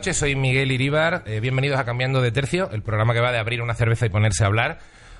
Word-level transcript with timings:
noches, 0.00 0.16
soy 0.16 0.34
Miguel 0.34 0.72
Iríbar. 0.72 1.24
Eh, 1.26 1.40
bienvenidos 1.40 1.78
a 1.78 1.84
Cambiando 1.84 2.22
de 2.22 2.32
Tercio, 2.32 2.70
el 2.72 2.82
programa 2.82 3.12
que 3.12 3.20
va 3.20 3.32
de 3.32 3.38
abrir 3.38 3.60
una 3.60 3.74
cerveza 3.74 4.06
y 4.06 4.08
ponerse 4.08 4.44
a 4.44 4.46
hablar. 4.46 4.78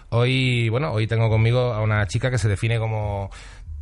Hoy, 0.09 0.71
bueno, 0.71 0.91
hoy 0.91 1.07
tengo 1.07 1.29
conmigo 1.29 1.75
a 1.75 1.83
una 1.83 2.07
chica 2.07 2.31
que 2.31 2.39
se 2.39 2.49
define 2.49 2.79
como 2.79 3.29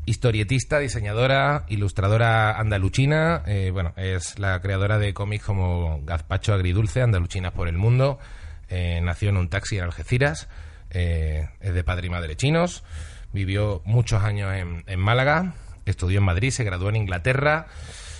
historietista, 0.07 0.81
diseñadora, 0.81 1.67
ilustradora 1.69 2.59
andaluchina. 2.59 3.45
Eh, 3.47 3.71
bueno, 3.73 3.93
es 3.97 4.41
la 4.41 4.61
creadora 4.61 4.99
de 4.99 5.15
cómics 5.15 5.45
como 5.45 6.01
Gazpacho 6.03 6.53
Agridulce, 6.53 7.01
Andaluchinas 7.01 7.53
por 7.53 7.69
el 7.69 7.77
Mundo. 7.77 8.19
Eh, 8.69 8.99
nació 9.01 9.29
en 9.29 9.37
un 9.37 9.49
taxi 9.49 9.79
en 9.79 9.85
Algeciras. 9.85 10.49
Es 10.91 11.75
de 11.75 11.85
padre 11.85 12.09
y 12.09 12.11
madre 12.11 12.35
chinos. 12.35 12.83
Vivió 13.33 13.83
muchos 13.85 14.25
años 14.25 14.53
en, 14.53 14.83
en 14.89 14.99
Málaga. 14.99 15.55
Estudió 15.87 16.19
en 16.19 16.25
Madrid, 16.25 16.51
se 16.51 16.65
graduó 16.65 16.89
en 16.89 16.97
Inglaterra. 16.97 17.69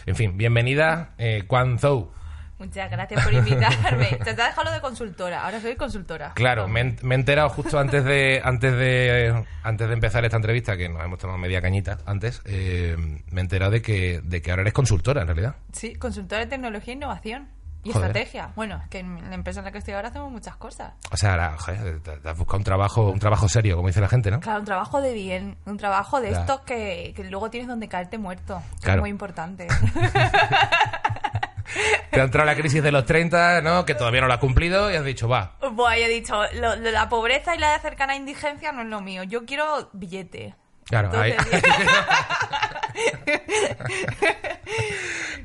En 0.07 0.15
fin, 0.15 0.39
bienvenida, 0.39 1.11
eh, 1.19 1.43
Quan 1.47 1.81
Zhou. 1.81 2.13
Muchas 2.59 2.91
gracias 2.91 3.23
por 3.25 3.33
invitarme. 3.33 4.07
Te 4.25 4.31
has 4.31 4.37
dejado 4.37 4.65
lo 4.65 4.73
de 4.73 4.81
consultora, 4.81 5.45
ahora 5.45 5.61
soy 5.61 5.77
consultora. 5.77 6.33
Claro, 6.35 6.67
me, 6.69 6.81
he- 6.81 6.97
me 7.03 7.15
he 7.15 7.19
enterado 7.19 7.49
justo 7.51 7.79
antes 7.79 8.05
de 8.05 8.41
antes 8.43 8.73
de 8.77 9.45
antes 9.63 9.87
de 9.89 9.95
empezar 9.95 10.25
esta 10.25 10.37
entrevista, 10.37 10.77
que 10.77 10.89
nos 10.89 11.03
hemos 11.05 11.19
tomado 11.19 11.39
media 11.39 11.61
cañita 11.63 11.99
antes, 12.07 12.43
eh, 12.45 12.97
me 13.31 13.41
he 13.41 13.45
enterado 13.45 13.71
de 13.71 13.81
que, 13.83 14.21
de 14.25 14.43
que 14.43 14.51
ahora 14.51 14.63
eres 14.63 14.75
consultora, 14.75 15.21
en 15.23 15.29
realidad. 15.29 15.55
Sí, 15.73 15.95
consultora 15.95 16.41
de 16.43 16.49
tecnología 16.49 16.93
e 16.95 16.97
innovación. 16.97 17.49
Y 17.85 17.93
Joder. 17.93 18.09
estrategia. 18.09 18.51
Bueno, 18.57 18.81
es 18.83 18.89
que 18.89 18.99
en 18.99 19.29
la 19.31 19.37
empresa 19.37 19.61
en 19.61 19.67
la 19.67 19.71
que 19.73 19.79
estoy 19.79 19.95
ahora 19.95 20.09
hacemos 20.09 20.33
muchas 20.33 20.57
cosas. 20.57 20.95
O 21.13 21.17
sea, 21.17 21.31
ahora, 21.31 21.57
joder, 21.59 22.01
te, 22.01 22.17
te 22.19 22.29
has 22.29 22.37
buscado 22.37 22.59
un 22.59 22.65
trabajo, 22.65 23.09
un 23.09 23.21
trabajo 23.21 23.49
serio, 23.49 23.77
como 23.77 23.87
dice 23.87 24.01
la 24.01 24.09
gente, 24.09 24.33
¿no? 24.33 24.41
Claro, 24.41 24.59
un 24.59 24.65
trabajo 24.65 25.01
de 25.01 25.15
bien, 25.15 25.57
un 25.65 25.77
trabajo 25.77 26.21
de 26.21 26.33
Ya. 26.33 26.41
estos 26.41 26.63
que, 26.63 27.13
que 27.15 27.23
luego 27.31 27.51
tienes 27.51 27.69
donde 27.69 27.87
caerte 27.89 28.19
muerto. 28.19 28.61
Claro. 28.83 28.99
Es 28.99 29.03
muy 29.03 29.11
importante. 29.11 29.69
Te 32.11 32.21
ha 32.21 32.25
entrado 32.25 32.47
la 32.47 32.55
crisis 32.57 32.83
de 32.83 32.91
los 32.93 33.05
30, 33.05 33.61
¿no? 33.63 33.85
Que 33.85 33.95
todavía 33.95 34.21
no 34.23 34.27
la 34.29 34.35
has 34.35 34.41
cumplido 34.41 34.91
y 34.91 34.97
has 34.97 35.05
dicho, 35.05 35.29
va. 35.29 35.57
Buah, 35.73 35.97
he 35.97 36.09
dicho, 36.09 36.43
lo- 36.55 36.77
lo- 36.77 36.91
la 36.91 37.09
pobreza 37.09 37.55
y 37.55 37.59
la 37.59 37.73
de 37.73 37.79
cercana 37.81 38.15
indigencia 38.17 38.73
no 38.73 38.83
es 38.83 38.89
lo 38.89 39.01
mío. 39.01 39.23
Yo 39.25 39.45
quiero 39.45 39.91
billete. 39.93 40.55
Claro, 40.87 41.11
ahí. 41.21 41.35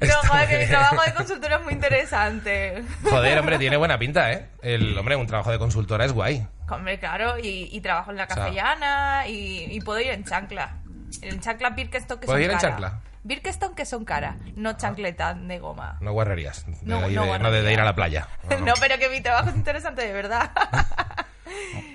No, 0.02 0.16
joder, 0.30 0.50
que 0.50 0.58
mi 0.60 0.66
trabajo 0.68 1.02
de 1.06 1.14
consultora 1.14 1.56
es 1.58 1.64
muy 1.64 1.74
interesante. 1.74 2.84
Joder, 3.04 3.40
hombre, 3.40 3.58
tiene 3.58 3.78
buena 3.78 3.98
pinta, 3.98 4.32
¿eh? 4.34 4.50
El 4.62 4.98
hombre, 4.98 5.16
un 5.16 5.28
trabajo 5.28 5.52
de 5.52 5.60
consultora 5.60 6.04
es 6.06 6.12
guay. 6.12 6.46
Hombre, 6.70 7.00
claro, 7.00 7.38
y, 7.40 7.70
y 7.72 7.82
trabajo 7.82 8.12
en 8.12 8.18
la 8.18 8.26
sea- 8.28 8.36
castellana 8.36 9.28
y, 9.28 9.66
y 9.76 9.80
puedo 9.82 10.00
ir 10.02 10.08
en 10.10 10.24
chancla. 10.26 10.78
En 11.22 11.40
chancla 11.40 11.70
Birkenstock 11.72 12.20
que 12.22 12.26
¿Puedes 12.26 12.44
son 12.46 12.52
ir 12.52 12.52
en 12.52 12.58
chancla? 12.60 13.00
Birkenstock 13.24 13.74
que 13.76 13.86
son 13.86 14.04
cara, 14.06 14.38
no 14.56 14.76
chancletas 14.78 15.38
de 15.48 15.60
goma. 15.60 15.98
No 16.02 16.12
guarrerías. 16.12 16.66
De, 16.66 16.76
No, 16.84 16.98
ahí 16.98 17.02
no 17.02 17.08
de- 17.08 17.16
no 17.16 17.22
de, 17.22 17.28
guarrerías. 17.40 17.64
de 17.66 17.74
ir 17.74 17.80
a 17.80 17.86
la 17.86 17.96
playa. 17.96 18.28
No, 18.66 18.74
pero 18.80 18.98
que 18.98 19.10
mi 19.10 19.22
trabajo 19.22 19.50
es 19.50 19.56
interesante 19.56 20.02
de 20.06 20.14
verdad. 20.14 20.52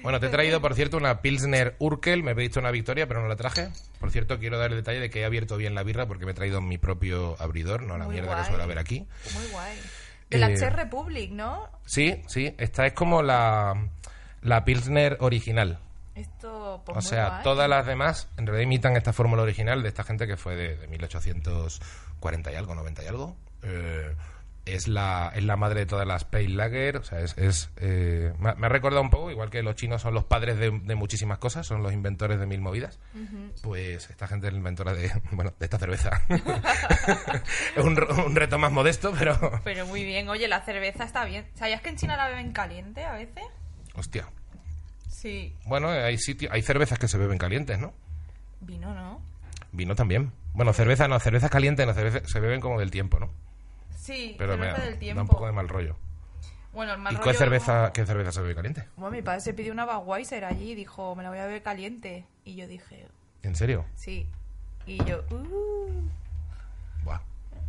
Bueno, 0.02 0.20
te 0.20 0.26
he 0.26 0.28
traído, 0.28 0.60
por 0.60 0.74
cierto, 0.74 0.96
una 0.96 1.20
Pilsner 1.20 1.74
Urkel. 1.80 2.22
Me 2.22 2.30
he 2.30 2.34
visto 2.34 2.60
una 2.60 2.70
victoria, 2.70 3.08
pero 3.08 3.20
no 3.20 3.28
la 3.28 3.34
traje. 3.36 3.68
Por 3.98 4.10
cierto, 4.12 4.38
quiero 4.38 4.56
dar 4.56 4.70
el 4.70 4.76
detalle 4.76 5.00
de 5.00 5.10
que 5.10 5.20
he 5.20 5.24
abierto 5.24 5.56
bien 5.56 5.74
la 5.74 5.82
birra 5.82 6.06
porque 6.06 6.24
me 6.26 6.30
he 6.30 6.34
traído 6.34 6.60
mi 6.60 6.78
propio 6.78 7.34
abridor, 7.40 7.82
no 7.82 7.98
la 7.98 8.04
Muy 8.04 8.14
mierda 8.14 8.30
guay. 8.32 8.42
que 8.42 8.48
suele 8.48 8.62
haber 8.62 8.78
aquí. 8.78 9.06
Muy 9.34 9.46
guay. 9.50 9.76
De 10.30 10.38
la 10.38 10.50
Eh, 10.50 10.56
Czech 10.56 10.74
Republic, 10.74 11.32
¿no? 11.32 11.68
Sí, 11.84 12.22
sí, 12.28 12.54
esta 12.58 12.86
es 12.86 12.92
como 12.92 13.22
la, 13.22 13.88
la 14.42 14.64
Pilsner 14.64 15.16
original. 15.20 15.80
Esto, 16.18 16.82
pues 16.84 16.98
o 16.98 17.00
sea, 17.00 17.40
todas 17.42 17.68
las 17.68 17.86
demás 17.86 18.28
en 18.36 18.46
realidad 18.46 18.64
imitan 18.64 18.96
esta 18.96 19.12
fórmula 19.12 19.42
original 19.42 19.82
de 19.82 19.88
esta 19.88 20.04
gente 20.04 20.26
que 20.26 20.36
fue 20.36 20.56
de, 20.56 20.76
de 20.76 20.86
1840 20.88 22.52
y 22.52 22.54
algo, 22.54 22.74
90 22.74 23.04
y 23.04 23.06
algo. 23.06 23.36
Eh, 23.62 24.14
es 24.64 24.86
la, 24.86 25.32
es 25.34 25.42
la 25.44 25.56
madre 25.56 25.80
de 25.80 25.86
todas 25.86 26.06
las 26.06 26.24
Pale 26.26 26.50
Lager. 26.50 26.98
O 26.98 27.02
sea, 27.02 27.20
es, 27.20 27.38
es, 27.38 27.70
eh, 27.78 28.34
me, 28.38 28.50
ha- 28.50 28.68
recordado 28.68 29.00
un 29.00 29.08
poco, 29.08 29.30
igual 29.30 29.48
que 29.48 29.62
los 29.62 29.74
chinos 29.76 30.02
son 30.02 30.12
los 30.12 30.24
padres 30.24 30.58
de, 30.58 30.70
de 30.70 30.94
muchísimas 30.94 31.38
cosas, 31.38 31.66
son 31.66 31.82
los 31.82 31.92
inventores 31.94 32.38
de 32.38 32.44
mil 32.44 32.60
movidas. 32.60 32.98
Pues 33.62 34.10
esta 34.10 34.26
gente 34.28 34.46
es 34.48 34.52
la 34.52 34.58
inventora 34.58 34.92
de, 34.92 35.10
bueno, 35.32 35.54
de 35.58 35.64
esta 35.64 35.78
cerveza. 35.78 36.10
es 37.76 37.82
un, 37.84 37.98
un 38.26 38.36
reto 38.36 38.58
más 38.58 38.70
modesto, 38.70 39.14
pero... 39.18 39.38
Pero 39.64 39.86
muy 39.86 40.04
bien, 40.04 40.28
oye, 40.28 40.46
la 40.48 40.60
cerveza 40.62 41.04
está 41.04 41.24
bien. 41.24 41.48
¿Sabías 41.54 41.80
que 41.80 41.88
en 41.88 41.96
China 41.96 42.16
la 42.18 42.28
beben 42.28 42.52
caliente 42.52 43.04
a 43.04 43.14
veces? 43.14 43.44
Hostia. 43.94 44.28
Sí. 45.20 45.52
Bueno, 45.66 45.88
hay 45.88 46.16
sitio, 46.16 46.48
hay 46.52 46.62
cervezas 46.62 46.96
que 46.98 47.08
se 47.08 47.18
beben 47.18 47.38
calientes, 47.38 47.76
¿no? 47.80 47.92
Vino, 48.60 48.94
¿no? 48.94 49.20
Vino 49.72 49.96
también. 49.96 50.30
Bueno, 50.54 50.72
cerveza 50.72 51.08
no, 51.08 51.18
cervezas 51.18 51.50
calientes 51.50 51.84
no, 51.86 51.92
cerveza, 51.92 52.20
se 52.24 52.38
beben 52.38 52.60
como 52.60 52.78
del 52.78 52.92
tiempo, 52.92 53.18
¿no? 53.18 53.28
Sí, 53.96 54.36
Pero 54.38 54.56
me 54.56 54.66
cerveza 54.66 54.78
da, 54.78 54.84
del 54.84 54.94
da 54.94 55.00
tiempo. 55.00 55.22
un 55.22 55.28
poco 55.28 55.46
de 55.46 55.52
mal 55.52 55.68
rollo. 55.68 55.96
Bueno, 56.72 56.92
el 56.92 56.98
mal 56.98 57.14
¿Y 57.14 57.16
rollo 57.16 57.30
qué 57.32 57.36
cerveza, 57.36 57.80
como- 57.80 57.92
qué 57.94 58.06
cerveza 58.06 58.30
se 58.30 58.42
bebe 58.42 58.54
caliente? 58.54 58.84
Bueno, 58.96 59.16
mi 59.16 59.22
padre 59.22 59.40
se 59.40 59.54
pidió 59.54 59.72
una 59.72 59.86
Budweiser 59.86 60.44
allí 60.44 60.70
y 60.70 60.74
dijo, 60.76 61.16
me 61.16 61.24
la 61.24 61.30
voy 61.30 61.38
a 61.40 61.46
beber 61.46 61.62
caliente. 61.64 62.24
Y 62.44 62.54
yo 62.54 62.68
dije, 62.68 63.06
¿En 63.42 63.56
serio? 63.56 63.84
sí. 63.96 64.24
Y 64.86 65.04
yo, 65.04 65.24
uh. 65.32 66.08
Buah. 67.04 67.20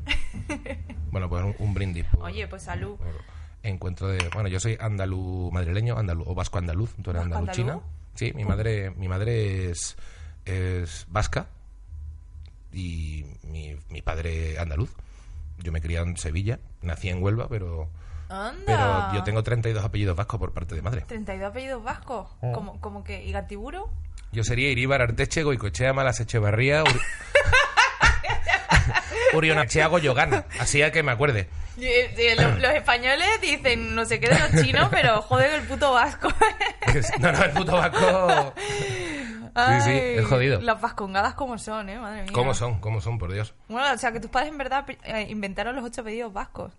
bueno, 1.11 1.27
pues 1.27 1.43
un, 1.43 1.55
un 1.57 1.73
brindis. 1.73 2.05
por- 2.05 2.23
Oye, 2.25 2.47
pues 2.47 2.61
salud. 2.61 2.95
por 2.97 3.07
encuentro 3.63 4.07
de... 4.07 4.29
Bueno, 4.33 4.49
yo 4.49 4.59
soy 4.59 4.77
andaluz 4.79 5.51
madrileño, 5.51 5.97
andaluz, 5.97 6.27
o 6.27 6.35
vasco 6.35 6.57
andaluz. 6.57 6.93
¿Tú 7.01 7.11
eres 7.11 7.23
¿Vasco 7.23 7.37
andaluchina? 7.37 7.79
Sí, 8.15 8.33
mi 8.33 8.45
madre, 8.45 8.91
mi 8.91 9.07
madre 9.07 9.69
es, 9.69 9.95
es 10.45 11.05
vasca 11.09 11.47
y 12.71 13.25
mi, 13.43 13.75
mi 13.89 14.01
padre 14.01 14.59
andaluz. 14.59 14.91
Yo 15.59 15.71
me 15.71 15.81
crié 15.81 15.99
en 15.99 16.17
Sevilla, 16.17 16.59
nací 16.81 17.09
en 17.09 17.21
Huelva, 17.21 17.47
pero... 17.47 17.89
Anda. 18.29 18.63
Pero 18.65 19.13
yo 19.19 19.23
tengo 19.23 19.41
32 19.41 19.83
apellidos 19.83 20.15
vascos 20.15 20.39
por 20.39 20.53
parte 20.53 20.75
de 20.75 20.81
madre. 20.81 21.01
32 21.07 21.49
apellidos 21.49 21.83
vascos. 21.83 22.27
Oh. 22.41 22.51
Como, 22.53 22.79
como 22.79 23.03
que, 23.03 23.25
¿y 23.25 23.31
Gatiburo? 23.31 23.89
Yo 24.31 24.43
sería 24.43 24.69
Iríbar 24.69 25.01
Arteche, 25.01 25.41
Goicochea, 25.41 25.93
Malas 25.93 26.19
Echevarría, 26.19 26.83
Uri... 29.33 29.49
Urionachea, 29.49 29.87
Goyogana. 29.87 30.45
Así 30.59 30.81
que 30.91 31.03
me 31.03 31.11
acuerde. 31.11 31.47
Y 31.77 32.35
los, 32.35 32.59
los 32.59 32.73
españoles 32.73 33.27
dicen 33.41 33.95
no 33.95 34.05
sé 34.05 34.19
qué 34.19 34.29
de 34.29 34.39
los 34.39 34.63
chinos, 34.63 34.89
pero 34.91 35.21
joder, 35.21 35.53
el 35.53 35.61
puto 35.67 35.93
vasco. 35.93 36.29
No, 37.19 37.31
no, 37.31 37.43
el 37.43 37.51
puto 37.51 37.73
vasco... 37.73 38.53
Sí, 39.55 39.81
sí, 39.81 39.91
es 39.91 40.25
jodido. 40.25 40.61
Las 40.61 40.79
vascongadas 40.79 41.33
como 41.33 41.57
son, 41.57 41.89
¿eh? 41.89 41.99
Madre 41.99 42.23
mía. 42.23 42.31
¿Cómo 42.31 42.53
son? 42.53 42.79
¿Cómo 42.79 43.01
son, 43.01 43.17
por 43.17 43.33
Dios? 43.33 43.53
Bueno, 43.67 43.93
o 43.93 43.97
sea, 43.97 44.11
que 44.11 44.19
tus 44.19 44.29
padres 44.29 44.51
en 44.51 44.57
verdad 44.57 44.85
eh, 45.03 45.27
inventaron 45.29 45.75
los 45.75 45.83
ocho 45.83 46.01
apellidos 46.01 46.31
vascos. 46.31 46.71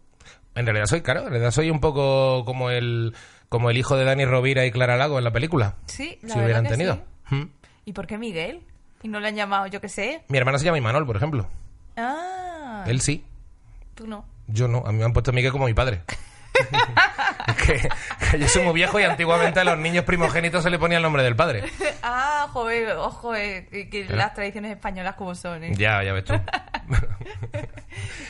En 0.55 0.65
realidad 0.65 0.87
soy, 0.87 1.03
claro, 1.03 1.21
en 1.23 1.31
realidad 1.31 1.51
soy 1.51 1.71
un 1.71 1.81
poco 1.81 2.45
como 2.45 2.71
el 2.71 3.15
como 3.49 3.69
el 3.69 3.77
hijo 3.77 3.97
de 3.97 4.05
Dani 4.05 4.25
Rovira 4.25 4.65
y 4.65 4.71
Clara 4.71 4.97
Lago 4.97 5.19
en 5.19 5.25
la 5.25 5.33
película. 5.33 5.75
Sí, 5.87 6.19
la 6.23 6.35
si 6.35 6.41
hubieran 6.41 6.65
que 6.65 6.71
tenido. 6.71 6.95
sí. 7.29 7.35
Hmm. 7.35 7.51
¿Y 7.85 7.93
por 7.93 8.07
qué 8.07 8.17
Miguel? 8.17 8.63
Y 9.03 9.09
no 9.09 9.21
le 9.21 9.29
han 9.29 9.35
llamado, 9.35 9.67
yo 9.67 9.81
qué 9.81 9.89
sé. 9.89 10.23
Mi 10.29 10.39
hermana 10.39 10.59
se 10.59 10.65
llama 10.65 10.79
Imanol, 10.79 11.07
por 11.07 11.17
ejemplo. 11.17 11.49
Ah, 12.01 12.85
Él 12.87 13.01
sí, 13.01 13.25
tú 13.95 14.07
no. 14.07 14.25
yo 14.49 14.69
no. 14.69 14.83
A 14.87 14.93
mí 14.93 14.99
me 14.99 15.05
han 15.05 15.13
puesto 15.13 15.33
Miguel 15.33 15.53
como 15.53 15.67
mi 15.67 15.75
padre. 15.75 16.03
Que, 17.67 17.89
que 18.31 18.39
yo 18.39 18.49
soy 18.49 18.63
muy 18.63 18.75
viejo 18.75 19.01
y 19.01 19.03
antiguamente 19.03 19.59
a 19.61 19.65
los 19.65 19.77
niños 19.79 20.05
primogénitos 20.05 20.63
se 20.63 20.71
le 20.71 20.79
ponía 20.79 20.99
el 20.99 21.03
nombre 21.03 21.23
del 21.23 21.35
padre. 21.35 21.65
Ah, 22.03 22.49
joder, 22.53 22.93
ojo, 22.97 23.35
eh, 23.35 23.67
que, 23.91 24.05
las 24.09 24.35
tradiciones 24.35 24.71
españolas 24.73 25.15
como 25.17 25.35
son, 25.35 25.65
¿eh? 25.65 25.73
Ya, 25.75 26.03
ya 26.05 26.13
ves 26.13 26.25
tú. 26.27 26.35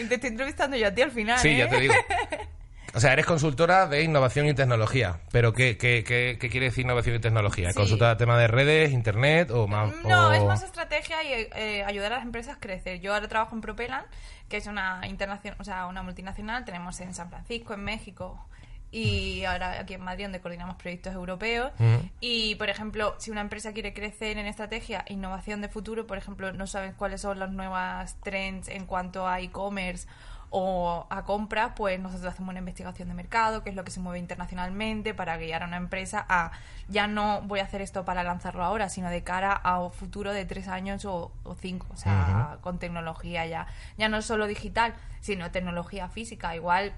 Te 0.09 0.15
estoy 0.15 0.31
entrevistando 0.31 0.77
yo 0.77 0.89
a 0.89 0.91
ti 0.93 1.03
al 1.03 1.11
final, 1.11 1.39
Sí, 1.39 1.49
¿eh? 1.49 1.59
ya 1.59 1.69
te 1.69 1.81
digo. 1.81 1.95
O 2.93 2.99
sea, 3.01 3.13
eres 3.13 3.25
consultora 3.27 3.87
de 3.87 4.03
innovación 4.03 4.47
y 4.47 4.55
tecnología. 4.55 5.21
¿Pero 5.31 5.53
qué, 5.53 5.77
qué, 5.77 6.03
qué, 6.05 6.39
qué 6.41 6.51
quiere 6.51 6.67
decir 6.67 6.85
innovación 6.85 7.15
y 7.17 7.21
tecnología? 7.21 7.71
Sí. 7.71 7.77
¿Consultora 7.77 8.11
de 8.11 8.17
tema 8.17 8.37
de 8.37 8.49
redes, 8.49 8.91
internet 8.93 9.51
o 9.53 9.69
más...? 9.69 9.95
No, 10.05 10.29
o- 10.29 10.33
es 10.33 10.43
más 10.43 10.63
estrategia 10.65 11.23
y 11.23 11.49
eh, 11.55 11.85
ayudar 11.85 12.13
a 12.13 12.17
las 12.17 12.25
empresas 12.25 12.57
a 12.57 12.61
crecer. 12.61 13.01
Yo 13.01 13.15
ahora 13.15 13.29
trabajo 13.29 13.55
en 13.55 13.61
Propelan, 13.61 14.05
que 14.49 14.57
es 14.57 14.67
una 14.67 15.07
internacional, 15.07 15.57
o 15.61 15.65
sea, 15.65 15.87
una 15.87 16.03
multinacional. 16.03 16.65
Tenemos 16.65 16.99
en 17.01 17.15
San 17.15 17.29
Francisco, 17.31 17.75
en 17.75 17.85
México 17.85 18.45
y 18.93 19.45
ahora 19.45 19.79
aquí 19.79 19.95
en 19.95 20.01
Madrid, 20.03 20.25
donde 20.25 20.41
coordinamos 20.41 20.75
proyectos 20.75 21.15
europeos. 21.15 21.71
Ujú. 21.79 22.09
Y, 22.21 22.57
por 22.57 22.71
ejemplo, 22.71 23.15
si 23.19 23.31
una 23.31 23.41
empresa 23.41 23.73
quiere 23.73 23.95
crecer 23.95 24.37
en 24.37 24.47
estrategia, 24.47 25.05
innovación 25.09 25.61
de 25.61 25.69
futuro, 25.69 26.09
por 26.09 26.19
ejemplo, 26.19 26.53
no 26.53 26.67
saben 26.67 26.95
cuáles 26.95 27.21
son 27.21 27.39
las 27.39 27.53
nuevas 27.53 28.17
trends 28.25 28.67
en 28.67 28.87
cuanto 28.87 29.29
a 29.29 29.41
e-commerce 29.41 30.09
o 30.51 31.07
a 31.09 31.25
compra, 31.25 31.75
pues 31.77 31.99
nosotros 32.01 32.33
hacemos 32.33 32.51
una 32.51 32.59
investigación 32.59 33.09
de 33.09 33.15
mercado, 33.15 33.63
qué 33.63 33.71
es 33.71 33.77
lo 33.77 33.85
que 33.85 33.93
se 33.93 34.01
mueve 34.01 34.19
internacionalmente 34.19 35.15
para 35.15 35.37
guiar 35.37 35.63
a 35.63 35.67
una 35.67 35.77
empresa 35.77 36.27
a 36.29 36.51
ya 36.89 37.07
no 37.07 37.43
voy 37.43 37.61
a 37.61 37.63
hacer 37.63 37.83
esto 37.83 38.05
para 38.05 38.25
lanzarlo 38.25 38.65
ahora, 38.65 38.89
sino 38.89 39.11
de 39.11 39.23
cara 39.23 39.53
a 39.53 39.81
un 39.81 39.93
futuro 39.93 40.33
de 40.33 40.45
tres 40.45 40.67
años 40.67 41.05
o, 41.05 41.31
o 41.45 41.55
cinco, 41.55 41.87
o 41.93 41.97
sea, 41.97 42.59
con 42.63 42.81
tecnología 42.81 43.47
ya. 43.47 43.69
Ya 43.97 44.09
no 44.09 44.21
solo 44.23 44.49
digital, 44.49 44.95
sino 45.21 45.53
tecnología 45.53 46.09
física. 46.09 46.57
Igual 46.57 46.95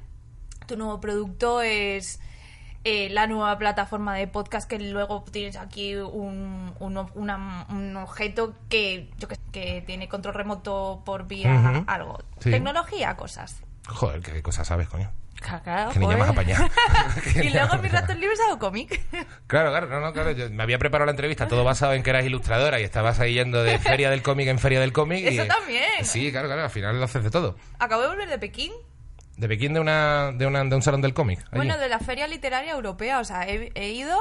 tu 0.67 0.79
nuevo 0.79 1.01
producto 1.01 1.61
es 1.61 2.21
eh, 2.85 3.09
la 3.11 3.27
nueva 3.27 3.57
plataforma 3.59 4.17
de 4.17 4.27
podcast 4.27 4.69
que 4.69 4.79
luego 4.79 5.25
tienes 5.31 5.57
aquí 5.57 5.95
un, 5.97 6.75
un, 6.81 7.07
una- 7.15 7.67
un 7.69 7.97
objeto 7.97 8.55
que, 8.69 9.11
yo 9.19 9.29
que, 9.29 9.37
que 9.53 9.83
tiene 9.87 10.09
control 10.09 10.35
remoto 10.35 11.03
por 11.05 11.27
vía 11.27 11.85
algo. 11.87 12.19
Sí. 12.41 12.51
Tecnología, 12.51 13.17
cosas. 13.17 13.63
Joder, 13.89 14.21
qué 14.21 14.43
cosas 14.43 14.67
sabes, 14.67 14.89
coño. 14.89 15.11
Claro, 15.65 15.91
Que 15.91 15.99
niña 15.99 16.13
joder. 16.15 16.19
más 16.19 16.29
apañada. 16.31 16.71
y 17.43 17.51
luego 17.51 17.75
en 17.75 17.83
mis 17.83 17.91
ratos 17.91 18.17
libres 18.17 18.39
hago 18.47 18.59
cómic. 18.61 19.01
Claro, 19.49 19.71
claro, 19.71 19.89
no, 19.89 20.01
no, 20.01 20.13
claro. 20.13 20.31
Yo 20.31 20.49
me 20.51 20.63
había 20.63 20.79
preparado 20.79 21.07
la 21.07 21.11
entrevista 21.13 21.47
todo 21.49 21.63
basado 21.65 21.93
en 21.95 22.03
que 22.03 22.11
eras 22.11 22.25
ilustradora 22.25 22.81
y 22.81 22.85
estabas 22.85 23.19
ahí 23.21 23.35
yendo 23.35 23.63
de 23.63 23.79
feria 23.79 24.09
del 24.09 24.23
cómic 24.23 24.49
en 24.49 24.59
feria 24.59 24.81
del 24.81 24.93
cómic. 24.93 25.25
y- 25.31 25.39
Eso 25.39 25.47
también. 25.47 26.05
Sí, 26.05 26.31
claro, 26.31 26.47
claro. 26.49 26.63
Al 26.63 26.71
final 26.71 26.97
lo 26.99 27.05
haces 27.05 27.23
de 27.25 27.31
todo. 27.31 27.57
Acabo 27.79 28.03
de 28.03 28.09
volver 28.09 28.29
de 28.31 28.39
Pekín. 28.39 28.73
De 29.43 29.49
Pekín 29.49 29.75
de, 29.75 29.81
una, 29.81 30.31
de, 30.31 30.47
una, 30.47 30.63
de 30.63 30.77
un 30.77 30.83
salón 30.83 31.03
del 31.03 31.15
cómic. 31.15 31.45
Bueno, 31.51 31.77
de 31.77 31.89
la 31.89 31.99
Feria 31.99 32.29
Literaria 32.29 32.71
Europea, 32.71 33.19
o 33.19 33.25
sea, 33.25 33.43
he, 33.49 33.73
he 33.75 33.89
ido, 33.89 34.17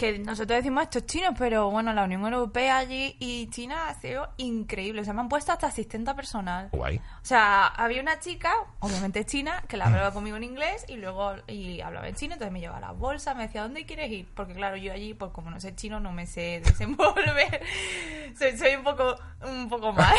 que 0.00 0.18
nosotros 0.18 0.56
decimos 0.56 0.84
estos 0.84 1.04
chinos, 1.04 1.34
pero 1.36 1.70
bueno, 1.70 1.92
la 1.92 2.04
Unión 2.04 2.24
Europea 2.24 2.78
allí 2.78 3.16
y 3.18 3.50
China 3.50 3.88
ha 3.88 3.94
sido 4.00 4.30
increíble, 4.38 5.02
o 5.02 5.04
sea, 5.04 5.12
me 5.12 5.20
han 5.20 5.28
puesto 5.28 5.52
hasta 5.52 5.66
asistenta 5.66 6.16
personal. 6.16 6.70
Guay. 6.72 6.96
O 6.96 7.02
sea, 7.20 7.66
había 7.66 8.00
una 8.00 8.18
chica, 8.18 8.50
obviamente 8.78 9.26
china, 9.26 9.62
que 9.68 9.76
la 9.76 9.88
hablaba 9.88 10.14
conmigo 10.14 10.38
en 10.38 10.44
inglés 10.44 10.86
y 10.88 10.96
luego 10.96 11.34
y 11.46 11.82
hablaba 11.82 12.08
en 12.08 12.14
chino, 12.14 12.32
entonces 12.32 12.50
me 12.50 12.60
llevaba 12.60 12.80
las 12.80 12.96
bolsas, 12.96 13.36
me 13.36 13.42
decía, 13.42 13.60
¿dónde 13.60 13.84
quieres 13.84 14.10
ir? 14.10 14.26
Porque 14.34 14.54
claro, 14.54 14.78
yo 14.78 14.90
allí, 14.90 15.12
pues 15.12 15.32
como 15.32 15.50
no 15.50 15.60
sé 15.60 15.74
chino, 15.74 16.00
no 16.00 16.12
me 16.12 16.24
sé 16.24 16.62
desenvolver. 16.64 17.62
soy, 18.38 18.56
soy 18.56 18.76
un 18.76 18.84
poco 18.84 19.18
un 19.42 19.68
poco 19.68 19.92
mal. 19.92 20.16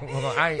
Ay. 0.38 0.60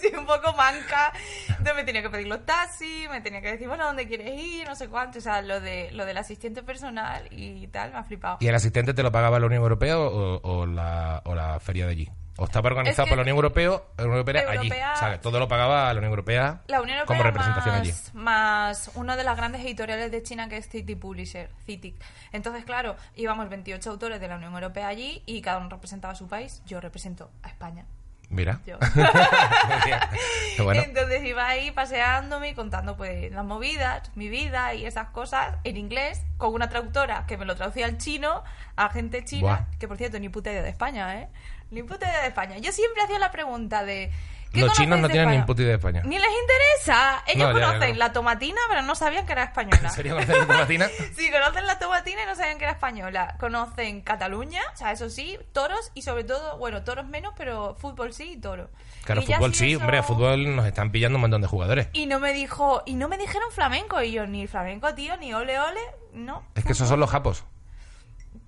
sí, 0.00 0.12
un 0.16 0.26
poco 0.26 0.52
manca. 0.52 1.12
Entonces 1.48 1.74
me 1.74 1.84
tenía 1.84 2.02
que 2.02 2.10
pedir 2.10 2.28
los 2.28 2.44
taxis, 2.46 3.08
me 3.10 3.20
tenía 3.20 3.40
que 3.40 3.52
decir, 3.52 3.66
bueno, 3.66 3.86
¿dónde 3.86 4.06
quieres 4.06 4.40
ir? 4.40 4.68
No 4.68 4.76
sé 4.76 4.88
cuánto. 4.88 5.18
O 5.18 5.22
sea, 5.22 5.42
lo, 5.42 5.60
de, 5.60 5.90
lo 5.92 6.04
del 6.06 6.16
asistente 6.16 6.62
personal 6.62 7.26
y 7.32 7.39
tal, 7.72 7.92
me 7.92 7.98
ha 7.98 8.04
flipado. 8.04 8.38
¿Y 8.40 8.48
el 8.48 8.54
asistente 8.54 8.94
te 8.94 9.02
lo 9.02 9.12
pagaba 9.12 9.38
la 9.40 9.46
Unión 9.46 9.62
Europea 9.62 9.98
o, 9.98 10.40
o 10.42 10.66
la, 10.66 11.22
o 11.24 11.34
la 11.34 11.58
feria 11.60 11.86
de 11.86 11.92
allí? 11.92 12.08
¿O 12.36 12.44
estaba 12.44 12.68
organizado 12.68 13.02
Es 13.02 13.08
que- 13.08 13.10
por 13.10 13.18
la 13.18 13.22
Unión 13.22 13.36
Europea, 13.36 13.70
la 13.98 14.04
Unión 14.04 14.12
Europea, 14.18 14.44
allí? 14.48 14.70
O 14.70 14.96
sea, 14.96 15.20
todo 15.20 15.38
lo 15.38 15.46
pagaba 15.46 15.92
la 15.92 15.98
Unión 15.98 16.10
Europea, 16.10 16.62
La 16.68 16.80
Unión 16.80 16.98
Europea 16.98 17.04
como 17.06 17.22
representación 17.22 17.74
más, 17.74 17.80
allí. 17.82 17.92
más 18.14 18.90
una 18.94 19.16
de 19.16 19.24
las 19.24 19.36
grandes 19.36 19.60
editoriales 19.62 20.10
de 20.10 20.22
China 20.22 20.48
que 20.48 20.56
es 20.56 20.66
City 20.68 20.94
Publisher, 20.94 21.50
CITIC. 21.66 21.96
Entonces, 22.32 22.64
claro, 22.64 22.96
íbamos 23.14 23.48
28 23.50 23.90
autores 23.90 24.20
de 24.20 24.28
la 24.28 24.36
Unión 24.36 24.54
Europea 24.54 24.88
allí 24.88 25.22
y 25.26 25.42
cada 25.42 25.58
uno 25.58 25.68
representaba 25.68 26.12
a 26.12 26.16
su 26.16 26.28
país. 26.28 26.62
Yo 26.66 26.80
represento 26.80 27.30
a 27.42 27.48
España. 27.48 27.84
Mira. 28.30 28.60
Yo. 28.64 28.78
Qué 30.56 30.62
bueno. 30.62 30.82
Entonces 30.82 31.24
iba 31.24 31.48
ahí 31.48 31.72
paseándome 31.72 32.50
y 32.50 32.54
contando 32.54 32.96
pues 32.96 33.30
las 33.32 33.44
movidas, 33.44 34.10
mi 34.14 34.28
vida 34.28 34.72
y 34.74 34.86
esas 34.86 35.08
cosas 35.08 35.56
en 35.64 35.76
inglés 35.76 36.22
con 36.38 36.54
una 36.54 36.68
traductora 36.68 37.26
que 37.26 37.36
me 37.36 37.44
lo 37.44 37.56
traducía 37.56 37.86
al 37.86 37.98
chino 37.98 38.44
a 38.76 38.88
gente 38.90 39.24
china, 39.24 39.42
Buah. 39.42 39.78
que 39.78 39.88
por 39.88 39.96
cierto 39.96 40.20
ni 40.20 40.28
puta 40.28 40.52
idea 40.52 40.62
de 40.62 40.70
España, 40.70 41.20
¿eh? 41.20 41.28
Ni 41.72 41.82
puta 41.82 42.08
idea 42.08 42.22
de 42.22 42.28
España. 42.28 42.56
Yo 42.58 42.70
siempre 42.70 43.02
hacía 43.02 43.18
la 43.18 43.32
pregunta 43.32 43.84
de 43.84 44.06
¿qué 44.06 44.12
Los 44.52 44.72
chinos 44.72 44.98
no 44.98 45.08
tienen 45.08 45.30
ni 45.30 45.42
puta 45.42 45.62
idea 45.62 45.70
de 45.72 45.76
España. 45.76 46.02
Ni 46.04 46.18
les 46.18 46.28
interesa. 46.42 47.22
Ellos 47.26 47.48
No, 47.48 47.52
ya, 47.54 47.60
ya, 47.60 47.66
conocen 47.66 47.92
no. 47.92 47.98
la 47.98 48.12
tomatina, 48.12 48.60
pero 48.68 48.82
no 48.82 48.94
sabían 48.94 49.26
que 49.26 49.32
era 49.32 49.44
española. 49.44 49.78
¿En 49.82 49.90
serio 49.90 50.14
conoces 50.14 50.38
la 50.38 50.46
tomatina? 50.46 50.88
Sí, 51.16 51.30
conocen 51.30 51.66
la 51.66 51.78
tomatina 51.78 52.22
y 52.22 52.26
no 52.26 52.34
sabían 52.34 52.58
que 52.58 52.64
era 52.64 52.72
española. 52.72 53.36
Conocen 53.38 54.00
Cataluña, 54.00 54.60
o 54.72 54.76
sea, 54.76 54.92
eso 54.92 55.08
sí, 55.10 55.38
toros 55.52 55.92
y 55.94 56.02
sobre 56.02 56.24
todo, 56.24 56.58
bueno, 56.58 56.82
toros 56.82 57.06
menos, 57.06 57.32
pero 57.36 57.76
fútbol 57.78 58.12
sí 58.12 58.32
y 58.32 58.36
toro. 58.40 58.70
Claro, 59.04 59.22
Y 59.22 59.26
fútbol 59.26 59.54
sí, 59.54 59.72
eso- 59.72 59.80
hombre, 59.80 59.98
a 59.98 60.02
fútbol 60.02 60.56
nos 60.56 60.66
están 60.66 60.90
pillando 60.90 61.16
un 61.16 61.22
montón 61.22 61.42
de 61.42 61.48
jugadores. 61.48 61.88
Y 61.92 62.06
no 62.06 62.18
me 62.18 62.32
dijo, 62.32 62.82
y 62.86 62.94
no 62.94 63.08
me 63.08 63.18
dijeron 63.18 63.50
flamenco, 63.52 64.02
y 64.02 64.12
yo, 64.12 64.26
ni 64.26 64.46
flamenco, 64.46 64.94
tío, 64.94 65.16
ni 65.18 65.32
ole 65.32 65.58
ole, 65.60 65.80
no. 66.12 66.44
Es 66.54 66.64
que 66.64 66.72
esos 66.72 66.88
son 66.88 66.98
los 67.00 67.10
japos. 67.10 67.44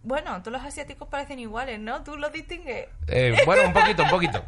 Bueno, 0.04 0.43
todos 0.43 0.52
los 0.52 0.62
asiáticos 0.66 1.06
parecen 1.08 1.38
iguales, 1.38 1.78
¿no? 1.78 2.02
Tú 2.02 2.16
los 2.16 2.32
distingues. 2.32 2.88
Eh, 3.06 3.37
bueno, 3.46 3.69
un 3.69 3.72
poquito, 3.72 4.02
un 4.02 4.10
poquito. 4.10 4.44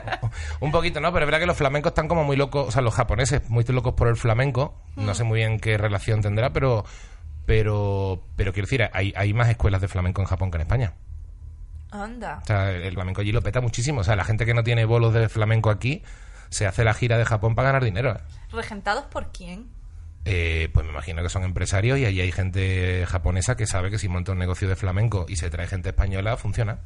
un 0.60 0.70
poquito, 0.70 1.00
¿no? 1.00 1.12
Pero 1.12 1.24
es 1.24 1.26
verdad 1.26 1.40
que 1.40 1.46
los 1.46 1.56
flamencos 1.56 1.90
están 1.90 2.08
como 2.08 2.24
muy 2.24 2.36
locos, 2.36 2.68
o 2.68 2.70
sea, 2.70 2.82
los 2.82 2.94
japoneses 2.94 3.48
muy 3.50 3.64
locos 3.64 3.94
por 3.94 4.08
el 4.08 4.16
flamenco. 4.16 4.80
Hmm. 4.94 5.06
No 5.06 5.14
sé 5.14 5.24
muy 5.24 5.40
bien 5.40 5.58
qué 5.58 5.76
relación 5.76 6.22
tendrá, 6.22 6.52
pero 6.52 6.84
pero 7.46 8.22
pero 8.36 8.52
quiero 8.52 8.66
decir, 8.66 8.88
hay, 8.92 9.12
hay 9.16 9.34
más 9.34 9.48
escuelas 9.48 9.80
de 9.80 9.88
flamenco 9.88 10.22
en 10.22 10.28
Japón 10.28 10.50
que 10.50 10.58
en 10.58 10.62
España. 10.62 10.94
Anda. 11.90 12.38
O 12.42 12.46
sea, 12.46 12.70
el 12.70 12.94
flamenco 12.94 13.20
allí 13.20 13.32
lo 13.32 13.42
peta 13.42 13.60
muchísimo. 13.60 14.00
O 14.00 14.04
sea, 14.04 14.16
la 14.16 14.24
gente 14.24 14.46
que 14.46 14.54
no 14.54 14.62
tiene 14.62 14.84
bolos 14.84 15.12
de 15.12 15.28
flamenco 15.28 15.68
aquí 15.68 16.02
se 16.48 16.66
hace 16.66 16.84
la 16.84 16.94
gira 16.94 17.18
de 17.18 17.24
Japón 17.24 17.54
para 17.54 17.68
ganar 17.68 17.84
dinero. 17.84 18.12
¿eh? 18.12 18.20
¿Regentados 18.50 19.04
por 19.06 19.32
quién? 19.32 19.68
Eh, 20.24 20.68
pues 20.72 20.86
me 20.86 20.92
imagino 20.92 21.22
que 21.22 21.28
son 21.28 21.42
empresarios 21.42 21.98
y 21.98 22.04
allí 22.06 22.20
hay 22.20 22.30
gente 22.32 23.04
japonesa 23.06 23.56
que 23.56 23.66
sabe 23.66 23.90
que 23.90 23.98
si 23.98 24.08
monta 24.08 24.32
un 24.32 24.38
negocio 24.38 24.68
de 24.68 24.76
flamenco 24.76 25.26
y 25.28 25.36
se 25.36 25.50
trae 25.50 25.66
gente 25.66 25.88
española, 25.88 26.36
funciona. 26.36 26.78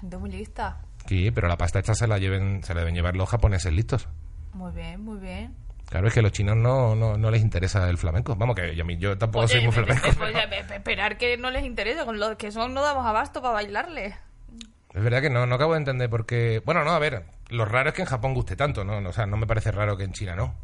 Gente 0.00 0.16
muy 0.18 0.30
lista. 0.30 0.80
Sí, 1.06 1.30
pero 1.32 1.48
la 1.48 1.56
pasta 1.58 1.80
esta 1.80 1.94
se 1.94 2.06
la 2.06 2.18
lleven, 2.18 2.62
se 2.62 2.72
la 2.74 2.80
deben 2.80 2.94
llevar 2.94 3.16
los 3.16 3.28
japoneses 3.28 3.72
listos. 3.72 4.06
Muy 4.52 4.70
bien, 4.72 5.00
muy 5.04 5.18
bien. 5.18 5.54
Claro, 5.88 6.06
es 6.06 6.14
que 6.14 6.20
a 6.20 6.22
los 6.22 6.30
chinos 6.30 6.56
no, 6.56 6.94
no, 6.94 7.16
no 7.18 7.30
les 7.32 7.42
interesa 7.42 7.88
el 7.90 7.98
flamenco. 7.98 8.36
Vamos, 8.36 8.54
que 8.54 8.76
yo, 8.76 8.84
yo 8.90 9.18
tampoco 9.18 9.48
soy 9.48 9.60
muy 9.62 9.70
Oye, 9.70 9.72
flamenco. 9.84 10.08
pues, 10.16 10.32
pero- 10.32 10.50
pe- 10.68 10.74
esperar 10.76 11.18
que 11.18 11.36
no 11.36 11.50
les 11.50 11.64
interese, 11.64 12.04
con 12.04 12.20
los 12.20 12.36
que 12.36 12.52
son 12.52 12.72
no 12.74 12.82
damos 12.82 13.04
abasto 13.04 13.42
para 13.42 13.54
bailarle. 13.54 14.14
Es 14.94 15.02
verdad 15.02 15.20
que 15.22 15.30
no, 15.30 15.46
no 15.46 15.54
acabo 15.56 15.72
de 15.72 15.78
entender 15.78 16.08
por 16.08 16.26
qué... 16.26 16.62
Bueno, 16.64 16.84
no, 16.84 16.90
a 16.92 16.98
ver, 17.00 17.24
lo 17.48 17.64
raro 17.64 17.88
es 17.88 17.94
que 17.96 18.02
en 18.02 18.08
Japón 18.08 18.34
guste 18.34 18.54
tanto, 18.54 18.84
¿no? 18.84 18.98
O 19.08 19.12
sea, 19.12 19.26
no 19.26 19.36
me 19.36 19.46
parece 19.48 19.72
raro 19.72 19.96
que 19.96 20.04
en 20.04 20.12
China 20.12 20.36
no. 20.36 20.54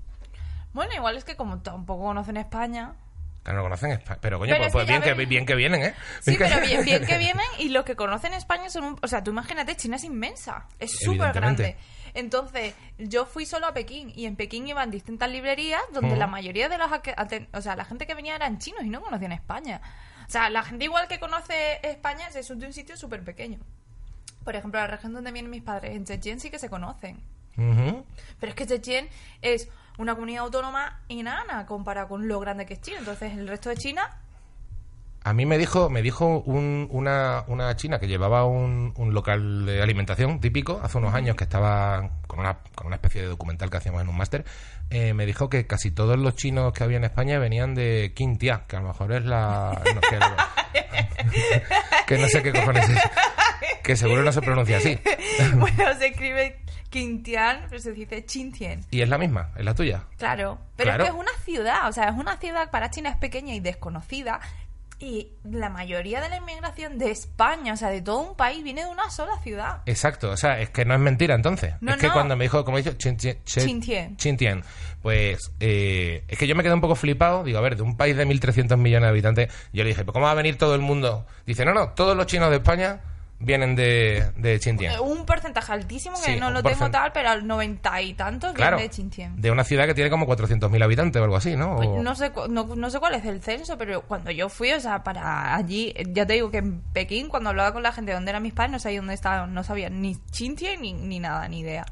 Bueno, 0.76 0.92
igual 0.94 1.16
es 1.16 1.24
que 1.24 1.36
como 1.36 1.60
tampoco 1.62 2.04
conocen 2.04 2.36
España. 2.36 2.92
Claro, 3.42 3.60
no 3.60 3.62
conocen 3.64 3.92
España. 3.92 4.18
Pero 4.20 4.38
coño, 4.38 4.50
Pero 4.50 4.58
pues, 4.64 4.68
es 4.68 4.72
pues 4.74 4.86
bien, 4.86 5.02
que, 5.02 5.24
bien 5.26 5.46
que 5.46 5.54
vienen, 5.54 5.82
¿eh? 5.82 5.94
Sí, 6.20 6.32
que- 6.36 6.44
pero 6.44 6.60
bien, 6.60 6.84
bien 6.84 7.06
que 7.06 7.16
vienen 7.16 7.46
y 7.58 7.70
los 7.70 7.86
que 7.86 7.96
conocen 7.96 8.34
España 8.34 8.68
son 8.68 8.84
un... 8.84 8.98
O 9.02 9.08
sea, 9.08 9.24
tú 9.24 9.30
imagínate, 9.30 9.74
China 9.74 9.96
es 9.96 10.04
inmensa, 10.04 10.66
es 10.78 10.92
súper 10.98 11.32
grande. 11.32 11.78
Entonces, 12.12 12.74
yo 12.98 13.24
fui 13.24 13.46
solo 13.46 13.66
a 13.66 13.72
Pekín 13.72 14.12
y 14.14 14.26
en 14.26 14.36
Pekín 14.36 14.68
iban 14.68 14.90
distintas 14.90 15.30
librerías 15.30 15.80
donde 15.94 16.14
la 16.16 16.26
mayoría 16.26 16.68
de 16.68 16.76
los... 16.76 16.90
O 17.54 17.60
sea, 17.62 17.74
la 17.74 17.86
gente 17.86 18.06
que 18.06 18.14
venía 18.14 18.36
eran 18.36 18.58
chinos 18.58 18.84
y 18.84 18.90
no 18.90 19.00
conocían 19.00 19.32
España. 19.32 19.80
O 20.26 20.30
sea, 20.30 20.50
la 20.50 20.62
gente 20.62 20.84
igual 20.84 21.08
que 21.08 21.18
conoce 21.18 21.78
España 21.82 22.28
es 22.28 22.48
de 22.48 22.66
un 22.66 22.72
sitio 22.74 22.98
súper 22.98 23.24
pequeño. 23.24 23.60
Por 24.44 24.56
ejemplo, 24.56 24.78
la 24.78 24.86
región 24.88 25.14
donde 25.14 25.32
vienen 25.32 25.50
mis 25.50 25.62
padres, 25.62 25.96
en 25.96 26.04
Chechén 26.04 26.38
sí 26.38 26.50
que 26.50 26.58
se 26.58 26.68
conocen. 26.68 27.20
Pero 27.56 28.50
es 28.50 28.54
que 28.54 28.66
Chechén 28.66 29.08
es 29.40 29.68
una 29.98 30.14
comunidad 30.14 30.44
autónoma 30.44 31.00
enana 31.08 31.66
comparada 31.66 32.08
con 32.08 32.28
lo 32.28 32.38
grande 32.40 32.66
que 32.66 32.74
es 32.74 32.80
China. 32.80 32.98
Entonces, 33.00 33.32
el 33.32 33.48
resto 33.48 33.68
de 33.70 33.76
China 33.76 34.02
A 35.24 35.32
mí 35.32 35.44
me 35.44 35.58
dijo, 35.58 35.90
me 35.90 36.02
dijo 36.02 36.38
un- 36.46 36.86
una, 36.92 37.42
una 37.48 37.74
china 37.74 37.98
que 37.98 38.06
llevaba 38.06 38.44
un, 38.44 38.92
un 38.96 39.12
local 39.12 39.66
de 39.66 39.82
alimentación 39.82 40.38
típico 40.40 40.80
hace 40.84 40.98
unos 40.98 41.14
años 41.14 41.34
que 41.34 41.42
estaba 41.44 42.10
con 42.28 42.38
una, 42.38 42.58
con 42.76 42.86
una 42.86 42.96
especie 42.96 43.22
de 43.22 43.26
documental 43.28 43.68
que 43.68 43.76
hacíamos 43.78 44.02
en 44.02 44.08
un 44.08 44.16
máster. 44.16 44.44
eh, 44.90 45.14
me 45.14 45.26
dijo 45.26 45.48
que 45.50 45.66
casi 45.66 45.90
todos 45.90 46.16
los 46.16 46.36
chinos 46.36 46.72
que 46.72 46.84
había 46.84 46.98
en 46.98 47.04
España 47.04 47.40
venían 47.40 47.74
de 47.74 48.12
Quintia, 48.14 48.64
que 48.68 48.76
a 48.76 48.80
lo 48.80 48.88
mejor 48.88 49.10
es 49.12 49.24
la. 49.24 49.82
no, 49.94 50.00
que, 50.00 50.18
que 52.06 52.18
no 52.18 52.28
sé 52.28 52.42
qué 52.42 52.52
cojones 52.52 52.88
es. 52.88 53.02
Que 53.82 53.96
seguro 53.96 54.22
no 54.22 54.30
se 54.32 54.42
pronuncia 54.42 54.78
así. 54.78 54.98
bueno, 55.54 55.94
se 55.98 56.06
escribe 56.08 56.60
Quintian, 57.00 57.66
pero 57.68 57.80
se 57.80 57.92
dice 57.92 58.24
Chintien. 58.24 58.84
Y 58.90 59.02
es 59.02 59.08
la 59.08 59.18
misma, 59.18 59.50
es 59.56 59.64
la 59.64 59.74
tuya. 59.74 60.04
Claro, 60.18 60.58
pero 60.76 60.88
Claro. 60.88 61.04
es 61.04 61.10
que 61.10 61.16
es 61.16 61.20
una 61.20 61.32
ciudad, 61.44 61.88
o 61.88 61.92
sea, 61.92 62.08
es 62.08 62.16
una 62.16 62.36
ciudad 62.38 62.70
para 62.70 62.90
China 62.90 63.10
es 63.10 63.16
pequeña 63.16 63.54
y 63.54 63.60
desconocida. 63.60 64.40
Y 64.98 65.32
la 65.44 65.68
mayoría 65.68 66.22
de 66.22 66.30
la 66.30 66.38
inmigración 66.38 66.96
de 66.96 67.10
España, 67.10 67.74
o 67.74 67.76
sea, 67.76 67.90
de 67.90 68.00
todo 68.00 68.30
un 68.30 68.34
país, 68.34 68.64
viene 68.64 68.80
de 68.82 68.86
una 68.90 69.10
sola 69.10 69.38
ciudad. 69.42 69.82
Exacto, 69.84 70.30
o 70.30 70.38
sea, 70.38 70.58
es 70.58 70.70
que 70.70 70.86
no 70.86 70.94
es 70.94 71.00
mentira 71.00 71.34
entonces. 71.34 71.74
No, 71.82 71.92
es 71.92 71.98
que 71.98 72.06
no. 72.06 72.14
cuando 72.14 72.34
me 72.34 72.44
dijo, 72.44 72.64
como 72.64 72.78
he 72.78 72.82
dicho, 72.82 72.96
Chin- 72.96 73.18
Chin- 73.18 73.36
Chin- 73.44 73.66
Chintien. 73.66 74.16
Chintien, 74.16 74.64
pues 75.02 75.52
eh, 75.60 76.24
es 76.28 76.38
que 76.38 76.46
yo 76.46 76.54
me 76.56 76.62
quedé 76.62 76.72
un 76.72 76.80
poco 76.80 76.94
flipado. 76.94 77.44
Digo, 77.44 77.58
a 77.58 77.60
ver, 77.60 77.76
de 77.76 77.82
un 77.82 77.98
país 77.98 78.16
de 78.16 78.24
1.300 78.26 78.78
millones 78.78 79.02
de 79.08 79.10
habitantes, 79.10 79.52
yo 79.74 79.82
le 79.82 79.90
dije, 79.90 80.00
¿pero 80.00 80.14
cómo 80.14 80.24
va 80.24 80.30
a 80.30 80.34
venir 80.34 80.56
todo 80.56 80.74
el 80.74 80.80
mundo? 80.80 81.26
Dice, 81.44 81.66
no, 81.66 81.74
no, 81.74 81.90
todos 81.90 82.16
los 82.16 82.24
chinos 82.26 82.48
de 82.48 82.56
España 82.56 83.00
vienen 83.38 83.76
de, 83.76 84.30
de 84.36 84.58
Chintien. 84.60 84.92
Eh, 84.92 85.00
Un 85.00 85.26
porcentaje 85.26 85.72
altísimo 85.72 86.16
que 86.16 86.32
Sí, 86.32 86.40
no 86.40 86.50
lo 86.50 86.62
tengo 86.62 86.90
tal, 86.90 87.12
pero 87.12 87.28
al 87.30 87.46
noventa 87.46 88.00
y 88.00 88.14
tantos 88.14 88.52
Claro, 88.54 88.76
viene 88.76 88.88
de 88.88 88.94
Chintien. 88.94 89.40
de 89.40 89.50
una 89.50 89.64
ciudad 89.64 89.86
que 89.86 89.94
tiene 89.94 90.10
como 90.10 90.26
400.000 90.26 90.82
habitantes 90.82 91.20
o 91.20 91.24
algo 91.24 91.36
así, 91.36 91.56
¿no? 91.56 91.76
Pues 91.76 91.88
no 91.88 92.14
sé, 92.14 92.32
no, 92.48 92.64
no 92.74 92.90
sé 92.90 92.98
cuál 92.98 93.14
es 93.14 93.24
el 93.24 93.42
censo, 93.42 93.76
pero 93.76 94.02
cuando 94.02 94.30
yo 94.30 94.48
fui, 94.48 94.72
o 94.72 94.80
sea, 94.80 95.02
para 95.04 95.54
allí, 95.54 95.94
ya 96.12 96.24
te 96.26 96.32
digo 96.34 96.50
que 96.50 96.58
en 96.58 96.80
Pekín, 96.92 97.28
cuando 97.28 97.50
hablaba 97.50 97.72
con 97.72 97.82
la 97.82 97.92
gente 97.92 98.10
de 98.12 98.14
dónde 98.16 98.30
eran 98.30 98.42
mis 98.42 98.54
padres, 98.54 98.72
no 98.72 98.78
sabía 98.78 98.98
dónde 99.00 99.14
estaban, 99.14 99.52
no 99.52 99.62
sabía 99.64 99.90
ni 99.90 100.16
Chintien 100.30 100.80
ni, 100.80 100.92
ni 100.94 101.18
nada, 101.20 101.46
ni 101.48 101.60
idea. 101.60 101.84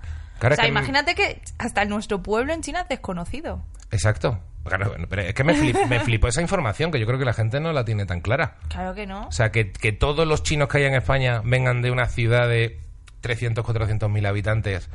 Claro, 0.49 0.55
o 0.55 0.57
sea, 0.57 0.65
que- 0.65 0.71
imagínate 0.71 1.15
que 1.15 1.41
hasta 1.59 1.85
nuestro 1.85 2.23
pueblo 2.23 2.53
en 2.53 2.61
China 2.63 2.83
es 2.83 2.89
desconocido. 2.89 3.63
Exacto. 3.91 4.41
Claro, 4.65 4.89
bueno, 4.89 5.07
pero 5.11 5.23
es 5.23 5.35
que 5.35 5.45
me, 5.45 5.55
flip- 5.55 5.87
me 5.89 6.01
flipó 6.05 6.29
esa 6.29 6.41
información, 6.41 6.91
que 6.91 6.99
yo 6.99 7.07
creo 7.07 7.19
que 7.19 7.25
la 7.27 7.35
gente 7.35 7.61
no 7.61 7.73
la 7.73 7.85
tiene 7.85 8.07
tan 8.07 8.21
clara. 8.21 8.57
Claro 8.69 8.95
que 8.95 9.07
no. 9.07 9.27
O 9.27 9.33
sea, 9.33 9.51
que, 9.53 9.73
que 9.73 9.93
todos 9.93 10.27
los 10.27 10.43
chinos 10.43 10.69
que 10.69 10.79
hay 10.79 10.85
en 10.85 10.95
España 10.95 11.43
vengan 11.45 11.83
de 11.83 11.91
una 11.91 12.07
ciudad 12.07 12.49
de 12.49 12.81
300, 13.21 13.63
400 13.65 14.09
mil 14.11 14.25
habitantes, 14.27 14.89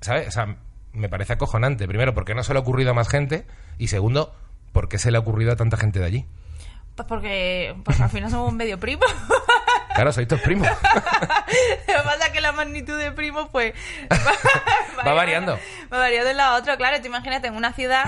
¿sabes? 0.00 0.28
O 0.28 0.30
sea, 0.30 0.56
me 0.92 1.08
parece 1.08 1.32
acojonante. 1.34 1.86
Primero, 1.88 2.12
porque 2.14 2.34
no 2.34 2.42
se 2.42 2.52
le 2.52 2.58
ha 2.58 2.62
ocurrido 2.62 2.90
a 2.90 2.94
más 2.94 3.08
gente. 3.08 3.46
Y 3.78 3.88
segundo, 3.88 4.34
porque 4.72 4.98
se 4.98 5.10
le 5.10 5.16
ha 5.16 5.20
ocurrido 5.20 5.52
a 5.52 5.56
tanta 5.56 5.76
gente 5.78 5.98
de 5.98 6.04
allí. 6.06 6.26
Pues 6.94 7.08
porque 7.08 7.74
pues 7.84 8.00
al 8.00 8.08
final 8.10 8.30
somos 8.30 8.50
un 8.50 8.56
medio 8.58 8.78
primo. 8.78 9.02
Claro, 9.96 10.12
sois 10.12 10.28
tus 10.28 10.40
primos. 10.40 10.68
Lo 10.88 10.94
que 11.86 11.92
pasa 12.04 12.26
es 12.26 12.32
que 12.32 12.40
la 12.40 12.52
magnitud 12.52 12.98
de 12.98 13.10
primo, 13.12 13.48
pues. 13.48 13.74
Va, 14.98 15.02
Va 15.04 15.12
variando. 15.14 15.58
Va 15.92 15.98
variando 15.98 16.30
en 16.30 16.36
la 16.36 16.54
otra, 16.54 16.76
claro. 16.76 17.00
Tú 17.00 17.06
imagínate, 17.08 17.48
en 17.48 17.56
una 17.56 17.72
ciudad. 17.72 18.04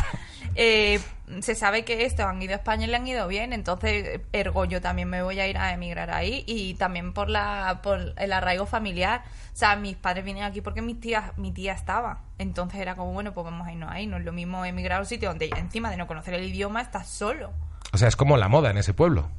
eh, 0.54 1.00
se 1.40 1.54
sabe 1.54 1.84
que 1.84 2.04
estos 2.06 2.24
han 2.24 2.40
ido 2.40 2.52
a 2.54 2.56
España 2.56 2.84
y 2.84 2.88
le 2.88 2.96
han 2.96 3.06
ido 3.06 3.28
bien, 3.28 3.52
entonces, 3.52 4.20
ergo, 4.32 4.64
yo 4.64 4.80
también 4.80 5.10
me 5.10 5.22
voy 5.22 5.38
a 5.40 5.46
ir 5.46 5.58
a 5.58 5.74
emigrar 5.74 6.10
ahí 6.10 6.42
y 6.46 6.72
también 6.74 7.12
por 7.12 7.28
la 7.28 7.80
por 7.82 8.14
el 8.16 8.32
arraigo 8.32 8.64
familiar. 8.64 9.22
O 9.52 9.56
sea, 9.58 9.76
mis 9.76 9.96
padres 9.96 10.24
vienen 10.24 10.44
aquí 10.44 10.60
porque 10.62 10.80
mis 10.82 11.00
tías, 11.00 11.36
mi 11.36 11.52
tía 11.52 11.72
estaba. 11.74 12.20
Entonces 12.38 12.80
era 12.80 12.94
como, 12.94 13.12
bueno, 13.12 13.34
pues 13.34 13.44
vamos 13.44 13.66
a 13.66 13.72
irnos 13.72 13.90
ahí. 13.90 14.06
No 14.06 14.16
es 14.16 14.24
lo 14.24 14.32
mismo 14.32 14.64
emigrar 14.64 14.98
a 14.98 15.00
un 15.00 15.06
sitio 15.06 15.28
donde 15.28 15.50
encima 15.56 15.90
de 15.90 15.96
no 15.96 16.06
conocer 16.06 16.32
el 16.34 16.44
idioma 16.44 16.80
estás 16.80 17.08
solo. 17.08 17.52
O 17.92 17.98
sea, 17.98 18.08
es 18.08 18.16
como 18.16 18.36
la 18.36 18.48
moda 18.48 18.70
en 18.70 18.78
ese 18.78 18.94
pueblo. 18.94 19.30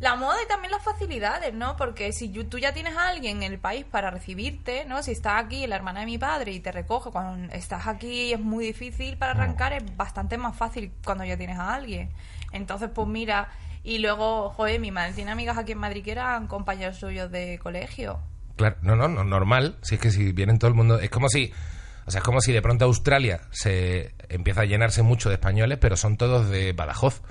La 0.00 0.16
moda 0.16 0.36
y 0.42 0.48
también 0.48 0.70
las 0.72 0.82
facilidades, 0.82 1.52
¿no? 1.52 1.76
Porque 1.76 2.12
si 2.12 2.30
tú 2.30 2.58
ya 2.58 2.72
tienes 2.72 2.96
a 2.96 3.08
alguien 3.08 3.42
en 3.42 3.52
el 3.52 3.58
país 3.58 3.84
para 3.84 4.10
recibirte, 4.10 4.86
¿no? 4.86 5.02
Si 5.02 5.12
está 5.12 5.36
aquí 5.36 5.66
la 5.66 5.76
hermana 5.76 6.00
de 6.00 6.06
mi 6.06 6.16
padre 6.16 6.52
y 6.52 6.60
te 6.60 6.72
recoge 6.72 7.10
cuando 7.10 7.52
estás 7.52 7.86
aquí 7.86 8.32
es 8.32 8.40
muy 8.40 8.64
difícil 8.64 9.18
para 9.18 9.32
arrancar, 9.32 9.74
es 9.74 9.96
bastante 9.96 10.38
más 10.38 10.56
fácil 10.56 10.90
cuando 11.04 11.24
ya 11.24 11.36
tienes 11.36 11.58
a 11.58 11.74
alguien. 11.74 12.08
Entonces, 12.50 12.88
pues 12.94 13.06
mira, 13.08 13.50
y 13.82 13.98
luego, 13.98 14.50
joder, 14.50 14.80
mi 14.80 14.90
madre 14.90 15.12
tiene 15.12 15.32
amigas 15.32 15.58
aquí 15.58 15.72
en 15.72 15.78
Madrid 15.78 16.02
que 16.02 16.12
eran 16.12 16.46
compañeros 16.46 16.96
suyos 16.96 17.30
de 17.30 17.58
colegio. 17.58 18.20
Claro, 18.56 18.76
no, 18.80 18.96
no, 18.96 19.06
no, 19.06 19.22
normal. 19.24 19.76
Si 19.82 19.96
es 19.96 20.00
que 20.00 20.10
si 20.10 20.32
vienen 20.32 20.58
todo 20.58 20.68
el 20.68 20.74
mundo. 20.74 20.98
Es 20.98 21.10
como 21.10 21.28
si. 21.28 21.52
O 22.06 22.10
sea, 22.10 22.20
es 22.20 22.24
como 22.24 22.40
si 22.40 22.52
de 22.52 22.62
pronto 22.62 22.86
Australia 22.86 23.42
se 23.50 24.14
empieza 24.28 24.62
a 24.62 24.64
llenarse 24.64 25.02
mucho 25.02 25.28
de 25.28 25.36
españoles, 25.36 25.78
pero 25.78 25.96
son 25.96 26.16
todos 26.16 26.48
de 26.48 26.72
Badajoz. 26.72 27.22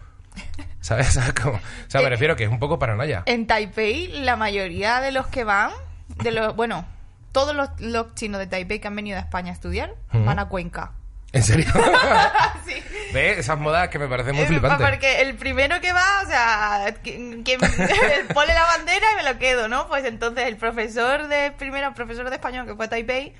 ¿Sabes? 0.81 1.09
O 1.09 1.21
sea, 1.21 1.33
como- 1.33 1.55
o 1.57 1.59
sea, 1.88 2.01
me 2.01 2.07
Eh, 2.07 2.09
refiero 2.12 2.36
que 2.36 2.43
es 2.45 2.50
un 2.50 2.59
poco 2.59 2.79
paranoia. 2.79 3.24
En 3.25 3.48
Taipei, 3.48 4.07
la 4.21 4.36
mayoría 4.36 5.01
de 5.01 5.12
los 5.12 5.27
que 5.27 5.43
van, 5.43 5.71
de 6.24 6.31
los, 6.31 6.55
bueno, 6.55 6.86
todos 7.31 7.55
los, 7.55 7.69
los 7.79 8.15
chinos 8.15 8.39
de 8.39 8.48
Taipei 8.48 8.79
que 8.79 8.88
han 8.88 8.95
venido 8.95 9.17
a 9.17 9.21
España 9.21 9.51
a 9.51 9.53
estudiar, 9.53 9.93
van 10.12 10.39
a 10.39 10.48
Cuenca. 10.48 10.91
¿En 11.31 11.43
serio? 11.43 11.65
Sí. 12.65 12.75
¿Ves? 13.13 13.39
Esas 13.39 13.57
modas 13.59 13.89
que 13.89 13.98
me 14.00 14.07
parecen 14.07 14.36
muy 14.36 14.43
Eh, 14.45 14.48
flipantes. 14.48 14.88
Porque 14.88 15.21
el 15.21 15.36
primero 15.36 15.79
que 15.81 15.91
va, 15.93 16.21
o 16.24 16.27
sea, 16.27 16.93
que, 17.03 17.41
que 17.43 17.57
pone 18.33 18.53
la 18.53 18.63
bandera 18.63 19.05
y 19.13 19.15
me 19.24 19.31
lo 19.33 19.39
quedo, 19.39 19.67
¿no? 19.67 19.88
Pues 19.88 20.05
entonces 20.05 20.48
el 20.48 20.57
profesor 20.57 21.27
de 21.27 21.51
primero, 21.51 21.88
el 21.88 21.93
profesor 21.93 22.29
de 22.29 22.36
español 22.36 22.65
que 22.67 22.75
fue 22.75 22.86
a 22.86 22.89
Taipei, 22.89 23.33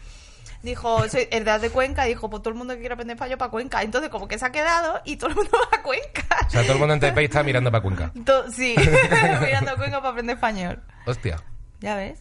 dijo, 0.62 1.08
soy 1.10 1.28
edad 1.32 1.60
de 1.62 1.70
Cuenca, 1.70 2.04
dijo, 2.06 2.30
pues 2.30 2.42
todo 2.44 2.50
el 2.52 2.58
mundo 2.58 2.74
que 2.74 2.80
quiera 2.82 2.94
aprender 2.94 3.16
español 3.16 3.38
para 3.38 3.52
Cuenca. 3.52 3.82
Entonces 3.82 4.10
como 4.10 4.28
que 4.28 4.38
se 4.38 4.46
ha 4.46 4.52
quedado 4.52 5.02
y 5.06 5.18
todo 5.18 5.30
el 5.30 5.36
mundo 5.36 5.52
va 5.72 5.78
a 5.78 5.82
Cuenca. 5.82 6.26
O 6.48 6.50
sea, 6.50 6.62
todo 6.64 6.74
el 6.74 6.80
mundo 6.80 6.94
en 6.94 7.00
Taipei 7.00 7.26
está 7.26 7.44
mirando 7.44 7.72
para 7.72 7.82
Cuenca. 7.82 8.12
To- 8.26 8.52
sí, 8.52 8.76
mirando 9.42 9.72
a 9.72 9.76
Cuenca 9.76 9.98
para 10.00 10.10
aprender 10.10 10.36
español. 10.36 10.82
Hostia. 11.06 11.42
Ya 11.80 11.96
ves. 11.96 12.20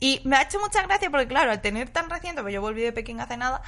Y 0.00 0.20
me 0.24 0.36
ha 0.36 0.42
hecho 0.42 0.58
mucha 0.60 0.82
gracia 0.82 1.08
porque, 1.10 1.28
claro, 1.28 1.50
al 1.50 1.60
tener 1.60 1.88
tan 1.88 2.10
reciente, 2.10 2.42
pues 2.42 2.52
yo 2.52 2.60
volví 2.60 2.82
de 2.82 2.92
Pekín 2.92 3.20
hace 3.20 3.36
nada, 3.36 3.62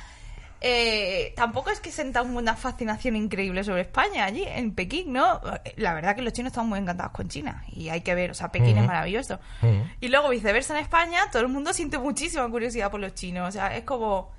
eh, 0.60 1.32
tampoco 1.36 1.70
es 1.70 1.80
que 1.80 1.90
sientan 1.90 2.34
una 2.36 2.54
fascinación 2.54 3.16
increíble 3.16 3.64
sobre 3.64 3.82
España 3.82 4.24
allí, 4.24 4.44
en 4.46 4.74
Pekín, 4.74 5.12
¿no? 5.12 5.40
La 5.76 5.94
verdad 5.94 6.14
que 6.14 6.22
los 6.22 6.32
chinos 6.32 6.52
están 6.52 6.68
muy 6.68 6.78
encantados 6.78 7.12
con 7.12 7.28
China 7.28 7.64
y 7.72 7.88
hay 7.88 8.02
que 8.02 8.14
ver, 8.14 8.30
o 8.30 8.34
sea, 8.34 8.52
Pekín 8.52 8.76
es 8.78 8.86
maravilloso. 8.86 9.38
Y 10.00 10.08
luego, 10.08 10.28
viceversa, 10.28 10.76
en 10.76 10.82
España, 10.82 11.20
todo 11.32 11.42
el 11.42 11.48
mundo 11.48 11.72
siente 11.72 11.98
muchísima 11.98 12.48
curiosidad 12.50 12.90
por 12.90 13.00
los 13.00 13.14
chinos, 13.14 13.48
o 13.48 13.52
sea, 13.52 13.76
es 13.76 13.84
como... 13.84 14.30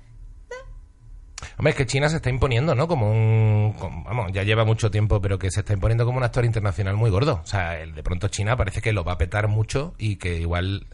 Hombre, 1.58 1.72
es 1.72 1.76
que 1.76 1.86
China 1.86 2.08
se 2.08 2.16
está 2.16 2.30
imponiendo, 2.30 2.74
¿no? 2.76 2.86
Como 2.86 3.10
un... 3.10 3.72
como- 3.76 4.04
vamos, 4.04 4.30
ya 4.32 4.44
lleva 4.44 4.64
mucho 4.64 4.92
tiempo, 4.92 5.20
pero 5.20 5.40
que 5.40 5.50
se 5.50 5.60
está 5.60 5.72
imponiendo 5.72 6.04
como 6.04 6.18
un 6.18 6.24
actor 6.24 6.44
internacional 6.44 6.94
muy 6.96 7.10
gordo. 7.10 7.40
O 7.42 7.46
sea, 7.46 7.80
el, 7.80 7.94
de 7.96 8.02
pronto 8.04 8.28
China 8.28 8.56
parece 8.56 8.80
que 8.80 8.92
lo 8.92 9.02
va 9.02 9.14
a 9.14 9.18
petar 9.18 9.48
mucho 9.48 9.94
y 9.98 10.16
que 10.16 10.36
igual 10.38 10.86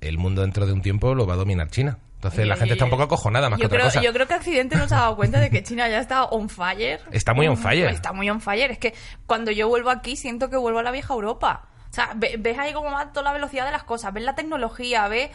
el 0.00 0.16
mundo 0.16 0.40
dentro 0.40 0.64
de 0.66 0.72
un 0.72 0.80
tiempo 0.80 1.14
lo 1.14 1.26
va 1.26 1.34
a 1.34 1.36
dominar 1.36 1.68
China. 1.68 1.98
Entonces 2.20 2.46
la 2.46 2.56
gente 2.56 2.74
está 2.74 2.84
un 2.84 2.90
poco 2.90 3.04
acojonada 3.04 3.48
más 3.48 3.58
que 3.58 3.64
otra 3.64 3.78
creo, 3.78 3.88
cosa. 3.88 4.02
yo 4.02 4.12
creo 4.12 4.28
que 4.28 4.34
Accidente 4.34 4.76
no 4.76 4.86
se 4.86 4.94
ha 4.94 4.98
dado 4.98 5.16
cuenta 5.16 5.40
de 5.40 5.48
que 5.48 5.62
China 5.62 5.88
ya 5.88 6.00
está 6.00 6.24
on 6.24 6.50
fire. 6.50 7.00
Está 7.12 7.32
muy 7.32 7.48
on 7.48 7.56
fire. 7.56 7.88
Está 7.88 8.12
muy 8.12 8.28
on 8.28 8.42
fire. 8.42 8.70
Es 8.70 8.78
que 8.78 8.92
cuando 9.26 9.50
yo 9.50 9.68
vuelvo 9.68 9.88
aquí 9.88 10.16
siento 10.16 10.50
que 10.50 10.58
vuelvo 10.58 10.80
a 10.80 10.82
la 10.82 10.90
vieja 10.90 11.14
Europa. 11.14 11.62
O 11.90 11.94
sea, 11.94 12.10
ve- 12.14 12.36
ves 12.38 12.58
ahí 12.58 12.74
como 12.74 12.90
va 12.90 13.10
toda 13.10 13.22
la 13.24 13.32
velocidad 13.32 13.64
de 13.64 13.72
las 13.72 13.84
cosas, 13.84 14.12
ves 14.12 14.22
la 14.22 14.34
tecnología, 14.34 15.08
ves... 15.08 15.30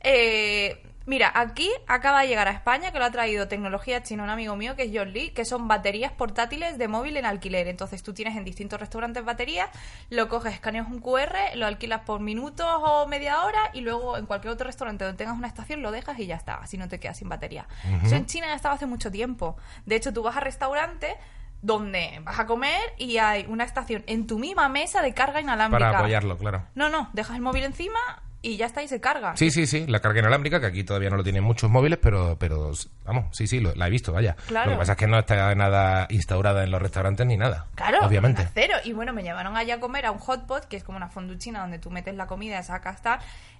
eh, 0.00 0.82
mira, 1.08 1.32
aquí 1.34 1.70
acaba 1.86 2.20
de 2.20 2.28
llegar 2.28 2.46
a 2.48 2.52
España, 2.52 2.92
que 2.92 2.98
lo 2.98 3.06
ha 3.06 3.10
traído 3.10 3.48
tecnología 3.48 4.02
china 4.02 4.22
un 4.22 4.30
amigo 4.30 4.54
mío, 4.56 4.76
que 4.76 4.84
es 4.84 4.90
John 4.92 5.12
Lee, 5.12 5.30
que 5.30 5.44
son 5.44 5.66
baterías 5.66 6.12
portátiles 6.12 6.78
de 6.78 6.86
móvil 6.86 7.16
en 7.16 7.24
alquiler. 7.24 7.66
Entonces 7.66 8.02
tú 8.02 8.12
tienes 8.12 8.36
en 8.36 8.44
distintos 8.44 8.78
restaurantes 8.78 9.24
baterías, 9.24 9.70
lo 10.10 10.28
coges, 10.28 10.52
escaneas 10.52 10.86
un 10.86 11.00
QR, 11.00 11.56
lo 11.56 11.66
alquilas 11.66 12.02
por 12.02 12.20
minutos 12.20 12.66
o 12.68 13.06
media 13.08 13.42
hora 13.42 13.58
y 13.72 13.80
luego 13.80 14.18
en 14.18 14.26
cualquier 14.26 14.52
otro 14.52 14.66
restaurante 14.66 15.04
donde 15.04 15.16
tengas 15.16 15.36
una 15.36 15.48
estación 15.48 15.82
lo 15.82 15.90
dejas 15.90 16.18
y 16.18 16.26
ya 16.26 16.36
está, 16.36 16.56
así 16.56 16.76
no 16.76 16.88
te 16.88 17.00
quedas 17.00 17.16
sin 17.16 17.28
batería. 17.28 17.66
Eso 18.04 18.14
en 18.14 18.26
China 18.26 18.46
ya 18.46 18.54
estaba 18.54 18.74
hace 18.74 18.86
mucho 18.86 19.10
tiempo. 19.10 19.56
De 19.86 19.96
hecho, 19.96 20.12
tú 20.12 20.22
vas 20.22 20.36
a 20.36 20.40
restaurantes 20.40 21.14
donde 21.62 22.20
vas 22.22 22.38
a 22.38 22.46
comer 22.46 22.80
y 22.98 23.16
hay 23.16 23.46
una 23.48 23.64
estación 23.64 24.04
en 24.06 24.26
tu 24.26 24.38
misma 24.38 24.68
mesa 24.68 25.00
de 25.02 25.14
carga 25.14 25.40
inalámbrica. 25.40 25.86
Para 25.86 25.98
apoyarlo, 25.98 26.36
claro. 26.36 26.64
No, 26.74 26.88
no, 26.90 27.08
dejas 27.14 27.36
el 27.36 27.42
móvil 27.42 27.64
encima 27.64 27.98
y 28.40 28.56
ya 28.56 28.66
está 28.66 28.82
y 28.82 28.88
se 28.88 29.00
carga. 29.00 29.36
Sí, 29.36 29.50
sí, 29.50 29.66
sí, 29.66 29.86
la 29.88 30.00
carga 30.00 30.20
inalámbrica, 30.20 30.60
que 30.60 30.66
aquí 30.66 30.84
todavía 30.84 31.10
no 31.10 31.16
lo 31.16 31.24
tienen 31.24 31.42
muchos 31.42 31.68
móviles, 31.70 31.98
pero, 32.00 32.36
pero 32.38 32.72
vamos, 33.04 33.24
sí, 33.36 33.46
sí, 33.46 33.58
lo- 33.60 33.74
la 33.74 33.86
he 33.88 33.90
visto, 33.90 34.12
vaya. 34.12 34.36
Claro. 34.46 34.70
Lo 34.70 34.76
que 34.76 34.78
pasa 34.80 34.92
es 34.92 34.98
que 34.98 35.06
no 35.08 35.18
está 35.18 35.54
nada 35.54 36.06
instaurada 36.10 36.62
en 36.64 36.70
los 36.70 36.80
restaurantes 36.80 37.26
ni 37.26 37.36
nada. 37.36 37.66
Claro, 37.74 37.98
Obviamente. 38.06 38.48
Cero. 38.54 38.74
Y 38.84 38.92
bueno, 38.92 39.12
me 39.12 39.22
llevaron 39.22 39.56
allá 39.56 39.74
a 39.76 39.80
comer 39.80 40.06
a 40.06 40.12
un 40.12 40.18
hotpot, 40.18 40.66
que 40.66 40.76
es 40.76 40.84
como 40.84 40.96
una 40.98 41.08
fonduchina 41.08 41.60
donde 41.60 41.78
tú 41.78 41.90
metes 41.90 42.14
la 42.14 42.26
comida, 42.26 42.62
sacas 42.62 43.02
tal. 43.02 43.18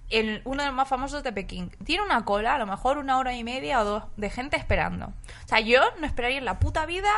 El, 0.09 0.41
uno 0.45 0.63
de 0.63 0.67
los 0.69 0.75
más 0.75 0.87
famosos 0.87 1.21
de 1.23 1.31
Pekín. 1.31 1.69
Tiene 1.83 2.03
una 2.03 2.25
cola, 2.25 2.55
a 2.55 2.57
lo 2.57 2.65
mejor 2.65 2.97
una 2.97 3.17
hora 3.19 3.35
y 3.35 3.43
media 3.43 3.81
o 3.81 3.85
dos, 3.85 4.03
de 4.17 4.29
gente 4.31 4.57
esperando. 4.57 5.07
O 5.07 5.47
sea, 5.47 5.59
yo 5.59 5.81
no 5.99 6.07
esperaría 6.07 6.39
en 6.39 6.45
la 6.45 6.57
puta 6.57 6.85
vida 6.87 7.09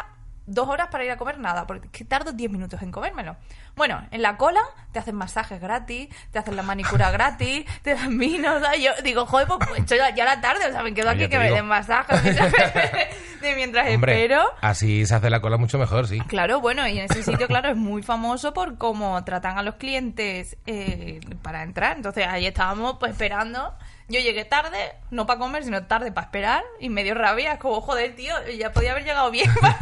dos 0.53 0.67
horas 0.67 0.87
para 0.91 1.03
ir 1.05 1.11
a 1.11 1.17
comer 1.17 1.39
nada, 1.39 1.65
porque 1.67 1.87
es 1.87 1.91
que 1.91 2.05
tardo 2.05 2.31
10 2.31 2.51
minutos 2.51 2.81
en 2.81 2.91
comérmelo. 2.91 3.35
Bueno, 3.75 4.05
en 4.11 4.21
la 4.21 4.37
cola 4.37 4.61
te 4.91 4.99
hacen 4.99 5.15
masajes 5.15 5.59
gratis, 5.61 6.09
te 6.31 6.39
hacen 6.39 6.55
la 6.55 6.63
manicura 6.63 7.11
gratis, 7.11 7.65
te 7.81 7.95
dan 7.95 8.17
vino, 8.17 8.55
o 8.55 8.59
sea, 8.59 8.75
yo 8.75 8.91
digo, 9.03 9.25
joder, 9.25 9.47
pues, 9.47 9.59
pues 9.67 9.85
ya, 9.85 10.13
ya 10.13 10.25
la 10.25 10.41
tarde, 10.41 10.67
o 10.67 10.71
sea, 10.71 10.83
me 10.83 10.93
quedo 10.93 11.09
Oye, 11.09 11.25
aquí 11.25 11.31
que 11.31 11.39
me 11.39 11.51
den 11.51 11.65
masajes 11.65 12.21
de 13.41 13.55
mientras 13.55 13.87
Hombre, 13.89 14.13
espero. 14.13 14.43
así 14.61 15.05
se 15.05 15.15
hace 15.15 15.29
la 15.29 15.41
cola 15.41 15.57
mucho 15.57 15.77
mejor, 15.79 16.07
sí. 16.07 16.19
Claro, 16.21 16.61
bueno, 16.61 16.87
y 16.87 16.99
en 16.99 17.05
ese 17.05 17.23
sitio, 17.23 17.47
claro, 17.47 17.69
es 17.69 17.77
muy 17.77 18.03
famoso 18.03 18.53
por 18.53 18.77
cómo 18.77 19.23
tratan 19.23 19.57
a 19.57 19.63
los 19.63 19.75
clientes 19.75 20.57
eh, 20.67 21.19
para 21.41 21.63
entrar. 21.63 21.97
Entonces 21.97 22.27
ahí 22.27 22.45
estábamos 22.45 22.97
pues 22.99 23.13
esperando. 23.13 23.73
Yo 24.11 24.19
llegué 24.19 24.43
tarde, 24.43 24.95
no 25.09 25.25
para 25.25 25.39
comer, 25.39 25.63
sino 25.63 25.85
tarde 25.85 26.11
para 26.11 26.25
esperar, 26.25 26.63
y 26.79 26.89
me 26.89 27.03
dio 27.03 27.13
rabia. 27.13 27.53
Es 27.53 27.59
como, 27.59 27.79
joder, 27.81 28.15
tío, 28.15 28.33
ya 28.57 28.71
podía 28.71 28.91
haber 28.91 29.05
llegado 29.05 29.31
bien 29.31 29.49
para, 29.61 29.73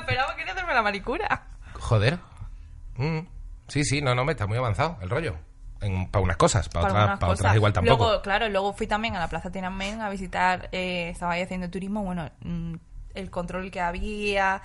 esperar, 0.00 0.26
porque 0.26 0.38
quería 0.38 0.52
hacerme 0.52 0.74
la 0.74 0.82
manicura. 0.82 1.46
Joder. 1.80 2.18
Mm. 2.96 3.20
Sí, 3.68 3.84
sí, 3.84 4.00
no, 4.00 4.14
no, 4.14 4.24
me 4.24 4.32
está 4.32 4.46
muy 4.46 4.58
avanzado 4.58 4.96
el 5.00 5.10
rollo. 5.10 5.36
para 6.10 6.22
unas 6.22 6.36
cosas, 6.36 6.68
para, 6.68 6.86
otras, 6.86 7.04
para 7.18 7.32
otras 7.32 7.40
cosas. 7.40 7.56
igual 7.56 7.72
tampoco. 7.72 8.04
Luego, 8.04 8.22
claro, 8.22 8.48
luego 8.48 8.72
fui 8.74 8.86
también 8.86 9.16
a 9.16 9.18
la 9.18 9.28
Plaza 9.28 9.50
Tiananmen 9.50 10.00
a 10.00 10.08
visitar, 10.08 10.68
eh, 10.70 11.08
estaba 11.08 11.32
ahí 11.32 11.42
haciendo 11.42 11.68
turismo, 11.68 12.04
bueno, 12.04 12.30
mm, 12.40 12.74
el 13.14 13.30
control 13.30 13.70
que 13.70 13.80
había, 13.80 14.62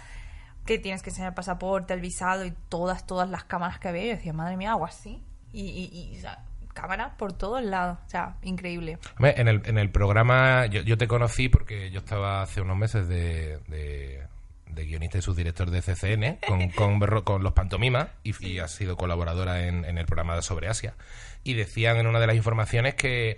que 0.65 0.77
tienes 0.77 1.01
que 1.01 1.09
enseñar 1.09 1.29
el 1.29 1.35
pasaporte, 1.35 1.93
el 1.93 2.01
visado 2.01 2.45
y 2.45 2.51
todas, 2.69 3.07
todas 3.07 3.29
las 3.29 3.43
cámaras 3.45 3.79
que 3.79 3.87
había. 3.87 4.03
Yo 4.03 4.09
decía, 4.11 4.33
madre 4.33 4.55
mía, 4.55 4.71
algo 4.71 4.85
así. 4.85 5.23
Y, 5.51 5.63
y, 5.63 6.13
y 6.13 6.17
o 6.17 6.21
sea, 6.21 6.45
cámaras 6.79 7.13
por 7.17 7.33
todos 7.33 7.63
lados. 7.63 7.97
O 8.05 8.09
sea, 8.09 8.35
increíble. 8.41 8.97
En 9.19 9.47
el, 9.47 9.61
en 9.65 9.77
el 9.77 9.89
programa 9.89 10.65
yo, 10.67 10.81
yo 10.81 10.97
te 10.97 11.07
conocí 11.07 11.49
porque 11.49 11.91
yo 11.91 11.99
estaba 11.99 12.41
hace 12.41 12.61
unos 12.61 12.77
meses 12.77 13.07
de, 13.07 13.59
de, 13.67 14.23
de 14.67 14.85
guionista 14.85 15.17
y 15.17 15.21
subdirector 15.21 15.71
de 15.71 15.81
CCN 15.81 16.39
con, 16.75 16.99
con, 17.23 17.43
los 17.43 17.53
pantomimas 17.53 18.09
y, 18.23 18.33
y 18.45 18.59
has 18.59 18.71
sido 18.71 18.97
colaboradora 18.97 19.67
en, 19.67 19.85
en 19.85 19.97
el 19.97 20.05
programa 20.05 20.41
sobre 20.41 20.67
Asia. 20.67 20.95
Y 21.43 21.53
decían 21.53 21.97
en 21.97 22.07
una 22.07 22.19
de 22.19 22.27
las 22.27 22.35
informaciones 22.35 22.95
que, 22.95 23.37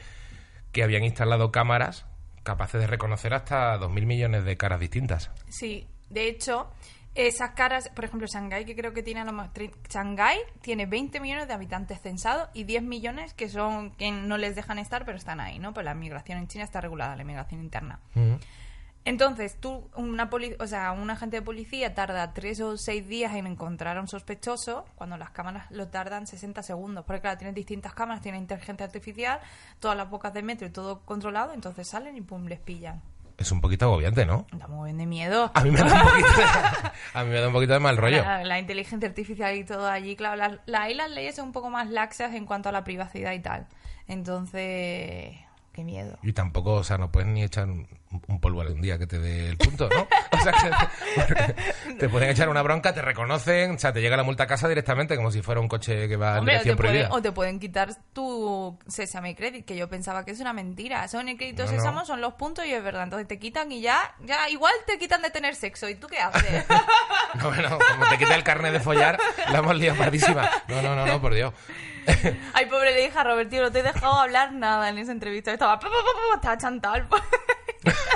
que 0.71 0.83
habían 0.83 1.03
instalado 1.03 1.51
cámaras 1.51 2.05
capaces 2.43 2.81
de 2.81 2.87
reconocer 2.87 3.33
hasta 3.33 3.79
2.000 3.79 4.05
millones 4.05 4.45
de 4.45 4.57
caras 4.57 4.79
distintas. 4.79 5.29
Sí, 5.49 5.87
de 6.09 6.27
hecho, 6.27 6.71
esas 7.13 7.51
caras, 7.51 7.89
por 7.89 8.05
ejemplo, 8.05 8.25
Shanghái, 8.27 8.63
que 8.65 8.75
creo 8.75 8.93
que 8.93 9.03
tiene 9.03 9.19
a 9.21 9.25
lo 9.25 9.33
más. 9.33 9.53
tre- 9.53 9.73
Shanghái 9.89 10.37
tiene 10.61 10.85
20 10.85 11.19
millones 11.19 11.47
de 11.47 11.53
habitantes 11.53 11.99
censados 12.01 12.49
y 12.53 12.63
10 12.63 12.83
millones 12.83 13.33
que 13.33 13.49
son 13.49 13.91
que 13.97 14.11
no 14.11 14.37
les 14.37 14.55
dejan 14.55 14.79
estar, 14.79 15.03
pero 15.05 15.17
están 15.17 15.39
ahí, 15.41 15.59
¿no? 15.59 15.73
Pues 15.73 15.85
la 15.85 15.93
migración 15.93 16.37
en 16.37 16.47
China 16.47 16.63
está 16.63 16.79
regulada, 16.79 17.15
la 17.15 17.23
migración 17.25 17.61
interna. 17.61 17.99
Entonces, 19.03 19.57
tú, 19.59 19.89
una 19.95 20.29
poli- 20.29 20.55
o 20.59 20.67
sea, 20.67 20.91
un 20.91 21.09
agente 21.09 21.37
de 21.37 21.41
policía 21.41 21.95
tarda 21.95 22.33
tres 22.33 22.61
o 22.61 22.77
seis 22.77 23.07
días 23.07 23.33
en 23.33 23.47
encontrar 23.47 23.97
a 23.97 24.01
un 24.01 24.07
sospechoso, 24.07 24.85
cuando 24.93 25.17
las 25.17 25.31
cámaras 25.31 25.71
lo 25.71 25.87
tardan 25.87 26.27
60 26.27 26.61
segundos. 26.61 27.03
Porque, 27.05 27.21
claro, 27.21 27.37
tienen 27.39 27.55
distintas 27.55 27.95
cámaras, 27.95 28.21
tienen 28.21 28.41
inteligencia 28.41 28.85
artificial, 28.85 29.39
todas 29.79 29.97
las 29.97 30.07
bocas 30.07 30.33
de 30.35 30.43
metro 30.43 30.67
y 30.67 30.69
todo 30.69 31.01
controlado, 31.03 31.53
entonces 31.53 31.87
salen 31.89 32.15
y 32.15 32.21
pum, 32.21 32.45
les 32.45 32.59
pillan. 32.59 33.01
Es 33.41 33.51
un 33.51 33.59
poquito 33.61 33.85
agobiante, 33.85 34.25
¿no? 34.25 34.45
Da 34.53 34.67
muy 34.67 34.87
bien 34.89 34.97
de 34.99 35.05
miedo. 35.05 35.51
A 35.53 35.61
mí 35.61 35.71
me 35.71 35.79
da 35.79 35.85
un 35.85 36.01
poquito 36.01 36.27
de, 36.37 36.43
a 37.19 37.23
mí 37.23 37.29
me 37.31 37.39
da 37.41 37.47
un 37.47 37.53
poquito 37.53 37.73
de 37.73 37.79
mal 37.79 37.97
rollo. 37.97 38.21
La, 38.21 38.43
la 38.43 38.59
inteligencia 38.59 39.09
artificial 39.09 39.55
y 39.55 39.63
todo 39.63 39.87
allí, 39.89 40.15
claro, 40.15 40.35
las, 40.35 40.53
la- 40.65 40.83
ahí 40.83 40.93
las 40.93 41.09
leyes 41.11 41.35
son 41.35 41.47
un 41.47 41.51
poco 41.51 41.69
más 41.69 41.89
laxas 41.89 42.33
en 42.35 42.45
cuanto 42.45 42.69
a 42.69 42.71
la 42.71 42.83
privacidad 42.83 43.33
y 43.33 43.39
tal. 43.39 43.67
Entonces, 44.07 45.35
qué 45.73 45.83
miedo. 45.83 46.17
Y 46.23 46.33
tampoco, 46.33 46.73
o 46.75 46.83
sea, 46.83 46.97
no 46.97 47.11
puedes 47.11 47.27
ni 47.29 47.43
echar 47.43 47.67
un, 47.69 47.87
un 48.27 48.39
polvo 48.39 48.61
un 48.61 48.81
día 48.81 48.97
que 48.97 49.07
te 49.07 49.19
dé 49.19 49.49
el 49.49 49.57
punto, 49.57 49.89
¿no? 49.89 50.07
O 50.31 50.43
sea, 50.43 50.53
que 50.53 51.93
te 51.95 52.09
pueden 52.09 52.29
echar 52.29 52.49
una 52.49 52.63
bronca, 52.63 52.93
te 52.93 53.01
reconocen, 53.01 53.75
o 53.75 53.79
sea, 53.79 53.93
te 53.93 54.01
llega 54.01 54.17
la 54.17 54.23
multa 54.23 54.43
a 54.43 54.47
casa 54.47 54.67
directamente 54.67 55.15
como 55.15 55.29
si 55.29 55.41
fuera 55.41 55.61
un 55.61 55.67
coche 55.67 56.07
que 56.07 56.15
va 56.15 56.33
en 56.33 56.39
Hombre, 56.39 56.55
o 56.55 56.59
te, 56.59 56.63
dirección 56.63 56.77
pueden, 56.77 57.11
o 57.11 57.21
te 57.21 57.31
pueden 57.31 57.59
quitar 57.59 57.95
tu 58.13 58.79
Sesame 58.87 59.35
Credit, 59.35 59.65
que 59.65 59.75
yo 59.75 59.87
pensaba 59.87 60.25
que 60.25 60.31
es 60.31 60.39
una 60.39 60.53
mentira. 60.53 61.07
Son 61.09 61.29
el 61.29 61.37
crédito 61.37 61.65
No, 61.65 61.71
no. 61.71 61.77
Sésamo, 61.77 62.05
son 62.05 62.21
los 62.21 62.33
puntos 62.33 62.65
y 62.65 62.73
es 62.73 62.83
verdad. 62.83 63.03
Entonces 63.03 63.27
te 63.27 63.37
quitan 63.37 63.71
y 63.71 63.81
ya, 63.81 64.15
ya 64.21 64.49
igual 64.49 64.73
te 64.87 64.97
quitan 64.97 65.21
de 65.21 65.29
tener 65.29 65.53
sexo. 65.53 65.87
¿Y 65.89 65.95
tú 65.95 66.07
qué 66.07 66.19
haces? 66.19 66.65
No, 67.35 67.49
bueno, 67.49 67.79
como 67.89 68.09
te 68.09 68.17
quita 68.17 68.35
el 68.35 68.43
carnet 68.43 68.73
de 68.73 68.81
follar, 68.81 69.17
la 69.49 69.59
hemos 69.59 69.75
liado 69.77 69.97
pardísima. 69.97 70.49
No, 70.67 70.81
no, 70.81 70.95
no, 70.95 71.05
no, 71.05 71.21
por 71.21 71.33
Dios. 71.33 71.53
Ay, 72.53 72.65
pobre, 72.65 72.93
le 72.93 73.03
dije 73.03 73.17
a 73.17 73.23
Robert, 73.23 73.49
tío, 73.49 73.61
no 73.61 73.71
te 73.71 73.79
he 73.79 73.83
dejado 73.83 74.13
hablar 74.13 74.51
nada 74.51 74.89
en 74.89 74.97
esa 74.97 75.13
entrevista. 75.13 75.53
Estaba, 75.53 75.79
estaba 76.35 76.57
chantal. 76.57 77.07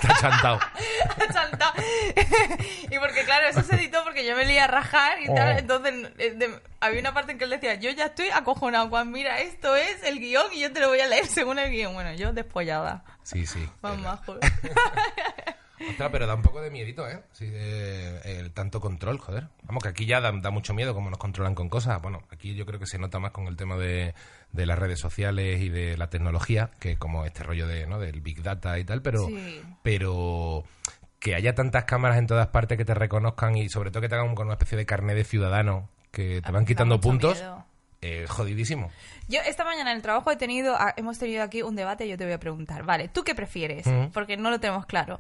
Está 0.02 0.18
chantado. 0.20 0.60
Saltado. 1.34 1.74
y 2.92 3.00
porque, 3.00 3.24
claro, 3.26 3.48
eso 3.48 3.62
se 3.62 3.76
editó 3.76 4.04
porque 4.04 4.26
yo 4.26 4.36
me 4.36 4.46
lié 4.46 4.60
a 4.62 4.68
rajar 4.68 5.22
y 5.22 5.28
tal. 5.34 5.56
Oh. 5.56 5.60
Entonces, 5.60 5.94
eh, 6.18 6.32
de- 6.36 6.60
había 6.80 7.00
una 7.00 7.14
parte 7.14 7.32
en 7.32 7.38
que 7.38 7.46
él 7.46 7.50
decía, 7.50 7.76
yo 7.76 7.90
ya 7.92 8.06
estoy 8.08 8.30
acojonado, 8.30 8.90
Juan, 8.90 9.12
mira, 9.12 9.40
esto 9.42 9.76
es 9.76 10.04
el 10.04 10.20
guion 10.20 10.54
y 10.54 10.60
yo 10.62 10.72
te 10.72 10.80
lo 10.80 10.90
voy 10.90 11.00
a 11.00 11.08
leer 11.08 11.26
según 11.28 11.60
el 11.60 11.72
guion. 11.72 11.94
Bueno, 11.94 12.14
yo 12.14 12.32
despollada. 12.34 13.04
Sí, 13.24 13.46
sí. 13.46 13.68
Juan 13.82 14.02
Majo. 14.02 14.38
Ostras, 15.90 16.10
pero 16.12 16.26
da 16.28 16.36
un 16.36 16.42
poco 16.42 16.62
de 16.62 16.70
miedito, 16.72 17.08
¿eh? 17.08 17.22
Sí, 17.34 17.48
de- 17.48 18.40
el 18.40 18.52
tanto 18.52 18.80
control, 18.80 19.18
joder. 19.20 19.48
Vamos, 19.64 19.84
que 19.84 19.90
aquí 19.90 20.06
ya 20.06 20.22
da, 20.22 20.32
da 20.32 20.50
mucho 20.52 20.74
miedo 20.74 20.94
cómo 20.94 21.10
nos 21.10 21.20
controlan 21.20 21.56
con 21.56 21.70
cosas. 21.70 22.02
Bueno, 22.02 22.24
aquí 22.32 22.56
yo 22.56 22.66
creo 22.66 22.80
que 22.80 22.86
se 22.88 22.98
nota 22.98 23.20
más 23.20 23.32
con 23.32 23.48
el 23.48 23.56
tema 23.58 23.76
de, 23.78 24.14
de 24.52 24.66
las 24.66 24.80
redes 24.80 25.00
sociales 25.00 25.62
y 25.62 25.70
de 25.70 25.98
la 25.98 26.10
tecnología, 26.10 26.72
que 26.80 26.98
como 26.98 27.26
este 27.26 27.44
rollo 27.44 27.68
de, 27.68 27.88
¿no? 27.88 28.00
del 28.00 28.22
Big 28.22 28.42
Data 28.42 28.80
y 28.80 28.84
tal, 28.86 29.02
pero, 29.02 29.28
Sí. 29.28 29.62
pero 29.84 30.64
que 31.20 31.36
haya 31.36 31.56
tantas 31.56 31.86
cámaras 31.86 32.18
en 32.20 32.28
todas 32.28 32.48
partes 32.48 32.78
que 32.78 32.86
te 32.86 32.94
reconozcan 32.94 33.56
y 33.58 33.70
sobre 33.70 33.90
todo 33.92 34.02
que 34.02 34.10
te 34.10 34.16
hagan 34.16 34.36
con 34.36 34.48
una 34.48 34.54
especie 34.56 34.78
de 34.78 34.86
carnet 34.86 35.16
de 35.16 35.24
ciudadano 35.24 35.90
que 36.12 36.42
te 36.42 36.48
A 36.48 36.52
van 36.52 36.66
quitando 36.66 37.00
puntos, 37.02 37.38
miedo. 37.40 37.66
Eh, 38.08 38.28
jodidísimo. 38.28 38.92
Yo 39.28 39.40
esta 39.42 39.66
mañana 39.66 39.90
en 39.90 39.98
el 39.98 40.04
trabajo 40.04 40.30
he 40.30 40.36
tenido, 40.36 40.76
ah, 40.76 40.94
hemos 40.96 41.18
tenido 41.18 41.42
aquí 41.42 41.64
un 41.64 41.76
debate 41.76 42.06
y 42.06 42.10
yo 42.10 42.18
te 42.20 42.24
voy 42.24 42.34
a 42.34 42.40
preguntar, 42.40 42.84
vale, 42.84 43.08
¿tú 43.08 43.24
qué 43.24 43.34
prefieres? 43.34 43.88
Mm. 43.88 44.12
Porque 44.14 44.38
no 44.38 44.52
lo 44.52 44.60
tenemos 44.60 44.86
claro. 44.86 45.20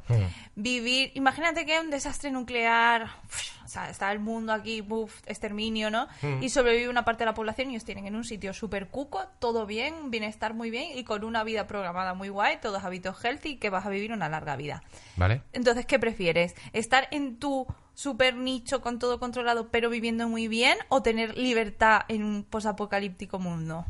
Vivir, 0.55 1.11
imagínate 1.15 1.65
que 1.65 1.73
hay 1.73 1.83
un 1.83 1.89
desastre 1.89 2.29
nuclear, 2.29 3.09
uf, 3.25 3.63
o 3.65 3.67
sea, 3.67 3.89
está 3.89 4.11
el 4.11 4.19
mundo 4.19 4.53
aquí, 4.53 4.81
buf, 4.81 5.23
exterminio, 5.25 5.89
¿no? 5.89 6.07
Y 6.41 6.49
sobrevive 6.49 6.87
una 6.87 7.03
parte 7.03 7.23
de 7.23 7.25
la 7.25 7.33
población 7.33 7.71
y 7.71 7.73
ellos 7.73 7.85
tienen 7.85 8.05
en 8.05 8.15
un 8.15 8.23
sitio 8.23 8.53
súper 8.53 8.89
cuco, 8.89 9.25
todo 9.39 9.65
bien, 9.65 10.11
bienestar 10.11 10.53
muy 10.53 10.69
bien 10.69 10.95
y 10.95 11.03
con 11.03 11.23
una 11.23 11.43
vida 11.43 11.65
programada 11.65 12.13
muy 12.13 12.29
guay, 12.29 12.59
todos 12.61 12.83
hábitos 12.83 13.17
healthy, 13.25 13.57
que 13.57 13.71
vas 13.71 13.87
a 13.87 13.89
vivir 13.89 14.13
una 14.13 14.29
larga 14.29 14.55
vida. 14.55 14.83
¿Vale? 15.15 15.41
Entonces, 15.53 15.87
¿qué 15.87 15.97
prefieres? 15.97 16.53
¿Estar 16.71 17.07
en 17.09 17.39
tu 17.39 17.65
super 17.95 18.35
nicho 18.35 18.81
con 18.81 18.99
todo 18.99 19.19
controlado 19.19 19.69
pero 19.69 19.89
viviendo 19.89 20.29
muy 20.29 20.47
bien 20.47 20.77
o 20.89 21.01
tener 21.01 21.37
libertad 21.37 22.01
en 22.07 22.23
un 22.23 22.43
posapocalíptico 22.43 23.39
mundo? 23.39 23.85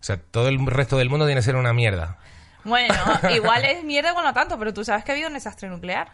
O 0.00 0.06
sea, 0.06 0.20
todo 0.20 0.48
el 0.48 0.66
resto 0.66 0.98
del 0.98 1.08
mundo 1.08 1.26
tiene 1.26 1.40
que 1.40 1.44
ser 1.44 1.56
una 1.56 1.72
mierda. 1.72 2.18
Bueno, 2.64 2.94
igual 3.34 3.64
es 3.64 3.84
mierda 3.84 4.10
igual 4.10 4.24
no 4.24 4.34
tanto, 4.34 4.58
pero 4.58 4.74
tú 4.74 4.84
sabes 4.84 5.04
que 5.04 5.12
ha 5.12 5.14
habido 5.14 5.28
un 5.28 5.34
desastre 5.34 5.68
nuclear. 5.68 6.12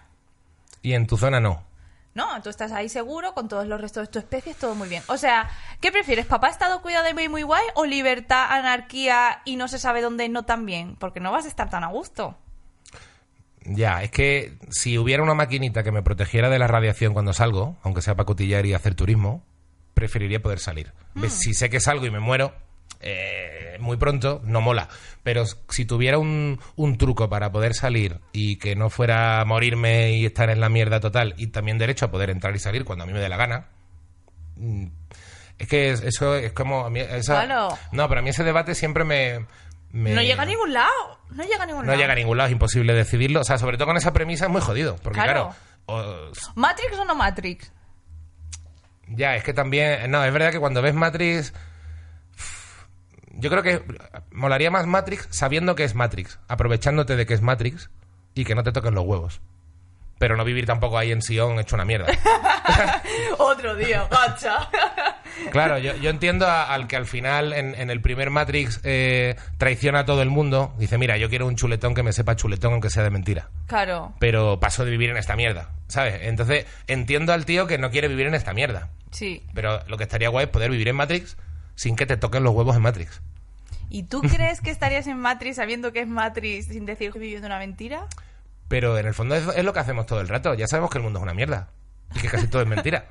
Y 0.83 0.92
en 0.92 1.07
tu 1.07 1.16
zona 1.16 1.40
no. 1.40 1.64
No, 2.12 2.42
tú 2.42 2.50
estás 2.50 2.72
ahí 2.72 2.88
seguro 2.88 3.35
con 3.35 3.48
todos 3.48 3.66
los 3.66 3.81
restos 3.81 4.07
de 4.07 4.12
tu 4.12 4.18
especie, 4.18 4.55
todo 4.55 4.74
muy 4.74 4.88
bien. 4.88 5.03
O 5.07 5.16
sea, 5.16 5.48
¿qué 5.81 5.92
prefieres? 5.92 6.26
¿Papá 6.26 6.48
ha 6.48 6.50
estado 6.50 6.83
cuidado 6.83 7.05
de 7.05 7.14
mí 7.14 7.29
muy 7.29 7.42
guay 7.42 7.64
o 7.74 7.87
libertad, 7.87 8.46
anarquía 8.50 9.42
y 9.44 9.55
no 9.57 9.68
se 9.68 9.79
sabe 9.79 10.03
dónde 10.03 10.29
no 10.29 10.44
tan 10.44 10.66
bien? 10.66 10.96
Porque 10.96 11.20
no 11.20 11.31
vas 11.31 11.44
a 11.44 11.48
estar 11.48 11.70
tan 11.70 11.85
a 11.85 11.88
gusto. 11.88 12.37
Ya, 13.72 14.02
es 14.02 14.11
que 14.11 14.54
si 14.70 14.98
hubiera 14.98 15.22
una 15.22 15.35
maquinita 15.35 15.83
que 15.85 15.92
me 15.92 16.02
protegiera 16.02 16.50
de 16.50 16.59
la 16.59 16.66
radiación 16.66 17.12
cuando 17.12 17.33
salgo, 17.33 17.78
aunque 17.83 18.02
sea 18.02 18.16
para 18.16 18.26
cotillar 18.26 18.66
y 18.66 18.74
hacer 18.74 18.94
turismo, 18.96 19.44
preferiría 19.94 20.42
poder 20.42 20.59
salir. 20.59 20.92
¿Ves? 21.14 21.33
Si 21.35 21.54
sé 21.54 21.70
que 21.70 21.78
salgo 21.78 22.04
y 22.06 22.11
me 22.11 22.18
muero, 22.18 22.52
eh, 23.00 23.76
muy 23.78 23.96
pronto, 23.96 24.40
no 24.44 24.61
mola. 24.61 24.88
Pero 25.22 25.44
si 25.68 25.85
tuviera 25.85 26.18
un, 26.18 26.59
un 26.76 26.98
truco 26.98 27.28
para 27.28 27.52
poder 27.52 27.74
salir 27.74 28.18
y 28.33 28.56
que 28.56 28.74
no 28.74 28.90
fuera 28.90 29.44
morirme 29.46 30.12
y 30.12 30.26
estar 30.26 30.50
en 30.50 30.61
la 30.61 30.68
mierda 30.68 30.98
total, 31.00 31.35
y 31.38 31.48
también 31.48 31.78
derecho 31.78 32.06
a 32.06 32.11
poder 32.11 32.30
entrar 32.30 32.54
y 32.56 32.59
salir 32.59 32.85
cuando 32.85 33.04
a 33.04 33.06
mí 33.06 33.12
me 33.12 33.20
dé 33.20 33.28
la 33.28 33.37
gana, 33.37 33.68
mm, 34.56 34.87
es 35.59 35.68
que 35.68 35.90
es- 35.90 36.02
eso 36.02 36.35
es 36.35 36.52
como... 36.52 36.87
a 36.87 36.90
mí 36.90 37.00
esa- 37.00 37.44
Claro. 37.44 37.76
No, 37.92 38.09
pero 38.09 38.20
a 38.20 38.22
mí 38.22 38.30
ese 38.30 38.42
debate 38.44 38.74
siempre 38.74 39.04
me... 39.04 39.46
me- 39.92 40.14
No 40.14 40.22
llega 40.22 40.42
a 40.42 40.46
ningún 40.46 40.72
lado. 40.72 41.18
No 41.31 41.42
llega 41.44 41.62
a 41.62 41.66
ningún 41.66 41.83
no 41.87 41.92
lado. 41.92 42.00
llega 42.00 42.12
a 42.12 42.16
ningún 42.16 42.37
lado, 42.37 42.46
es 42.48 42.53
imposible 42.53 42.92
decidirlo. 42.94 43.40
O 43.40 43.44
sea, 43.44 43.59
sobre 43.59 43.76
todo 43.76 43.87
con 43.87 43.96
esa 43.96 44.12
premisa 44.12 44.46
es 44.46 44.50
muy 44.50 44.61
jodido. 44.61 44.96
Porque 45.03 45.20
Claro. 45.20 45.55
¿Matrix 46.55 46.96
o 46.98 47.05
no 47.05 47.14
Matrix? 47.14 47.72
ya, 49.09 49.35
es 49.35 49.42
que 49.42 49.53
también... 49.53 50.09
No, 50.11 50.24
es 50.24 50.33
verdad 50.33 50.53
que 50.53 50.61
cuando 50.61 50.83
ves 50.83 50.94
Matrix... 50.94 51.53
Yo 53.33 53.48
creo 53.50 53.62
que 53.62 53.83
molaría 54.33 54.70
más 54.70 54.87
Matrix 54.87 55.26
sabiendo 55.31 55.74
que 55.74 55.85
es 55.85 55.94
Matrix, 55.94 56.38
aprovechándote 56.48 57.16
de 57.16 57.26
que 57.26 57.35
es 57.35 57.42
Matrix 57.42 57.90
y 58.35 58.44
que 58.44 58.55
no 58.55 58.62
te 58.62 58.72
toquen 58.72 58.94
los 58.94 59.05
huevos. 59.05 59.40
Pero 60.20 60.37
no 60.37 60.44
vivir 60.44 60.66
tampoco 60.66 60.98
ahí 60.98 61.11
en 61.12 61.22
Sion 61.22 61.59
hecho 61.59 61.74
una 61.76 61.87
mierda. 61.87 62.06
Otro 63.38 63.74
día, 63.74 64.06
gacha. 64.11 64.68
Claro, 65.50 65.78
yo, 65.78 65.96
yo 65.96 66.11
entiendo 66.11 66.46
a- 66.46 66.72
al 66.74 66.87
que 66.87 66.96
al 66.96 67.06
final 67.06 67.52
en, 67.54 67.74
en 67.74 67.88
el 67.90 68.02
primer 68.02 68.28
Matrix 68.30 68.80
eh, 68.85 69.37
traiciona 69.56 70.00
a 70.00 70.04
todo 70.04 70.20
el 70.22 70.28
mundo. 70.28 70.74
Dice, 70.78 70.98
mira, 70.98 71.16
yo 71.16 71.30
quiero 71.30 71.46
un 71.46 71.56
chuletón 71.56 71.94
que 71.94 72.02
me 72.02 72.12
sepa 72.12 72.37
chuletón 72.37 72.72
aunque 72.74 72.90
sea 72.90 73.02
de 73.02 73.11
mentira. 73.11 73.48
claro, 73.66 74.12
pero 74.18 74.61
paso 74.61 74.85
de 74.85 74.90
vivir 74.90 75.09
en 75.11 75.16
esta 75.16 75.37
mierda, 75.37 75.70
¿sabes? 75.88 76.18
Entonces 76.22 76.66
entiendo 76.87 77.33
al 77.33 77.46
tío 77.46 77.66
que 77.66 77.78
no 77.78 77.90
quiere 77.90 78.09
vivir 78.09 78.26
en 78.26 78.35
esta 78.35 78.52
mierda, 78.52 78.90
sí. 79.12 79.42
pero 79.54 79.80
lo 79.88 79.96
que 79.96 80.04
estaría 80.04 80.28
guay 80.28 80.44
es 80.44 80.50
poder 80.50 80.70
vivir 80.70 80.88
en 80.88 80.96
Matrix 80.96 81.37
sin 81.76 81.96
que 81.96 82.04
te 82.06 82.18
toquen 82.18 82.42
los 82.44 82.54
huevos 82.54 82.76
en 82.76 82.83
Matrix. 82.83 83.22
¿Y 83.88 84.02
tú 84.04 84.20
crees 84.20 84.61
que 84.61 84.70
estarías 84.70 85.06
en 85.06 85.18
Matrix 85.18 85.56
sabiendo 85.56 85.92
que 85.92 86.00
es 86.02 86.06
Matrix 86.09 86.66
sin 86.66 86.85
decir 86.87 87.11
que 87.11 87.18
viviendo 87.18 87.46
una 87.46 87.59
mentira? 87.59 88.06
Pero 88.70 88.96
en 88.96 89.06
el 89.06 89.14
fondo 89.14 89.35
es, 89.35 89.44
es 89.56 89.64
lo 89.64 89.72
que 89.72 89.80
hacemos 89.80 90.06
todo 90.06 90.20
el 90.20 90.28
rato, 90.28 90.54
ya 90.54 90.66
sabemos 90.68 90.90
que 90.90 90.98
el 90.98 91.04
mundo 91.04 91.18
es 91.18 91.24
una 91.24 91.35
mierda 91.35 91.68
y 92.14 92.20
que 92.20 92.28
casi 92.28 92.46
todo 92.46 92.62
es 92.62 92.68
mentira. 92.68 93.04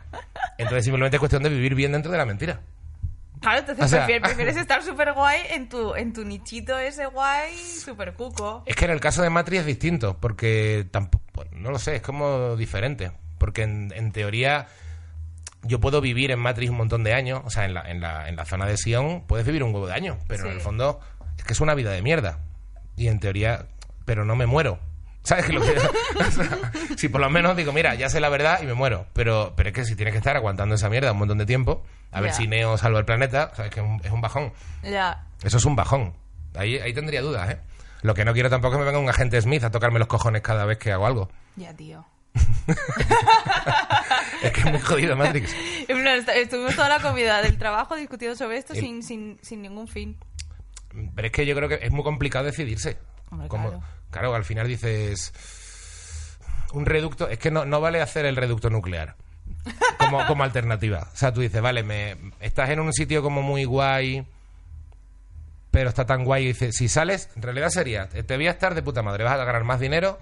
Entonces 0.57 0.85
simplemente 0.85 1.17
es 1.17 1.19
cuestión 1.19 1.43
de 1.43 1.49
vivir 1.49 1.75
bien 1.75 1.91
dentro 1.91 2.11
de 2.11 2.17
la 2.17 2.25
mentira. 2.25 2.61
Claro, 3.41 3.59
entonces 3.59 3.83
O 3.85 3.87
sea- 3.89 3.99
prefieres, 4.05 4.21
prefieres 4.29 4.55
estar 4.57 4.81
súper 4.83 5.11
guay 5.13 5.41
en 5.51 5.67
tu, 5.69 5.95
en 5.95 6.13
tu 6.13 6.23
nichito 6.23 6.79
ese 6.79 7.05
guay, 7.07 7.53
súper 7.57 8.13
cuco. 8.13 8.63
Es 8.65 8.75
que 8.77 8.85
en 8.85 8.91
el 8.91 9.01
caso 9.01 9.21
de 9.21 9.29
Matrix 9.29 9.59
es 9.61 9.65
distinto, 9.65 10.17
porque 10.19 10.87
tampoco, 10.91 11.25
no 11.51 11.71
lo 11.71 11.77
sé, 11.77 11.97
es 11.97 12.01
como 12.01 12.55
diferente. 12.55 13.11
Porque 13.37 13.63
en, 13.63 13.91
en 13.95 14.11
teoría 14.13 14.67
yo 15.63 15.79
puedo 15.81 15.99
vivir 15.99 16.31
en 16.31 16.39
Matrix 16.39 16.71
un 16.71 16.77
montón 16.77 17.03
de 17.03 17.13
años, 17.13 17.41
o 17.43 17.49
sea, 17.49 17.65
en 17.65 17.73
la, 17.73 17.81
en 17.91 17.99
la, 17.99 18.29
en 18.29 18.37
la 18.37 18.45
zona 18.45 18.65
de 18.65 18.77
Sion 18.77 19.23
puedes 19.27 19.45
vivir 19.45 19.63
un 19.63 19.73
huevo 19.73 19.87
de 19.87 19.93
años, 19.93 20.17
pero 20.27 20.45
en 20.45 20.53
el 20.53 20.61
fondo 20.61 21.01
es 21.37 21.43
que 21.43 21.51
es 21.51 21.59
una 21.59 21.75
vida 21.75 21.91
de 21.91 22.01
mierda. 22.01 22.39
Y 22.95 23.07
en 23.09 23.19
teoría, 23.19 23.65
pero 24.05 24.23
no 24.25 24.35
me 24.37 24.45
muero. 24.45 24.79
¿Sabes 25.23 25.45
qué 25.45 25.53
lo 25.53 25.61
que 25.61 25.71
o 25.77 26.31
sea, 26.31 26.71
Si 26.97 27.09
por 27.09 27.21
lo 27.21 27.29
menos 27.29 27.55
digo, 27.57 27.71
mira, 27.73 27.93
ya 27.95 28.09
sé 28.09 28.19
la 28.19 28.29
verdad 28.29 28.61
y 28.63 28.65
me 28.65 28.73
muero. 28.73 29.05
Pero, 29.13 29.53
pero 29.55 29.69
es 29.69 29.75
que 29.75 29.85
si 29.85 29.95
tienes 29.95 30.13
que 30.13 30.17
estar 30.19 30.35
aguantando 30.35 30.75
esa 30.75 30.89
mierda 30.89 31.11
un 31.11 31.17
montón 31.19 31.37
de 31.37 31.45
tiempo, 31.45 31.83
a 32.11 32.21
ver 32.21 32.33
si 32.33 32.47
Neo 32.47 32.77
salva 32.77 32.99
el 32.99 33.05
planeta, 33.05 33.51
¿sabes? 33.55 33.71
Que 33.71 33.79
es 33.81 33.85
un, 33.85 34.01
es 34.03 34.11
un 34.11 34.21
bajón. 34.21 34.53
Ya. 34.83 35.25
Eso 35.43 35.57
es 35.57 35.65
un 35.65 35.75
bajón. 35.75 36.13
Ahí, 36.55 36.77
ahí 36.79 36.93
tendría 36.93 37.21
dudas, 37.21 37.49
¿eh? 37.51 37.59
Lo 38.01 38.13
que 38.13 38.23
no 38.25 38.33
quiero 38.33 38.49
tampoco 38.49 38.75
es 38.75 38.77
que 38.79 38.85
me 38.85 38.85
venga 38.85 38.99
un 38.99 39.09
agente 39.09 39.39
Smith 39.41 39.63
a 39.65 39.71
tocarme 39.71 39.99
los 39.99 40.07
cojones 40.07 40.41
cada 40.41 40.65
vez 40.65 40.77
que 40.77 40.91
hago 40.91 41.05
algo. 41.05 41.29
Ya, 41.57 41.73
tío. 41.75 42.05
Es 44.41 44.51
que 44.53 44.59
es 44.61 44.65
muy 44.71 44.79
jodido 44.79 45.15
Matrix. 45.17 45.53
Est- 45.89 46.29
Estuvimos 46.29 46.75
toda 46.75 46.87
la 46.89 46.99
comida 47.01 47.41
del 47.41 47.57
trabajo 47.57 47.95
discutiendo 47.95 48.35
sobre 48.37 48.57
esto 48.57 48.73
El- 48.73 48.79
sin, 48.79 49.03
sin, 49.03 49.37
sin 49.41 49.61
ningún 49.61 49.87
fin. 49.87 50.17
Pero 51.15 51.27
es 51.27 51.31
que 51.33 51.45
yo 51.45 51.55
creo 51.55 51.67
que 51.69 51.79
es 51.81 51.91
muy 51.91 52.03
complicado 52.03 52.45
decidirse. 52.45 52.97
Hombre, 53.31 53.47
Como- 53.49 53.69
claro. 53.69 53.83
Claro, 54.11 54.33
al 54.35 54.45
final 54.45 54.67
dices. 54.67 55.33
Un 56.73 56.85
reducto. 56.85 57.27
Es 57.27 57.39
que 57.39 57.49
no, 57.51 57.65
no 57.65 57.81
vale 57.81 58.01
hacer 58.01 58.25
el 58.25 58.35
reducto 58.35 58.69
nuclear. 58.69 59.15
Como, 59.97 60.25
como 60.27 60.43
alternativa. 60.43 61.07
O 61.13 61.15
sea, 61.17 61.33
tú 61.33 61.41
dices, 61.41 61.61
vale, 61.61 61.83
me, 61.83 62.15
estás 62.39 62.69
en 62.69 62.79
un 62.79 62.93
sitio 62.93 63.21
como 63.23 63.41
muy 63.41 63.65
guay. 63.65 64.25
Pero 65.71 65.89
está 65.89 66.05
tan 66.05 66.23
guay. 66.25 66.43
Y 66.43 66.47
dices, 66.47 66.75
si 66.75 66.87
sales, 66.87 67.29
en 67.35 67.41
realidad 67.41 67.69
sería. 67.69 68.07
Te 68.09 68.35
voy 68.35 68.47
a 68.47 68.51
estar 68.51 68.75
de 68.75 68.81
puta 68.83 69.01
madre. 69.01 69.23
Vas 69.23 69.33
a 69.33 69.43
ganar 69.45 69.63
más 69.63 69.79
dinero. 69.79 70.19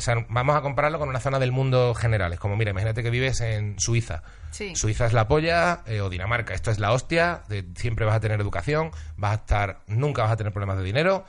Sea, 0.00 0.16
vamos 0.28 0.54
a 0.54 0.60
compararlo 0.60 0.98
con 0.98 1.08
una 1.08 1.18
zona 1.20 1.38
del 1.38 1.50
mundo 1.50 1.94
general. 1.94 2.32
Es 2.34 2.38
como, 2.40 2.56
mira, 2.56 2.70
imagínate 2.72 3.02
que 3.02 3.08
vives 3.08 3.40
en 3.40 3.80
Suiza. 3.80 4.22
Sí. 4.50 4.76
Suiza 4.76 5.06
es 5.06 5.14
la 5.14 5.28
polla 5.28 5.80
eh, 5.86 6.02
o 6.02 6.10
Dinamarca. 6.10 6.52
Esto 6.52 6.70
es 6.70 6.78
la 6.78 6.92
hostia. 6.92 7.42
de- 7.48 7.64
siempre 7.74 8.04
vas 8.04 8.16
a 8.16 8.20
tener 8.20 8.38
educación. 8.40 8.90
Vas 9.16 9.32
a 9.32 9.34
estar. 9.36 9.78
Nunca 9.86 10.22
vas 10.22 10.32
a 10.32 10.36
tener 10.36 10.52
problemas 10.52 10.76
de 10.76 10.84
dinero. 10.84 11.24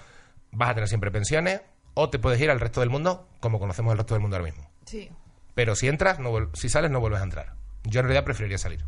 Vas 0.51 0.69
a 0.69 0.73
tener 0.73 0.87
siempre 0.87 1.11
pensiones. 1.11 1.61
O 1.93 2.09
te 2.09 2.19
puedes 2.19 2.39
ir 2.39 2.49
al 2.49 2.59
resto 2.59 2.79
del 2.79 2.89
mundo 2.89 3.27
como 3.39 3.59
conocemos 3.59 3.91
el 3.91 3.97
resto 3.97 4.13
del 4.13 4.21
mundo 4.21 4.37
ahora 4.37 4.49
mismo. 4.49 4.69
Sí. 4.85 5.09
Pero 5.55 5.75
si 5.75 5.87
entras, 5.87 6.19
no 6.19 6.31
si 6.53 6.69
sales, 6.69 6.91
no 6.91 6.99
vuelves 6.99 7.21
a 7.21 7.23
entrar. 7.23 7.53
Yo 7.83 7.99
en 7.99 8.05
realidad 8.05 8.23
preferiría 8.23 8.57
salir. 8.57 8.85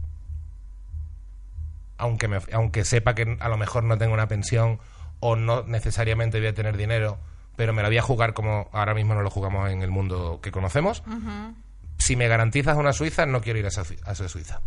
Aunque, 1.98 2.28
me, 2.28 2.40
aunque 2.54 2.86
sepa 2.86 3.14
que 3.14 3.38
a 3.40 3.50
lo 3.50 3.58
mejor 3.58 3.84
no 3.84 3.98
tengo 3.98 4.14
una 4.14 4.28
pensión 4.28 4.80
o 5.20 5.36
no 5.36 5.64
necesariamente 5.64 6.40
voy 6.40 6.48
a 6.48 6.54
tener 6.54 6.78
dinero, 6.78 7.20
pero 7.56 7.74
me 7.74 7.82
la 7.82 7.90
voy 7.90 7.98
a 7.98 8.02
jugar 8.02 8.34
como 8.34 8.70
ahora 8.72 8.94
mismo 8.94 9.14
no 9.14 9.22
lo 9.22 9.30
jugamos 9.30 9.70
en 9.70 9.82
el 9.82 9.92
mundo 9.92 10.40
que 10.42 10.52
conocemos. 10.52 11.04
Si 11.98 12.16
me 12.16 12.28
garantizas 12.28 12.78
una 12.78 12.94
Suiza, 12.94 13.26
no 13.26 13.42
quiero 13.42 13.60
ir 13.60 13.66
a 13.66 13.68
esa, 13.68 13.84
a 14.06 14.12
esa 14.14 14.28
Suiza. 14.28 14.62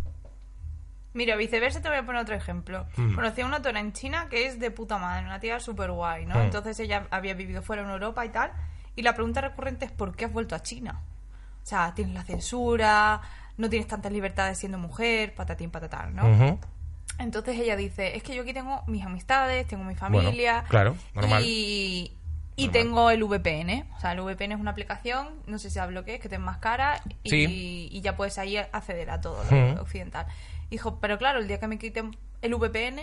Mira, 1.15 1.35
viceversa 1.35 1.81
te 1.81 1.87
voy 1.89 1.97
a 1.97 2.05
poner 2.05 2.21
otro 2.21 2.35
ejemplo. 2.35 2.85
Mm. 2.97 3.15
Conocí 3.15 3.41
a 3.41 3.45
una 3.47 3.61
tona 3.61 3.79
en 3.79 3.93
China 3.93 4.27
que 4.29 4.45
es 4.45 4.59
de 4.59 4.69
puta 4.69 4.97
madre, 4.99 5.25
una 5.25 5.39
tía 5.39 5.59
súper 5.59 5.89
guay, 5.91 6.25
¿no? 6.27 6.35
Mm. 6.35 6.41
Entonces 6.41 6.79
ella 6.79 7.07
había 7.09 7.33
vivido 7.33 7.61
fuera 7.63 7.81
en 7.83 7.89
Europa 7.89 8.23
y 8.25 8.29
tal. 8.29 8.51
Y 8.95 9.01
la 9.01 9.13
pregunta 9.15 9.41
recurrente 9.41 9.85
es 9.85 9.91
¿por 9.91 10.15
qué 10.15 10.25
has 10.25 10.31
vuelto 10.33 10.55
a 10.55 10.61
China? 10.61 11.01
O 11.63 11.65
sea, 11.65 11.93
tienes 11.95 12.13
la 12.13 12.23
censura, 12.23 13.21
no 13.57 13.69
tienes 13.69 13.87
tantas 13.87 14.11
libertades 14.11 14.57
siendo 14.59 14.77
mujer, 14.77 15.33
patatín, 15.33 15.71
patatán, 15.71 16.13
¿no? 16.15 16.59
Entonces 17.17 17.57
ella 17.57 17.75
dice, 17.77 18.15
es 18.17 18.23
que 18.23 18.35
yo 18.35 18.41
aquí 18.43 18.53
tengo 18.53 18.83
mis 18.87 19.03
amistades, 19.05 19.65
tengo 19.67 19.83
mi 19.85 19.95
familia. 19.95 20.65
claro, 20.67 20.97
normal. 21.13 21.43
Y, 21.45 22.11
y 22.57 22.67
Normal. 22.67 22.71
tengo 22.83 23.09
el 23.09 23.23
VPN. 23.23 23.87
O 23.95 23.99
sea, 24.01 24.11
el 24.11 24.19
VPN 24.21 24.51
es 24.53 24.59
una 24.59 24.71
aplicación, 24.71 25.29
no 25.47 25.57
sé 25.57 25.69
si 25.69 25.75
sabes 25.75 25.93
lo 25.95 26.03
que 26.03 26.15
es, 26.15 26.19
que 26.21 26.27
te 26.29 26.35
enmascara 26.35 27.01
y, 27.23 27.29
Sí. 27.29 27.87
y 27.91 28.01
ya 28.01 28.15
puedes 28.17 28.37
ahí 28.37 28.57
acceder 28.57 29.09
a 29.11 29.21
todo 29.21 29.41
lo 29.49 29.81
occidental. 29.81 30.25
Dijo, 30.75 30.99
pero 30.99 31.17
claro, 31.17 31.39
el 31.39 31.47
día 31.47 31.57
que 31.57 31.69
me 31.69 31.77
quiten 31.77 32.17
el 32.41 32.53
VPN, 32.53 32.99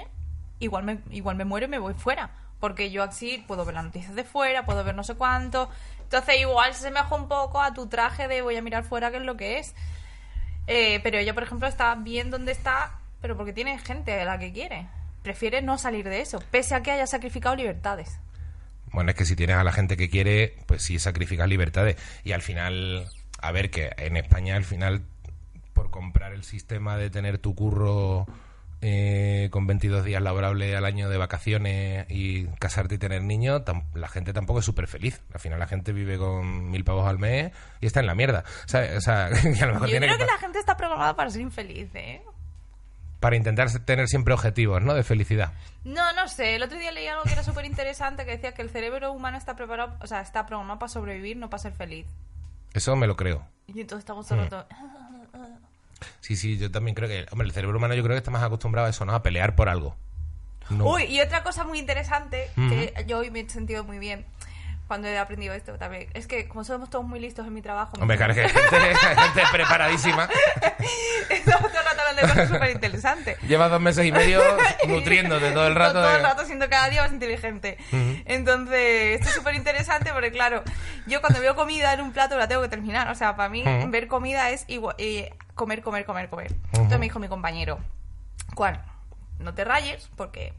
igual 0.58 0.84
me, 0.84 0.98
igual 1.10 1.36
me 1.36 1.46
muero 1.46 1.64
y 1.64 1.70
me 1.70 1.78
voy 1.78 1.94
fuera. 1.94 2.28
Porque 2.60 2.90
yo 2.90 3.02
así 3.02 3.42
puedo 3.48 3.64
ver 3.64 3.76
las 3.76 3.84
noticias 3.84 4.14
de 4.14 4.24
fuera, 4.24 4.66
puedo 4.66 4.84
ver 4.84 4.94
no 4.94 5.02
sé 5.02 5.14
cuánto. 5.14 5.70
Entonces 6.02 6.38
igual 6.38 6.74
se 6.74 6.80
asemeja 6.80 7.14
un 7.14 7.28
poco 7.28 7.62
a 7.62 7.72
tu 7.72 7.86
traje 7.86 8.28
de 8.28 8.42
voy 8.42 8.56
a 8.56 8.60
mirar 8.60 8.84
fuera 8.84 9.10
qué 9.10 9.16
es 9.16 9.22
lo 9.22 9.38
que 9.38 9.58
es. 9.58 9.74
Eh, 10.66 11.00
pero 11.02 11.16
ella, 11.16 11.32
por 11.32 11.44
ejemplo, 11.44 11.66
está 11.66 11.94
bien 11.94 12.30
donde 12.30 12.52
está, 12.52 12.98
pero 13.22 13.38
porque 13.38 13.54
tiene 13.54 13.78
gente 13.78 14.20
a 14.20 14.26
la 14.26 14.38
que 14.38 14.52
quiere. 14.52 14.86
Prefiere 15.22 15.62
no 15.62 15.78
salir 15.78 16.06
de 16.06 16.20
eso, 16.20 16.42
pese 16.50 16.74
a 16.74 16.82
que 16.82 16.90
haya 16.90 17.06
sacrificado 17.06 17.56
libertades. 17.56 18.18
Bueno, 18.92 19.12
es 19.12 19.16
que 19.16 19.24
si 19.24 19.34
tienes 19.34 19.56
a 19.56 19.64
la 19.64 19.72
gente 19.72 19.96
que 19.96 20.10
quiere, 20.10 20.58
pues 20.66 20.82
sí 20.82 20.98
sacrificas 20.98 21.48
libertades. 21.48 21.96
Y 22.22 22.32
al 22.32 22.42
final, 22.42 23.08
a 23.40 23.50
ver, 23.50 23.70
que 23.70 23.92
en 23.96 24.18
España 24.18 24.56
al 24.56 24.64
final, 24.64 25.06
por 25.82 25.90
comprar 25.90 26.32
el 26.32 26.44
sistema 26.44 26.96
de 26.96 27.10
tener 27.10 27.38
tu 27.38 27.56
curro 27.56 28.24
eh, 28.82 29.48
con 29.50 29.66
22 29.66 30.04
días 30.04 30.22
laborables 30.22 30.76
al 30.76 30.84
año 30.84 31.08
de 31.08 31.16
vacaciones 31.16 32.06
y 32.08 32.46
casarte 32.60 32.94
y 32.94 32.98
tener 32.98 33.24
niños, 33.24 33.62
la 33.94 34.06
gente 34.06 34.32
tampoco 34.32 34.60
es 34.60 34.64
súper 34.64 34.86
feliz. 34.86 35.20
Al 35.34 35.40
final 35.40 35.58
la 35.58 35.66
gente 35.66 35.92
vive 35.92 36.18
con 36.18 36.70
mil 36.70 36.84
pavos 36.84 37.08
al 37.08 37.18
mes 37.18 37.50
y 37.80 37.86
está 37.86 37.98
en 37.98 38.06
la 38.06 38.14
mierda. 38.14 38.44
¿sabes? 38.66 38.96
O 38.96 39.00
sea, 39.00 39.28
que 39.42 39.60
a 39.60 39.66
lo 39.66 39.74
mejor 39.74 39.88
Yo 39.88 39.98
tiene 39.98 40.06
creo 40.06 40.18
que 40.18 40.24
la 40.24 40.38
gente 40.38 40.60
está 40.60 40.76
programada 40.76 41.16
para 41.16 41.30
ser 41.30 41.40
infeliz, 41.40 41.92
¿eh? 41.94 42.22
para 43.18 43.34
intentar 43.34 43.68
tener 43.84 44.06
siempre 44.06 44.34
objetivos, 44.34 44.82
¿no? 44.82 44.94
De 44.94 45.02
felicidad. 45.02 45.52
No, 45.82 46.12
no 46.12 46.28
sé. 46.28 46.54
El 46.54 46.62
otro 46.62 46.78
día 46.78 46.92
leí 46.92 47.08
algo 47.08 47.24
que 47.24 47.32
era 47.32 47.42
súper 47.42 47.64
interesante 47.64 48.24
que 48.24 48.32
decía 48.32 48.52
que 48.54 48.62
el 48.62 48.70
cerebro 48.70 49.12
humano 49.12 49.36
está 49.36 49.56
preparado, 49.56 49.96
o 50.00 50.06
sea, 50.06 50.20
está 50.20 50.46
programado 50.46 50.78
para 50.78 50.90
sobrevivir, 50.90 51.36
no 51.36 51.50
para 51.50 51.60
ser 51.60 51.72
feliz. 51.72 52.06
Eso 52.72 52.94
me 52.94 53.08
lo 53.08 53.16
creo. 53.16 53.44
Y 53.66 53.80
entonces 53.80 54.00
estamos 54.00 54.28
todo. 54.28 54.66
Sí, 56.20 56.36
sí, 56.36 56.58
yo 56.58 56.70
también 56.70 56.94
creo 56.94 57.08
que... 57.08 57.26
Hombre, 57.30 57.46
el 57.46 57.52
cerebro 57.52 57.78
humano 57.78 57.94
yo 57.94 58.02
creo 58.02 58.14
que 58.14 58.18
está 58.18 58.30
más 58.30 58.42
acostumbrado 58.42 58.86
a 58.86 58.90
eso, 58.90 59.04
¿no? 59.04 59.14
A 59.14 59.22
pelear 59.22 59.54
por 59.54 59.68
algo. 59.68 59.96
No. 60.70 60.86
Uy, 60.86 61.04
y 61.04 61.20
otra 61.20 61.42
cosa 61.42 61.64
muy 61.64 61.78
interesante 61.78 62.48
que 62.54 63.04
yo 63.06 63.18
hoy 63.18 63.30
me 63.30 63.40
he 63.40 63.48
sentido 63.48 63.84
muy 63.84 63.98
bien 63.98 64.24
cuando 64.86 65.08
he 65.08 65.18
aprendido 65.18 65.54
esto 65.54 65.78
también. 65.78 66.08
Es 66.14 66.26
que 66.26 66.46
como 66.48 66.64
somos 66.64 66.90
todos 66.90 67.04
muy 67.04 67.18
listos 67.20 67.46
en 67.46 67.54
mi 67.54 67.62
trabajo... 67.62 67.92
Hombre, 68.00 68.16
claro, 68.16 68.34
que 68.34 68.42
hay 68.42 68.48
gente, 68.48 68.76
hay 68.76 69.16
gente 69.16 69.42
preparadísima. 69.50 70.28
Estamos 71.30 71.70
todo 71.72 71.80
el 71.80 71.86
rato 71.86 72.00
hablando 72.00 72.22
de 72.22 72.28
cosas 72.28 72.48
súper 72.48 72.70
interesantes. 72.70 73.38
Lleva 73.42 73.68
dos 73.68 73.80
meses 73.80 74.04
y 74.06 74.12
medio 74.12 74.40
nutriéndote 74.88 75.50
todo 75.52 75.66
el 75.66 75.74
rato. 75.74 75.94
Todo 75.94 76.08
de- 76.10 76.16
el 76.16 76.22
rato 76.22 76.44
siendo 76.44 76.68
cada 76.68 76.88
día 76.90 77.02
más 77.02 77.12
inteligente. 77.12 77.78
Entonces, 78.26 79.16
esto 79.16 79.28
es 79.28 79.34
súper 79.34 79.54
interesante 79.54 80.12
porque, 80.12 80.30
claro, 80.30 80.62
yo 81.06 81.20
cuando 81.20 81.40
veo 81.40 81.54
comida 81.56 81.92
en 81.92 82.00
un 82.00 82.12
plato 82.12 82.36
la 82.36 82.48
tengo 82.48 82.62
que 82.62 82.68
terminar. 82.68 83.08
O 83.08 83.14
sea, 83.14 83.36
para 83.36 83.48
mí, 83.48 83.64
ver 83.88 84.08
comida 84.08 84.50
es 84.50 84.64
igual, 84.68 84.94
eh, 84.98 85.34
comer, 85.54 85.82
comer, 85.82 86.04
comer, 86.04 86.28
comer. 86.28 86.52
Entonces 86.72 86.98
me 86.98 87.06
dijo 87.06 87.18
mi 87.18 87.28
compañero, 87.28 87.78
¿cuál? 88.54 88.82
No 89.38 89.54
te 89.54 89.64
rayes, 89.64 90.10
porque 90.16 90.52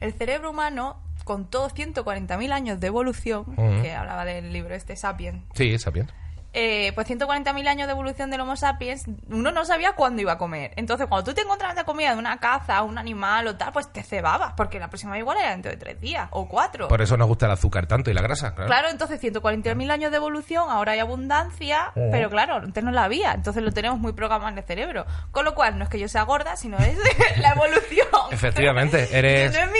el 0.00 0.12
cerebro 0.14 0.50
humano, 0.50 1.02
con 1.24 1.48
todos 1.48 1.74
140.000 1.74 2.52
años 2.52 2.80
de 2.80 2.86
evolución, 2.88 3.44
que 3.82 3.92
hablaba 3.94 4.24
del 4.24 4.52
libro 4.52 4.74
este 4.74 4.96
Sapiens, 4.96 5.42
Sí, 5.54 5.78
sapiens. 5.78 6.10
eh, 6.52 6.90
pues 6.96 7.06
140.000 7.08 7.68
años 7.68 7.86
de 7.86 7.92
evolución 7.92 8.28
del 8.30 8.40
Homo 8.40 8.56
sapiens, 8.56 9.04
uno 9.28 9.52
no 9.52 9.64
sabía 9.64 9.92
cuándo 9.92 10.20
iba 10.20 10.32
a 10.32 10.38
comer. 10.38 10.72
Entonces, 10.74 11.06
cuando 11.06 11.30
tú 11.30 11.32
te 11.34 11.42
encontrabas 11.42 11.76
de 11.76 11.84
comida 11.84 12.10
de 12.12 12.18
una 12.18 12.38
caza, 12.40 12.82
un 12.82 12.98
animal 12.98 13.46
o 13.46 13.54
tal, 13.56 13.72
pues 13.72 13.92
te 13.92 14.02
cebabas, 14.02 14.54
porque 14.56 14.80
la 14.80 14.88
próxima 14.90 15.16
igual 15.16 15.38
era 15.38 15.50
dentro 15.50 15.70
de 15.70 15.76
tres 15.76 16.00
días 16.00 16.26
o 16.32 16.48
cuatro. 16.48 16.88
Por 16.88 17.02
eso 17.02 17.16
nos 17.16 17.28
gusta 17.28 17.46
el 17.46 17.52
azúcar 17.52 17.86
tanto 17.86 18.10
y 18.10 18.14
la 18.14 18.22
grasa, 18.22 18.52
claro. 18.56 18.66
Claro, 18.68 18.88
entonces 18.88 19.20
140.000 19.22 19.90
años 19.92 20.10
de 20.10 20.16
evolución, 20.16 20.64
ahora 20.70 20.90
hay 20.92 20.98
abundancia, 20.98 21.92
pero 21.94 22.28
claro, 22.30 22.56
antes 22.56 22.82
no 22.82 22.90
la 22.90 23.04
había, 23.04 23.30
entonces 23.32 23.62
lo 23.62 23.70
tenemos 23.70 24.00
muy 24.00 24.12
programado 24.12 24.50
en 24.50 24.58
el 24.58 24.64
cerebro. 24.64 25.06
Con 25.30 25.44
lo 25.44 25.54
cual, 25.54 25.78
no 25.78 25.84
es 25.84 25.90
que 25.90 26.00
yo 26.00 26.08
sea 26.08 26.22
gorda, 26.24 26.56
sino 26.56 26.78
es 26.78 26.98
la 27.38 27.50
evolución. 27.50 28.08
Efectivamente, 28.32 29.08
eres- 29.16 29.52
Que 29.52 29.58
no 29.58 29.64
es 29.66 29.70
mi 29.72 29.78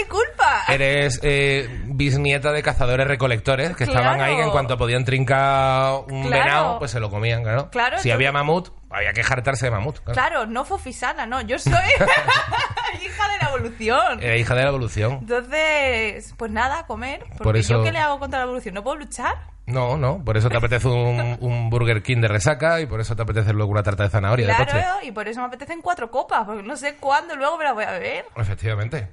Eres 0.73 1.19
eh, 1.23 1.67
bisnieta 1.85 2.51
de 2.51 2.63
cazadores-recolectores 2.63 3.75
que 3.75 3.83
estaban 3.85 4.21
ahí 4.21 4.35
que 4.35 4.43
en 4.43 4.49
cuanto 4.51 4.77
podían 4.77 5.05
trincar 5.05 5.93
un 6.09 6.27
Claro. 6.27 6.43
venado, 6.45 6.79
pues 6.79 6.91
se 6.91 6.99
lo 6.99 7.09
comían, 7.09 7.43
claro. 7.43 7.69
Claro, 7.71 7.97
si 7.99 8.11
había 8.11 8.31
mamut, 8.31 8.69
había 8.89 9.13
que 9.13 9.23
jartarse 9.23 9.65
de 9.65 9.71
mamut. 9.71 9.99
claro. 9.99 10.13
Claro, 10.13 10.45
no 10.45 10.65
fofisana, 10.65 11.25
no, 11.25 11.41
yo 11.41 11.57
soy 11.59 11.71
hija 13.05 13.27
de 13.29 13.37
la 13.41 13.49
evolución. 13.49 14.21
Era 14.23 14.37
hija 14.37 14.55
de 14.55 14.63
la 14.63 14.69
evolución. 14.69 15.19
Entonces, 15.21 16.33
pues 16.37 16.51
nada, 16.51 16.85
comer. 16.85 17.21
Porque 17.29 17.43
Por 17.43 17.57
eso- 17.57 17.75
yo 17.77 17.83
qué 17.83 17.91
le 17.91 17.99
hago 17.99 18.19
contra 18.19 18.39
la 18.39 18.45
evolución, 18.45 18.73
no 18.75 18.83
puedo 18.83 18.97
luchar. 18.97 19.51
No, 19.67 19.95
no, 19.95 20.21
por 20.25 20.35
eso 20.37 20.49
te 20.49 20.57
apetece 20.57 20.87
un, 20.87 21.37
un 21.39 21.69
Burger 21.69 22.01
King 22.01 22.17
de 22.19 22.27
resaca 22.27 22.81
y 22.81 22.87
por 22.87 22.99
eso 22.99 23.15
te 23.15 23.21
apetece 23.21 23.53
luego 23.53 23.71
una 23.71 23.83
tarta 23.83 24.03
de 24.03 24.09
zanahoria 24.09 24.47
de. 24.47 24.55
Claro, 24.55 24.97
y 25.03 25.11
por 25.11 25.27
eso 25.27 25.39
me 25.39 25.45
apetecen 25.47 25.81
cuatro 25.81 26.09
copas, 26.11 26.45
porque 26.45 26.63
no 26.63 26.75
sé 26.75 26.95
cuándo 26.95 27.35
luego 27.35 27.57
me 27.57 27.63
las 27.65 27.73
voy 27.75 27.83
a 27.85 27.91
beber. 27.91 28.25
Efectivamente. 28.35 29.07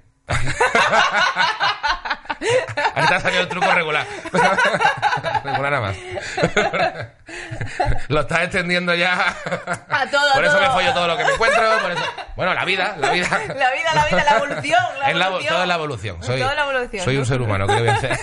Ahorita 2.95 3.17
ha 3.17 3.21
salido 3.21 3.43
el 3.43 3.49
truco 3.49 3.71
regular. 3.73 4.07
regular 5.45 5.73
nada 5.73 5.81
más. 5.81 5.97
lo 8.09 8.21
estás 8.21 8.41
extendiendo 8.43 8.95
ya. 8.95 9.35
A 9.89 10.07
todo, 10.11 10.31
a 10.31 10.35
Por 10.35 10.45
eso 10.45 10.55
todo. 10.57 10.63
me 10.67 10.71
follo 10.75 10.93
todo 10.95 11.07
lo 11.09 11.17
que 11.17 11.25
me 11.25 11.33
encuentro. 11.33 11.63
por 11.83 11.91
eso- 11.93 12.05
Bueno, 12.37 12.55
la 12.55 12.65
vida, 12.65 12.97
la 12.99 13.11
vida. 13.11 13.29
La 13.49 13.71
vida, 13.73 13.95
la 13.95 14.05
vida, 14.07 14.25
la 14.25 14.37
evolución. 14.37 14.81
La 15.01 15.11
Es 15.11 15.17
la- 15.17 15.27
evolución. 15.27 15.53
todo 15.55 15.63
es 15.63 15.69
la 15.69 15.75
evolución. 15.75 16.23
Soy, 16.23 16.41
Todo 16.41 16.55
la 16.55 16.63
evolución. 16.63 17.05
soy 17.05 17.17
un 17.17 17.27
ser 17.27 17.41
humano, 17.43 17.67
¿qué 17.67 17.75
voy 17.75 17.89
a 17.89 17.95
hacer? 17.95 18.19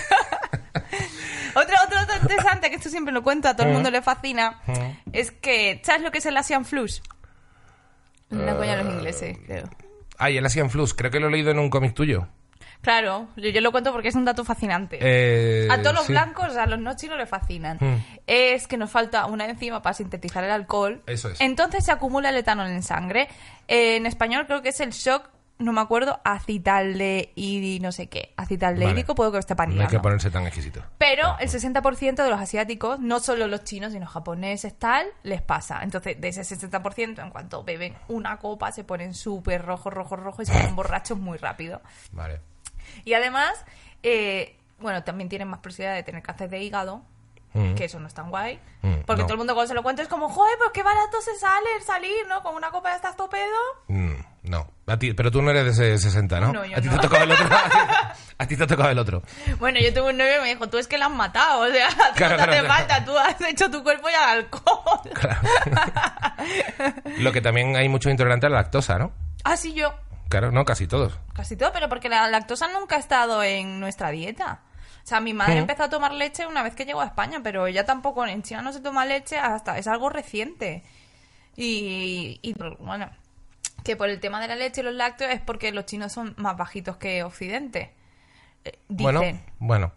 Otro, 1.54 1.74
otro 1.84 1.98
dato 2.00 2.12
interesante, 2.20 2.68
que 2.70 2.76
esto 2.76 2.90
siempre 2.90 3.12
lo 3.14 3.22
cuento, 3.22 3.48
a 3.48 3.54
todo 3.56 3.66
el 3.66 3.72
mundo 3.72 3.90
le 3.90 4.02
fascina, 4.02 4.60
es 5.12 5.30
que, 5.30 5.80
¿sabes 5.84 6.02
lo 6.02 6.10
que 6.10 6.18
es 6.18 6.26
el 6.26 6.36
Asian 6.36 6.64
Flux? 6.66 7.02
La 8.30 8.54
coña 8.56 8.76
de 8.76 8.84
los 8.84 8.92
ingleses, 8.92 9.38
creo. 9.46 9.64
Ay, 10.18 10.36
el 10.38 10.46
Asian 10.46 10.70
Flux, 10.70 10.94
creo 10.94 11.10
que 11.10 11.20
lo 11.20 11.28
he 11.28 11.30
leído 11.30 11.50
en 11.50 11.58
un 11.58 11.70
cómic 11.70 11.94
tuyo. 11.94 12.28
Claro, 12.80 13.28
yo, 13.36 13.48
yo 13.48 13.60
lo 13.60 13.72
cuento 13.72 13.92
porque 13.92 14.08
es 14.08 14.14
un 14.14 14.24
dato 14.24 14.44
fascinante. 14.44 14.98
Eh, 15.00 15.66
a 15.70 15.82
todos 15.82 15.94
los 15.94 16.06
sí. 16.06 16.12
blancos, 16.12 16.56
a 16.56 16.66
los 16.66 16.78
no 16.78 16.94
chinos 16.94 17.18
le 17.18 17.26
fascinan. 17.26 17.78
Mm. 17.80 17.96
Es 18.26 18.68
que 18.68 18.76
nos 18.76 18.90
falta 18.90 19.26
una 19.26 19.46
enzima 19.46 19.82
para 19.82 19.94
sintetizar 19.94 20.44
el 20.44 20.50
alcohol. 20.50 21.02
Eso 21.06 21.30
es. 21.30 21.40
Entonces 21.40 21.84
se 21.84 21.92
acumula 21.92 22.28
el 22.28 22.36
etanol 22.36 22.68
en 22.68 22.82
sangre. 22.82 23.28
Eh, 23.66 23.96
en 23.96 24.06
español 24.06 24.46
creo 24.46 24.62
que 24.62 24.68
es 24.68 24.80
el 24.80 24.90
shock, 24.90 25.28
no 25.58 25.72
me 25.72 25.80
acuerdo, 25.80 26.20
acetaldehidi 26.24 27.80
no 27.80 27.90
sé 27.90 28.08
qué. 28.08 28.34
Acetaldehídico 28.36 29.08
Vale. 29.08 29.16
puedo 29.16 29.32
que 29.32 29.38
esté 29.38 29.54
No 29.54 29.82
hay 29.82 29.88
que 29.88 30.00
ponerse 30.00 30.30
tan 30.30 30.46
exquisito. 30.46 30.82
Pero 30.98 31.36
el 31.38 31.48
60% 31.48 32.22
de 32.22 32.30
los 32.30 32.40
asiáticos, 32.40 33.00
no 33.00 33.20
solo 33.20 33.46
los 33.46 33.64
chinos, 33.64 33.92
sino 33.92 34.06
japoneses, 34.06 34.78
tal, 34.78 35.06
les 35.22 35.40
pasa. 35.40 35.82
Entonces, 35.82 36.20
de 36.20 36.28
ese 36.28 36.42
60%, 36.42 37.22
en 37.22 37.30
cuanto 37.30 37.64
beben 37.64 37.96
una 38.08 38.36
copa, 38.38 38.70
se 38.70 38.84
ponen 38.84 39.14
súper 39.14 39.64
rojo, 39.64 39.88
rojo, 39.88 40.16
rojo 40.16 40.42
y 40.42 40.46
se 40.46 40.52
ponen 40.52 40.76
borrachos 40.76 41.18
muy 41.18 41.38
rápido. 41.38 41.80
Vale. 42.12 42.40
Y 43.04 43.14
además, 43.14 43.64
eh, 44.02 44.56
bueno, 44.78 45.04
también 45.04 45.28
tienen 45.28 45.48
más 45.48 45.60
posibilidad 45.60 45.94
de 45.94 46.02
tener 46.02 46.22
cáncer 46.22 46.50
de 46.50 46.62
hígado, 46.62 47.02
Mm. 47.56 47.74
que 47.74 47.84
eso 47.86 47.98
no 47.98 48.06
es 48.06 48.14
tan 48.14 48.28
guay. 48.30 48.60
Mm, 48.82 49.00
porque 49.06 49.22
no. 49.22 49.26
todo 49.26 49.32
el 49.34 49.38
mundo 49.38 49.54
cuando 49.54 49.68
se 49.68 49.74
lo 49.74 49.82
cuenta 49.82 50.02
es 50.02 50.08
como, 50.08 50.28
joder, 50.28 50.56
pues 50.58 50.70
qué 50.74 50.82
barato 50.82 51.20
se 51.22 51.34
sale 51.36 51.66
el 51.76 51.82
salir, 51.82 52.26
¿no? 52.28 52.42
Con 52.42 52.54
una 52.54 52.70
copa 52.70 52.90
de 52.90 52.96
estas 52.96 53.16
topedo. 53.16 53.42
Mm, 53.88 54.14
no. 54.42 54.66
A 54.86 54.98
ti, 54.98 55.14
pero 55.14 55.30
tú 55.30 55.40
no 55.40 55.50
eres 55.50 55.76
de 55.76 55.94
ese 55.94 56.10
60, 56.10 56.38
¿no? 56.40 56.52
No, 56.52 56.64
yo 56.64 56.76
a 56.76 56.80
ti 56.80 56.86
no. 56.88 56.92
te 56.92 56.98
ha 56.98 57.00
tocado 57.00 57.24
el 57.24 57.32
otro. 57.32 57.46
a 58.38 58.46
ti 58.46 58.56
te 58.56 58.62
ha 58.62 58.66
tocado 58.66 58.90
el 58.90 58.98
otro. 58.98 59.22
Bueno, 59.58 59.80
yo 59.80 59.92
tuve 59.92 60.10
un 60.10 60.18
novio 60.18 60.34
que 60.34 60.40
me 60.42 60.48
dijo, 60.48 60.68
tú 60.68 60.78
es 60.78 60.86
que 60.86 60.98
la 60.98 61.06
has 61.06 61.12
matado, 61.12 61.62
o 61.62 61.70
sea, 61.72 61.88
Claro, 62.14 62.36
no 62.36 62.42
te 62.44 62.44
claro, 62.44 62.52
hace 62.52 62.60
claro. 62.60 62.74
falta, 62.74 63.04
tú 63.04 63.16
has 63.18 63.40
hecho 63.40 63.70
tu 63.70 63.82
cuerpo 63.82 64.08
ya 64.10 64.30
al 64.32 64.38
alcohol. 64.38 65.00
Claro. 65.14 65.40
Lo 67.18 67.32
que 67.32 67.40
también 67.40 67.76
hay 67.76 67.88
mucho 67.88 68.10
intolerante 68.10 68.46
a 68.46 68.50
la 68.50 68.56
lactosa, 68.56 68.98
¿no? 68.98 69.12
Ah, 69.44 69.56
sí, 69.56 69.72
yo. 69.72 69.94
Claro, 70.28 70.50
no, 70.52 70.64
casi 70.64 70.86
todos. 70.86 71.18
Casi 71.32 71.56
todo, 71.56 71.72
pero 71.72 71.88
porque 71.88 72.08
la 72.08 72.28
lactosa 72.28 72.68
nunca 72.68 72.96
ha 72.96 72.98
estado 72.98 73.42
en 73.42 73.80
nuestra 73.80 74.10
dieta. 74.10 74.60
O 75.06 75.08
sea, 75.08 75.20
mi 75.20 75.32
madre 75.32 75.58
empezó 75.60 75.84
a 75.84 75.88
tomar 75.88 76.12
leche 76.12 76.44
una 76.48 76.64
vez 76.64 76.74
que 76.74 76.84
llegó 76.84 77.00
a 77.00 77.04
España, 77.06 77.38
pero 77.40 77.68
ella 77.68 77.86
tampoco, 77.86 78.26
en 78.26 78.42
China 78.42 78.60
no 78.62 78.72
se 78.72 78.80
toma 78.80 79.06
leche 79.06 79.38
hasta, 79.38 79.78
es 79.78 79.86
algo 79.86 80.08
reciente. 80.08 80.82
Y, 81.54 82.40
y, 82.42 82.54
bueno, 82.80 83.08
que 83.84 83.94
por 83.96 84.08
el 84.08 84.18
tema 84.18 84.40
de 84.40 84.48
la 84.48 84.56
leche 84.56 84.80
y 84.80 84.84
los 84.84 84.94
lácteos 84.94 85.30
es 85.32 85.40
porque 85.40 85.70
los 85.70 85.86
chinos 85.86 86.12
son 86.12 86.34
más 86.38 86.56
bajitos 86.56 86.96
que 86.96 87.22
Occidente. 87.22 87.92
Eh, 88.64 88.78
Dicen. 88.88 89.14
Bueno, 89.14 89.40
bueno. 89.60 89.92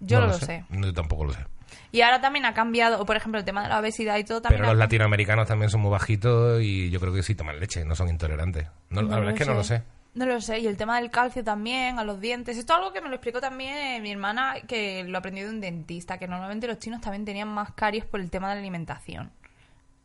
Yo 0.00 0.20
no 0.20 0.26
no 0.26 0.32
lo 0.34 0.38
sé. 0.38 0.64
No, 0.68 0.86
Yo 0.88 0.92
tampoco 0.92 1.24
lo 1.24 1.32
sé. 1.32 1.44
Y 1.90 2.02
ahora 2.02 2.20
también 2.20 2.44
ha 2.44 2.52
cambiado, 2.54 3.04
por 3.06 3.16
ejemplo, 3.16 3.38
el 3.38 3.46
tema 3.46 3.62
de 3.62 3.70
la 3.70 3.78
obesidad 3.78 4.18
y 4.18 4.24
todo 4.24 4.42
también. 4.42 4.60
Pero 4.60 4.68
ha- 4.70 4.74
los 4.74 4.78
latinoamericanos 4.78 5.48
también 5.48 5.70
son 5.70 5.80
muy 5.80 5.90
bajitos 5.90 6.60
y 6.62 6.90
yo 6.90 7.00
creo 7.00 7.14
que 7.14 7.22
sí 7.22 7.34
toman 7.34 7.58
leche, 7.58 7.82
no 7.86 7.94
son 7.96 8.08
intolerantes. 8.10 8.66
No, 8.90 9.00
la 9.02 9.16
verdad 9.16 9.32
es 9.32 9.38
que 9.38 9.46
no 9.46 9.54
lo 9.54 9.64
sé. 9.64 9.82
No 10.14 10.26
lo 10.26 10.40
sé. 10.40 10.58
Y 10.58 10.66
el 10.66 10.76
tema 10.76 11.00
del 11.00 11.10
calcio 11.10 11.44
también, 11.44 11.98
a 11.98 12.04
los 12.04 12.20
dientes. 12.20 12.56
Esto 12.56 12.72
es 12.72 12.78
algo 12.78 12.92
que 12.92 13.00
me 13.00 13.08
lo 13.08 13.14
explicó 13.14 13.40
también 13.40 14.02
mi 14.02 14.10
hermana, 14.10 14.56
que 14.66 15.04
lo 15.04 15.18
aprendió 15.18 15.44
de 15.44 15.50
un 15.50 15.60
dentista, 15.60 16.18
que 16.18 16.26
normalmente 16.26 16.66
los 16.66 16.78
chinos 16.78 17.00
también 17.00 17.24
tenían 17.24 17.48
más 17.48 17.72
caries 17.72 18.04
por 18.04 18.20
el 18.20 18.30
tema 18.30 18.48
de 18.48 18.56
la 18.56 18.60
alimentación. 18.60 19.30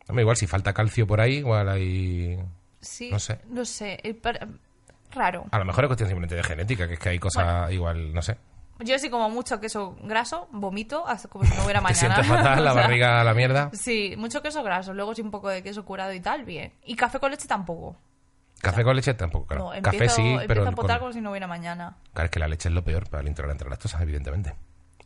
Hombre, 0.08 0.22
igual 0.24 0.36
si 0.38 0.46
falta 0.48 0.74
calcio 0.74 1.08
por 1.08 1.22
ahí, 1.22 1.36
igual 1.38 1.70
hay... 1.70 2.38
Sí. 2.82 3.10
No 3.12 3.20
sé. 3.20 3.40
No 3.48 3.66
sé. 3.66 4.00
el 4.04 4.20
Raro. 5.12 5.46
A 5.52 5.60
lo 5.60 5.66
mejor 5.66 5.86
es 5.86 5.88
cuestión 5.88 6.10
simplemente 6.10 6.36
de 6.36 6.44
genética, 6.44 6.88
que 6.88 6.96
es 6.96 7.00
que 7.00 7.10
hay 7.10 7.20
cosas 7.20 7.72
igual, 7.72 8.14
no 8.14 8.22
sé. 8.22 8.36
Yo 8.80 8.98
sí 8.98 9.10
como 9.10 9.30
mucho 9.30 9.60
queso 9.60 9.96
graso, 10.02 10.48
vomito, 10.52 11.06
como 11.30 11.46
si 11.46 11.56
no 11.56 11.64
hubiera 11.64 11.80
Te 11.82 11.84
mañana. 11.84 11.96
sientes 12.16 12.28
fatal, 12.28 12.64
la 12.66 12.72
O 12.72 12.74
sea, 12.74 12.84
barriga 12.84 13.22
a 13.22 13.24
la 13.24 13.34
mierda. 13.34 13.70
Sí, 13.74 14.16
mucho 14.18 14.42
queso 14.42 14.64
graso, 14.64 14.94
luego 14.94 15.14
sí 15.14 15.22
un 15.22 15.32
poco 15.32 15.50
de 15.50 15.62
queso 15.62 15.86
curado 15.86 16.14
y 16.14 16.20
tal, 16.20 16.44
bien. 16.44 16.74
Y 16.84 16.96
café 16.96 17.20
con 17.20 17.32
leche 17.32 17.48
tampoco. 17.48 17.96
Café 18.64 18.84
con 18.86 18.96
leche 18.96 19.14
tampoco, 19.14 19.46
claro. 19.46 19.66
No, 19.66 19.82
Café 19.82 19.98
empiezo, 19.98 20.16
sí, 20.16 20.22
empiezo 20.22 20.48
pero... 20.48 20.68
a 20.68 20.72
potar 20.72 21.00
como 21.00 21.12
si 21.12 21.20
no 21.20 21.32
hubiera 21.32 21.48
mañana. 21.48 21.98
Claro, 22.14 22.26
es 22.26 22.32
que 22.32 22.40
la 22.40 22.48
leche 22.48 22.70
es 22.70 22.74
lo 22.74 22.84
peor 22.84 23.10
para 23.10 23.22
el 23.22 23.28
intolerante 23.28 23.66
a 23.66 23.68
la 23.68 23.72
lactosa, 23.72 24.02
evidentemente. 24.02 24.56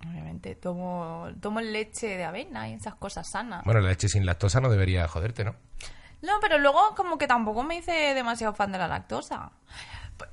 Obviamente, 0.07 0.53
tomo, 0.53 1.27
tomo 1.41 1.59
leche 1.59 2.17
de 2.17 2.23
avena 2.23 2.69
y 2.69 2.73
esas 2.73 2.93
cosas 2.93 3.27
sanas. 3.27 3.63
Bueno, 3.65 3.81
la 3.81 3.89
leche 3.89 4.09
sin 4.09 4.27
lactosa 4.27 4.61
no 4.61 4.69
debería 4.69 5.07
joderte, 5.07 5.43
¿no? 5.43 5.55
No, 6.21 6.33
pero 6.39 6.59
luego 6.59 6.93
como 6.95 7.17
que 7.17 7.25
tampoco 7.25 7.63
me 7.63 7.77
hice 7.77 8.13
demasiado 8.13 8.53
fan 8.53 8.71
de 8.71 8.77
la 8.77 8.87
lactosa. 8.87 9.51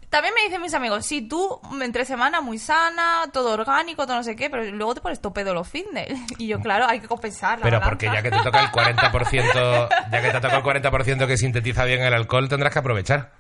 También 0.09 0.33
me 0.35 0.43
dicen 0.45 0.63
mis 0.63 0.73
amigos, 0.75 1.05
sí, 1.05 1.23
tú 1.23 1.61
entre 1.83 2.05
semana 2.05 2.41
muy 2.41 2.59
sana, 2.59 3.25
todo 3.33 3.53
orgánico, 3.53 4.07
todo 4.07 4.17
no 4.17 4.23
sé 4.23 4.37
qué, 4.37 4.49
pero 4.49 4.65
luego 4.65 4.95
te 4.95 5.01
pones 5.01 5.21
tope 5.21 5.43
de 5.45 5.53
los 5.53 5.69
fitness. 5.69 6.19
Y 6.39 6.47
yo, 6.47 6.61
claro, 6.61 6.87
hay 6.87 7.01
que 7.01 7.09
compensar 7.09 7.59
Pero 7.61 7.79
balanza. 7.81 7.89
porque 7.91 8.07
ya 8.07 8.23
que 8.23 8.31
te 8.31 8.39
toca 8.43 8.61
el 8.61 8.69
40%, 8.69 9.89
ya 10.13 10.23
que 10.23 10.31
te 10.31 10.41
toca 10.41 10.57
el 10.57 10.63
40% 10.63 11.27
que 11.27 11.37
sintetiza 11.37 11.85
bien 11.85 12.03
el 12.03 12.15
alcohol, 12.15 12.49
tendrás 12.49 12.73
que 12.73 12.79
aprovechar. 12.79 13.33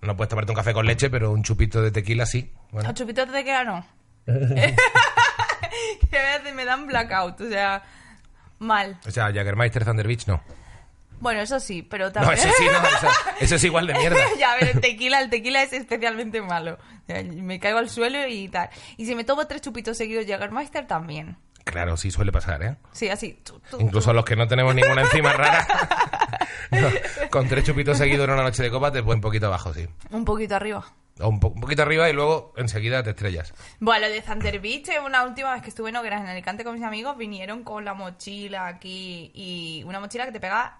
No 0.00 0.16
puedes 0.16 0.30
tomarte 0.30 0.50
un 0.52 0.56
café 0.56 0.72
con 0.72 0.86
leche, 0.86 1.10
pero 1.10 1.30
un 1.30 1.42
chupito 1.44 1.80
de 1.82 1.90
tequila 1.92 2.26
sí. 2.26 2.50
Bueno, 2.70 2.88
A 2.88 2.94
chupitos 2.94 3.26
de 3.28 3.32
tequila 3.34 3.64
no. 3.64 3.86
que 6.10 6.18
a 6.18 6.38
veces 6.38 6.54
me 6.54 6.64
dan 6.64 6.86
blackout, 6.86 7.40
o 7.40 7.48
sea, 7.48 7.82
mal. 8.58 8.98
o 9.06 9.10
sea, 9.10 9.24
Jagermeister 9.32 9.84
Thunder 9.84 10.06
Beach 10.06 10.26
no. 10.26 10.42
Bueno, 11.22 11.40
eso 11.40 11.60
sí, 11.60 11.82
pero 11.82 12.06
No, 12.06 12.12
también... 12.12 12.34
eso 12.38 12.48
sí, 12.58 12.64
no. 12.66 12.78
Eso, 12.86 13.08
eso 13.40 13.54
es 13.54 13.64
igual 13.64 13.86
de 13.86 13.94
mierda. 13.94 14.18
ya, 14.38 14.56
pero 14.58 14.72
el 14.72 14.80
tequila, 14.80 15.20
el 15.20 15.30
tequila 15.30 15.62
es 15.62 15.72
especialmente 15.72 16.42
malo. 16.42 16.78
Me 17.34 17.60
caigo 17.60 17.78
al 17.78 17.88
suelo 17.88 18.26
y 18.26 18.48
tal. 18.48 18.68
Y 18.96 19.06
si 19.06 19.14
me 19.14 19.22
tomo 19.24 19.46
tres 19.46 19.62
chupitos 19.62 19.96
seguidos 19.96 20.26
Jägermeister, 20.26 20.86
también. 20.86 21.36
Claro, 21.64 21.96
sí 21.96 22.10
suele 22.10 22.32
pasar, 22.32 22.60
¿eh? 22.64 22.76
Sí, 22.90 23.08
así. 23.08 23.38
Incluso 23.78 24.12
los 24.12 24.24
que 24.24 24.34
no 24.34 24.48
tenemos 24.48 24.74
ninguna 24.74 25.02
enzima 25.02 25.32
rara. 25.32 25.64
no, 26.72 26.88
con 27.30 27.46
tres 27.48 27.64
chupitos 27.64 27.96
seguidos 27.98 28.24
en 28.26 28.32
una 28.34 28.42
noche 28.42 28.64
de 28.64 28.70
copa 28.70 28.90
te 28.90 29.00
ponen 29.02 29.18
un 29.18 29.20
poquito 29.20 29.46
abajo, 29.46 29.72
sí. 29.72 29.86
Un 30.10 30.24
poquito 30.24 30.56
arriba. 30.56 30.84
O 31.20 31.28
un, 31.28 31.38
po- 31.38 31.48
un 31.48 31.60
poquito 31.60 31.82
arriba 31.82 32.08
y 32.08 32.14
luego 32.14 32.52
enseguida 32.56 33.02
te 33.04 33.10
estrellas. 33.10 33.54
Bueno, 33.78 34.08
lo 34.08 34.12
de 34.12 34.22
Thunder 34.22 34.58
Beach, 34.60 34.88
una 35.06 35.22
última 35.24 35.52
vez 35.52 35.62
que 35.62 35.68
estuve 35.68 35.90
en 35.90 35.96
Ogras, 35.96 36.20
en 36.22 36.26
Alicante 36.26 36.64
con 36.64 36.74
mis 36.74 36.82
amigos, 36.82 37.16
vinieron 37.16 37.62
con 37.62 37.84
la 37.84 37.94
mochila 37.94 38.66
aquí 38.66 39.30
y 39.34 39.84
una 39.86 40.00
mochila 40.00 40.24
que 40.26 40.32
te 40.32 40.40
pega 40.40 40.78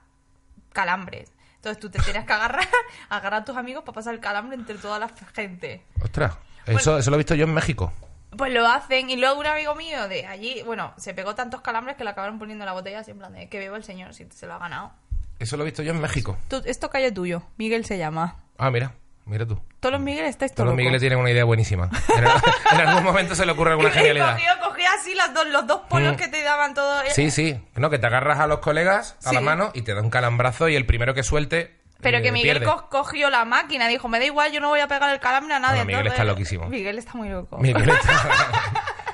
calambres. 0.73 1.31
Entonces 1.57 1.79
tú 1.81 1.91
te 1.91 2.01
tienes 2.01 2.25
que 2.25 2.33
agarrar, 2.33 2.67
agarrar 3.09 3.43
a 3.43 3.45
tus 3.45 3.57
amigos 3.57 3.85
para 3.85 3.95
pasar 3.95 4.15
el 4.15 4.21
calambre 4.21 4.57
entre 4.57 4.77
toda 4.77 4.99
la 4.99 5.09
gente. 5.09 5.85
Ostras, 6.03 6.37
eso, 6.67 6.99
eso 6.99 7.11
lo 7.11 7.17
he 7.17 7.19
visto 7.19 7.35
yo 7.35 7.45
en 7.45 7.55
México. 7.55 7.93
Pues 8.37 8.53
lo 8.53 8.67
hacen 8.67 9.11
y 9.11 9.17
luego 9.17 9.39
un 9.41 9.47
amigo 9.47 9.75
mío 9.75 10.09
de 10.09 10.27
allí, 10.27 10.63
bueno, 10.65 10.95
se 10.97 11.13
pegó 11.15 11.35
tantos 11.35 11.61
calambres 11.61 11.97
que 11.97 12.05
le 12.05 12.11
acabaron 12.11 12.39
poniendo 12.39 12.65
en 12.65 12.67
la 12.67 12.73
botella 12.73 13.01
así 13.01 13.11
en 13.11 13.19
plan 13.19 13.33
de 13.33 13.49
que 13.49 13.59
beba 13.59 13.77
el 13.77 13.85
señor 13.85 14.15
si 14.15 14.27
se 14.31 14.47
lo 14.47 14.55
ha 14.55 14.59
ganado. 14.59 14.93
Eso 15.39 15.57
lo 15.57 15.65
he 15.65 15.67
visto 15.67 15.83
yo 15.83 15.93
en 15.93 16.01
México. 16.01 16.39
Tú- 16.49 16.63
esto 16.65 16.89
callo 16.89 17.13
tuyo, 17.13 17.43
Miguel 17.59 17.85
se 17.85 17.99
llama. 17.99 18.37
Ah, 18.59 18.71
mira, 18.71 18.95
mira 19.27 19.47
tú. 19.47 19.61
Todos 19.81 19.93
los 19.95 20.01
Miguel 20.01 20.27
estáis 20.27 20.53
Todos 20.55 20.67
los 20.69 20.77
Migueles 20.77 21.01
tienen 21.01 21.19
una 21.19 21.31
idea 21.31 21.45
buenísima. 21.45 21.89
En, 22.17 22.25
en 22.81 22.87
algún 22.89 23.05
momento 23.05 23.35
se 23.35 23.45
le 23.47 23.53
ocurre 23.53 23.71
alguna 23.73 23.91
genialidad. 23.91 24.33
Cogió, 24.35 24.51
cogió 24.69 24.85
así 24.99 25.15
los 25.15 25.35
dos, 25.35 25.47
los 25.49 25.67
dos 25.67 25.81
polos 25.89 26.15
Mm. 26.15 26.17
que 26.17 26.29
te 26.29 26.43
daban 26.43 26.75
todo. 26.75 27.03
Sí, 27.11 27.31
sí. 27.31 27.61
No, 27.77 27.91
que 27.91 27.99
te 27.99 28.07
agarras 28.07 28.39
a 28.41 28.47
los 28.47 28.59
colegas 28.61 29.17
a 29.25 29.31
Sí. 29.31 29.35
la 29.35 29.41
mano 29.41 29.71
y 29.75 29.83
te 29.83 29.95
da 29.95 30.01
un 30.03 30.11
calambrazo 30.11 30.69
y 30.69 30.77
el 30.77 30.87
primero 30.87 31.15
que 31.15 31.23
suelte. 31.23 31.77
Pero 32.01 32.19
eh, 32.19 32.23
que 32.23 32.33
Miguel 32.33 32.59
pierde. 32.59 32.75
cogió 32.91 33.31
la 33.31 33.45
máquina, 33.45 33.87
dijo, 33.87 34.09
me 34.09 34.19
da 34.19 34.25
igual, 34.25 34.51
yo 34.51 34.59
no 34.61 34.69
voy 34.71 34.81
a 34.81 34.89
pegar 34.89 35.13
el 35.13 35.21
calambre 35.21 35.55
a 35.55 35.61
nadie. 35.61 35.85
Bueno, 35.85 35.99
Miguel 35.99 36.07
está 36.09 36.25
loquísimo. 36.25 36.67
Miguel 36.69 36.99
está 36.99 37.13
muy 37.15 37.29
loco. 37.29 37.59
Miguel 37.59 37.89
está, 37.89 38.29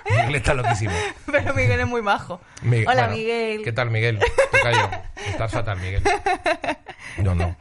Miguel 0.10 0.34
está 0.36 0.54
loquísimo. 0.54 0.94
Pero 1.30 1.52
Miguel 1.52 1.80
es 1.80 1.86
muy 1.86 2.00
majo. 2.00 2.40
Hola, 2.62 2.82
bueno, 2.84 3.08
Miguel. 3.08 3.62
¿Qué 3.62 3.72
tal, 3.72 3.90
Miguel? 3.90 4.18
Te 4.50 4.60
callo. 4.62 4.88
Estás 5.26 5.52
fatal, 5.52 5.78
Miguel. 5.80 6.02
No, 7.18 7.34
no. 7.34 7.56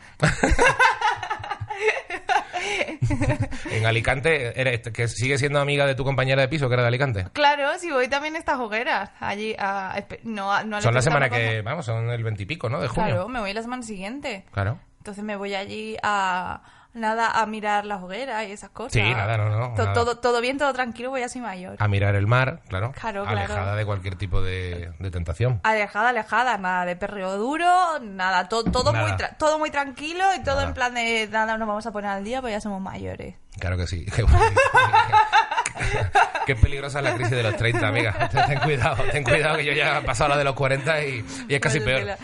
en 3.72 3.86
Alicante, 3.86 4.60
eres, 4.60 4.82
que 4.94 5.08
sigue 5.08 5.38
siendo 5.38 5.60
amiga 5.60 5.86
de 5.86 5.96
tu 5.96 6.04
compañera 6.04 6.42
de 6.42 6.48
piso, 6.48 6.68
que 6.68 6.74
era 6.74 6.84
de 6.84 6.90
Alicante. 6.90 7.28
Claro, 7.34 7.78
si 7.80 7.92
voy 7.92 8.08
también 8.08 8.36
a 8.36 8.40
estas 8.40 8.60
hogueras. 8.60 9.12
Allí 9.20 9.56
a... 9.58 10.04
No, 10.24 10.52
a- 10.52 10.64
no 10.64 10.82
Son 10.82 10.94
la 10.94 11.02
semana 11.02 11.30
que, 11.30 11.62
vamos, 11.62 11.86
son 11.86 12.10
el 12.10 12.24
veintipico, 12.24 12.70
¿no? 12.70 12.80
De 12.80 12.88
junio. 12.88 13.10
Claro, 13.14 13.28
me 13.30 13.40
voy 13.40 13.54
la 13.54 13.62
semana 13.62 13.84
siguiente. 13.84 14.46
Claro. 14.52 14.80
Entonces 15.00 15.24
me 15.24 15.36
voy 15.36 15.56
allí 15.56 15.96
a... 16.04 16.62
Nada, 16.98 17.30
a 17.40 17.46
mirar 17.46 17.86
las 17.86 18.02
hogueras 18.02 18.48
y 18.48 18.52
esas 18.52 18.70
cosas. 18.72 18.94
Sí, 18.94 19.02
nada, 19.02 19.38
no, 19.38 19.50
no, 19.50 19.74
To- 19.76 19.82
nada. 19.84 19.94
Todo, 19.94 20.18
todo 20.18 20.42
bien, 20.42 20.58
todo 20.58 20.74
tranquilo, 20.74 21.10
voy 21.12 21.22
a 21.24 21.30
ser 21.30 21.42
mayor. 21.42 21.76
A 21.80 21.88
mirar 21.88 22.16
el 22.16 22.28
mar, 22.28 22.62
claro. 22.68 22.92
Claro, 23.00 23.24
claro. 23.24 23.38
Alejada 23.40 23.76
de 23.76 23.86
cualquier 23.86 24.16
tipo 24.16 24.42
de, 24.42 24.92
de 25.00 25.12
tentación. 25.12 25.60
Alejada, 25.64 26.10
alejada, 26.10 26.58
nada 26.58 26.86
de 26.86 26.96
perreo 26.96 27.38
duro, 27.38 28.00
nada, 28.02 28.50
to- 28.50 28.64
todo, 28.64 28.92
Nada. 28.94 29.08
muy 29.08 29.18
tra- 29.18 29.38
todo 29.38 29.60
muy 29.60 29.70
tranquilo 29.72 30.24
y 30.36 30.44
todo 30.44 30.56
Nada. 30.56 30.68
en 30.68 30.74
plan 30.74 30.94
de 30.94 31.28
nada, 31.32 31.58
nos 31.58 31.68
vamos 31.68 31.86
a 31.86 31.92
poner 31.92 32.10
al 32.12 32.24
día, 32.24 32.42
pues 32.42 32.54
ya 32.54 32.62
somos 32.62 32.82
mayores. 32.82 33.36
Claro 33.60 33.78
que 33.78 33.88
sí. 33.88 34.06
Qué, 36.46 36.56
peligrosa 36.56 37.00
es 37.00 37.04
la 37.06 37.14
crisis 37.16 37.32
de 37.32 37.44
los 37.44 37.56
30, 37.58 37.88
amiga. 37.88 38.30
Ten 38.48 38.60
cuidado, 38.60 39.04
ten 39.12 39.24
cuidado 39.24 39.58
que 39.58 39.66
yo 39.66 39.74
ya 39.74 40.00
he 40.00 40.02
pasado 40.04 40.30
la 40.30 40.38
de 40.38 40.44
los 40.44 40.56
40 40.56 41.04
y, 41.06 41.26
y 41.50 41.54
es 41.56 41.60
casi 41.60 41.80
peor. 41.80 42.02
Mira, 42.02 42.18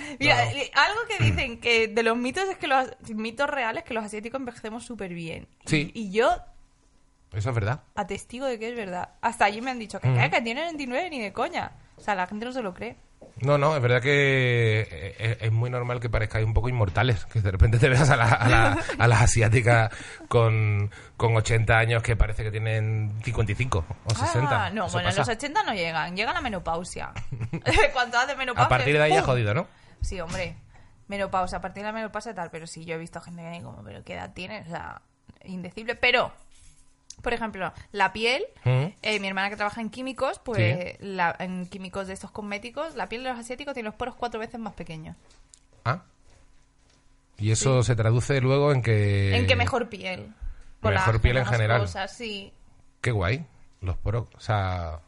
No, 0.45 0.51
eh, 0.51 0.71
algo 0.75 0.99
que 1.07 1.23
dicen 1.23 1.59
que 1.59 1.87
de 1.89 2.03
los 2.03 2.15
mitos 2.17 2.43
es 2.49 2.57
que 2.57 2.67
los 2.67 2.87
mitos 3.09 3.49
reales 3.49 3.83
que 3.83 3.93
los 3.93 4.03
asiáticos 4.05 4.39
envejecemos 4.39 4.85
súper 4.85 5.13
bien. 5.13 5.47
Sí. 5.65 5.91
Y, 5.93 6.03
y 6.07 6.11
yo 6.11 6.29
Eso 7.33 7.49
es 7.49 7.55
verdad. 7.55 7.81
atestigo 7.95 8.45
de 8.45 8.57
que 8.59 8.69
es 8.69 8.75
verdad. 8.75 9.09
Hasta 9.21 9.45
allí 9.45 9.59
me 9.61 9.71
han 9.71 9.79
dicho 9.79 9.99
que, 9.99 10.07
Mm. 10.07 10.17
"¿Qué? 10.19 10.29
que 10.29 10.41
tienen 10.41 10.65
29 10.65 11.09
ni 11.09 11.19
de 11.21 11.33
coña. 11.33 11.71
O 11.97 12.01
sea, 12.01 12.15
la 12.15 12.27
gente 12.27 12.45
no 12.45 12.51
se 12.53 12.61
lo 12.61 12.73
cree. 12.73 12.95
No, 13.41 13.57
no, 13.57 13.75
es 13.75 13.81
verdad 13.81 14.01
que 14.01 14.81
eh, 14.89 15.15
es, 15.17 15.37
es 15.41 15.51
muy 15.51 15.69
normal 15.69 15.99
que 15.99 16.09
parezcáis 16.09 16.45
un 16.45 16.53
poco 16.53 16.69
inmortales, 16.69 17.25
que 17.25 17.41
de 17.41 17.51
repente 17.51 17.79
te 17.79 17.89
veas 17.89 18.09
a, 18.11 18.15
la- 18.15 18.29
a 18.31 18.47
la- 18.47 18.77
a 18.99 19.07
las 19.07 19.21
asiáticas 19.23 19.91
con, 20.27 20.91
con 21.17 21.35
80 21.35 21.75
años 21.77 22.03
que 22.03 22.15
parece 22.15 22.43
que 22.43 22.51
tienen 22.51 23.11
55 23.23 23.85
o 24.05 24.09
60. 24.15 24.65
Ah, 24.65 24.69
no, 24.69 24.87
bueno, 24.89 25.07
pasa. 25.09 25.21
los 25.21 25.29
80 25.29 25.63
no 25.63 25.73
llegan, 25.73 26.15
llega 26.15 26.31
la 26.31 26.41
menopausia. 26.41 27.11
Cuanto 27.93 28.17
hace 28.19 28.35
menopausia. 28.35 28.65
A 28.67 28.69
partir 28.69 28.93
de 28.95 29.01
ahí 29.03 29.11
ya 29.13 29.21
¡pum! 29.21 29.31
jodido, 29.31 29.53
¿no? 29.53 29.67
Sí, 30.01 30.19
hombre. 30.21 30.55
Menopausia, 31.07 31.57
a 31.57 31.61
partir 31.61 31.81
de 31.83 31.87
la 31.89 31.93
menopausia 31.93 32.33
tal, 32.33 32.49
pero 32.51 32.65
sí, 32.67 32.85
yo 32.85 32.95
he 32.95 32.97
visto 32.97 33.19
gente 33.19 33.41
que 33.41 33.61
como, 33.63 33.83
pero 33.83 34.03
¿qué 34.03 34.13
edad 34.13 34.31
tienes? 34.33 34.67
O 34.67 34.69
sea, 34.69 35.01
indecible. 35.43 35.95
Pero, 35.95 36.31
por 37.23 37.33
ejemplo, 37.33 37.73
la 37.91 38.13
piel, 38.13 38.43
Mm. 38.65 38.85
eh, 39.01 39.19
mi 39.19 39.27
hermana 39.27 39.49
que 39.49 39.55
trabaja 39.55 39.81
en 39.81 39.89
químicos, 39.89 40.39
pues 40.43 40.59
Sí. 40.59 40.97
la- 40.99 41.35
en 41.39 41.65
químicos 41.65 42.05
de 42.07 42.13
estos 42.13 42.29
cosméticos, 42.29 42.93
la 42.95 43.09
piel 43.09 43.23
de 43.23 43.31
los 43.31 43.39
asiáticos 43.39 43.73
tiene 43.73 43.87
los 43.89 43.95
poros 43.95 44.13
cuatro 44.15 44.39
veces 44.39 44.59
más 44.59 44.73
pequeños. 44.73 45.15
Ah. 45.85 46.03
Y 47.37 47.51
eso 47.51 47.81
se 47.83 47.95
traduce 47.95 48.39
luego 48.41 48.71
en 48.71 48.81
que... 48.83 49.35
en 49.35 49.47
qué 49.47 49.55
mejor 49.55 49.89
piel. 49.89 50.31
mejor 50.81 51.19
piel 51.21 51.37
en 51.37 51.45
general. 51.45 51.81
Cosas, 51.81 52.15
sí. 52.15 52.53
Qué 53.01 53.11
guay. 53.11 53.45
Los 53.81 53.97
poros. 53.97 54.27
O 54.35 54.39
sea... 54.39 54.99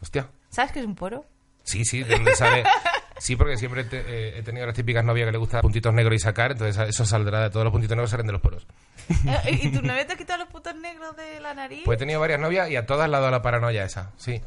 Hostia. 0.00 0.28
¿Sabes 0.48 0.72
qué 0.72 0.80
es 0.80 0.86
un 0.86 0.94
poro? 0.94 1.24
Sí, 1.64 1.84
sí, 1.84 2.02
de 2.02 2.14
donde 2.14 2.34
sale... 2.34 2.64
Sí, 3.18 3.34
porque 3.34 3.56
siempre 3.56 3.82
te- 3.84 4.00
eh, 4.00 4.38
he 4.38 4.42
tenido 4.42 4.66
las 4.66 4.74
típicas 4.76 5.02
novias 5.02 5.24
que 5.24 5.32
le 5.32 5.38
gustan 5.38 5.62
puntitos 5.62 5.90
negros 5.94 6.16
y 6.16 6.18
sacar, 6.18 6.52
entonces 6.52 6.86
eso 6.86 7.06
saldrá 7.06 7.40
de 7.44 7.48
todos 7.48 7.64
los 7.64 7.72
puntitos 7.72 7.96
negros 7.96 8.10
salen 8.10 8.26
de 8.26 8.34
los 8.34 8.42
poros. 8.42 8.66
Eh, 9.08 9.60
¿Y 9.62 9.70
tu 9.72 9.82
novia 9.82 10.06
te 10.06 10.14
ha 10.14 10.16
quitado 10.16 10.40
los 10.40 10.48
putos 10.48 10.74
negros 10.76 11.16
de 11.16 11.38
la 11.40 11.54
nariz? 11.54 11.82
Pues 11.84 11.96
he 11.96 11.98
tenido 12.00 12.18
varias 12.20 12.40
novias 12.40 12.68
y 12.70 12.76
a 12.76 12.86
todas 12.86 13.08
le 13.08 13.16
ha 13.16 13.20
dado 13.20 13.30
la 13.30 13.42
paranoia 13.42 13.84
esa, 13.84 14.10
sí. 14.16 14.40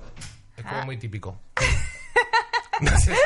Es 0.58 0.64
como 0.66 0.80
Ah. 0.82 0.86
muy 0.86 0.98
típico. 0.98 1.40
No 2.82 2.92
sé 2.98 3.14
si- 3.14 3.22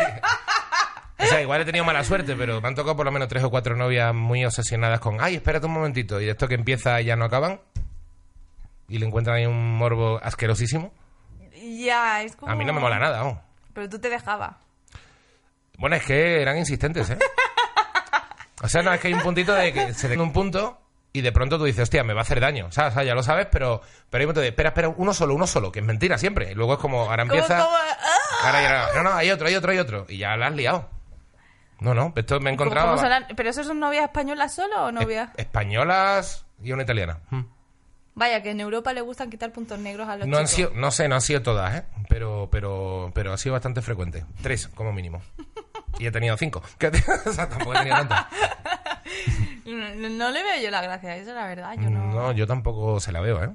O 1.20 1.26
sea, 1.28 1.42
igual 1.42 1.62
he 1.62 1.66
tenido 1.66 1.86
mala 1.86 2.04
suerte, 2.04 2.36
pero 2.36 2.60
me 2.60 2.68
han 2.68 2.76
tocado 2.76 2.96
por 2.98 3.06
lo 3.06 3.12
menos 3.12 3.28
tres 3.28 3.44
o 3.44 3.50
cuatro 3.52 3.76
novias 3.76 4.14
muy 4.14 4.44
obsesionadas 4.46 5.00
con, 5.00 5.22
ay, 5.22 5.36
espérate 5.36 5.68
un 5.68 5.74
momentito, 5.74 6.20
y 6.20 6.26
de 6.26 6.32
esto 6.32 6.48
que 6.48 6.56
empieza 6.56 7.00
ya 7.02 7.16
no 7.16 7.26
acaban, 7.26 7.62
y 8.90 8.98
le 8.98 9.06
encuentran 9.06 9.38
ahí 9.38 9.46
un 9.46 9.76
morbo 9.78 10.20
asquerosísimo. 10.24 10.92
Ya, 11.56 12.24
es 12.24 12.36
como... 12.36 12.52
A 12.52 12.56
mí 12.56 12.66
no 12.66 12.74
me 12.74 12.80
mola 12.82 12.98
nada. 13.00 13.42
Pero 13.74 13.90
tú 13.90 14.00
te 14.00 14.10
dejabas. 14.10 14.56
Bueno, 15.78 15.96
es 15.96 16.04
que 16.04 16.42
eran 16.42 16.58
insistentes, 16.58 17.10
¿eh? 17.12 17.18
O 18.62 18.68
sea, 18.68 18.82
no, 18.82 18.92
es 18.94 19.00
que 19.00 19.08
hay 19.10 19.14
un 19.14 19.22
puntito 19.22 19.54
de 19.54 19.72
que 19.72 19.94
se 19.94 20.10
tenga 20.10 20.24
un 20.24 20.34
punto 20.34 20.82
y 21.16 21.22
de 21.22 21.32
pronto 21.32 21.58
tú 21.60 21.66
dices, 21.66 21.84
hostia, 21.84 22.04
me 22.04 22.14
va 22.14 22.22
a 22.22 22.24
hacer 22.24 22.40
daño. 22.40 22.70
Ya 22.72 23.14
lo 23.16 23.22
sabes, 23.24 23.48
pero, 23.52 23.82
pero 24.10 24.22
hay 24.22 24.26
un 24.26 24.30
momento 24.30 24.42
de, 24.42 24.48
espera, 24.48 24.70
espera, 24.70 24.90
uno 24.90 25.14
solo, 25.14 25.36
uno 25.36 25.46
solo, 25.48 25.72
que 25.72 25.80
es 25.80 25.86
mentira 25.86 26.18
siempre. 26.18 26.52
Y 26.52 26.56
luego 26.56 26.74
es 26.74 26.80
como, 26.80 27.02
ahora 27.04 27.24
¿Cómo, 27.24 27.34
empieza... 27.36 27.64
cómo? 27.64 27.78
¡Ah! 27.78 28.48
Ahora 28.48 28.88
no, 28.96 29.04
no, 29.04 29.14
hay 29.14 29.30
otro, 29.32 29.48
hay 29.48 29.56
otro, 29.56 29.72
hay 29.72 29.78
otro. 29.78 30.06
Y 30.10 30.18
ya 30.18 30.36
la 30.36 30.48
has 30.48 30.54
liado. 30.56 30.90
No, 31.80 31.94
no, 31.94 32.14
esto 32.16 32.40
me 32.40 32.50
he 32.52 32.56
¿Cómo- 32.58 32.64
encontrado 32.72 32.96
cómo 32.98 33.36
¿Pero 33.36 33.50
eso 33.50 33.64
son 33.64 33.80
novias 33.80 34.04
españolas 34.06 34.56
solo 34.56 34.86
o 34.86 34.92
novias? 34.92 35.30
es- 35.38 35.46
españolas 35.46 36.46
y 36.64 36.72
una 36.72 36.84
italiana. 36.84 37.20
Mm. 37.30 37.42
Vaya, 38.16 38.42
que 38.44 38.52
en 38.52 38.60
Europa 38.62 38.94
le 38.94 39.02
gustan 39.02 39.30
quitar 39.30 39.52
puntos 39.52 39.78
negros 39.80 40.08
a 40.08 40.18
los 40.18 40.28
No 40.28 40.38
han 40.38 40.46
chicos. 40.46 40.56
sido, 40.72 40.72
no 40.82 40.92
sé, 40.92 41.08
no 41.08 41.16
han 41.16 41.22
sido 41.22 41.42
todas, 41.42 41.76
¿eh? 41.76 41.84
Pero, 42.10 42.48
pero, 42.52 43.12
pero 43.14 43.34
ha 43.34 43.38
sido 43.38 43.54
bastante 43.54 43.82
frecuente. 43.82 44.24
Tres, 44.42 44.68
como 44.68 44.94
mínimo. 44.94 45.22
Y 46.00 46.08
he 46.08 46.12
tenido 46.12 46.36
cinco. 46.38 46.62
O 47.26 47.32
sea, 47.32 47.48
tampoco 47.50 47.74
he 47.74 47.78
tenido 47.80 47.96
tantas. 47.98 48.26
No, 49.66 50.10
no 50.10 50.32
le 50.32 50.44
veo 50.44 50.62
yo 50.64 50.72
la 50.72 50.82
gracia 50.82 51.12
a 51.12 51.16
eso, 51.18 51.34
la 51.34 51.46
verdad. 51.48 51.76
Yo 51.80 51.90
no... 51.90 52.12
No, 52.12 52.32
yo 52.32 52.48
tampoco 52.48 53.00
se 53.00 53.12
la 53.12 53.22
veo, 53.22 53.44
¿eh? 53.44 53.50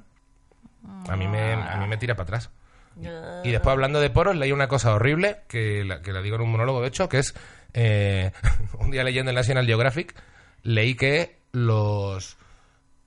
A 1.07 1.15
mí 1.15 1.27
me, 1.27 1.53
a 1.53 1.77
mí 1.77 1.87
me 1.87 1.97
tira 1.97 2.15
para 2.15 2.23
atrás. 2.23 2.49
Y 3.43 3.51
después, 3.51 3.71
hablando 3.71 3.99
de 4.01 4.09
poros, 4.09 4.35
leí 4.35 4.51
una 4.51 4.67
cosa 4.67 4.93
horrible, 4.93 5.41
que 5.47 5.83
la, 5.85 6.01
que 6.01 6.11
la 6.11 6.21
digo 6.21 6.35
en 6.35 6.41
un 6.41 6.51
monólogo, 6.51 6.81
de 6.81 6.87
hecho, 6.87 7.07
que 7.07 7.19
es... 7.19 7.33
eh, 7.73 8.31
un 8.79 8.91
día 8.91 9.03
leyendo 9.03 9.29
en 9.31 9.35
National 9.35 9.65
Geographic, 9.65 10.15
leí 10.63 10.95
que 10.95 11.39
los, 11.51 12.37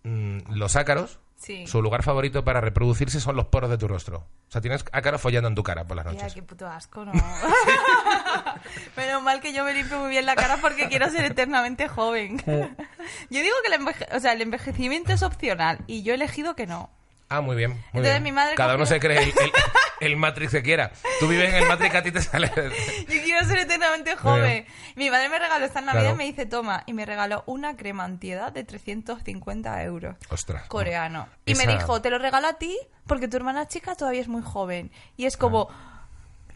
mm, 0.04 0.38
los 0.54 0.76
ácaros, 0.76 1.18
Sí. 1.36 1.66
su 1.66 1.82
lugar 1.82 2.04
favorito 2.04 2.44
para 2.44 2.60
reproducirse 2.60 3.18
son 3.18 3.34
los 3.34 3.46
poros 3.46 3.68
de 3.68 3.76
tu 3.76 3.88
rostro. 3.88 4.18
O 4.18 4.50
sea, 4.52 4.60
tienes 4.60 4.84
ácaros 4.92 5.20
follando 5.20 5.48
en 5.48 5.56
tu 5.56 5.64
cara 5.64 5.84
por 5.84 5.96
las 5.96 6.06
noches. 6.06 6.32
qué 6.34 6.42
puto 6.42 6.68
asco, 6.68 7.04
¿no? 7.04 7.12
Menos 8.96 9.22
mal 9.22 9.40
que 9.40 9.52
yo 9.52 9.64
me 9.64 9.72
limpio 9.74 9.98
muy 9.98 10.10
bien 10.10 10.26
la 10.26 10.34
cara 10.36 10.58
porque 10.60 10.88
quiero 10.88 11.08
ser 11.10 11.24
eternamente 11.24 11.88
joven. 11.88 12.38
yo 12.46 13.40
digo 13.42 13.56
que 13.64 13.74
el, 13.74 13.80
enveje- 13.80 14.08
o 14.16 14.20
sea, 14.20 14.32
el 14.32 14.42
envejecimiento 14.42 15.12
es 15.12 15.22
opcional 15.22 15.78
y 15.86 16.02
yo 16.02 16.12
he 16.12 16.16
elegido 16.16 16.54
que 16.56 16.66
no. 16.66 16.90
Ah, 17.28 17.40
muy 17.40 17.56
bien. 17.56 17.70
muy 17.70 17.80
Entonces 17.94 18.12
bien. 18.12 18.22
mi 18.24 18.32
madre 18.32 18.54
Cada 18.56 18.74
uno 18.74 18.84
se 18.84 19.00
cree 19.00 19.16
el, 19.22 19.28
el- 19.30 19.52
el 20.00 20.16
Matrix 20.18 20.52
que 20.52 20.62
quiera. 20.62 20.92
Tú 21.18 21.28
vives 21.28 21.48
en 21.48 21.62
el 21.62 21.66
Matrix 21.66 21.90
que 21.92 21.96
a 21.96 22.02
ti 22.02 22.12
te 22.12 22.20
sale... 22.20 22.50
Yo 22.54 23.22
quiero 23.22 23.46
ser 23.46 23.58
eternamente 23.60 24.16
joven. 24.16 24.66
Mi 24.96 25.08
madre 25.08 25.30
me 25.30 25.38
regaló 25.38 25.64
esta 25.64 25.80
Navidad 25.80 26.02
Claro. 26.02 26.14
y 26.14 26.18
me 26.18 26.24
dice, 26.24 26.44
toma, 26.44 26.82
y 26.84 26.92
me 26.92 27.06
regaló 27.06 27.42
una 27.46 27.74
crema 27.74 28.04
antiedad 28.04 28.52
de 28.52 28.64
350 28.64 29.82
euros. 29.84 30.16
Ostras. 30.28 30.66
Coreano. 30.68 31.26
Y 31.46 31.54
me 31.54 31.66
dijo, 31.66 32.02
te 32.02 32.10
lo 32.10 32.18
regalo 32.18 32.48
a 32.48 32.54
ti 32.58 32.76
porque 33.06 33.28
tu 33.28 33.38
hermana 33.38 33.66
chica 33.66 33.94
todavía 33.94 34.20
es 34.20 34.28
muy 34.28 34.42
joven. 34.42 34.90
Y 35.16 35.24
es 35.24 35.38
como, 35.38 35.70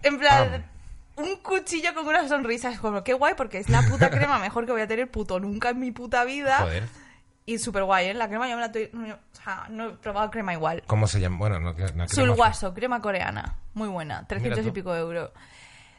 en 0.03 0.19
plan, 0.19 0.67
un 1.17 1.37
cuchillo 1.43 1.95
con 1.95 2.07
una 2.07 2.27
sonrisa. 2.29 2.71
Es 2.71 2.79
como, 2.79 3.03
qué 3.05 3.13
guay 3.15 3.35
porque 3.37 3.59
es 3.59 3.69
la 3.69 3.83
puta 3.83 4.11
crema 4.11 4.39
mejor 4.39 4.67
que 4.67 4.73
voy 4.73 4.81
a 4.83 4.87
tener 4.87 5.11
puto 5.11 5.41
nunca 5.41 5.71
en 5.71 5.81
mi 5.81 5.91
puta 5.93 6.25
vida. 6.25 6.59
Joder. 6.59 6.85
Y 7.49 7.59
súper 7.59 7.85
guay, 7.85 8.09
¿eh? 8.09 8.15
La 8.15 8.29
crema 8.29 8.49
yo 8.49 8.57
me 8.57 8.61
la 8.61 8.67
estoy... 8.67 8.91
no, 8.93 9.15
O 9.15 9.19
sea, 9.43 9.67
no 9.71 9.91
he 9.91 9.93
probado 9.93 10.31
crema 10.31 10.53
igual. 10.53 10.83
¿Cómo 10.87 11.07
se 11.07 11.21
llama? 11.21 11.39
Bueno, 11.39 11.61
no, 11.61 11.73
no 11.73 11.77
crema- 11.77 12.09
Sulguaso, 12.09 12.75
crema 12.75 13.01
coreana. 13.01 13.55
Muy 13.75 13.89
buena. 13.89 14.27
300 14.27 14.63
tú. 14.63 14.69
y 14.69 14.73
pico 14.73 14.95
euros. 14.97 15.31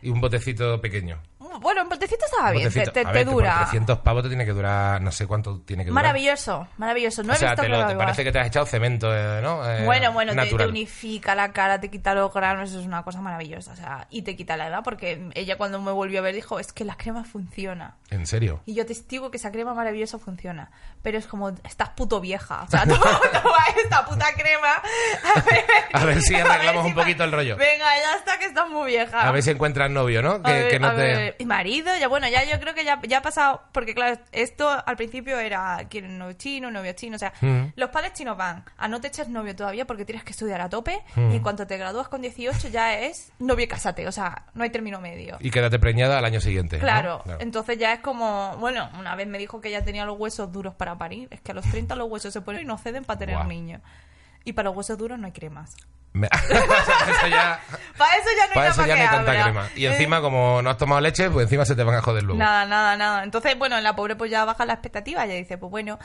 Y 0.01 0.09
un 0.09 0.19
botecito 0.19 0.79
pequeño. 0.81 1.19
Bueno, 1.59 1.81
el 1.81 1.87
botecito 1.87 2.25
estaba 2.25 2.51
bien, 2.51 2.63
te, 2.71 2.79
Botecito. 2.79 2.91
te- 2.93 2.99
A 3.01 3.03
te 3.03 3.11
ver, 3.11 3.25
que 3.25 3.31
por 3.31 3.33
dura. 3.43 3.57
300 3.61 3.99
pavos 3.99 4.23
te 4.23 4.29
tiene 4.29 4.45
que 4.45 4.51
durar, 4.51 5.01
no 5.01 5.11
sé 5.11 5.27
cuánto 5.27 5.59
tiene 5.61 5.83
que 5.83 5.89
durar. 5.89 6.03
Maravilloso, 6.03 6.67
maravilloso. 6.77 7.23
No 7.23 7.33
o 7.33 7.35
he 7.35 7.39
sea, 7.39 7.49
visto 7.51 7.63
te, 7.63 7.69
lo- 7.69 7.87
te 7.87 7.95
parece 7.95 8.23
que 8.23 8.31
te 8.31 8.39
has 8.39 8.47
echado 8.47 8.65
cemento, 8.65 9.13
eh, 9.15 9.41
¿no? 9.41 9.69
Eh, 9.69 9.85
Bueno, 9.85 10.11
bueno, 10.13 10.31
te, 10.33 10.37
te 10.39 10.43
natural. 10.45 10.69
unifica 10.69 11.35
la 11.35 11.51
cara, 11.53 11.79
te 11.79 11.89
quita 11.89 12.13
los 12.13 12.33
granos, 12.33 12.69
eso 12.69 12.79
es 12.79 12.85
una 12.85 13.03
cosa 13.03 13.21
maravillosa. 13.21 13.71
O 13.71 13.75
sea, 13.75 14.07
y 14.09 14.21
te 14.23 14.35
quita 14.35 14.57
la 14.57 14.67
edad, 14.67 14.81
porque 14.83 15.29
ella 15.35 15.57
cuando 15.57 15.81
me 15.81 15.91
volvió 15.91 16.19
a 16.19 16.21
ver 16.23 16.35
dijo, 16.35 16.59
es 16.59 16.71
que 16.73 16.83
la 16.85 16.95
crema 16.95 17.23
funciona. 17.23 17.95
¿En 18.09 18.25
serio? 18.27 18.61
Y 18.65 18.73
yo 18.75 18.85
testigo 18.85 19.31
que 19.31 19.37
esa 19.37 19.51
crema 19.51 19.73
maravillosa 19.73 20.19
funciona. 20.19 20.71
Pero 21.01 21.17
es 21.17 21.27
como, 21.27 21.49
estás 21.63 21.89
puto 21.89 22.19
vieja. 22.21 22.63
O 22.63 22.69
sea, 22.69 22.83
toma, 22.87 22.99
toma 23.31 23.57
esta 23.83 24.05
puta 24.05 24.25
crema. 24.33 24.73
A 25.35 25.41
ver, 25.41 25.65
A 25.93 26.05
ver 26.05 26.21
si 26.21 26.35
arreglamos 26.35 26.85
un 26.85 26.93
poquito 26.95 27.23
el 27.23 27.31
rollo. 27.31 27.55
Venga, 27.57 27.85
ya 28.01 28.15
está, 28.17 28.37
que 28.39 28.45
estás 28.45 28.67
muy 28.69 28.87
vieja. 28.91 29.21
A 29.21 29.31
ver 29.31 29.43
si 29.43 29.51
encuentras 29.51 29.89
novio, 29.89 30.21
¿no? 30.21 30.33
A 30.33 30.43
Que, 30.43 30.51
ver, 30.51 30.69
que 30.69 30.79
no 30.79 30.87
a 30.87 30.91
te... 30.91 30.97
ver, 30.97 31.35
marido, 31.45 31.91
ya 31.99 32.07
bueno, 32.07 32.27
ya 32.27 32.43
yo 32.43 32.59
creo 32.59 32.73
que 32.73 32.83
ya, 32.83 32.99
ya 33.07 33.19
ha 33.19 33.21
pasado, 33.21 33.61
porque 33.71 33.93
claro, 33.93 34.19
esto 34.31 34.69
al 34.85 34.95
principio 34.97 35.39
era, 35.39 35.85
quieren 35.89 36.17
novio 36.17 36.33
chino, 36.37 36.71
novio 36.71 36.93
chino, 36.93 37.15
o 37.15 37.19
sea, 37.19 37.33
Mm. 37.41 37.73
los 37.75 37.89
padres 37.89 38.13
chinos 38.13 38.37
van 38.37 38.63
a 38.77 38.87
no 38.87 38.99
te 39.01 39.07
eches 39.09 39.29
novio 39.29 39.55
todavía 39.55 39.85
porque 39.85 40.05
tienes 40.05 40.23
que 40.23 40.31
estudiar 40.31 40.61
a 40.61 40.69
tope 40.69 41.03
Mm. 41.15 41.31
y 41.31 41.35
en 41.37 41.43
cuanto 41.43 41.67
te 41.67 41.77
gradúas 41.77 42.07
con 42.07 42.21
18 42.21 42.67
ya 42.69 42.97
es 42.99 43.31
novio 43.39 43.65
y 43.65 43.67
cásate, 43.67 44.07
o 44.07 44.11
sea, 44.11 44.45
no 44.53 44.63
hay 44.63 44.69
término 44.69 44.99
medio. 45.01 45.37
Y 45.39 45.51
quédate 45.51 45.79
preñada 45.79 46.17
al 46.17 46.25
año 46.25 46.41
siguiente. 46.41 46.77
¿no? 46.77 46.81
Claro, 46.83 47.23
entonces 47.39 47.77
ya 47.77 47.93
es 47.93 47.99
como, 47.99 48.55
bueno, 48.57 48.89
una 48.99 49.15
vez 49.15 49.27
me 49.27 49.37
dijo 49.37 49.61
que 49.61 49.69
ya 49.71 49.83
tenía 49.83 50.05
los 50.05 50.17
huesos 50.17 50.51
duros 50.51 50.73
para 50.75 50.97
parir, 50.97 51.27
es 51.31 51.41
que 51.41 51.51
a 51.51 51.55
los 51.55 51.65
30 51.69 51.95
los 51.95 52.09
huesos 52.09 52.33
se 52.33 52.41
ponen 52.41 52.61
y 52.61 52.65
no 52.65 52.77
ceden 52.77 53.03
para 53.03 53.19
tener 53.19 53.45
niños. 53.45 53.81
Y 54.43 54.53
para 54.53 54.69
los 54.69 54.77
huesos 54.77 54.97
duros 54.97 55.19
no 55.19 55.25
hay 55.25 55.33
cremas. 55.33 55.75
Me- 56.13 56.27
eso 56.49 57.27
ya... 57.29 57.59
Para 57.97 58.15
eso 58.15 58.29
ya 58.35 58.45
no 58.47 58.51
hay 58.51 58.53
Para 58.53 58.69
nada 58.69 58.69
eso 58.69 58.85
ya 58.85 58.87
no 58.87 58.95
que 58.95 59.01
hay 59.01 59.07
tanta 59.09 59.43
crema. 59.43 59.69
Y 59.75 59.85
Eh, 59.85 59.91
encima, 59.91 60.21
como 60.21 60.61
no 60.61 60.69
has 60.69 60.77
tomado 60.77 61.01
leche, 61.01 61.29
pues 61.29 61.43
encima 61.45 61.65
se 61.65 61.75
te 61.75 61.83
van 61.83 61.95
a 61.95 62.01
joder 62.01 62.23
luego. 62.23 62.39
Nada, 62.39 62.65
nada, 62.65 62.95
nada. 62.97 63.23
Entonces, 63.23 63.57
bueno, 63.57 63.79
la 63.81 63.95
pobre 63.95 64.15
pues 64.15 64.31
ya 64.31 64.45
baja 64.45 64.65
la 64.65 64.73
expectativa. 64.73 65.25
Ya 65.25 65.33
dice, 65.35 65.57
pues 65.57 65.69
bueno, 65.69 65.99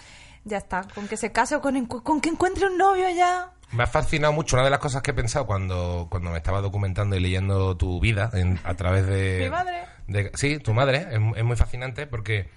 ya 0.45 0.59
está. 0.59 0.83
Con 0.95 1.09
que 1.09 1.17
se 1.17 1.33
case 1.33 1.57
o 1.57 1.61
con, 1.61 1.87
con 1.87 2.21
que 2.21 2.29
encuentre 2.29 2.67
un 2.67 2.77
novio 2.77 3.09
ya. 3.11 3.51
Me 3.71 3.85
ha 3.85 3.87
fascinado 3.87 4.33
mucho. 4.35 4.57
Una 4.57 4.65
de 4.65 4.71
las 4.71 4.81
cosas 4.81 5.01
que 5.03 5.13
he 5.13 5.15
pensado 5.15 5.47
cuando, 5.47 6.07
cuando 6.11 6.31
me 6.31 6.37
estaba 6.39 6.61
documentando 6.61 7.17
y 7.17 7.21
leyendo 7.21 7.75
tu 7.77 7.99
vida 8.01 8.29
en- 8.35 8.61
a 8.65 8.75
través 8.75 9.07
de... 9.07 9.39
Mi 9.45 9.51
madre. 9.51 9.85
de- 10.09 10.31
sí, 10.35 10.59
tu 10.59 10.75
madre. 10.75 11.07
Es, 11.11 11.21
es 11.37 11.45
muy 11.45 11.57
fascinante 11.57 12.07
porque, 12.07 12.51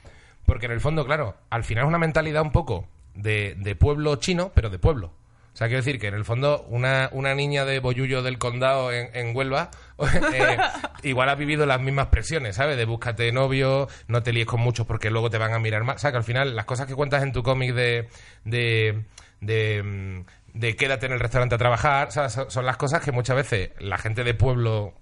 porque 0.46 0.66
en 0.66 0.74
el 0.74 0.82
fondo, 0.82 1.06
claro, 1.06 1.38
al 1.50 1.64
final 1.64 1.86
es 1.86 1.88
una 1.88 2.00
mentalidad 2.00 2.42
un 2.42 2.52
poco 2.52 2.88
de, 3.14 3.56
de 3.58 3.76
pueblo 3.78 4.18
chino, 4.18 4.52
pero 4.54 4.70
de 4.70 4.78
pueblo. 4.78 5.14
O 5.56 5.58
sea, 5.58 5.68
quiero 5.68 5.82
decir 5.82 6.02
que 6.02 6.08
en 6.08 6.16
el 6.16 6.26
fondo 6.26 6.66
una, 6.68 7.08
una 7.14 7.34
niña 7.34 7.64
de 7.64 7.80
Boyullo 7.80 8.22
del 8.22 8.38
Condado 8.38 8.92
en, 8.92 9.10
en 9.14 9.34
Huelva 9.34 9.72
eh, 10.34 10.58
igual 11.04 11.30
ha 11.30 11.36
vivido 11.36 11.66
las 11.66 11.80
mismas 11.80 12.08
presiones, 12.08 12.58
¿sabes? 12.58 12.76
De 12.76 12.84
búscate 12.84 13.32
novio, 13.32 13.88
no 14.10 14.22
te 14.22 14.34
líes 14.34 14.48
con 14.48 14.60
muchos 14.60 14.86
porque 14.86 15.10
luego 15.10 15.30
te 15.30 15.38
van 15.38 15.54
a 15.54 15.60
mirar 15.60 15.86
mal. 15.86 15.96
O 15.96 16.00
sea, 16.00 16.12
que 16.12 16.18
al 16.18 16.26
final 16.26 16.58
las 16.58 16.66
cosas 16.66 16.88
que 16.88 16.94
cuentas 16.94 17.24
en 17.24 17.32
tu 17.32 17.42
cómic 17.42 17.74
de... 17.74 18.10
de, 18.44 19.06
de 19.40 19.82
mm, 19.82 20.26
de 20.56 20.78
quédate 20.78 21.06
en 21.06 21.12
el 21.12 21.20
restaurante 21.20 21.56
a 21.56 21.58
trabajar, 21.58 22.08
o 22.08 22.12
sea, 22.12 22.30
son, 22.30 22.50
son 22.50 22.66
las 22.66 22.78
cosas 22.78 23.04
que 23.04 23.12
muchas 23.12 23.36
veces 23.36 23.72
la 23.78 23.98
gente 23.98 24.24
de 24.24 24.34
pueblo, 24.34 24.94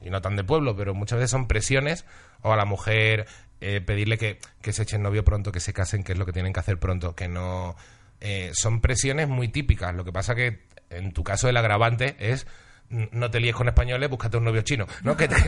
y 0.00 0.08
no 0.08 0.22
tan 0.22 0.36
de 0.36 0.42
pueblo, 0.42 0.74
pero 0.74 0.94
muchas 0.94 1.18
veces 1.18 1.30
son 1.30 1.46
presiones, 1.46 2.06
o 2.40 2.52
a 2.52 2.56
la 2.56 2.64
mujer 2.64 3.26
eh, 3.60 3.80
pedirle 3.80 4.16
que, 4.18 4.38
que 4.62 4.72
se 4.72 4.82
echen 4.82 5.02
novio 5.02 5.22
pronto, 5.22 5.52
que 5.52 5.60
se 5.60 5.74
casen, 5.74 6.02
que 6.02 6.12
es 6.12 6.18
lo 6.18 6.24
que 6.26 6.32
tienen 6.32 6.52
que 6.52 6.60
hacer 6.60 6.78
pronto, 6.78 7.14
que 7.14 7.28
no... 7.28 7.76
eh, 8.24 8.52
son 8.54 8.80
presiones 8.80 9.28
muy 9.28 9.48
típicas. 9.48 9.94
Lo 9.94 10.04
que 10.04 10.12
pasa 10.12 10.36
que 10.36 10.60
en 10.90 11.12
tu 11.12 11.24
caso 11.24 11.48
el 11.48 11.56
agravante 11.56 12.14
es 12.18 12.46
no 12.88 13.30
te 13.30 13.40
líes 13.40 13.54
con 13.54 13.68
españoles, 13.68 14.08
búscate 14.08 14.36
un 14.36 14.44
novio 14.44 14.62
chino, 14.62 14.86
¿no? 15.02 15.16
Que 15.16 15.28
te-. 15.28 15.36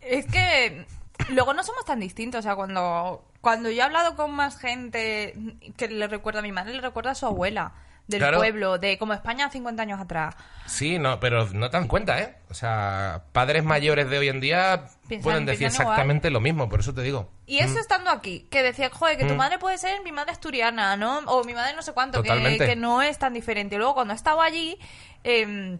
Es 0.00 0.26
que 0.26 0.86
luego 1.30 1.52
no 1.52 1.64
somos 1.64 1.84
tan 1.84 1.98
distintos. 1.98 2.38
O 2.38 2.42
sea, 2.42 2.54
cuando, 2.54 3.24
cuando 3.40 3.68
yo 3.68 3.78
he 3.78 3.82
hablado 3.82 4.14
con 4.14 4.30
más 4.30 4.60
gente 4.60 5.34
que 5.76 5.88
le 5.88 6.06
recuerda 6.06 6.38
a 6.38 6.42
mi 6.42 6.52
madre, 6.52 6.74
le 6.74 6.80
recuerda 6.80 7.10
a 7.10 7.14
su 7.16 7.26
abuela 7.26 7.72
del 8.06 8.20
Claro. 8.20 8.38
pueblo, 8.38 8.78
de 8.78 8.98
como 8.98 9.12
España 9.14 9.50
50 9.50 9.82
años 9.82 10.00
atrás. 10.00 10.34
Sí, 10.66 10.98
no, 10.98 11.18
pero 11.20 11.46
no 11.52 11.70
te 11.70 11.76
dan 11.76 11.88
cuenta, 11.88 12.20
¿eh? 12.20 12.36
O 12.50 12.54
sea, 12.54 13.24
padres 13.32 13.64
mayores 13.64 14.08
de 14.08 14.18
hoy 14.18 14.28
en 14.28 14.40
día 14.40 14.84
Piensan- 15.08 15.22
pueden 15.22 15.46
decir 15.46 15.66
igual. 15.68 15.80
exactamente 15.82 16.30
lo 16.30 16.40
mismo, 16.40 16.68
por 16.68 16.80
eso 16.80 16.94
te 16.94 17.02
digo. 17.02 17.30
Y 17.46 17.60
Mm. 17.60 17.64
eso 17.64 17.78
estando 17.80 18.10
aquí, 18.10 18.46
que 18.50 18.62
decía, 18.62 18.90
joder, 18.90 19.16
que 19.18 19.24
tu 19.26 19.34
madre 19.34 19.58
puede 19.58 19.78
ser 19.78 20.02
mi 20.02 20.12
madre 20.12 20.32
asturiana, 20.32 20.96
¿no? 20.96 21.18
O 21.26 21.44
mi 21.44 21.54
madre 21.54 21.74
no 21.74 21.82
sé 21.82 21.92
cuánto, 21.92 22.22
que, 22.22 22.58
que 22.58 22.76
no 22.76 23.02
es 23.02 23.18
tan 23.18 23.32
diferente. 23.34 23.76
Luego, 23.76 23.94
cuando 23.94 24.12
he 24.12 24.16
estado 24.16 24.40
allí, 24.40 24.78
em, 25.24 25.78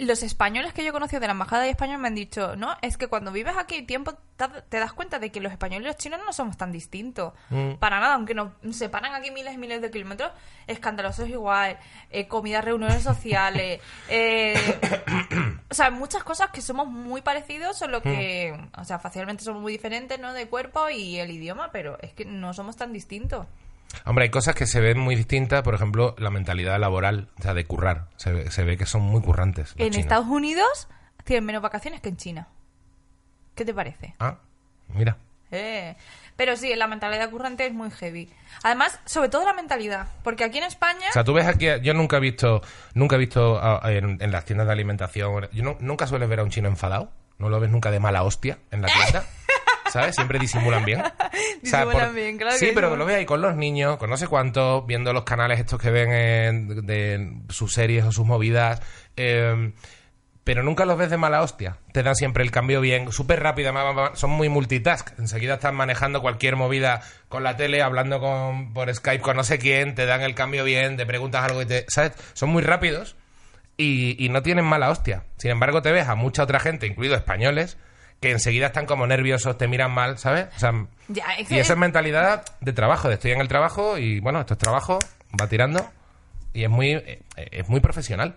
los 0.00 0.22
españoles 0.22 0.72
que 0.72 0.82
yo 0.82 0.90
he 0.90 0.92
conocido 0.92 1.20
de 1.20 1.26
la 1.26 1.32
embajada 1.32 1.62
de 1.62 1.70
España 1.70 1.98
me 1.98 2.08
han 2.08 2.14
dicho, 2.14 2.56
no, 2.56 2.76
es 2.82 2.96
que 2.96 3.08
cuando 3.08 3.32
vives 3.32 3.54
aquí 3.56 3.82
tiempo 3.82 4.14
te, 4.68 4.78
das 4.78 4.92
cuenta 4.92 5.18
de 5.18 5.30
que 5.30 5.40
los 5.40 5.52
españoles 5.52 5.84
y 5.84 5.88
los 5.88 5.96
chinos 5.96 6.20
no 6.24 6.32
somos 6.32 6.56
tan 6.56 6.72
distintos. 6.72 7.34
Mm. 7.50 7.74
Para 7.74 8.00
nada, 8.00 8.14
aunque 8.14 8.34
nos 8.34 8.52
separan 8.72 9.14
aquí 9.14 9.30
miles 9.30 9.54
y 9.54 9.58
miles 9.58 9.82
de 9.82 9.90
kilómetros, 9.90 10.32
escandalosos 10.66 11.28
igual, 11.28 11.78
eh, 12.10 12.26
comida, 12.26 12.60
reuniones 12.60 13.02
sociales, 13.02 13.80
eh, 14.08 14.54
o 15.68 15.74
sea, 15.74 15.90
muchas 15.90 16.24
cosas 16.24 16.50
que 16.50 16.62
somos 16.62 16.88
muy 16.88 17.22
parecidos, 17.22 17.76
solo 17.76 18.02
que, 18.02 18.58
o 18.76 18.84
sea, 18.84 18.98
facialmente 18.98 19.44
somos 19.44 19.62
muy 19.62 19.72
diferentes, 19.72 20.18
¿no? 20.18 20.32
De 20.32 20.48
cuerpo 20.48 20.88
y 20.88 21.18
el 21.18 21.30
idioma, 21.30 21.70
pero 21.72 21.98
es 22.00 22.12
que 22.12 22.24
no 22.24 22.54
somos 22.54 22.76
tan 22.76 22.92
distintos. 22.92 23.46
Hombre, 24.04 24.24
hay 24.24 24.30
cosas 24.30 24.54
que 24.54 24.66
se 24.66 24.80
ven 24.80 24.98
muy 24.98 25.16
distintas, 25.16 25.62
por 25.62 25.74
ejemplo, 25.74 26.14
la 26.18 26.30
mentalidad 26.30 26.78
laboral, 26.78 27.28
o 27.38 27.42
sea, 27.42 27.54
de 27.54 27.64
currar. 27.64 28.06
Se 28.16 28.32
ve, 28.32 28.50
se 28.50 28.64
ve 28.64 28.76
que 28.76 28.86
son 28.86 29.02
muy 29.02 29.20
currantes. 29.20 29.72
En 29.76 29.90
chinos. 29.90 29.98
Estados 29.98 30.26
Unidos 30.26 30.88
tienen 31.24 31.44
menos 31.44 31.62
vacaciones 31.62 32.00
que 32.00 32.08
en 32.10 32.16
China. 32.16 32.48
¿Qué 33.54 33.64
te 33.64 33.74
parece? 33.74 34.14
Ah, 34.20 34.36
mira. 34.94 35.16
Eh, 35.50 35.96
Pero 36.36 36.56
sí, 36.56 36.74
la 36.76 36.86
mentalidad 36.86 37.28
currante 37.30 37.66
es 37.66 37.72
muy 37.74 37.90
heavy. 37.90 38.32
Además, 38.62 38.98
sobre 39.04 39.28
todo 39.28 39.44
la 39.44 39.52
mentalidad, 39.52 40.06
porque 40.22 40.44
aquí 40.44 40.58
en 40.58 40.64
España... 40.64 41.06
O 41.10 41.12
sea, 41.12 41.24
tú 41.24 41.32
ves 41.34 41.46
aquí, 41.46 41.66
yo 41.82 41.92
nunca 41.92 42.18
he 42.18 42.20
visto, 42.20 42.62
nunca 42.94 43.16
he 43.16 43.18
visto 43.18 43.60
en, 43.88 44.16
en 44.22 44.32
las 44.32 44.44
tiendas 44.44 44.66
de 44.68 44.72
alimentación, 44.72 45.48
yo 45.52 45.62
no- 45.64 45.76
nunca 45.80 46.06
sueles 46.06 46.28
ver 46.28 46.38
a 46.40 46.44
un 46.44 46.50
chino 46.50 46.68
enfadado, 46.68 47.10
no 47.38 47.48
lo 47.48 47.58
ves 47.60 47.68
nunca 47.70 47.90
de 47.90 47.98
mala 48.00 48.22
hostia 48.22 48.58
en 48.70 48.80
la 48.82 48.88
tienda, 48.88 49.24
¿sabes? 49.90 50.14
Siempre 50.14 50.38
disimulan 50.38 50.84
bien. 50.84 51.02
O 51.62 51.66
sea, 51.66 51.84
Disimulan 51.84 52.14
bien, 52.14 52.38
claro 52.38 52.56
Sí, 52.56 52.66
que 52.66 52.72
pero 52.72 52.88
disimulan. 52.88 52.98
lo 53.00 53.04
ves 53.04 53.16
ahí 53.16 53.26
con 53.26 53.42
los 53.42 53.54
niños, 53.54 53.96
con 53.98 54.08
no 54.08 54.16
sé 54.16 54.26
cuántos, 54.28 54.86
viendo 54.86 55.12
los 55.12 55.24
canales 55.24 55.58
estos 55.60 55.78
que 55.80 55.90
ven 55.90 56.10
en, 56.12 56.86
de 56.86 57.36
sus 57.50 57.74
series 57.74 58.04
o 58.04 58.12
sus 58.12 58.24
movidas, 58.26 58.80
eh, 59.16 59.72
pero 60.42 60.62
nunca 60.62 60.86
los 60.86 60.96
ves 60.96 61.10
de 61.10 61.18
mala 61.18 61.42
hostia. 61.42 61.76
Te 61.92 62.02
dan 62.02 62.14
siempre 62.16 62.42
el 62.42 62.50
cambio 62.50 62.80
bien, 62.80 63.12
súper 63.12 63.42
rápido, 63.42 63.72
son 64.14 64.30
muy 64.30 64.48
multitask. 64.48 65.10
Enseguida 65.18 65.54
están 65.54 65.74
manejando 65.76 66.22
cualquier 66.22 66.56
movida 66.56 67.02
con 67.28 67.42
la 67.44 67.56
tele, 67.56 67.82
hablando 67.82 68.20
con, 68.20 68.72
por 68.72 68.92
Skype 68.92 69.20
con 69.22 69.36
no 69.36 69.44
sé 69.44 69.58
quién, 69.58 69.94
te 69.94 70.06
dan 70.06 70.22
el 70.22 70.34
cambio 70.34 70.64
bien, 70.64 70.96
te 70.96 71.04
preguntas 71.04 71.44
algo 71.44 71.60
y 71.62 71.66
te... 71.66 71.84
¿Sabes? 71.88 72.12
Son 72.32 72.48
muy 72.48 72.62
rápidos 72.62 73.16
y, 73.76 74.16
y 74.24 74.30
no 74.30 74.42
tienen 74.42 74.64
mala 74.64 74.88
hostia. 74.90 75.24
Sin 75.36 75.50
embargo, 75.50 75.82
te 75.82 75.92
ves 75.92 76.08
a 76.08 76.14
mucha 76.14 76.42
otra 76.42 76.58
gente, 76.58 76.86
incluidos 76.86 77.18
españoles, 77.18 77.76
que 78.20 78.30
enseguida 78.30 78.66
están 78.66 78.86
como 78.86 79.06
nerviosos, 79.06 79.56
te 79.56 79.66
miran 79.66 79.90
mal, 79.92 80.18
¿sabes? 80.18 80.46
O 80.56 80.58
sea, 80.58 80.72
Ya, 81.08 81.24
es 81.38 81.50
y 81.50 81.58
esa 81.58 81.72
es 81.72 81.78
mentalidad 81.78 82.44
de 82.60 82.72
trabajo, 82.72 83.08
de 83.08 83.14
estoy 83.14 83.32
en 83.32 83.40
el 83.40 83.48
trabajo 83.48 83.96
y 83.98 84.20
bueno, 84.20 84.40
esto 84.40 84.54
es 84.54 84.58
trabajo, 84.58 84.98
va 85.40 85.46
tirando 85.46 85.84
y 86.52 86.64
es 86.64 86.70
muy, 86.70 86.90
eh, 86.92 87.22
es 87.36 87.68
muy 87.68 87.80
profesional. 87.80 88.36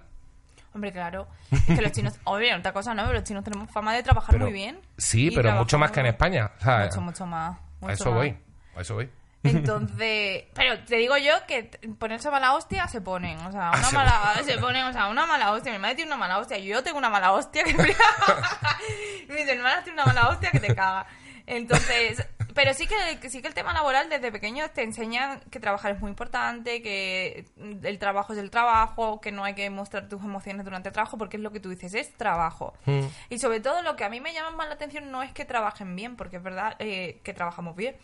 Hombre, 0.74 0.92
claro. 0.92 1.28
Es 1.52 1.62
que 1.76 1.82
los 1.82 1.92
chinos... 1.92 2.14
Oye, 2.24 2.54
otra 2.56 2.72
cosa 2.74 2.94
no, 2.96 3.04
pero 3.04 3.16
los 3.20 3.24
chinos 3.26 3.44
tenemos 3.44 3.70
fama 3.70 3.94
de 3.94 4.02
trabajar 4.04 4.32
Pero- 4.32 4.46
muy 4.46 4.54
bien. 4.54 4.80
Sí, 4.98 5.30
pero 5.36 5.52
mucho 5.52 5.78
más 5.78 5.92
que 5.92 6.00
en 6.00 6.08
España. 6.08 6.50
o 6.60 6.64
sea, 6.64 6.86
Mucho, 6.86 7.02
mucho 7.02 7.26
más. 7.28 7.58
mucho 7.82 7.92
a 7.92 7.94
eso 7.94 8.06
más. 8.06 8.14
voy, 8.16 8.38
a 8.76 8.82
eso 8.82 8.94
voy. 8.96 9.10
Entonces, 9.44 10.46
pero 10.54 10.80
te 10.86 10.96
digo 10.96 11.18
yo 11.18 11.34
que 11.48 11.70
ponerse 12.00 12.32
mala 12.32 12.54
hostia 12.54 12.88
se 12.88 13.02
ponen, 13.02 13.38
o 13.40 13.52
sea, 13.52 13.72
una 13.72 13.80
Ah, 13.80 13.84
se 13.84 13.96
mala, 13.96 14.44
se 14.44 14.58
ponen, 14.58 14.86
o 14.86 14.94
sea, 14.94 15.08
una 15.08 15.26
mala 15.26 15.52
hostia. 15.52 15.72
Mi 15.72 15.80
madre 15.80 15.96
tiene 15.96 16.10
una 16.10 16.18
mala 16.18 16.40
hostia, 16.40 16.58
yo 16.58 16.82
tengo 16.82 16.98
una 16.98 17.10
mala 17.10 17.34
hostia 17.34 17.64
que 17.64 17.74
mis 19.34 19.48
hermanas 19.48 19.84
tienen 19.84 20.02
una 20.02 20.06
mala 20.06 20.30
hostia 20.30 20.52
que 20.52 20.60
te 20.60 20.74
caga. 20.74 21.06
Entonces, 21.46 22.26
pero 22.54 22.74
sí 22.74 22.88
que, 22.88 23.20
que 23.20 23.30
sí 23.30 23.42
que 23.42 23.48
el 23.48 23.54
tema 23.54 23.74
laboral 23.74 24.10
desde 24.10 24.32
pequeño 24.32 24.70
te 24.70 24.84
enseñan 24.84 25.42
que 25.52 25.60
trabajar 25.60 25.92
es 25.92 26.00
muy 26.00 26.10
importante, 26.10 26.82
que 26.82 27.46
el 27.84 28.00
trabajo 28.00 28.34
es 28.34 28.40
el 28.40 28.50
trabajo, 28.50 29.20
que 29.20 29.32
no 29.32 29.44
hay 29.44 29.54
que 29.54 29.70
mostrar 29.70 30.08
tus 30.08 30.22
emociones 30.24 30.64
durante 30.64 30.90
el 30.90 30.94
trabajo 30.94 31.18
porque 31.18 31.38
es 31.38 31.44
lo 31.44 31.52
que 31.52 31.60
tú 31.60 31.70
dices, 31.70 31.94
es 31.96 32.14
trabajo. 32.14 32.74
Mm. 32.86 33.02
Y 33.30 33.40
sobre 33.40 33.60
todo 33.60 33.82
lo 33.82 33.96
que 33.96 34.06
a 34.06 34.10
mí 34.10 34.22
me 34.22 34.34
llama 34.34 34.52
más 34.52 34.68
la 34.68 34.76
atención 34.76 35.12
no 35.12 35.22
es 35.24 35.34
que 35.34 35.46
trabajen 35.46 35.96
bien, 35.96 36.16
porque 36.16 36.38
es 36.38 36.44
verdad 36.44 36.76
eh, 36.80 37.20
que 37.24 37.34
trabajamos 37.34 37.76
bien, 37.76 37.98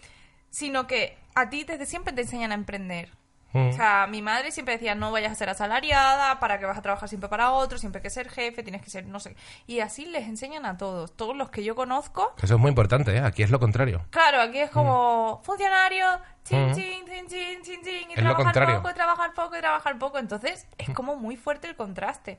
sino 0.49 0.87
que 0.87 1.17
a 1.35 1.49
ti 1.49 1.63
desde 1.63 1.85
siempre 1.85 2.13
te 2.13 2.21
enseñan 2.21 2.51
a 2.51 2.55
emprender. 2.55 3.09
Mm. 3.51 3.69
O 3.69 3.73
sea, 3.73 4.05
mi 4.07 4.21
madre 4.21 4.51
siempre 4.51 4.75
decía, 4.75 4.93
no 4.93 5.11
vayas 5.11 5.31
a 5.31 5.35
ser 5.35 5.49
asalariada, 5.49 6.39
para 6.39 6.59
que 6.59 6.65
vas 6.65 6.77
a 6.77 6.83
trabajar 6.83 7.09
siempre 7.09 7.29
para 7.29 7.51
otro, 7.51 7.79
siempre 7.79 7.97
hay 7.97 8.03
que 8.03 8.11
ser 8.11 8.29
jefe, 8.29 8.61
tienes 8.61 8.83
que 8.83 8.91
ser 8.91 9.07
no 9.07 9.19
sé. 9.19 9.35
Y 9.65 9.79
así 9.79 10.05
les 10.05 10.27
enseñan 10.27 10.67
a 10.67 10.77
todos, 10.77 11.15
todos 11.15 11.35
los 11.35 11.49
que 11.49 11.63
yo 11.63 11.73
conozco. 11.75 12.31
Eso 12.41 12.53
es 12.53 12.59
muy 12.59 12.69
importante, 12.69 13.15
¿eh? 13.15 13.21
Aquí 13.21 13.41
es 13.41 13.49
lo 13.49 13.59
contrario. 13.59 14.05
Claro, 14.11 14.39
aquí 14.41 14.59
es 14.59 14.69
como 14.69 15.41
funcionario, 15.43 16.05
chin, 16.43 16.69
Mm. 16.69 16.73
chin, 16.75 17.05
chin, 17.07 17.27
chin, 17.27 17.61
chin, 17.63 17.81
chin, 17.83 18.09
y 18.11 18.13
Es 18.13 18.19
trabajar 18.19 18.53
poco, 18.75 18.89
y 18.91 18.93
trabajar 18.93 19.33
poco, 19.33 19.57
y 19.57 19.59
trabajar 19.61 19.97
poco. 19.97 20.19
Entonces, 20.19 20.67
es 20.77 20.89
como 20.91 21.15
muy 21.15 21.35
fuerte 21.35 21.67
el 21.67 21.75
contraste. 21.75 22.37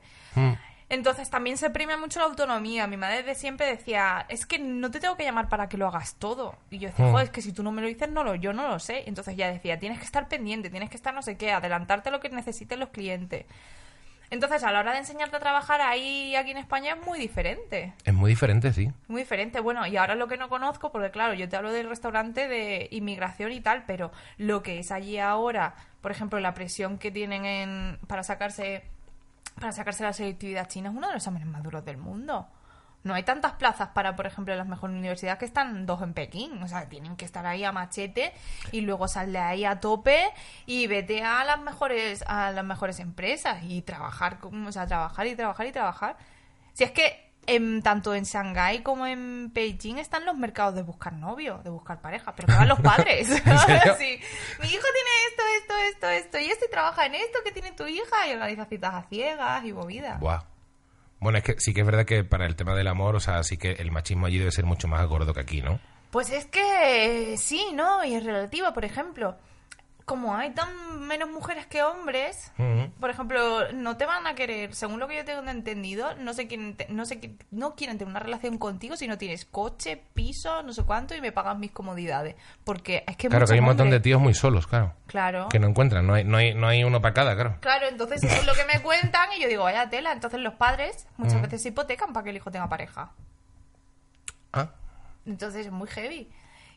Entonces 0.91 1.29
también 1.29 1.57
se 1.57 1.69
premia 1.69 1.95
mucho 1.95 2.19
la 2.19 2.25
autonomía. 2.25 2.85
Mi 2.85 2.97
madre 2.97 3.23
de 3.23 3.33
siempre 3.33 3.65
decía, 3.65 4.25
es 4.27 4.45
que 4.45 4.59
no 4.59 4.91
te 4.91 4.99
tengo 4.99 5.15
que 5.15 5.23
llamar 5.23 5.47
para 5.47 5.69
que 5.69 5.77
lo 5.77 5.87
hagas 5.87 6.15
todo. 6.15 6.57
Y 6.69 6.79
yo 6.79 6.89
decía, 6.89 7.05
Mm. 7.05 7.11
joder, 7.13 7.25
es 7.27 7.31
que 7.31 7.41
si 7.41 7.53
tú 7.53 7.63
no 7.63 7.71
me 7.71 7.81
lo 7.81 7.87
dices, 7.87 8.09
no 8.11 8.25
lo, 8.25 8.35
yo 8.35 8.51
no 8.51 8.67
lo 8.67 8.77
sé. 8.77 9.05
Entonces 9.07 9.37
ya 9.37 9.49
decía, 9.49 9.79
tienes 9.79 9.99
que 9.99 10.03
estar 10.05 10.27
pendiente, 10.27 10.69
tienes 10.69 10.89
que 10.89 10.97
estar 10.97 11.13
no 11.13 11.21
sé 11.21 11.37
qué, 11.37 11.53
adelantarte 11.53 12.09
a 12.09 12.11
lo 12.11 12.19
que 12.19 12.27
necesiten 12.27 12.81
los 12.81 12.89
clientes. 12.89 13.45
Entonces 14.31 14.63
a 14.63 14.71
la 14.73 14.79
hora 14.81 14.91
de 14.91 14.97
enseñarte 14.99 15.37
a 15.37 15.39
trabajar 15.39 15.79
ahí, 15.79 16.35
aquí 16.35 16.51
en 16.51 16.57
España, 16.57 16.95
es 16.99 17.05
muy 17.07 17.19
diferente. 17.19 17.93
Es 18.03 18.13
muy 18.13 18.29
diferente, 18.31 18.73
sí. 18.73 18.89
Muy 19.07 19.21
diferente. 19.21 19.61
Bueno, 19.61 19.87
y 19.87 19.95
ahora 19.95 20.15
lo 20.15 20.27
que 20.27 20.35
no 20.35 20.49
conozco, 20.49 20.91
porque 20.91 21.09
claro, 21.11 21.33
yo 21.35 21.47
te 21.47 21.55
hablo 21.55 21.71
del 21.71 21.87
restaurante 21.87 22.49
de 22.49 22.89
inmigración 22.91 23.53
y 23.53 23.61
tal, 23.61 23.83
pero 23.87 24.11
lo 24.37 24.61
que 24.61 24.79
es 24.79 24.91
allí 24.91 25.19
ahora, 25.19 25.75
por 26.01 26.11
ejemplo, 26.11 26.37
la 26.41 26.53
presión 26.53 26.97
que 26.97 27.11
tienen 27.11 27.45
en, 27.45 27.97
para 28.07 28.23
sacarse 28.23 28.83
para 29.61 29.71
sacarse 29.71 30.03
la 30.03 30.11
selectividad 30.11 30.67
china 30.67 30.89
es 30.89 30.95
uno 30.95 31.07
de 31.07 31.13
los 31.13 31.21
exámenes 31.21 31.47
más 31.47 31.63
duros 31.63 31.85
del 31.85 31.97
mundo. 31.97 32.47
No 33.03 33.13
hay 33.13 33.23
tantas 33.23 33.53
plazas 33.53 33.89
para, 33.89 34.15
por 34.15 34.27
ejemplo, 34.27 34.55
las 34.55 34.67
mejores 34.67 34.95
universidades 34.95 35.39
que 35.39 35.45
están 35.45 35.85
dos 35.85 36.01
en 36.01 36.13
Pekín. 36.13 36.61
O 36.61 36.67
sea, 36.67 36.87
tienen 36.87 37.15
que 37.15 37.25
estar 37.25 37.45
ahí 37.45 37.63
a 37.63 37.71
machete 37.71 38.33
y 38.71 38.81
luego 38.81 39.07
sal 39.07 39.31
de 39.31 39.39
ahí 39.39 39.65
a 39.65 39.79
tope 39.79 40.31
y 40.65 40.85
vete 40.87 41.23
a 41.23 41.43
las 41.43 41.59
mejores, 41.61 42.23
a 42.27 42.51
las 42.51 42.65
mejores 42.65 42.99
empresas 42.99 43.63
y 43.63 43.81
trabajar, 43.81 44.39
o 44.43 44.71
sea, 44.71 44.85
trabajar 44.85 45.25
y 45.27 45.35
trabajar 45.35 45.65
y 45.65 45.71
trabajar. 45.71 46.17
Si 46.73 46.83
es 46.83 46.91
que 46.91 47.30
en, 47.47 47.81
tanto 47.81 48.13
en 48.13 48.23
Shanghái 48.23 48.83
como 48.83 49.07
en 49.07 49.51
Beijing 49.53 49.97
están 49.97 50.25
los 50.25 50.37
mercados 50.37 50.75
de 50.75 50.83
buscar 50.83 51.13
novio, 51.13 51.59
de 51.63 51.69
buscar 51.69 52.01
pareja, 52.01 52.35
pero 52.35 52.47
que 52.47 52.53
van 52.53 52.67
los 52.67 52.79
padres. 52.79 53.27
Sí. 53.97 54.19
Mi 54.59 54.67
hijo 54.67 54.87
tiene 54.93 55.11
esto, 55.29 55.43
esto, 55.57 55.77
esto, 55.89 56.09
esto, 56.09 56.39
y 56.39 56.45
este 56.49 56.67
trabaja 56.67 57.05
en 57.05 57.15
esto 57.15 57.39
que 57.43 57.51
tiene 57.51 57.71
tu 57.71 57.85
hija 57.87 58.27
y 58.27 58.33
organiza 58.33 58.65
citas 58.65 58.93
a 58.93 59.03
ciegas 59.09 59.65
y 59.65 59.73
movidas. 59.73 60.19
Buah. 60.19 60.43
Bueno, 61.19 61.37
es 61.37 61.43
que 61.43 61.59
sí 61.59 61.73
que 61.73 61.81
es 61.81 61.85
verdad 61.85 62.05
que 62.05 62.23
para 62.23 62.47
el 62.47 62.55
tema 62.55 62.73
del 62.73 62.87
amor, 62.87 63.15
o 63.15 63.19
sea, 63.19 63.43
sí 63.43 63.57
que 63.57 63.73
el 63.73 63.91
machismo 63.91 64.25
allí 64.25 64.39
debe 64.39 64.51
ser 64.51 64.65
mucho 64.65 64.87
más 64.87 65.05
gordo 65.07 65.33
que 65.33 65.41
aquí, 65.41 65.61
¿no? 65.61 65.79
Pues 66.09 66.31
es 66.31 66.45
que 66.47 67.35
sí, 67.37 67.67
¿no? 67.73 68.03
Y 68.03 68.15
es 68.15 68.23
relativo, 68.23 68.73
por 68.73 68.85
ejemplo. 68.85 69.37
Como 70.11 70.35
hay 70.35 70.49
tan 70.49 70.67
menos 71.07 71.29
mujeres 71.29 71.65
que 71.67 71.83
hombres, 71.83 72.51
por 72.99 73.09
ejemplo, 73.09 73.71
no 73.71 73.95
te 73.95 74.05
van 74.05 74.27
a 74.27 74.35
querer, 74.35 74.75
según 74.75 74.99
lo 74.99 75.07
que 75.07 75.15
yo 75.15 75.23
tengo 75.23 75.49
entendido, 75.49 76.15
no 76.15 76.33
sé 76.33 76.47
quién, 76.49 76.75
no 76.89 77.05
sé 77.05 77.21
qui- 77.21 77.37
no 77.49 77.75
quieren 77.75 77.97
tener 77.97 78.09
una 78.11 78.19
relación 78.19 78.57
contigo 78.57 78.97
si 78.97 79.07
no 79.07 79.17
tienes 79.17 79.45
coche, 79.45 80.03
piso, 80.13 80.63
no 80.63 80.73
sé 80.73 80.83
cuánto 80.83 81.15
y 81.15 81.21
me 81.21 81.31
pagas 81.31 81.57
mis 81.57 81.71
comodidades, 81.71 82.35
porque 82.65 83.05
es 83.07 83.15
que 83.15 83.29
Claro, 83.29 83.45
que 83.47 83.53
hay 83.53 83.59
un 83.59 83.65
montón 83.67 83.89
de 83.89 84.01
tíos 84.01 84.19
muy 84.19 84.33
solos, 84.33 84.67
claro. 84.67 84.95
Claro. 85.07 85.47
Que 85.47 85.59
no 85.59 85.67
encuentran, 85.67 86.05
no 86.05 86.13
hay, 86.15 86.25
no 86.25 86.35
hay, 86.35 86.53
no 86.55 86.67
hay 86.67 86.83
uno 86.83 87.01
para 87.01 87.13
cada, 87.13 87.33
claro. 87.35 87.55
Claro, 87.61 87.87
entonces 87.87 88.21
eso 88.21 88.35
es 88.35 88.45
lo 88.45 88.53
que 88.53 88.65
me 88.65 88.81
cuentan 88.81 89.29
y 89.37 89.41
yo 89.41 89.47
digo, 89.47 89.63
vaya 89.63 89.89
tela. 89.89 90.11
Entonces 90.11 90.41
los 90.41 90.55
padres 90.55 91.07
muchas 91.15 91.41
veces 91.41 91.61
se 91.63 91.69
hipotecan 91.69 92.11
para 92.11 92.25
que 92.25 92.31
el 92.31 92.35
hijo 92.35 92.51
tenga 92.51 92.67
pareja. 92.67 93.13
Ah, 94.51 94.71
Entonces 95.25 95.67
es 95.67 95.71
muy 95.71 95.87
heavy. 95.87 96.29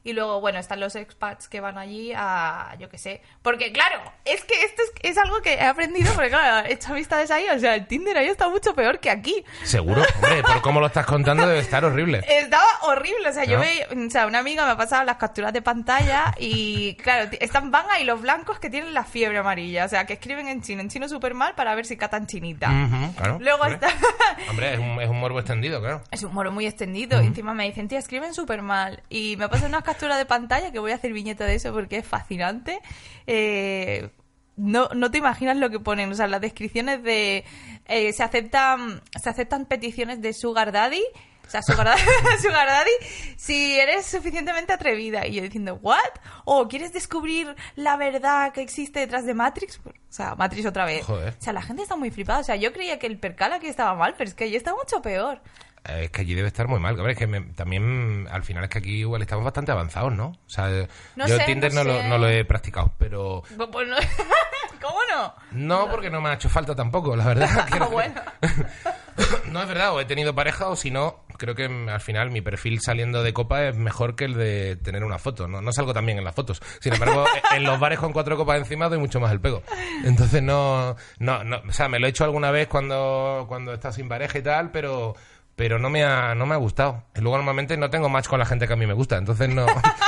Y 0.05 0.13
luego, 0.13 0.41
bueno, 0.41 0.59
están 0.59 0.81
los 0.81 0.95
expats 0.97 1.49
que 1.49 1.61
van 1.61 1.79
allí 1.79 2.13
a, 2.15 2.77
yo 2.79 2.91
qué 2.91 2.99
sé. 2.99 3.23
Porque, 3.43 3.73
claro, 3.73 4.01
Es 4.27 4.45
que 4.45 4.55
esto 4.63 4.83
es, 4.83 5.13
es 5.13 5.19
algo 5.19 5.41
que 5.41 5.55
he 5.55 5.63
aprendido, 5.65 6.13
porque 6.15 6.29
claro, 6.29 6.69
he 6.69 6.75
hecho 6.75 6.93
amistades 6.93 7.31
ahí, 7.31 7.47
o 7.55 7.59
sea, 7.59 7.75
el 7.75 7.87
Tinder 7.87 8.17
ahí 8.19 8.27
está 8.29 8.49
mucho 8.49 8.75
peor 8.75 9.01
que 9.01 9.09
aquí. 9.11 9.43
Seguro, 9.63 10.03
hombre, 10.17 10.43
por 10.43 10.61
cómo 10.61 10.81
lo 10.81 10.87
estás 10.89 11.07
contando 11.07 11.47
debe 11.47 11.61
estar 11.61 11.85
horrible. 11.85 12.23
Estaba 12.29 12.67
horrible, 12.83 13.29
o 13.29 13.33
sea, 13.33 13.45
yo 13.45 13.55
¿No? 13.57 13.61
veía, 13.63 13.87
o 14.07 14.11
sea, 14.11 14.27
una 14.27 14.41
amiga 14.41 14.65
me 14.67 14.73
ha 14.73 14.77
pasado 14.77 15.05
las 15.05 15.17
capturas 15.17 15.53
de 15.55 15.63
pantalla 15.63 16.35
y, 16.39 16.95
claro, 16.97 17.31
están, 17.41 17.71
van 17.71 17.87
ahí 17.91 18.05
los 18.05 18.21
blancos 18.21 18.59
que 18.59 18.69
tienen 18.69 18.93
la 18.93 19.05
fiebre 19.05 19.39
amarilla, 19.39 19.87
o 19.87 19.89
sea, 19.89 20.05
que 20.05 20.13
escriben 20.15 20.49
en 20.49 20.61
chino, 20.63 20.83
en 20.83 20.91
chino 20.91 21.09
súper 21.09 21.33
mal 21.33 21.55
para 21.55 21.75
ver 21.75 21.87
si 21.87 21.97
catan 21.97 22.27
chinita. 22.27 22.69
Ujú, 22.71 23.15
claro, 23.15 23.39
Luego 23.41 23.63
hombre. 23.63 23.75
está... 23.75 23.89
Hombre, 24.51 24.75
es 24.75 24.79
un, 24.81 25.01
es 25.01 25.09
un 25.09 25.19
morbo 25.21 25.39
extendido, 25.39 25.81
claro. 25.81 26.03
Es 26.11 26.23
un 26.23 26.35
moro 26.35 26.53
muy 26.53 26.67
extendido. 26.67 27.23
y 27.23 27.27
encima 27.27 27.55
me 27.55 27.65
dicen, 27.65 27.89
tía, 27.89 27.99
escriben 27.99 28.35
súper 28.35 28.61
mal. 28.63 29.03
Y 29.09 29.37
me 29.39 29.49
pasan 29.49 29.69
unas 29.69 29.83
capturas 29.95 30.19
de 30.19 30.27
pantalla 30.27 30.73
que 30.73 30.79
voy 30.81 30.93
a 30.93 30.97
hacer 30.97 31.13
viñeta 31.13 31.45
de 31.47 31.55
eso 31.55 31.73
porque 31.73 31.99
es 31.99 32.07
fascinante. 32.07 32.81
Eh, 33.27 34.11
no, 34.57 34.89
no 34.95 35.11
te 35.11 35.19
imaginas 35.19 35.57
lo 35.57 35.71
que 35.71 35.79
ponen. 35.81 36.11
O 36.11 36.15
sea, 36.15 36.27
las 36.27 36.41
descripciones 36.41 37.03
de... 37.03 37.45
eh, 37.87 38.13
se, 38.13 38.23
aceptan, 38.23 39.03
se 39.23 39.31
aceptan 39.31 39.67
peticiones 39.67 40.21
de 40.21 40.33
Sugar 40.33 40.73
Daddy. 40.73 41.03
O 41.47 41.51
sea, 41.51 41.63
Sugar 41.63 41.87
Daddy, 41.87 42.03
Sugar 42.43 42.67
Daddy, 42.67 42.91
si 43.37 43.79
eres 43.79 44.07
suficientemente 44.07 44.73
atrevida. 44.73 45.27
Y 45.27 45.35
yo 45.35 45.43
diciendo, 45.43 45.79
¿what? 45.83 45.99
¿O 46.45 46.67
quieres 46.69 46.93
descubrir 46.93 47.55
la 47.77 47.97
verdad 47.97 48.53
que 48.53 48.63
existe 48.63 49.01
detrás 49.01 49.27
de 49.27 49.35
Matrix? 49.35 49.79
O 49.85 49.93
sea, 50.09 50.35
Matrix 50.37 50.67
otra 50.67 50.85
vez. 50.87 51.05
Joder. 51.05 51.35
O 51.39 51.43
sea, 51.43 51.53
la 51.53 51.63
gente 51.63 51.83
está 51.83 51.97
muy 51.97 52.11
flipada. 52.11 52.41
O 52.41 52.45
sea, 52.45 52.57
yo 52.57 52.73
creía 52.73 52.99
que 52.99 53.07
el 53.07 53.19
percal 53.19 53.53
aquí 53.53 53.67
estaba 53.67 53.95
mal, 53.95 54.15
pero 54.17 54.29
es 54.29 54.35
que 54.35 54.45
allí 54.45 54.57
está 54.57 54.75
mucho 54.75 55.03
peor. 55.03 55.41
Eh, 55.89 56.05
Es 56.05 56.11
que 56.11 56.23
allí 56.23 56.35
debe 56.35 56.49
estar 56.49 56.67
muy 56.69 56.81
mal. 56.81 56.99
Es 57.09 57.17
que 57.19 57.27
me- 57.27 57.41
también 57.53 58.27
al 58.31 58.43
final 58.43 58.65
es 58.65 58.71
que 58.71 58.79
aquí 58.79 59.01
igual 59.01 59.23
estamos 59.23 59.45
bastante 59.45 59.73
avanzados, 59.73 60.13
¿no? 60.15 60.27
O 60.29 60.49
sea, 60.49 60.69
No 61.17 61.27
yo 61.27 61.37
sé, 61.37 61.45
Tinder 61.45 61.73
no 61.75 61.85
no, 61.85 61.93
lo, 61.93 62.01
sé. 62.01 62.09
no 62.09 62.19
lo 62.19 62.29
he 62.29 62.45
practicado, 62.45 62.93
pero 62.99 63.43
Pues- 63.73 63.89
no- 63.89 63.97
¿Cómo 64.83 64.99
no? 65.11 65.35
no 65.53 65.91
porque 65.91 66.11
no 66.11 66.21
me 66.21 66.29
ha 66.29 66.35
hecho 66.35 66.51
falta 66.51 66.75
tampoco, 66.75 67.17
la 67.17 67.25
verdad. 67.27 67.69
Ah, 67.81 67.87
bueno. 67.91 68.21
no 69.51 69.63
es 69.63 69.69
verdad, 69.69 69.95
o 69.95 70.01
he 70.01 70.05
tenido 70.05 70.35
pareja 70.35 70.69
o 70.69 70.77
si 70.77 70.91
no, 70.91 71.21
creo 71.39 71.55
que 71.55 71.69
mm, 71.69 71.89
al 71.89 72.01
final 72.01 72.31
mi 72.31 72.41
perfil 72.43 72.81
saliendo 72.81 73.23
de 73.23 73.33
copa 73.33 73.65
es 73.69 73.77
mejor 73.77 74.15
que 74.17 74.25
el 74.27 74.35
de 74.35 74.77
tener 74.77 75.05
una 75.05 75.19
foto. 75.19 75.47
No, 75.49 75.61
no 75.63 75.73
salgo 75.73 75.95
tan 75.95 76.05
bien 76.05 76.19
en 76.19 76.25
las 76.25 76.35
fotos. 76.35 76.61
Sin 76.81 76.93
embargo, 76.95 77.25
en 77.55 77.65
los 77.65 77.79
bares 77.81 77.99
con 77.99 78.13
cuatro 78.13 78.37
copas 78.37 78.59
encima 78.59 78.89
doy 78.89 78.99
mucho 78.99 79.21
más 79.21 79.33
el 79.33 79.41
pego. 79.41 79.63
Entonces 80.05 80.43
no, 80.43 80.97
no, 81.19 81.45
no, 81.45 81.63
o 81.69 81.73
sea, 81.73 81.89
me 81.89 81.99
lo 81.99 82.07
he 82.07 82.11
hecho 82.11 82.25
alguna 82.25 82.51
vez 82.51 82.69
cuando, 82.69 83.45
cuando 83.49 83.73
he 83.73 83.75
estado 83.75 83.95
sin 83.95 84.09
pareja 84.09 84.39
y 84.39 84.43
tal, 84.43 84.71
pero 84.71 85.15
pero 85.57 85.79
no 85.79 85.89
me 85.89 86.05
ha, 86.05 86.35
no 86.35 86.47
me 86.47 86.55
ha 86.55 86.59
gustado. 86.59 87.05
Y 87.15 87.21
luego 87.21 87.37
normalmente 87.37 87.77
no 87.77 87.91
tengo 87.91 88.09
match 88.09 88.27
con 88.27 88.39
la 88.39 88.47
gente 88.47 88.67
que 88.67 88.73
a 88.73 88.77
mí 88.77 88.87
me 88.87 88.93
gusta, 88.93 89.17
entonces 89.17 89.49
no, 89.49 89.67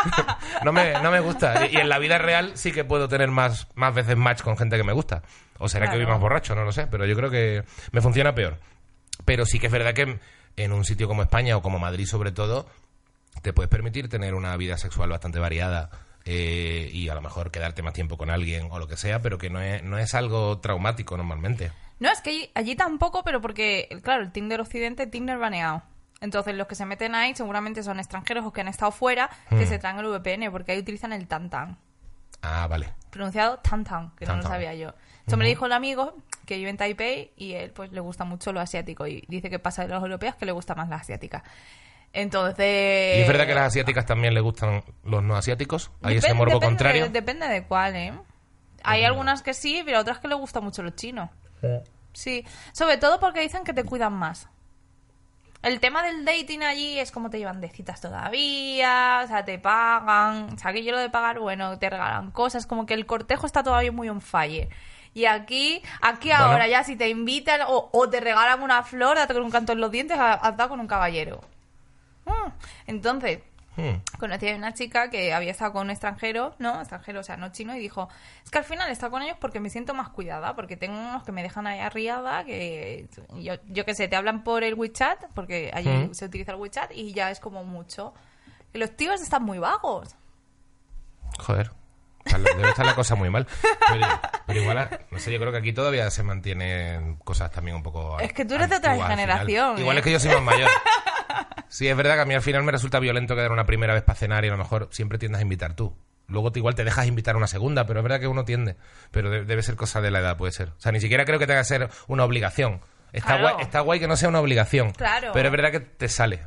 no, 0.64 0.72
me, 0.72 0.92
no 1.00 1.10
me 1.10 1.20
gusta. 1.20 1.66
Y, 1.66 1.76
en 1.76 1.88
la 1.88 1.98
vida 1.98 2.18
real 2.18 2.52
sí 2.54 2.72
que 2.72 2.84
puedo 2.84 3.08
tener 3.08 3.30
más, 3.30 3.68
más 3.74 3.94
veces 3.94 4.16
match 4.16 4.42
con 4.42 4.56
gente 4.56 4.76
que 4.76 4.84
me 4.84 4.92
gusta. 4.92 5.22
O 5.58 5.68
será 5.68 5.90
que 5.90 5.96
voy 5.96 6.06
más 6.06 6.20
borracho, 6.20 6.54
no 6.54 6.64
lo 6.64 6.72
sé, 6.72 6.86
pero 6.86 7.06
yo 7.06 7.16
creo 7.16 7.30
que 7.30 7.64
me 7.92 8.00
funciona 8.00 8.34
peor. 8.34 8.58
Pero 9.24 9.46
sí 9.46 9.58
que 9.58 9.66
es 9.66 9.72
verdad 9.72 9.94
que 9.94 10.18
en 10.56 10.72
un 10.72 10.84
sitio 10.84 11.08
como 11.08 11.22
España 11.22 11.56
o 11.56 11.62
como 11.62 11.78
Madrid 11.78 12.06
sobre 12.06 12.32
todo, 12.32 12.66
te 13.42 13.52
puedes 13.52 13.70
permitir 13.70 14.08
tener 14.08 14.34
una 14.34 14.56
vida 14.56 14.76
sexual 14.76 15.10
bastante 15.10 15.38
variada 15.38 15.90
eh, 16.24 16.90
y 16.92 17.08
a 17.08 17.14
lo 17.14 17.22
mejor 17.22 17.50
quedarte 17.50 17.82
más 17.82 17.94
tiempo 17.94 18.16
con 18.16 18.30
alguien 18.30 18.68
o 18.70 18.78
lo 18.78 18.88
que 18.88 18.96
sea, 18.96 19.22
pero 19.22 19.38
que 19.38 19.48
no 19.48 19.60
es, 19.60 19.82
no 19.82 19.98
es 19.98 20.14
algo 20.14 20.58
traumático 20.58 21.16
normalmente. 21.16 21.70
No, 21.98 22.10
es 22.10 22.20
que 22.20 22.30
allí, 22.30 22.50
allí 22.54 22.76
tampoco, 22.76 23.22
pero 23.24 23.40
porque, 23.40 23.88
claro, 24.02 24.22
el 24.22 24.32
Tinder 24.32 24.60
Occidente, 24.60 25.06
Tinder 25.06 25.38
baneado. 25.38 25.82
Entonces, 26.20 26.54
los 26.54 26.66
que 26.66 26.74
se 26.74 26.86
meten 26.86 27.14
ahí 27.14 27.34
seguramente 27.34 27.82
son 27.82 27.98
extranjeros 27.98 28.44
o 28.44 28.52
que 28.52 28.60
han 28.62 28.68
estado 28.68 28.90
fuera, 28.92 29.30
que 29.50 29.64
Hmm. 29.64 29.68
se 29.68 29.78
traen 29.78 29.98
el 29.98 30.06
VPN, 30.06 30.50
porque 30.50 30.72
ahí 30.72 30.78
utilizan 30.78 31.12
el 31.12 31.26
tantan. 31.26 31.78
Ah, 32.42 32.66
vale. 32.68 32.92
Pronunciado 33.10 33.58
tantan, 33.58 34.12
que 34.16 34.26
no 34.26 34.36
lo 34.36 34.42
sabía 34.42 34.74
yo. 34.74 34.92
Eso 35.26 35.36
me 35.36 35.44
lo 35.44 35.48
dijo 35.48 35.66
el 35.66 35.72
amigo 35.72 36.14
que 36.46 36.56
vive 36.58 36.70
en 36.70 36.76
Taipei 36.76 37.32
y 37.36 37.54
él, 37.54 37.70
pues, 37.72 37.90
le 37.92 38.00
gusta 38.00 38.24
mucho 38.24 38.52
lo 38.52 38.60
asiático 38.60 39.06
y 39.06 39.24
dice 39.28 39.50
que 39.50 39.58
pasa 39.58 39.82
de 39.82 39.88
los 39.88 40.02
europeos 40.02 40.36
que 40.36 40.46
le 40.46 40.52
gusta 40.52 40.74
más 40.74 40.88
la 40.88 40.96
asiática. 40.96 41.42
Entonces... 42.12 43.18
¿Y 43.18 43.22
es 43.22 43.28
verdad 43.28 43.46
que 43.46 43.52
a 43.52 43.56
las 43.56 43.66
asiáticas 43.68 44.06
también 44.06 44.32
les 44.34 44.42
gustan 44.42 44.84
los 45.04 45.22
no 45.22 45.36
asiáticos? 45.36 45.90
¿Hay 46.02 46.16
ese 46.16 46.32
morbo 46.34 46.54
depende- 46.54 46.66
contrario? 46.66 47.08
Depende 47.10 47.48
de 47.48 47.64
cuál, 47.64 47.96
¿eh? 47.96 48.12
Hay 48.84 49.04
algunas 49.04 49.42
que 49.42 49.52
sí, 49.54 49.82
pero 49.84 50.00
otras 50.00 50.18
que 50.20 50.28
les 50.28 50.38
gustan 50.38 50.62
mucho 50.64 50.82
los 50.82 50.94
chinos. 50.94 51.28
Sí, 52.12 52.44
sobre 52.72 52.96
todo 52.96 53.20
porque 53.20 53.40
dicen 53.40 53.64
que 53.64 53.72
te 53.74 53.84
cuidan 53.84 54.12
más. 54.14 54.48
El 55.62 55.80
tema 55.80 56.02
del 56.02 56.24
dating 56.24 56.62
allí 56.62 56.98
es 56.98 57.10
como 57.10 57.28
te 57.28 57.38
llevan 57.38 57.60
de 57.60 57.68
citas 57.68 58.00
todavía, 58.00 59.22
o 59.24 59.26
sea, 59.26 59.44
te 59.44 59.58
pagan, 59.58 60.54
o 60.54 60.58
sea, 60.58 60.72
que 60.72 60.84
yo 60.84 60.92
lo 60.92 60.98
de 60.98 61.10
pagar, 61.10 61.40
bueno, 61.40 61.78
te 61.78 61.90
regalan 61.90 62.30
cosas, 62.30 62.66
como 62.66 62.86
que 62.86 62.94
el 62.94 63.04
cortejo 63.06 63.46
está 63.46 63.62
todavía 63.62 63.90
muy 63.90 64.08
on 64.08 64.20
fire. 64.20 64.68
Y 65.12 65.24
aquí, 65.24 65.82
aquí 66.02 66.28
Bueno. 66.28 66.44
ahora 66.44 66.68
ya 66.68 66.84
si 66.84 66.94
te 66.94 67.08
invitan 67.08 67.62
o, 67.66 67.88
o 67.90 68.08
te 68.10 68.20
regalan 68.20 68.62
una 68.62 68.82
flor, 68.82 69.16
date 69.16 69.32
con 69.34 69.42
un 69.42 69.50
canto 69.50 69.72
en 69.72 69.80
los 69.80 69.90
dientes, 69.90 70.18
has 70.18 70.38
has 70.42 70.56
dado 70.56 70.68
con 70.70 70.80
un 70.80 70.86
caballero. 70.86 71.40
Mm. 72.26 72.50
Entonces, 72.86 73.40
Hmm. 73.76 74.00
conocí 74.18 74.48
a 74.48 74.56
una 74.56 74.72
chica 74.72 75.10
que 75.10 75.34
había 75.34 75.50
estado 75.50 75.72
con 75.74 75.82
un 75.82 75.90
extranjero, 75.90 76.54
¿no? 76.58 76.80
Extranjero, 76.80 77.20
o 77.20 77.22
sea, 77.22 77.36
no 77.36 77.52
chino, 77.52 77.76
y 77.76 77.78
dijo, 77.78 78.08
es 78.42 78.50
que 78.50 78.56
al 78.58 78.64
final 78.64 78.88
he 78.88 78.92
estado 78.92 79.12
con 79.12 79.22
ellos 79.22 79.36
porque 79.38 79.60
me 79.60 79.68
siento 79.68 79.92
más 79.92 80.08
cuidada, 80.08 80.56
porque 80.56 80.76
tengo 80.78 80.98
unos 80.98 81.24
que 81.24 81.32
me 81.32 81.42
dejan 81.42 81.66
ahí 81.66 81.80
arriada, 81.80 82.44
que 82.44 83.06
yo, 83.34 83.54
yo 83.66 83.84
qué 83.84 83.94
sé, 83.94 84.08
te 84.08 84.16
hablan 84.16 84.44
por 84.44 84.64
el 84.64 84.74
WeChat, 84.74 85.26
porque 85.34 85.70
allí 85.74 85.90
Mm. 85.90 86.14
se 86.14 86.24
utiliza 86.24 86.52
el 86.52 86.58
WeChat, 86.58 86.92
y 86.92 87.12
ya 87.12 87.30
es 87.30 87.38
como 87.38 87.64
mucho. 87.64 88.14
Que 88.72 88.78
los 88.78 88.96
tíos 88.96 89.20
están 89.20 89.42
muy 89.42 89.58
vagos. 89.58 90.14
Joder. 91.38 91.70
Debe 92.56 92.68
estar 92.70 92.84
la 92.86 92.94
cosa 92.94 93.14
muy 93.14 93.30
mal. 93.30 93.46
Pero, 93.88 94.06
pero 94.46 94.60
igual, 94.60 95.00
no 95.10 95.18
sé, 95.18 95.32
yo 95.32 95.38
creo 95.38 95.52
que 95.52 95.58
aquí 95.58 95.72
todavía 95.72 96.10
se 96.10 96.22
mantienen 96.22 97.16
cosas 97.16 97.50
también 97.50 97.76
un 97.76 97.82
poco. 97.82 98.18
Es 98.20 98.32
que 98.32 98.44
tú 98.44 98.54
eres 98.54 98.68
de 98.70 98.76
otra 98.76 98.94
generación, 99.08 99.78
Igual 99.78 99.96
¿eh? 99.96 100.00
es 100.00 100.04
que 100.04 100.12
yo 100.12 100.20
soy 100.20 100.32
más 100.32 100.42
mayor. 100.42 100.70
Sí, 101.68 101.88
es 101.88 101.96
verdad 101.96 102.14
que 102.14 102.20
a 102.20 102.24
mí 102.24 102.34
al 102.34 102.42
final 102.42 102.62
me 102.62 102.72
resulta 102.72 102.98
violento 103.00 103.34
quedar 103.34 103.52
una 103.52 103.66
primera 103.66 103.92
vez 103.94 104.02
para 104.02 104.18
cenar 104.18 104.44
y 104.44 104.48
a 104.48 104.52
lo 104.52 104.58
mejor 104.58 104.88
siempre 104.92 105.18
tiendes 105.18 105.40
a 105.40 105.42
invitar 105.42 105.74
tú. 105.74 105.96
Luego 106.28 106.50
te- 106.52 106.58
igual 106.58 106.74
te 106.74 106.84
dejas 106.84 107.06
invitar 107.06 107.36
una 107.36 107.46
segunda, 107.46 107.86
pero 107.86 108.00
es 108.00 108.04
verdad 108.04 108.20
que 108.20 108.26
uno 108.26 108.44
tiende. 108.44 108.76
Pero 109.10 109.30
de- 109.30 109.44
debe 109.44 109.62
ser 109.62 109.76
cosa 109.76 110.00
de 110.00 110.10
la 110.10 110.20
edad, 110.20 110.36
puede 110.36 110.52
ser. 110.52 110.70
O 110.70 110.80
sea, 110.80 110.92
ni 110.92 111.00
siquiera 111.00 111.24
creo 111.24 111.38
que 111.38 111.46
tenga 111.46 111.60
que 111.60 111.64
ser 111.66 111.88
una 112.08 112.24
obligación. 112.24 112.80
Está, 113.12 113.38
Claro. 113.38 113.54
guay, 113.54 113.64
está 113.64 113.80
guay 113.80 114.00
que 114.00 114.08
no 114.08 114.16
sea 114.16 114.28
una 114.28 114.40
obligación. 114.40 114.92
Claro. 114.92 115.30
Pero 115.32 115.48
es 115.48 115.52
verdad 115.52 115.70
que 115.70 115.80
te 115.80 116.08
sale. 116.08 116.46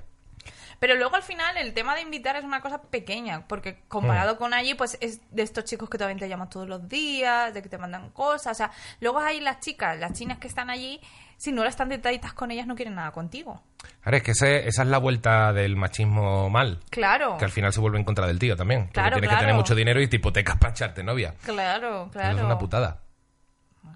Pero 0.79 0.95
luego 0.95 1.15
al 1.15 1.23
final 1.23 1.57
el 1.57 1.73
tema 1.73 1.93
de 1.95 2.01
invitar 2.01 2.35
es 2.37 2.43
una 2.43 2.61
cosa 2.61 2.81
pequeña, 2.81 3.47
porque 3.47 3.73
Mm. 3.73 3.87
comparado 3.89 4.37
con 4.37 4.53
allí, 4.53 4.73
pues 4.75 4.97
es 5.01 5.19
de 5.31 5.43
estos 5.43 5.65
chicos 5.65 5.89
que 5.89 5.97
todavía 5.97 6.17
te 6.17 6.29
llaman 6.29 6.49
todos 6.49 6.67
los 6.67 6.87
días, 6.87 7.53
de 7.53 7.61
que 7.61 7.69
te 7.69 7.77
mandan 7.77 8.09
cosas, 8.11 8.51
o 8.53 8.55
sea, 8.55 8.71
luego 9.01 9.19
hay 9.19 9.39
las 9.41 9.59
chicas, 9.59 9.99
las 9.99 10.13
chinas 10.13 10.37
que 10.39 10.47
están 10.47 10.69
allí, 10.69 11.01
si 11.37 11.51
no 11.51 11.63
están 11.63 11.89
detallitas 11.89 12.33
con 12.33 12.51
ellas 12.51 12.67
no 12.67 12.75
quieren 12.75 12.95
nada 12.95 13.11
contigo. 13.11 13.61
Ahora, 14.03 14.17
es 14.17 14.23
que 14.23 14.31
ese- 14.31 14.67
esa 14.67 14.81
es 14.83 14.87
la 14.89 14.97
vuelta 14.97 15.53
del 15.53 15.75
machismo 15.77 16.49
mal. 16.49 16.79
Claro, 16.89 17.37
Que 17.37 17.45
al 17.45 17.51
final 17.51 17.71
se 17.71 17.79
vuelve 17.79 17.97
en 17.97 18.03
contra 18.03 18.27
del 18.27 18.39
tío 18.39 18.55
también. 18.57 18.81
Porque 18.81 18.93
Claro, 18.93 19.09
tienes 19.15 19.29
que 19.29 19.33
claro. 19.35 19.41
tener 19.43 19.55
mucho 19.55 19.75
dinero 19.75 20.01
y 20.01 20.07
te 20.07 20.17
hipotecas 20.17 20.57
para 20.57 20.71
echarte 20.71 21.01
novia. 21.03 21.33
claro, 21.45 22.03
Eso 22.03 22.11
claro. 22.11 22.37
Es 22.37 22.43
una 22.43 22.57
putada. 22.57 22.99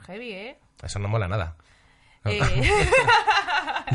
Heavy, 0.06 0.32
¿eh? 0.34 0.58
Eso 0.82 1.00
no 1.00 1.08
mola 1.08 1.28
nada. 1.28 1.56
Eh, 2.26 2.40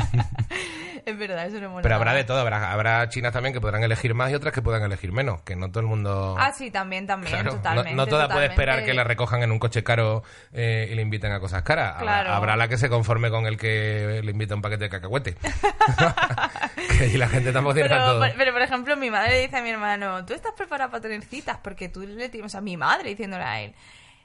es 1.05 1.17
verdad, 1.17 1.45
eso 1.47 1.59
no 1.59 1.69
mola 1.69 1.81
Pero 1.83 1.95
habrá 1.95 2.13
de 2.13 2.23
todo. 2.23 2.39
Habrá, 2.39 2.71
habrá 2.71 3.09
chinas 3.09 3.33
también 3.33 3.53
que 3.53 3.61
podrán 3.61 3.83
elegir 3.83 4.13
más 4.13 4.31
y 4.31 4.35
otras 4.35 4.53
que 4.53 4.61
puedan 4.61 4.83
elegir 4.83 5.11
menos. 5.11 5.41
Que 5.41 5.55
no 5.55 5.69
todo 5.69 5.79
el 5.81 5.87
mundo... 5.87 6.35
Ah, 6.37 6.51
sí, 6.51 6.69
también, 6.71 7.07
también, 7.07 7.31
Claro, 7.33 7.51
no- 7.51 7.57
totalmente. 7.57 7.93
no, 7.95 8.07
toda 8.07 8.27
puede 8.29 8.47
esperar 8.47 8.83
que 8.85 8.93
la 8.93 9.03
recojan 9.03 9.43
en 9.43 9.51
un 9.51 9.59
coche 9.59 9.83
caro 9.83 10.23
eh, 10.53 10.89
y 10.91 10.95
le 10.95 11.01
inviten 11.01 11.31
a 11.31 11.39
cosas 11.39 11.63
caras. 11.63 11.95
Habrá- 11.95 11.99
Claro. 12.09 12.33
Habrá, 12.33 12.55
la 12.55 12.67
que 12.67 12.77
se 12.77 12.89
conforme 12.89 13.29
con 13.29 13.45
el 13.45 13.57
que 13.57 14.21
le 14.23 14.31
invita 14.31 14.55
un 14.55 14.61
paquete 14.61 14.85
de 14.85 14.89
cacahuete. 14.89 15.35
que 16.97 17.03
ahí 17.05 17.17
la 17.17 17.29
gente 17.29 17.51
tampoco 17.51 17.75
tiene 17.75 17.89
Pero, 17.89 18.19
por- 18.19 18.33
pero, 18.35 18.51
por 18.53 18.61
ejemplo, 18.61 18.97
mi 18.97 19.09
madre 19.09 19.31
le 19.33 19.41
dice 19.41 19.57
a 19.57 19.61
mi 19.61 19.69
hermano, 19.69 20.25
¿tú 20.25 20.33
estás 20.33 20.53
preparada 20.55 20.89
para 20.91 21.01
tener 21.01 21.23
citas? 21.23 21.57
Porque 21.63 21.89
tú 21.89 22.01
le 22.01 22.29
tienes 22.29 22.53
a 22.55 22.61
mi 22.61 22.77
madre 22.77 23.09
diciéndole 23.09 23.43
a 23.43 23.61
él, 23.61 23.73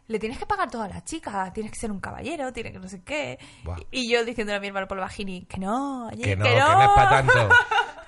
le 0.06 0.18
tienes 0.18 0.38
que 0.38 0.46
pagar 0.46 0.70
todas 0.70 0.88
las 0.90 1.04
chicas, 1.04 1.52
tienes 1.52 1.72
que 1.72 1.78
ser 1.78 1.90
un 1.90 2.00
caballero, 2.00 2.52
tienes 2.52 2.72
que 2.72 2.78
no 2.78 2.88
sé 2.88 3.02
qué. 3.02 3.38
Buah. 3.64 3.76
Y 3.90 4.10
yo 4.12 4.24
diciéndole 4.24 4.58
a 4.58 4.60
mi 4.60 4.66
hermano 4.68 4.86
por 4.86 4.98
la 4.98 5.04
vagini, 5.04 5.46
que 5.46 5.58
no, 5.58 6.08
oye, 6.08 6.22
Que 6.22 6.36
no, 6.36 6.44
que 6.44 6.54
no 6.56 6.82
es 6.82 6.88
para 6.90 7.08
tanto. 7.10 7.48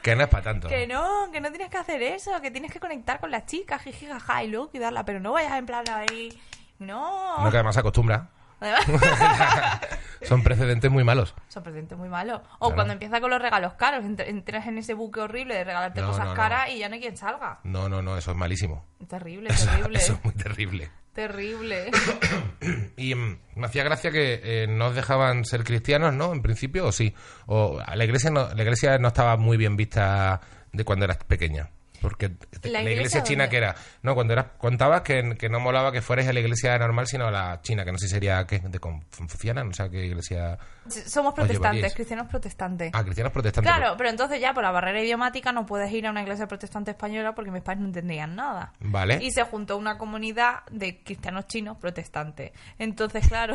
Que 0.02 0.14
no 0.16 0.22
es 0.24 0.28
para 0.28 0.42
tanto. 0.44 0.68
Que 0.68 0.86
no, 0.86 1.30
que 1.32 1.40
no 1.40 1.48
tienes 1.50 1.70
que 1.70 1.78
hacer 1.78 2.02
eso, 2.02 2.38
que 2.42 2.50
tienes 2.50 2.70
que 2.72 2.80
conectar 2.80 3.18
con 3.18 3.30
las 3.30 3.46
chicas, 3.46 3.80
jiji, 3.82 4.06
jaja, 4.06 4.44
y 4.44 4.48
luego 4.48 4.70
cuidarla, 4.70 5.04
pero 5.04 5.20
no 5.20 5.32
vayas 5.32 5.54
en 5.58 5.66
plan 5.66 5.84
ahí. 5.88 6.38
No. 6.78 7.42
No, 7.42 7.50
que 7.50 7.56
además 7.56 7.74
se 7.74 7.80
acostumbra. 7.80 8.28
Además- 8.60 8.86
Son 10.22 10.42
precedentes 10.42 10.90
muy 10.90 11.04
malos. 11.04 11.34
Son 11.48 11.62
presentes 11.62 11.96
muy 11.96 12.08
malos. 12.08 12.40
O 12.58 12.66
Claro. 12.68 12.74
cuando 12.74 12.92
empieza 12.94 13.20
con 13.20 13.30
los 13.30 13.40
regalos 13.40 13.74
caros, 13.74 14.04
ent- 14.04 14.26
entras 14.26 14.66
en 14.66 14.78
ese 14.78 14.94
buque 14.94 15.20
horrible 15.20 15.54
de 15.54 15.64
regalarte 15.64 16.00
No, 16.00 16.08
cosas 16.08 16.24
no, 16.24 16.30
no. 16.30 16.36
caras 16.36 16.70
y 16.70 16.78
ya 16.78 16.88
no 16.88 16.94
hay 16.94 17.00
quien 17.00 17.16
salga. 17.16 17.60
No, 17.64 17.88
no, 17.88 18.02
no, 18.02 18.16
eso 18.16 18.30
es 18.32 18.36
malísimo. 18.36 18.84
Terrible, 19.08 19.50
Eso, 19.50 19.70
terrible. 19.70 19.98
eso 19.98 20.12
es 20.14 20.24
muy 20.24 20.34
terrible. 20.34 20.90
Terrible. 21.16 21.90
Y 22.98 23.14
mm, 23.14 23.38
me 23.56 23.66
hacía 23.66 23.84
gracia 23.84 24.10
que 24.10 24.40
eh, 24.42 24.66
no 24.66 24.92
dejaban 24.92 25.44
ser 25.44 25.64
cristianos, 25.64 26.14
¿no? 26.14 26.32
En 26.32 26.42
principio, 26.42 26.86
o 26.86 26.92
sí. 26.92 27.14
O 27.46 27.80
la 27.94 28.04
iglesia 28.04 28.30
no, 28.30 28.48
la 28.54 28.62
iglesia 28.62 28.98
no 28.98 29.08
estaba 29.08 29.36
muy 29.36 29.56
bien 29.56 29.76
vista 29.76 30.40
de 30.72 30.84
cuando 30.84 31.04
eras 31.04 31.18
pequeña. 31.24 31.70
Porque 32.00 32.32
¿La 32.62 32.82
la, 32.82 32.90
iglesia 32.90 33.22
china 33.22 33.44
dónde? 33.44 33.50
que 33.50 33.56
era... 33.58 33.74
No, 34.02 34.14
cuando 34.14 34.32
eras, 34.32 34.46
contabas 34.58 35.02
que, 35.02 35.36
que 35.38 35.48
no 35.48 35.60
molaba 35.60 35.92
que 35.92 36.02
fuerais 36.02 36.28
a 36.28 36.32
la 36.32 36.40
iglesia 36.40 36.76
normal, 36.78 37.06
sino 37.06 37.26
a 37.26 37.30
la 37.30 37.60
china, 37.62 37.84
que 37.84 37.92
no 37.92 37.98
sé 37.98 38.06
si 38.06 38.14
sería 38.14 38.46
¿qué? 38.46 38.58
de 38.60 38.78
confuciana, 38.78 39.64
no 39.64 39.72
sé 39.72 39.88
qué 39.90 40.06
iglesia... 40.06 40.58
Somos 40.88 41.30
Os 41.30 41.34
protestantes, 41.34 41.94
cristianos 41.94 42.28
protestantes. 42.28 42.90
Ah, 42.94 43.02
cristianos 43.02 43.32
protestantes. 43.32 43.72
Claro, 43.72 43.96
pero 43.96 44.10
entonces 44.10 44.40
ya 44.40 44.54
por 44.54 44.62
la 44.62 44.70
barrera 44.70 45.02
idiomática 45.02 45.52
no 45.52 45.66
puedes 45.66 45.90
ir 45.92 46.06
a 46.06 46.10
una 46.10 46.22
iglesia 46.22 46.46
protestante 46.46 46.92
española 46.92 47.34
porque 47.34 47.50
mis 47.50 47.62
padres 47.62 47.80
no 47.80 47.86
entendían 47.86 48.36
nada. 48.36 48.72
Vale. 48.80 49.18
Y 49.22 49.32
se 49.32 49.42
juntó 49.42 49.76
una 49.76 49.98
comunidad 49.98 50.64
de 50.70 51.02
cristianos 51.02 51.46
chinos 51.46 51.76
protestantes. 51.78 52.52
Entonces, 52.78 53.26
claro, 53.28 53.54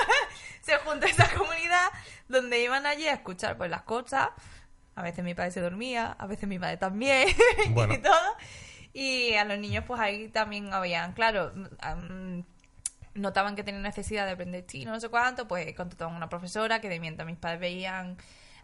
se 0.60 0.76
juntó 0.78 1.06
esa 1.06 1.28
comunidad 1.36 1.88
donde 2.28 2.62
iban 2.62 2.86
allí 2.86 3.06
a 3.06 3.14
escuchar 3.14 3.56
pues 3.56 3.70
las 3.70 3.82
cosas. 3.82 4.28
A 4.96 5.02
veces 5.02 5.24
mi 5.24 5.34
padre 5.34 5.50
se 5.50 5.60
dormía, 5.60 6.14
a 6.18 6.26
veces 6.26 6.48
mi 6.48 6.58
madre 6.58 6.76
también 6.76 7.28
Bueno. 7.70 7.94
y 7.94 7.98
todo. 7.98 8.14
Y 8.92 9.34
a 9.34 9.44
los 9.44 9.58
niños 9.58 9.84
pues 9.86 10.00
ahí 10.00 10.28
también 10.28 10.72
habían, 10.72 11.12
claro, 11.12 11.52
mm, 11.54 12.40
notaban 13.14 13.56
que 13.56 13.62
tenían 13.64 13.82
necesidad 13.82 14.26
de 14.26 14.32
aprender 14.32 14.66
chino, 14.66 14.92
no 14.92 15.00
sé 15.00 15.08
cuánto, 15.08 15.46
pues 15.48 15.74
contrataban 15.74 16.14
una 16.14 16.28
profesora 16.28 16.80
que 16.80 16.88
de 16.88 17.00
mientras 17.00 17.26
mis 17.26 17.36
padres 17.36 17.60
veían 17.60 18.16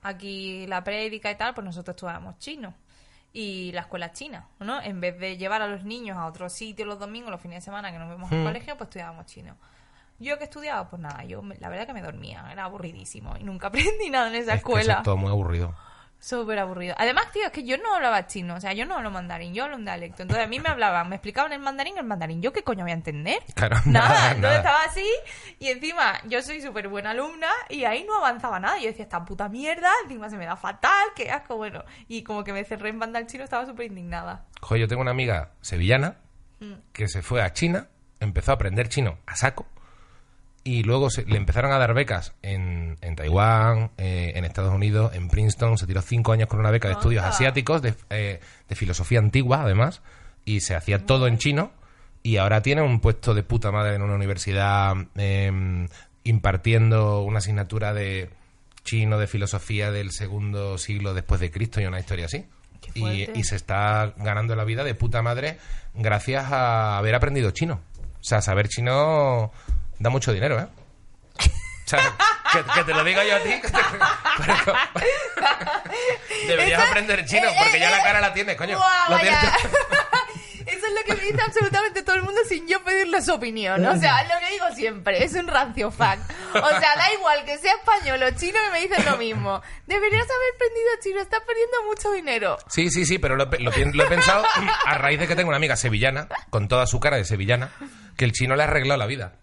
aquí 0.02 0.66
la 0.66 0.82
prédica 0.84 1.30
y 1.30 1.36
tal, 1.36 1.54
pues 1.54 1.64
nosotros 1.64 1.94
estudiábamos 1.94 2.38
chino. 2.38 2.74
Y 3.32 3.70
la 3.72 3.82
escuela 3.82 4.12
china, 4.12 4.48
¿no? 4.60 4.80
En 4.80 4.98
vez 5.00 5.18
de 5.18 5.36
llevar 5.36 5.60
a 5.60 5.66
los 5.68 5.84
niños 5.84 6.16
a 6.16 6.24
otro 6.26 6.48
sitio 6.48 6.86
los 6.86 6.98
domingos, 6.98 7.30
los 7.30 7.40
fines 7.40 7.56
de 7.58 7.64
semana 7.66 7.92
que 7.92 7.98
nos 7.98 8.08
vemos 8.08 8.32
al 8.32 8.38
Hmm. 8.40 8.44
colegio, 8.44 8.76
pues 8.78 8.88
estudiábamos 8.88 9.26
chino. 9.26 9.56
Yo 10.18 10.38
que 10.38 10.44
estudiaba, 10.44 10.88
pues 10.88 11.02
nada, 11.02 11.22
yo 11.24 11.42
la 11.60 11.68
verdad 11.68 11.86
que 11.86 11.92
me 11.92 12.00
dormía, 12.00 12.46
era 12.50 12.64
aburridísimo 12.64 13.36
y 13.38 13.44
nunca 13.44 13.66
aprendí 14.00 14.08
nada 14.10 14.28
en 14.28 14.36
esa 14.36 14.54
Es 14.54 14.62
que 14.64 14.70
eso 14.70 14.78
escuela. 14.78 14.94
es 14.98 15.02
todo 15.02 15.16
muy 15.18 15.30
aburrido. 15.30 15.74
Súper 16.18 16.58
aburrido. 16.58 16.94
Además, 16.98 17.30
tío, 17.32 17.44
es 17.44 17.52
que 17.52 17.62
yo 17.64 17.76
no 17.78 17.94
hablaba 17.94 18.26
chino, 18.26 18.54
o 18.56 18.60
sea, 18.60 18.72
yo 18.72 18.84
no 18.86 18.96
hablo 18.96 19.10
mandarín, 19.10 19.54
yo 19.54 19.64
hablo 19.64 19.76
un 19.76 19.84
dialecto. 19.84 20.22
Entonces 20.22 20.44
a 20.44 20.48
mí 20.48 20.58
me 20.58 20.68
hablaban, 20.70 21.08
me 21.08 21.16
explicaban 21.16 21.52
el 21.52 21.60
mandarín, 21.60 21.96
el 21.98 22.04
mandarín. 22.04 22.42
¿Yo 22.42 22.52
qué 22.52 22.62
coño 22.64 22.82
voy 22.84 22.90
a 22.90 22.94
entender? 22.94 23.38
Claro, 23.54 23.76
nada. 23.84 24.08
nada, 24.08 24.30
Entonces 24.32 24.40
nada. 24.42 24.56
estaba 24.56 24.78
así 24.84 25.06
y 25.60 25.68
encima 25.68 26.14
yo 26.24 26.42
soy 26.42 26.60
súper 26.62 26.88
buena 26.88 27.10
alumna 27.10 27.48
y 27.68 27.84
ahí 27.84 28.04
no 28.04 28.16
avanzaba 28.16 28.58
nada. 28.58 28.78
Yo 28.78 28.86
decía, 28.86 29.04
esta 29.04 29.24
puta 29.24 29.48
mierda, 29.48 29.90
encima 30.02 30.28
se 30.30 30.36
me 30.36 30.46
da 30.46 30.56
fatal, 30.56 31.08
qué 31.14 31.30
asco, 31.30 31.56
bueno. 31.56 31.84
Y 32.08 32.22
como 32.24 32.42
que 32.42 32.52
me 32.52 32.64
cerré 32.64 32.88
en 32.88 32.98
banda 32.98 33.18
al 33.18 33.26
chino, 33.26 33.44
estaba 33.44 33.64
súper 33.66 33.86
indignada. 33.86 34.46
Joder, 34.62 34.80
yo 34.80 34.88
tengo 34.88 35.02
una 35.02 35.10
amiga 35.12 35.52
sevillana 35.60 36.16
Mm. 36.58 36.72
que 36.94 37.06
se 37.06 37.20
fue 37.20 37.42
a 37.42 37.52
China, 37.52 37.88
empezó 38.18 38.50
a 38.50 38.54
aprender 38.54 38.88
chino 38.88 39.18
a 39.26 39.36
saco 39.36 39.66
y 40.66 40.82
luego 40.82 41.10
se- 41.10 41.24
le 41.26 41.36
empezaron 41.36 41.70
a 41.72 41.78
dar 41.78 41.94
becas 41.94 42.34
en, 42.42 42.98
en 43.00 43.14
Taiwán, 43.14 43.92
eh, 43.98 44.32
en 44.34 44.44
Estados 44.44 44.74
Unidos, 44.74 45.14
en 45.14 45.28
Princeton. 45.28 45.78
Se 45.78 45.86
tiró 45.86 46.02
cinco 46.02 46.32
años 46.32 46.48
con 46.48 46.58
una 46.58 46.70
beca 46.72 46.88
de 46.88 46.94
estudios 46.94 47.24
asiáticos, 47.24 47.82
de, 47.82 47.94
eh, 48.10 48.40
de 48.68 48.74
filosofía 48.74 49.20
antigua 49.20 49.62
además, 49.62 50.02
y 50.44 50.60
se 50.60 50.74
hacía 50.74 51.06
todo 51.06 51.28
en 51.28 51.38
chino. 51.38 51.70
Y 52.24 52.38
ahora 52.38 52.62
tiene 52.62 52.82
un 52.82 52.98
puesto 52.98 53.32
de 53.34 53.44
puta 53.44 53.70
madre 53.70 53.94
en 53.94 54.02
una 54.02 54.14
universidad 54.16 54.94
eh, 55.14 55.86
impartiendo 56.24 57.22
una 57.22 57.38
asignatura 57.38 57.94
de 57.94 58.30
chino, 58.84 59.18
de 59.18 59.26
filosofía 59.28 59.90
del 59.90 60.10
segundo 60.10 60.78
siglo 60.78 61.14
después 61.14 61.40
de 61.40 61.50
Cristo 61.50 61.80
y 61.80 61.86
una 61.86 62.00
historia 62.00 62.26
así. 62.26 62.44
Y, 62.94 63.28
y 63.38 63.44
se 63.44 63.56
está 63.56 64.14
ganando 64.16 64.54
la 64.56 64.64
vida 64.64 64.84
de 64.84 64.94
puta 64.94 65.22
madre 65.22 65.58
gracias 65.94 66.50
a 66.52 66.98
haber 66.98 67.14
aprendido 67.14 67.50
chino. 67.52 67.80
O 68.20 68.24
sea, 68.28 68.40
saber 68.42 68.68
chino 68.68 69.52
da 69.98 70.10
mucho 70.10 70.32
dinero, 70.32 70.58
¿eh? 70.60 70.66
O 71.38 71.88
sea, 71.88 72.00
que, 72.52 72.64
que 72.74 72.84
te 72.84 72.92
lo 72.94 73.04
diga 73.04 73.24
yo 73.24 73.36
a 73.36 73.40
ti. 73.40 73.50
que 73.60 73.68
te- 73.68 73.78
pero- 74.38 74.74
Deberías 76.48 76.80
Esa- 76.80 76.88
aprender 76.90 77.24
chino, 77.26 77.48
porque 77.58 77.78
ya 77.78 77.90
la 77.90 78.02
cara 78.02 78.20
la 78.20 78.32
tienes, 78.34 78.56
coño. 78.56 78.78
Eso 80.66 80.84
es 80.84 80.92
lo 80.94 81.02
que 81.06 81.14
me 81.14 81.22
dice 81.30 81.40
absolutamente 81.46 82.02
todo 82.02 82.16
el 82.16 82.22
mundo 82.22 82.40
sin 82.48 82.66
yo 82.66 82.82
pedirle 82.82 83.22
su 83.22 83.32
opinión. 83.34 83.86
O 83.86 83.96
sea, 84.00 84.20
es 84.22 84.28
lo 84.28 84.34
que 84.40 84.50
digo 84.52 84.64
siempre, 84.74 85.22
es 85.22 85.32
un 85.34 85.46
rancio 85.46 85.92
fact. 85.92 86.28
O 86.54 86.68
sea, 86.68 86.96
da 86.96 87.12
igual 87.14 87.44
que 87.44 87.56
sea 87.58 87.72
español 87.74 88.20
o 88.24 88.30
chino 88.32 88.58
que 88.64 88.70
me 88.72 88.80
dicen 88.80 89.04
lo 89.04 89.16
mismo. 89.16 89.62
Deberías 89.86 90.24
haber 90.24 90.54
aprendido 90.56 90.88
chino, 91.04 91.20
estás 91.20 91.40
perdiendo 91.46 91.84
mucho 91.86 92.10
dinero. 92.10 92.58
Sí, 92.68 92.90
sí, 92.90 93.06
sí, 93.06 93.18
pero 93.18 93.36
lo 93.36 93.44
he 93.44 94.06
pensado 94.08 94.44
a 94.86 94.94
raíz 94.98 95.20
de 95.20 95.28
que 95.28 95.36
tengo 95.36 95.48
una 95.48 95.56
amiga 95.58 95.76
sevillana, 95.76 96.26
con 96.50 96.66
toda 96.66 96.86
su 96.88 96.98
cara 96.98 97.16
de 97.16 97.24
sevillana, 97.24 97.70
que 98.16 98.24
el 98.24 98.32
chino 98.32 98.56
le 98.56 98.64
ha 98.64 98.66
arreglado 98.66 98.98
la 98.98 99.06
vida. 99.06 99.34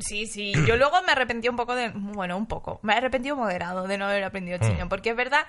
Sí, 0.00 0.26
sí. 0.26 0.52
Yo 0.66 0.76
luego 0.76 1.02
me 1.02 1.12
arrepentí 1.12 1.48
un 1.48 1.56
poco 1.56 1.74
de. 1.74 1.90
Bueno, 1.94 2.36
un 2.36 2.46
poco. 2.46 2.78
Me 2.82 2.94
he 2.94 2.96
arrepentido 2.96 3.36
moderado 3.36 3.86
de 3.86 3.98
no 3.98 4.06
haber 4.06 4.24
aprendido 4.24 4.58
chino. 4.58 4.88
Porque 4.88 5.10
es 5.10 5.16
verdad. 5.16 5.46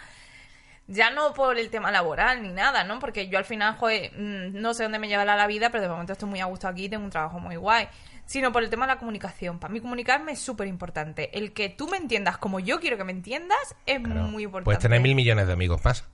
Ya 0.87 1.11
no 1.11 1.33
por 1.33 1.57
el 1.57 1.69
tema 1.69 1.91
laboral 1.91 2.43
ni 2.43 2.49
nada, 2.49 2.83
¿no? 2.83 2.99
Porque 2.99 3.29
yo 3.29 3.37
al 3.37 3.45
final, 3.45 3.75
joder, 3.77 4.11
mm, 4.17 4.59
no 4.59 4.73
sé 4.73 4.83
dónde 4.83 4.99
me 4.99 5.07
llevará 5.07 5.37
la 5.37 5.47
vida, 5.47 5.69
pero 5.69 5.83
de 5.83 5.87
momento 5.89 6.11
estoy 6.11 6.27
muy 6.27 6.41
a 6.41 6.45
gusto 6.45 6.67
aquí, 6.67 6.89
tengo 6.89 7.05
un 7.05 7.09
trabajo 7.09 7.39
muy 7.39 7.55
guay. 7.55 7.87
Sino 8.25 8.51
por 8.51 8.63
el 8.63 8.69
tema 8.69 8.85
de 8.85 8.93
la 8.93 8.99
comunicación. 8.99 9.59
Para 9.59 9.73
mí 9.73 9.79
comunicarme 9.79 10.33
es 10.33 10.39
súper 10.39 10.67
importante. 10.67 11.37
El 11.37 11.53
que 11.53 11.69
tú 11.69 11.87
me 11.87 11.95
entiendas 11.97 12.37
como 12.37 12.59
yo 12.59 12.81
quiero 12.81 12.97
que 12.97 13.05
me 13.05 13.13
entiendas 13.13 13.75
es 13.85 13.99
Claro. 14.01 14.23
muy 14.23 14.43
importante. 14.43 14.65
Puedes 14.65 14.79
tener 14.81 14.99
mil 14.99 15.15
millones 15.15 15.47
de 15.47 15.53
amigos 15.53 15.83
más. 15.85 16.05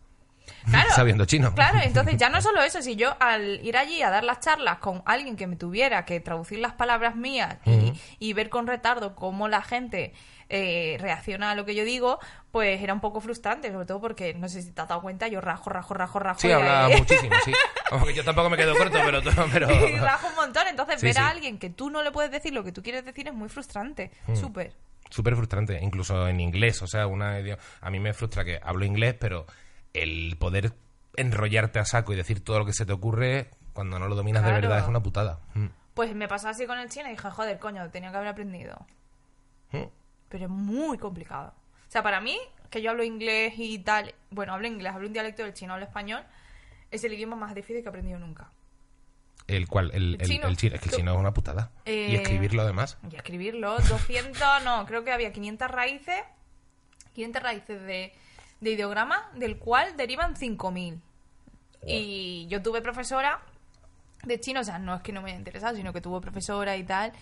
Claro. 0.66 0.90
sabiendo 0.96 1.26
chino. 1.26 1.54
Claro, 1.56 1.80
entonces 1.84 2.18
ya 2.18 2.30
no 2.30 2.42
solo 2.42 2.62
eso, 2.62 2.82
si 2.82 2.96
yo 2.96 3.16
al 3.20 3.60
ir 3.66 3.78
allí 3.78 4.02
a 4.02 4.10
dar 4.10 4.24
las 4.24 4.40
charlas 4.40 4.80
con 4.80 5.02
alguien 5.06 5.36
que 5.36 5.48
me 5.48 5.56
tuviera 5.56 6.06
que 6.06 6.20
traducir 6.20 6.60
las 6.60 6.74
palabras 6.74 7.16
mías 7.16 7.58
y, 7.66 7.94
y 8.20 8.34
ver 8.34 8.50
con 8.50 8.68
retardo 8.68 9.16
cómo 9.16 9.48
la 9.48 9.62
gente 9.62 10.14
eh, 10.50 10.98
reacciona 11.00 11.52
a 11.52 11.56
lo 11.56 11.64
que 11.66 11.76
yo 11.76 11.84
digo, 11.84 12.20
pues 12.52 12.82
era 12.82 12.94
un 12.94 13.00
poco 13.02 13.22
frustrante, 13.22 13.72
sobre 13.72 13.86
todo 13.86 14.02
porque, 14.02 14.34
no 14.34 14.50
sé 14.50 14.62
si 14.64 14.72
te 14.72 14.82
has 14.82 14.88
dado 14.88 15.02
cuenta, 15.02 15.28
yo 15.28 15.42
rajo, 15.42 15.70
rajo, 15.70 15.94
rajo, 15.94 16.18
rajo. 16.20 16.40
Sí, 16.40 16.52
habla 16.52 16.90
muchísimo, 16.98 17.36
sí. 17.46 17.54
Aunque 17.92 18.14
yo 18.16 18.24
tampoco 18.24 18.50
me 18.50 18.58
quedo 18.58 18.76
corto, 18.76 18.98
pero... 19.06 19.22
pero... 19.54 19.70
y 19.88 19.96
rajo 19.98 20.28
un 20.28 20.36
montón, 20.36 20.68
entonces 20.68 21.00
Sí, 21.00 21.06
ver 21.06 21.16
sí. 21.16 21.22
a 21.22 21.30
alguien 21.30 21.60
que 21.60 21.70
tú 21.70 21.90
no 21.92 22.02
le 22.04 22.12
puedes 22.12 22.32
decir 22.32 22.52
lo 22.54 22.64
que 22.64 22.72
tú 22.72 22.82
quieres 22.82 23.06
decir 23.06 23.28
es 23.28 23.34
muy 23.34 23.50
frustrante, 23.50 24.12
Mm. 24.28 24.36
súper. 24.36 24.74
Súper 25.12 25.36
frustrante, 25.36 25.80
incluso 25.82 26.28
en 26.28 26.40
inglés. 26.40 26.82
O 26.84 26.88
sea, 26.88 27.08
una 27.08 27.38
a 27.82 27.90
mí 27.90 28.00
me 28.00 28.14
frustra 28.14 28.44
que 28.46 28.60
hablo 28.64 28.86
inglés, 28.86 29.16
pero 29.20 29.46
el 29.94 30.36
poder 30.38 30.74
enrollarte 31.16 31.80
a 31.80 31.86
saco 31.86 32.14
y 32.14 32.16
decir 32.16 32.44
todo 32.44 32.60
lo 32.60 32.66
que 32.66 32.74
se 32.74 32.86
te 32.86 32.94
ocurre 32.94 33.50
cuando 33.74 34.00
no 34.00 34.08
lo 34.08 34.16
dominas 34.16 34.44
de 34.44 34.52
verdad 34.52 34.80
es 34.80 34.88
una 34.88 35.02
putada. 35.02 35.40
Mm. 35.54 35.66
Pues 35.94 36.14
me 36.16 36.28
pasó 36.28 36.50
así 36.50 36.66
con 36.66 36.78
el 36.80 36.90
chino 36.90 37.08
y 37.08 37.12
dije, 37.12 37.30
joder, 37.30 37.60
coño, 37.60 37.90
tenía 37.90 38.12
que 38.12 38.18
haber 38.18 38.30
aprendido. 38.30 38.86
Mm. 39.72 39.84
pero 40.30 40.46
es 40.46 40.50
muy 40.52 40.98
complicado. 40.98 41.54
O 41.88 41.92
sea, 41.92 42.02
para 42.04 42.22
mí, 42.22 42.38
que 42.70 42.82
yo 42.82 42.92
hablo 42.92 43.04
inglés 43.04 43.54
y 43.58 43.80
tal, 43.80 44.14
bueno, 44.32 44.54
hablo 44.54 44.68
inglés, 44.68 44.94
hablo 44.94 45.08
un 45.08 45.14
dialecto 45.14 45.44
del 45.44 45.54
chino, 45.54 45.74
hablo 45.74 45.86
español, 45.86 46.24
es 46.92 47.04
el 47.04 47.14
idioma 47.14 47.36
más 47.36 47.54
difícil 47.56 47.78
que 47.82 47.86
he 47.86 47.90
aprendido 47.90 48.20
nunca. 48.20 48.50
El 49.48 49.68
cual, 49.68 49.90
el, 49.96 50.16
El 50.16 50.22
el- 50.22 50.28
chino. 50.28 50.48
el 50.48 50.58
chino. 50.58 50.76
Es 50.76 50.82
que 50.82 50.90
el 50.90 50.96
chino 50.96 51.12
es 51.14 51.18
una 51.20 51.34
putada. 51.34 51.72
Y 51.86 51.90
Eh, 51.92 52.16
escribirlo 52.16 52.62
además. 52.62 52.98
Y 53.12 53.16
escribirlo, 53.16 53.78
200, 53.80 54.64
no, 54.64 54.86
creo 54.86 55.04
que 55.04 55.12
había 55.12 55.32
500 55.34 55.70
raíces, 55.72 56.22
500 57.14 57.42
raíces 57.44 57.82
de, 57.84 58.14
de 58.62 58.72
ideograma, 58.72 59.30
del 59.36 59.58
cual 59.58 59.96
derivan 59.98 60.36
5000. 60.36 61.02
Y 61.86 62.48
yo 62.50 62.62
tuve 62.62 62.82
profesora 62.82 63.40
de 64.24 64.40
chino, 64.40 64.60
o 64.60 64.64
sea, 64.64 64.80
no 64.80 64.96
es 64.96 65.02
que 65.02 65.14
no 65.14 65.22
me 65.22 65.30
haya 65.32 65.40
interesado, 65.40 65.76
sino 65.78 65.94
que 65.94 66.02
tuve 66.02 66.20
profesora 66.20 66.76
y 66.76 66.84
tal, 66.84 67.14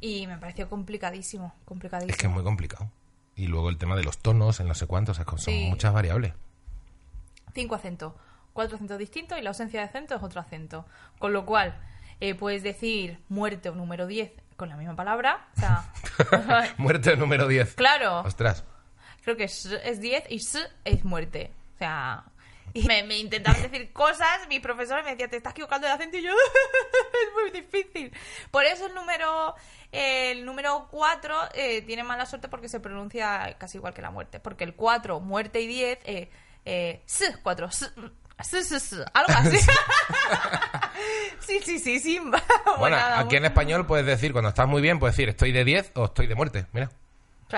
y 0.00 0.26
me 0.26 0.36
pareció 0.36 0.68
complicadísimo, 0.68 1.54
complicadísimo. 1.64 2.10
Es 2.12 2.16
que 2.18 2.26
es 2.26 2.32
muy 2.32 2.42
complicado. 2.42 2.90
Y 3.36 3.46
luego 3.46 3.68
el 3.68 3.78
tema 3.78 3.94
de 3.96 4.04
los 4.04 4.18
tonos, 4.18 4.58
en 4.60 4.68
no 4.68 4.74
sé 4.74 4.86
cuántos, 4.86 5.18
o 5.18 5.22
sea, 5.22 5.30
son 5.30 5.38
Sí. 5.38 5.66
muchas 5.68 5.92
variables. 5.92 6.32
cinco 7.54 7.76
acentos, 7.76 8.14
cuatro 8.52 8.74
acentos 8.76 8.98
distintos 8.98 9.38
y 9.38 9.42
la 9.42 9.50
ausencia 9.50 9.78
de 9.80 9.86
acento 9.86 10.16
es 10.16 10.22
otro 10.24 10.40
acento. 10.40 10.86
Con 11.20 11.32
lo 11.32 11.46
cual, 11.46 11.76
eh, 12.18 12.34
puedes 12.34 12.64
decir 12.64 13.20
muerte 13.28 13.68
o 13.68 13.74
número 13.76 14.08
10 14.08 14.32
con 14.56 14.68
la 14.68 14.76
misma 14.76 14.96
palabra. 14.96 15.46
O 15.56 15.60
sea, 15.60 15.92
Muerte 16.78 17.16
número 17.16 17.46
10. 17.46 17.74
claro, 17.74 18.20
Ostras. 18.22 18.64
Creo 19.24 19.36
que 19.36 19.44
es 19.44 19.66
es 19.66 20.00
10 20.00 20.24
y 20.30 20.36
s 20.36 20.58
es 20.84 21.04
muerte. 21.04 21.50
O 21.74 21.78
sea, 21.78 22.24
y 22.72 22.82
me, 22.84 23.02
me 23.04 23.18
intentaban 23.18 23.62
decir 23.62 23.92
cosas, 23.92 24.48
mis 24.48 24.60
profesores 24.60 25.04
me 25.04 25.12
decían, 25.12 25.30
te 25.30 25.36
estás 25.36 25.52
equivocando 25.52 25.86
de 25.86 25.92
acento 25.92 26.16
y 26.16 26.22
yo, 26.22 26.32
es 26.32 27.52
muy 27.52 27.60
difícil. 27.60 28.12
Por 28.50 28.64
eso 28.64 28.86
el 28.86 28.94
número 28.94 29.54
el 29.94 30.44
número 30.44 30.88
4 30.90 31.36
eh, 31.54 31.82
tiene 31.82 32.02
mala 32.02 32.26
suerte 32.26 32.48
porque 32.48 32.68
se 32.68 32.80
pronuncia 32.80 33.54
casi 33.58 33.78
igual 33.78 33.94
que 33.94 34.02
la 34.02 34.10
muerte. 34.10 34.40
Porque 34.40 34.64
el 34.64 34.74
4, 34.74 35.20
muerte 35.20 35.60
y 35.60 35.68
10, 35.68 35.98
eh, 36.04 36.30
eh, 36.64 37.02
s, 37.06 37.36
4, 37.44 37.66
s, 37.68 37.90
s, 38.38 38.58
s, 38.58 38.76
s, 38.76 38.96
algo 39.12 39.32
así. 39.38 39.58
sí, 41.38 41.60
sí, 41.62 41.78
sí, 41.78 42.00
sí. 42.00 42.18
Bueno, 42.78 42.96
nada, 42.96 43.20
aquí 43.20 43.36
en 43.36 43.44
español 43.44 43.86
puedes 43.86 44.04
decir, 44.04 44.32
cuando 44.32 44.48
estás 44.48 44.66
muy 44.66 44.82
bien, 44.82 44.98
puedes 44.98 45.14
decir 45.16 45.28
estoy 45.28 45.52
de 45.52 45.64
10 45.64 45.92
o 45.94 46.06
estoy 46.06 46.26
de 46.26 46.34
muerte. 46.34 46.66
Mira. 46.72 46.90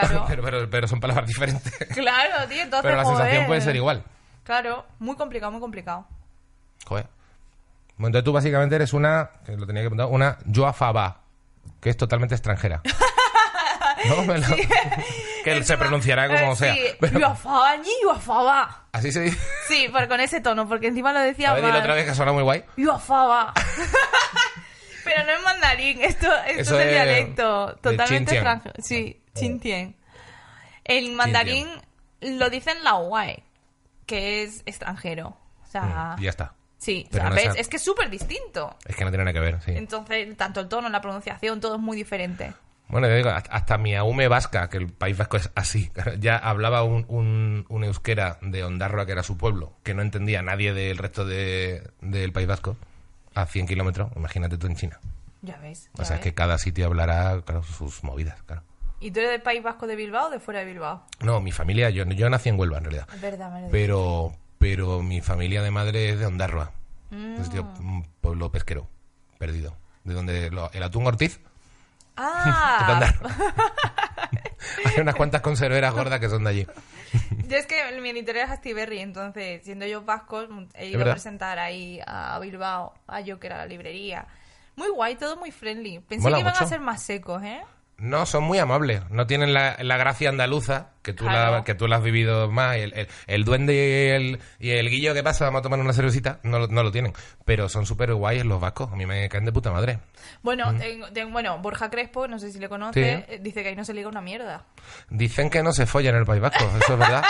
Claro, 0.00 0.24
pero, 0.28 0.42
pero, 0.42 0.70
pero 0.70 0.88
son 0.88 1.00
palabras 1.00 1.26
diferentes. 1.26 1.72
claro, 1.94 2.46
tío, 2.48 2.62
entonces, 2.62 2.82
pero 2.82 2.96
la 2.96 3.04
sensación 3.04 3.46
puede 3.46 3.60
ser 3.60 3.76
igual. 3.76 4.02
Claro, 4.44 4.86
muy 4.98 5.16
complicado, 5.16 5.50
muy 5.52 5.60
complicado. 5.60 6.06
Joder. 6.86 7.06
Bueno, 7.96 8.08
entonces 8.08 8.24
tú 8.24 8.32
básicamente 8.32 8.76
eres 8.76 8.92
una, 8.92 9.30
que 9.44 9.56
lo 9.56 9.66
tenía 9.66 9.82
que 9.82 9.88
preguntar, 9.88 10.06
una 10.14 10.38
Joafaba, 10.54 11.20
que 11.80 11.90
es 11.90 11.96
totalmente 11.96 12.34
extranjera. 12.34 12.82
¿no? 14.08 14.22
Me 14.24 14.38
lo- 14.38 14.46
que 15.42 15.64
se 15.64 15.78
pronunciará 15.78 16.26
como 16.28 16.52
eh, 16.52 16.56
sea. 16.56 16.74
Sí, 16.74 16.80
Pero- 17.00 17.18
yuafaba, 17.20 17.76
ñi, 17.78 17.88
yuafaba. 18.02 18.84
así 18.92 19.10
se 19.12 19.20
dice. 19.22 19.38
Sí, 19.68 19.88
pero 19.92 20.06
con 20.08 20.20
ese 20.20 20.40
tono, 20.40 20.68
porque 20.68 20.88
encima 20.88 21.12
lo 21.12 21.20
decía 21.20 21.50
A 21.50 21.54
ver, 21.54 21.64
dilo 21.64 21.78
otra 21.78 21.94
vez 21.94 22.04
que 22.06 22.14
suena 22.14 22.32
muy 22.32 22.42
guay. 22.42 22.64
Yuafaba. 22.76 23.54
pero 25.04 25.24
no 25.24 25.30
es 25.32 25.42
mandarín, 25.42 26.02
esto, 26.02 26.28
esto 26.48 26.78
es 26.78 26.86
el 26.86 26.90
dialecto 26.90 27.76
totalmente 27.80 28.34
extranjero. 28.34 28.74
Sí, 28.82 29.20
Xinjiang. 29.36 29.94
El 30.84 31.12
mandarín 31.12 31.66
lo 32.20 32.48
dicen 32.50 32.82
la 32.84 32.92
guay, 32.92 33.42
que 34.06 34.42
es 34.44 34.62
extranjero. 34.66 35.36
O 35.64 35.66
sea, 35.68 36.16
Mm, 36.16 36.22
ya 36.22 36.30
está. 36.30 36.54
sí, 36.78 37.04
o 37.06 37.10
Pero 37.10 37.22
sea, 37.36 37.50
no 37.50 37.60
es 37.60 37.68
que 37.68 37.76
es 37.76 37.82
súper 37.82 38.08
distinto. 38.10 38.76
Es 38.84 38.94
que 38.96 39.04
no 39.04 39.10
tiene 39.10 39.24
nada 39.24 39.32
que 39.32 39.40
ver, 39.40 39.60
sí. 39.62 39.72
Entonces, 39.74 40.36
tanto 40.36 40.60
el 40.60 40.68
tono, 40.68 40.88
la 40.88 41.00
pronunciación, 41.00 41.60
todo 41.60 41.74
es 41.76 41.80
muy 41.80 41.96
diferente. 41.96 42.52
Bueno, 42.88 43.08
te 43.08 43.16
digo, 43.16 43.30
hasta- 43.30 43.50
hasta 43.52 43.78
mi 43.78 43.96
aume 43.96 44.28
vasca, 44.28 44.70
que 44.70 44.76
el 44.76 44.86
País 44.92 45.16
Vasco 45.18 45.36
es 45.36 45.50
así, 45.56 45.90
ya 46.20 46.36
hablaba 46.36 46.84
un, 46.84 47.04
un, 47.08 47.66
un 47.68 47.82
euskera 47.84 48.38
de 48.42 48.62
Ondarroa, 48.62 49.06
que 49.06 49.12
era 49.12 49.24
su 49.24 49.36
pueblo, 49.36 49.72
que 49.82 49.92
no 49.92 50.02
entendía 50.02 50.40
nadie 50.42 50.72
del 50.72 50.96
resto 50.98 51.24
de- 51.24 51.90
del 52.00 52.32
País 52.32 52.46
Vasco, 52.46 52.76
a 53.34 53.44
100 53.46 53.66
kilómetros, 53.66 54.12
imagínate 54.14 54.56
tú 54.56 54.68
en 54.68 54.76
China. 54.76 55.00
Ya 55.42 55.56
ves. 55.58 55.90
O 55.94 56.04
sea, 56.04 56.04
es 56.04 56.10
ves. 56.12 56.20
que 56.20 56.34
cada 56.34 56.58
sitio 56.58 56.86
hablará, 56.86 57.42
claro, 57.44 57.64
sus 57.64 58.04
movidas, 58.04 58.40
claro. 58.44 58.62
¿Y 59.00 59.10
tú 59.10 59.20
eres 59.20 59.30
del 59.32 59.42
País 59.42 59.62
Vasco 59.62 59.86
de 59.86 59.94
Bilbao 59.96 60.28
o 60.28 60.30
de 60.30 60.40
fuera 60.40 60.60
de 60.60 60.66
Bilbao? 60.66 61.04
No, 61.20 61.40
mi 61.40 61.52
familia, 61.52 61.90
yo, 61.90 62.04
yo 62.04 62.30
nací 62.30 62.48
en 62.48 62.58
Huelva, 62.58 62.78
en 62.78 62.84
realidad. 62.84 63.06
Es 63.14 63.20
verdad, 63.20 63.52
me 63.52 63.62
lo 63.62 63.68
Pero, 63.70 64.32
pero 64.58 65.02
mi 65.02 65.20
familia 65.20 65.62
de 65.62 65.70
madre 65.70 66.10
es 66.10 66.18
de 66.18 66.26
Ondarroa. 66.26 66.72
Mm. 67.10 67.34
Es 67.40 67.50
de 67.52 67.60
un 67.60 68.06
pueblo 68.20 68.50
pesquero, 68.50 68.88
perdido. 69.38 69.76
De 70.04 70.14
donde 70.14 70.50
lo- 70.50 70.70
el 70.72 70.82
atún 70.82 71.06
Ortiz, 71.06 71.40
Ah. 72.18 73.12
Hay 74.84 75.00
unas 75.00 75.14
cuantas 75.14 75.40
conserveras 75.42 75.92
gordas 75.94 76.18
que 76.20 76.28
son 76.28 76.44
de 76.44 76.50
allí. 76.50 76.66
yo 77.48 77.56
es 77.56 77.66
que 77.66 78.00
mi 78.00 78.10
editorial 78.10 78.46
es 78.46 78.50
Astiberri, 78.52 79.00
entonces, 79.00 79.62
siendo 79.64 79.86
yo 79.86 80.02
vasco, 80.02 80.46
he 80.74 80.86
ido 80.88 81.02
a 81.02 81.12
presentar 81.12 81.58
ahí 81.58 82.00
a 82.06 82.38
Bilbao, 82.40 82.94
a 83.06 83.20
yo 83.20 83.38
que 83.38 83.46
era 83.48 83.58
la 83.58 83.66
librería. 83.66 84.26
Muy 84.76 84.88
guay, 84.88 85.16
todo 85.16 85.36
muy 85.36 85.50
friendly. 85.52 86.00
Pensé 86.00 86.22
Mola 86.22 86.36
que 86.36 86.40
iban 86.42 86.52
mucho. 86.54 86.64
a 86.64 86.68
ser 86.68 86.80
más 86.80 87.02
secos, 87.02 87.42
¿eh? 87.42 87.60
No, 87.98 88.26
son 88.26 88.44
muy 88.44 88.58
amables. 88.58 89.00
No 89.10 89.26
tienen 89.26 89.54
la, 89.54 89.76
la 89.80 89.96
gracia 89.96 90.28
andaluza 90.28 90.90
que 91.02 91.14
tú, 91.14 91.24
Claro. 91.24 91.52
la, 91.52 91.64
que 91.64 91.74
tú 91.74 91.88
la 91.88 91.96
has 91.96 92.02
vivido 92.02 92.50
más. 92.50 92.76
El, 92.76 92.92
el- 92.92 93.08
el 93.26 93.44
duende 93.44 93.72
y 93.74 94.10
el, 94.10 94.40
y 94.58 94.70
el 94.72 94.90
guillo 94.90 95.14
que 95.14 95.22
pasa, 95.22 95.46
vamos 95.46 95.60
a 95.60 95.62
tomar 95.62 95.78
una 95.80 95.94
cervecita, 95.94 96.38
no, 96.42 96.58
lo- 96.58 96.66
no 96.68 96.82
lo 96.82 96.92
tienen. 96.92 97.14
Pero 97.46 97.70
son 97.70 97.86
súper 97.86 98.12
guays 98.12 98.44
los 98.44 98.60
vascos. 98.60 98.92
A 98.92 98.96
mí 98.96 99.06
me 99.06 99.28
caen 99.30 99.46
de 99.46 99.52
puta 99.52 99.72
madre. 99.72 100.00
Bueno, 100.42 100.74
tengo- 100.76 101.30
bueno, 101.30 101.58
Borja 101.60 101.88
Crespo, 101.88 102.28
no 102.28 102.38
sé 102.38 102.52
si 102.52 102.58
le 102.58 102.68
conoce, 102.68 103.24
Sí. 103.26 103.32
eh, 103.32 103.38
dice 103.40 103.62
que 103.62 103.70
ahí 103.70 103.76
no 103.76 103.84
se 103.84 103.94
liga 103.94 104.08
una 104.10 104.20
mierda. 104.20 104.64
Dicen 105.08 105.48
que 105.48 105.62
no 105.62 105.72
se 105.72 105.86
folla 105.86 106.10
en 106.10 106.16
el 106.16 106.26
País 106.26 106.42
Vasco. 106.42 106.64
Eso 106.78 106.92
es 106.92 106.98
verdad. 106.98 107.24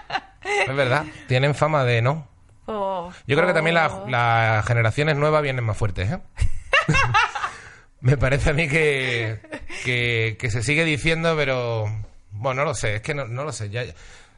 es 0.68 0.76
verdad. 0.76 1.04
Tienen 1.26 1.54
fama 1.54 1.84
de 1.84 2.02
no. 2.02 2.28
Oh, 2.66 3.10
Yo 3.26 3.34
creo 3.36 3.48
que 3.48 3.54
también 3.54 3.74
la- 3.74 3.88
oh. 3.88 4.08
las 4.08 4.66
generaciones 4.66 5.16
nuevas 5.16 5.42
vienen 5.42 5.64
más 5.64 5.76
fuertes, 5.76 6.12
¿eh? 6.12 6.18
Me 8.02 8.16
parece 8.16 8.50
a 8.50 8.52
mí 8.52 8.68
que, 8.68 9.38
que, 9.84 10.50
se 10.50 10.62
sigue 10.62 10.84
diciendo, 10.84 11.34
pero... 11.36 11.84
Bueno, 12.32 12.62
no 12.62 12.68
lo 12.68 12.74
sé, 12.74 12.96
es 12.96 13.00
que 13.02 13.14
no, 13.14 13.26
no 13.26 13.44
lo 13.44 13.52
sé, 13.52 13.70
ya... 13.70 13.84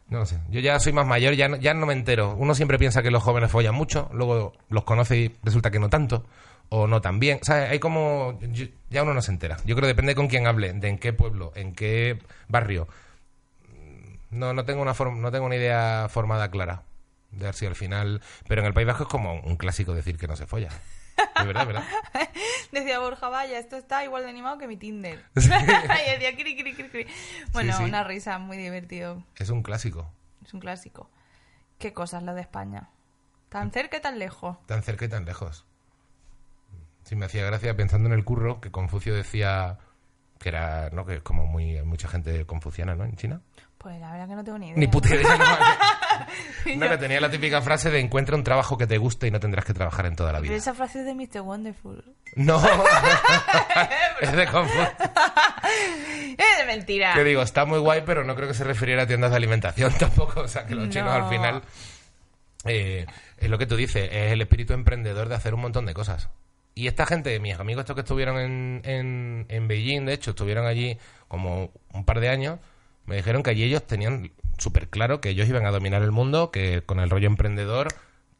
No 0.08 0.18
lo 0.18 0.26
sé, 0.26 0.38
yo 0.50 0.60
ya 0.60 0.78
soy 0.78 0.92
más 0.92 1.06
mayor, 1.06 1.32
ya 1.32 1.48
ya 1.56 1.72
no 1.72 1.86
me 1.86 1.94
entero. 1.94 2.34
Uno 2.36 2.54
siempre 2.54 2.78
piensa 2.78 3.02
que 3.02 3.10
los 3.10 3.22
jóvenes 3.22 3.50
follan 3.50 3.74
mucho, 3.74 4.10
luego 4.12 4.52
los 4.68 4.84
conoce 4.84 5.16
y 5.16 5.36
resulta 5.42 5.70
que 5.70 5.78
no 5.78 5.88
tanto, 5.88 6.26
o 6.68 6.86
no 6.86 7.00
tan 7.00 7.18
bien. 7.18 7.38
¿Sabes? 7.42 7.70
Hay 7.70 7.78
como... 7.78 8.38
yo- 8.52 8.66
ya 8.90 9.02
uno 9.02 9.14
no 9.14 9.22
se 9.22 9.32
entera. 9.32 9.56
Yo 9.64 9.74
creo 9.74 9.84
que 9.86 9.94
depende 9.94 10.14
con 10.14 10.28
quién 10.28 10.46
hable, 10.46 10.74
de 10.74 10.88
en 10.88 10.98
qué 10.98 11.14
pueblo, 11.14 11.52
en 11.56 11.74
qué 11.74 12.18
barrio. 12.48 12.86
No, 14.30 14.52
no 14.52 14.64
tengo 14.66 14.82
una 14.82 14.92
no 14.92 15.30
tengo 15.32 15.46
una 15.46 15.56
idea 15.56 16.06
formada 16.10 16.50
clara 16.50 16.82
de 17.30 17.46
ver 17.46 17.54
si 17.54 17.64
al 17.64 17.74
final. 17.74 18.20
Pero 18.46 18.60
en 18.60 18.66
el 18.66 18.74
País 18.74 18.86
Vasco 18.86 19.04
es 19.04 19.08
como 19.08 19.40
un 19.40 19.56
clásico 19.56 19.94
decir 19.94 20.18
que 20.18 20.26
no 20.28 20.36
se 20.36 20.46
folla. 20.46 20.68
De 21.40 21.46
verdad, 21.46 21.66
¿verdad? 21.66 21.84
Decía 22.72 22.98
Borja, 22.98 23.28
vaya, 23.28 23.58
esto 23.58 23.76
está 23.76 24.04
igual 24.04 24.24
de 24.24 24.30
animado 24.30 24.58
que 24.58 24.66
mi 24.66 24.76
Tinder. 24.76 25.24
y 25.36 25.40
decía, 25.40 26.34
cri, 26.36 26.56
cri, 26.56 26.74
cri, 26.74 26.88
cri. 26.88 27.06
Bueno, 27.52 27.72
Sí, 27.72 27.78
sí. 27.78 27.84
una 27.84 28.04
risa, 28.04 28.38
muy 28.38 28.56
divertido. 28.56 29.22
Es 29.36 29.50
un 29.50 29.62
clásico. 29.62 30.10
Es 30.44 30.52
un 30.54 30.60
clásico. 30.60 31.08
Qué 31.78 31.92
cosas 31.92 32.22
lo 32.22 32.34
de 32.34 32.40
España. 32.40 32.88
Tan 33.48 33.70
cerca 33.70 33.96
y 33.98 34.00
tan 34.00 34.18
lejos. 34.18 34.56
Tan 34.66 34.82
cerca 34.82 35.04
y 35.04 35.08
tan 35.08 35.24
lejos. 35.24 35.64
Sí, 37.04 37.16
me 37.16 37.26
hacía 37.26 37.44
gracia 37.44 37.76
pensando 37.76 38.08
en 38.08 38.14
el 38.14 38.24
curro 38.24 38.60
que 38.60 38.70
Confucio 38.70 39.14
decía 39.14 39.78
que 40.40 40.48
era, 40.48 40.90
¿no? 40.90 41.04
Que 41.06 41.16
es 41.16 41.22
como 41.22 41.46
muy, 41.46 41.80
mucha 41.82 42.08
gente 42.08 42.44
confuciana, 42.46 42.94
¿no? 42.94 43.04
En 43.04 43.16
China. 43.16 43.40
Pues 43.78 44.00
la 44.00 44.10
verdad 44.12 44.28
que 44.28 44.34
no 44.34 44.44
tengo 44.44 44.58
ni 44.58 44.66
idea. 44.68 44.78
Ni 44.78 44.86
puta 44.88 45.14
idea. 45.14 45.26
No, 46.76 46.88
que 46.88 46.98
tenía 46.98 47.20
la 47.20 47.30
típica 47.30 47.60
frase 47.62 47.90
de 47.90 48.00
encuentra 48.00 48.36
un 48.36 48.44
trabajo 48.44 48.76
que 48.78 48.86
te 48.86 48.96
guste 48.98 49.26
y 49.26 49.30
no 49.30 49.38
tendrás 49.40 49.64
que 49.64 49.74
trabajar 49.74 50.06
en 50.06 50.16
toda 50.16 50.32
la 50.32 50.38
Pero 50.40 50.50
vida. 50.52 50.58
esa 50.58 50.74
frase 50.74 51.00
es 51.00 51.06
de 51.06 51.14
Mr. 51.14 51.40
Wonderful. 51.42 52.04
No. 52.36 52.62
es 54.20 54.32
de 54.32 54.46
Confucio. 54.46 54.88
Es 56.36 56.58
de 56.58 56.66
mentira. 56.66 57.14
Que 57.14 57.22
digo, 57.24 57.42
está 57.42 57.64
muy 57.64 57.78
guay, 57.78 58.02
pero 58.04 58.24
no 58.24 58.34
creo 58.34 58.48
que 58.48 58.54
se 58.54 58.64
refiriera 58.64 59.04
a 59.04 59.06
tiendas 59.06 59.30
de 59.30 59.36
alimentación 59.36 59.92
tampoco. 59.98 60.40
O 60.40 60.48
sea, 60.48 60.66
que 60.66 60.74
los 60.74 60.88
chinos 60.88 61.06
No. 61.16 61.24
al 61.24 61.28
final. 61.30 61.62
eh, 62.64 63.06
es 63.38 63.48
lo 63.50 63.58
que 63.58 63.66
tú 63.66 63.76
dices, 63.76 64.08
es 64.10 64.32
el 64.32 64.40
espíritu 64.40 64.72
emprendedor 64.72 65.28
de 65.28 65.34
hacer 65.36 65.54
un 65.54 65.60
montón 65.60 65.86
de 65.86 65.94
cosas. 65.94 66.28
Y 66.74 66.88
esta 66.88 67.06
gente, 67.06 67.38
mis 67.38 67.58
amigos 67.58 67.82
estos 67.82 67.94
que 67.94 68.00
estuvieron 68.00 68.38
en, 68.38 68.80
en, 68.84 69.46
en 69.48 69.68
Beijing, 69.68 70.06
de 70.06 70.14
hecho, 70.14 70.30
estuvieron 70.30 70.66
allí 70.66 70.98
como 71.28 71.70
un 71.92 72.04
par 72.04 72.18
de 72.20 72.28
años, 72.30 72.58
me 73.06 73.16
dijeron 73.16 73.42
que 73.44 73.50
allí 73.50 73.62
ellos 73.64 73.86
tenían 73.86 74.32
súper 74.58 74.88
claro 74.88 75.20
que 75.20 75.30
ellos 75.30 75.48
iban 75.48 75.66
a 75.66 75.70
dominar 75.70 76.02
el 76.02 76.10
mundo, 76.12 76.50
que 76.50 76.82
con 76.82 77.00
el 77.00 77.10
rollo 77.10 77.26
emprendedor, 77.26 77.88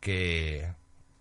que, 0.01 0.73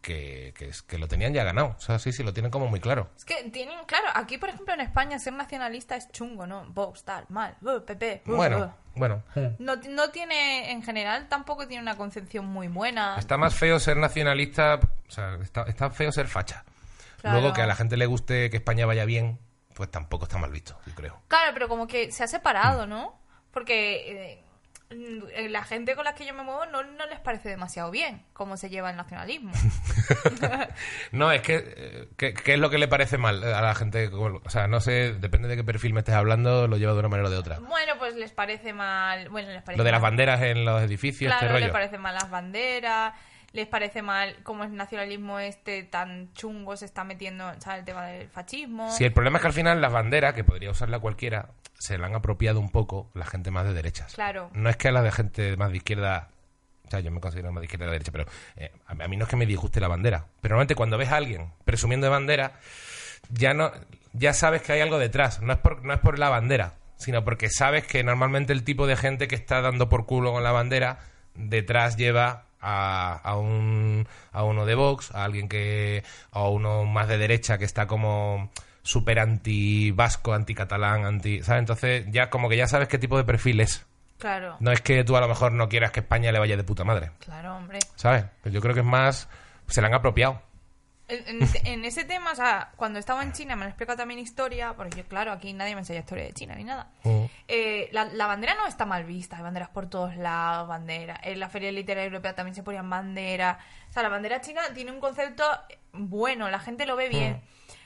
que, 0.01 0.53
que, 0.57 0.69
es- 0.69 0.81
que 0.81 0.97
lo 0.97 1.07
tenían 1.07 1.33
ya 1.33 1.43
ganado. 1.43 1.75
O 1.77 1.81
sea, 1.81 1.99
sí, 1.99 2.11
sí, 2.11 2.23
lo 2.23 2.33
tienen 2.33 2.51
como 2.51 2.67
muy 2.67 2.79
claro. 2.79 3.09
Es 3.17 3.25
que 3.25 3.49
tienen, 3.51 3.77
claro, 3.85 4.07
aquí 4.15 4.37
por 4.37 4.49
ejemplo 4.49 4.73
en 4.73 4.81
España 4.81 5.19
ser 5.19 5.33
nacionalista 5.33 5.95
es 5.95 6.11
chungo, 6.11 6.45
¿no? 6.45 6.65
Vox, 6.69 7.03
tal, 7.03 7.25
mal, 7.29 7.55
uh, 7.61 7.79
PP. 7.85 8.23
uh, 8.27 8.35
Bueno, 8.35 8.59
uh. 8.95 8.99
bueno. 8.99 9.23
No, 9.59 9.75
no 9.77 10.09
tiene, 10.09 10.71
en 10.71 10.83
general, 10.83 11.27
tampoco 11.29 11.67
tiene 11.67 11.81
una 11.81 11.95
concepción 11.95 12.45
muy 12.45 12.67
buena. 12.67 13.15
Está 13.17 13.37
más 13.37 13.55
feo 13.55 13.79
ser 13.79 13.97
nacionalista, 13.97 14.79
o 15.07 15.11
sea, 15.11 15.35
está, 15.41 15.63
está 15.63 15.89
feo 15.89 16.11
ser 16.11 16.27
facha. 16.27 16.63
Claro. 17.21 17.39
Luego 17.39 17.53
que 17.55 17.61
a 17.61 17.67
la 17.67 17.75
gente 17.75 17.95
le 17.95 18.05
guste 18.05 18.49
que 18.49 18.57
España 18.57 18.85
vaya 18.85 19.05
bien, 19.05 19.39
pues 19.73 19.89
tampoco 19.89 20.25
está 20.25 20.37
mal 20.37 20.51
visto, 20.51 20.77
yo 20.85 20.93
creo. 20.93 21.21
Claro, 21.29 21.51
pero 21.53 21.69
como 21.69 21.87
que 21.87 22.11
se 22.11 22.23
ha 22.23 22.27
separado, 22.27 22.85
¿no? 22.85 23.17
Porque 23.51 24.33
eh, 24.33 24.43
mm, 24.43 24.52
la 25.49 25.63
gente 25.63 25.95
con 25.95 26.05
la 26.05 26.15
que 26.15 26.25
yo 26.25 26.33
me 26.33 26.43
muevo 26.43 26.65
no, 26.67 26.83
no 26.83 27.05
les 27.07 27.19
parece 27.19 27.49
demasiado 27.49 27.91
bien 27.91 28.21
cómo 28.33 28.57
se 28.57 28.69
lleva 28.69 28.89
el 28.91 28.97
nacionalismo. 28.97 29.51
No, 31.11 31.31
es 31.31 31.41
que, 31.41 31.55
eh, 31.77 32.07
¿qué, 32.17 32.33
es 32.53 32.59
lo 32.59 32.69
que 32.69 32.77
le 32.77 32.87
parece 32.87 33.17
mal 33.17 33.43
a 33.43 33.61
la 33.61 33.75
gente? 33.75 34.07
O 34.07 34.49
sea, 34.49 34.67
no 34.67 34.79
sé, 34.81 35.13
depende 35.13 35.47
de 35.47 35.55
qué 35.55 35.63
perfil 35.63 35.93
me 35.93 35.99
estés 35.99 36.15
hablando, 36.15 36.67
lo 36.67 36.77
lleva 36.77 36.93
de 36.93 36.99
una 36.99 37.09
manera 37.09 37.29
o 37.29 37.31
de 37.31 37.37
otra. 37.37 37.59
bueno, 37.59 37.93
pues 37.99 38.15
les 38.15 38.31
parece 38.31 38.73
mal. 38.73 39.29
Bueno, 39.29 39.49
les 39.49 39.61
parece 39.61 39.77
Lo 39.77 39.83
de 39.83 39.91
las 39.91 40.01
banderas 40.01 40.41
en 40.41 40.65
los 40.65 40.81
edificios, 40.81 41.29
Claro, 41.31 41.47
este 41.47 41.53
les 41.59 41.63
rollo. 41.63 41.73
parece 41.73 41.97
mal 41.97 42.15
las 42.15 42.29
banderas, 42.29 43.13
les 43.53 43.67
parece 43.67 44.01
mal 44.01 44.35
cómo 44.43 44.63
el 44.63 44.75
nacionalismo 44.75 45.39
este 45.39 45.83
tan 45.83 46.33
chungo 46.33 46.75
se 46.75 46.85
está 46.85 47.03
metiendo, 47.03 47.45
¿sabes? 47.59 47.79
El 47.79 47.85
tema 47.85 48.07
del 48.07 48.27
fascismo. 48.27 48.91
Si 48.91 49.05
el 49.05 49.13
problema 49.13 49.37
es 49.37 49.41
que 49.41 49.47
al 49.47 49.53
final 49.53 49.79
las 49.79 49.93
banderas, 49.93 50.33
que 50.33 50.43
podría 50.43 50.71
usarla 50.71 50.99
cualquiera, 50.99 51.51
se 51.77 51.99
la 51.99 52.07
han 52.07 52.15
apropiado 52.15 52.59
un 52.59 52.71
poco 52.71 53.11
la 53.13 53.25
gente 53.25 53.51
más 53.51 53.65
de 53.65 53.73
derechas. 53.73 54.15
Claro. 54.15 54.49
No 54.53 54.69
es 54.69 54.77
que 54.77 54.87
a 54.87 54.91
la 54.91 55.03
de 55.03 55.11
gente 55.11 55.55
más 55.55 55.69
de 55.69 55.77
izquierda, 55.77 56.29
o 56.87 56.89
sea, 56.89 56.99
yo 56.99 57.11
me 57.11 57.21
considero 57.21 57.51
más 57.51 57.61
de 57.61 57.65
izquierda 57.65 57.85
de 57.85 57.91
derecha, 57.91 58.11
pero 58.11 58.25
eh, 58.55 58.71
a 58.87 58.91
a 58.91 59.07
mí 59.07 59.17
no 59.17 59.25
es 59.25 59.29
que 59.29 59.35
me 59.35 59.45
disguste 59.45 59.79
la 59.79 59.87
bandera. 59.87 60.25
Pero 60.41 60.53
normalmente 60.53 60.75
cuando 60.75 60.97
ves 60.97 61.09
a 61.09 61.17
alguien 61.17 61.53
presumiendo 61.63 62.05
de 62.05 62.11
bandera, 62.11 62.53
ya 63.29 63.53
no, 63.53 63.71
ya 64.13 64.33
sabes 64.33 64.63
que 64.63 64.73
hay 64.73 64.81
algo 64.81 64.97
detrás. 64.97 65.41
No 65.41 65.53
es 65.53 65.59
por, 65.59 65.85
no 65.85 65.93
es 65.93 65.99
por 65.99 66.17
la 66.17 66.29
bandera, 66.29 66.73
sino 66.97 67.23
porque 67.23 67.49
sabes 67.49 67.85
que 67.85 68.03
normalmente 68.03 68.51
el 68.51 68.63
tipo 68.63 68.87
de 68.87 68.95
gente 68.95 69.27
que 69.27 69.35
está 69.35 69.61
dando 69.61 69.89
por 69.89 70.07
culo 70.07 70.31
con 70.31 70.43
la 70.43 70.51
bandera, 70.51 70.97
detrás 71.35 71.97
lleva 71.97 72.45
a, 72.63 73.19
a 73.23 73.37
un 73.37 74.07
a 74.31 74.43
uno 74.43 74.65
de 74.65 74.75
Vox, 74.75 75.11
a 75.13 75.23
alguien 75.23 75.47
que 75.49 76.03
a 76.31 76.47
uno 76.47 76.85
más 76.85 77.07
de 77.07 77.17
derecha 77.17 77.57
que 77.57 77.65
está 77.65 77.85
como 77.87 78.49
súper 78.81 79.19
anti 79.19 79.91
vasco, 79.91 80.33
anti 80.33 80.55
catalán, 80.55 81.05
anti, 81.05 81.43
¿sabes? 81.43 81.59
Entonces 81.59 82.05
ya 82.09 82.29
como 82.29 82.49
que 82.49 82.57
ya 82.57 82.67
sabes 82.67 82.87
qué 82.87 82.97
tipo 82.97 83.17
de 83.17 83.23
perfil 83.23 83.61
es. 83.61 83.85
Claro, 84.19 84.55
No 84.59 84.71
es 84.71 84.79
que 84.79 85.03
tú 85.03 85.17
a 85.17 85.21
lo 85.21 85.27
mejor 85.27 85.51
no 85.51 85.67
quieras 85.67 85.91
que 85.91 85.99
España 85.99 86.31
le 86.31 86.39
vaya 86.39 86.55
de 86.55 86.63
puta 86.63 86.85
madre, 86.85 87.11
claro, 87.19 87.55
hombre. 87.57 87.79
¿sabes? 87.95 88.23
Pues 88.41 88.53
yo 88.53 88.61
creo 88.61 88.73
que 88.73 88.79
es 88.79 88.85
más 88.85 89.27
se 89.67 89.81
la 89.81 89.87
han 89.87 89.93
apropiado. 89.93 90.41
En, 91.27 91.39
en- 91.65 91.85
ese 91.85 92.03
tema, 92.05 92.31
o 92.31 92.35
sea, 92.35 92.71
cuando 92.75 92.99
estaba 92.99 93.21
en 93.23 93.31
China 93.33 93.55
me 93.55 93.63
han 93.63 93.69
explicado 93.69 93.97
también 93.97 94.19
historia, 94.19 94.73
porque 94.75 94.97
yo, 94.97 95.03
claro, 95.05 95.31
aquí 95.31 95.53
nadie 95.53 95.75
me 95.75 95.81
enseña 95.81 95.99
historia 95.99 96.23
de 96.25 96.33
China 96.33 96.55
ni 96.55 96.63
nada. 96.63 96.87
Mm. 97.03 97.23
Eh, 97.47 97.89
la, 97.91 98.05
la 98.05 98.25
bandera 98.27 98.55
no 98.55 98.65
está 98.67 98.85
mal 98.85 99.03
vista, 99.03 99.37
hay 99.37 99.43
banderas 99.43 99.69
por 99.69 99.89
todos 99.89 100.15
lados, 100.15 100.67
bandera. 100.67 101.19
En 101.23 101.39
la 101.39 101.49
Feria 101.49 101.71
Literaria 101.71 102.07
Europea 102.07 102.35
también 102.35 102.55
se 102.55 102.63
ponían 102.63 102.89
banderas. 102.89 103.57
O 103.89 103.93
sea, 103.93 104.03
la 104.03 104.09
bandera 104.09 104.41
china 104.41 104.61
tiene 104.73 104.91
un 104.91 104.99
concepto 104.99 105.43
bueno, 105.91 106.49
la 106.49 106.59
gente 106.59 106.85
lo 106.85 106.95
ve 106.95 107.09
bien. 107.09 107.41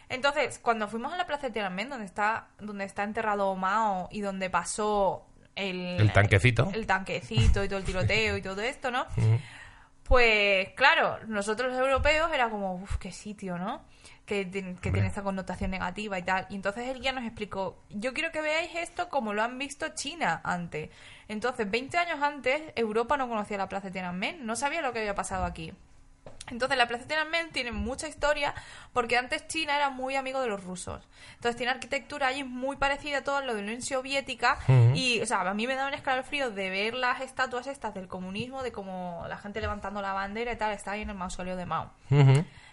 Entonces, 0.10 0.60
cuando 0.60 0.88
fuimos 0.88 1.12
a 1.12 1.18
la 1.18 1.26
plaza 1.28 1.48
de 1.48 1.54
Tiananmen, 1.54 1.90
donde 1.90 2.06
está, 2.06 2.48
donde 2.60 2.86
está 2.86 3.04
enterrado 3.04 3.54
Mao 3.56 4.08
y 4.10 4.22
donde 4.22 4.50
pasó 4.50 5.26
el, 5.56 6.00
El 6.00 6.14
tanquecito. 6.14 6.70
el 6.74 6.86
tanquecito 6.88 7.64
y 7.64 7.68
todo 7.68 7.80
el 7.80 7.84
tiroteo 7.84 8.38
y 8.38 8.42
todo 8.42 8.62
esto, 8.62 8.90
¿no? 8.92 9.06
Pues 10.08 10.70
claro, 10.76 11.20
nosotros 11.28 11.72
los 11.74 11.80
europeos 11.82 12.32
era 12.34 12.50
como, 12.50 12.76
uff, 12.76 12.98
qué 12.98 13.12
sitio, 13.12 13.58
¿no? 13.58 13.84
Que, 14.26 14.46
ti- 14.46 14.76
que 14.82 14.92
tiene 14.92 15.08
esta 15.08 15.22
connotación 15.24 15.72
negativa 15.72 16.18
y 16.18 16.24
tal. 16.24 16.48
Y 16.50 16.56
entonces 16.56 16.88
el 16.88 17.02
guía 17.02 17.12
nos 17.12 17.24
explicó, 17.26 17.82
yo 17.90 18.14
quiero 18.14 18.32
que 18.32 18.42
veáis 18.42 18.72
esto 18.76 19.10
como 19.10 19.34
lo 19.34 19.44
han 19.44 19.58
visto 19.58 19.88
China 19.96 20.42
antes. 20.44 20.90
Entonces, 21.28 21.70
20 21.70 21.98
años 21.98 22.22
antes, 22.22 22.62
Europa 22.76 23.18
no 23.18 23.28
conocía 23.28 23.58
la 23.58 23.68
Plaza 23.70 23.88
de 23.88 23.92
Tiananmen, 23.94 24.46
no 24.46 24.56
sabía 24.56 24.82
lo 24.82 24.94
que 24.94 25.00
había 25.00 25.16
pasado 25.16 25.44
aquí. 25.46 25.74
Entonces, 26.50 26.78
la 26.78 26.88
Plaza 26.88 27.04
de 27.04 27.10
Tiananmen 27.10 27.52
tiene 27.52 27.72
mucha 27.72 28.08
historia 28.08 28.54
porque 28.94 29.18
antes 29.18 29.48
China 29.48 29.76
era 29.76 29.90
muy 29.90 30.16
amigo 30.16 30.42
de 30.42 30.48
los 30.48 30.64
rusos. 30.64 31.08
Entonces, 31.36 31.56
tiene 31.56 31.72
arquitectura 31.72 32.28
allí 32.28 32.44
muy 32.44 32.78
parecida 32.78 33.20
a 33.20 33.24
todo 33.24 33.42
lo 33.42 33.54
de 33.54 33.62
la 33.62 33.68
Unión 33.68 33.82
Soviética. 33.82 34.60
Y, 34.94 35.22
o 35.22 35.26
sea, 35.26 35.42
a 35.42 35.54
mí 35.54 35.68
me 35.68 35.76
da 35.76 35.88
un 35.88 35.94
escalofrío 35.94 36.52
de 36.52 36.70
ver 36.70 36.94
las 36.94 37.22
estatuas 37.22 37.68
estas 37.68 37.94
del 37.94 38.08
comunismo, 38.08 38.64
de 38.64 38.72
como 38.72 39.26
la 39.28 39.38
gente 39.38 39.62
levantando 39.62 40.02
la 40.02 40.14
bandera 40.14 40.52
y 40.52 40.58
tal, 40.58 40.72
está 40.74 40.92
ahí 40.92 41.02
en 41.02 41.10
el 41.10 41.16
mausoleo 41.16 41.56
de 41.56 41.66
Mao. 41.66 41.92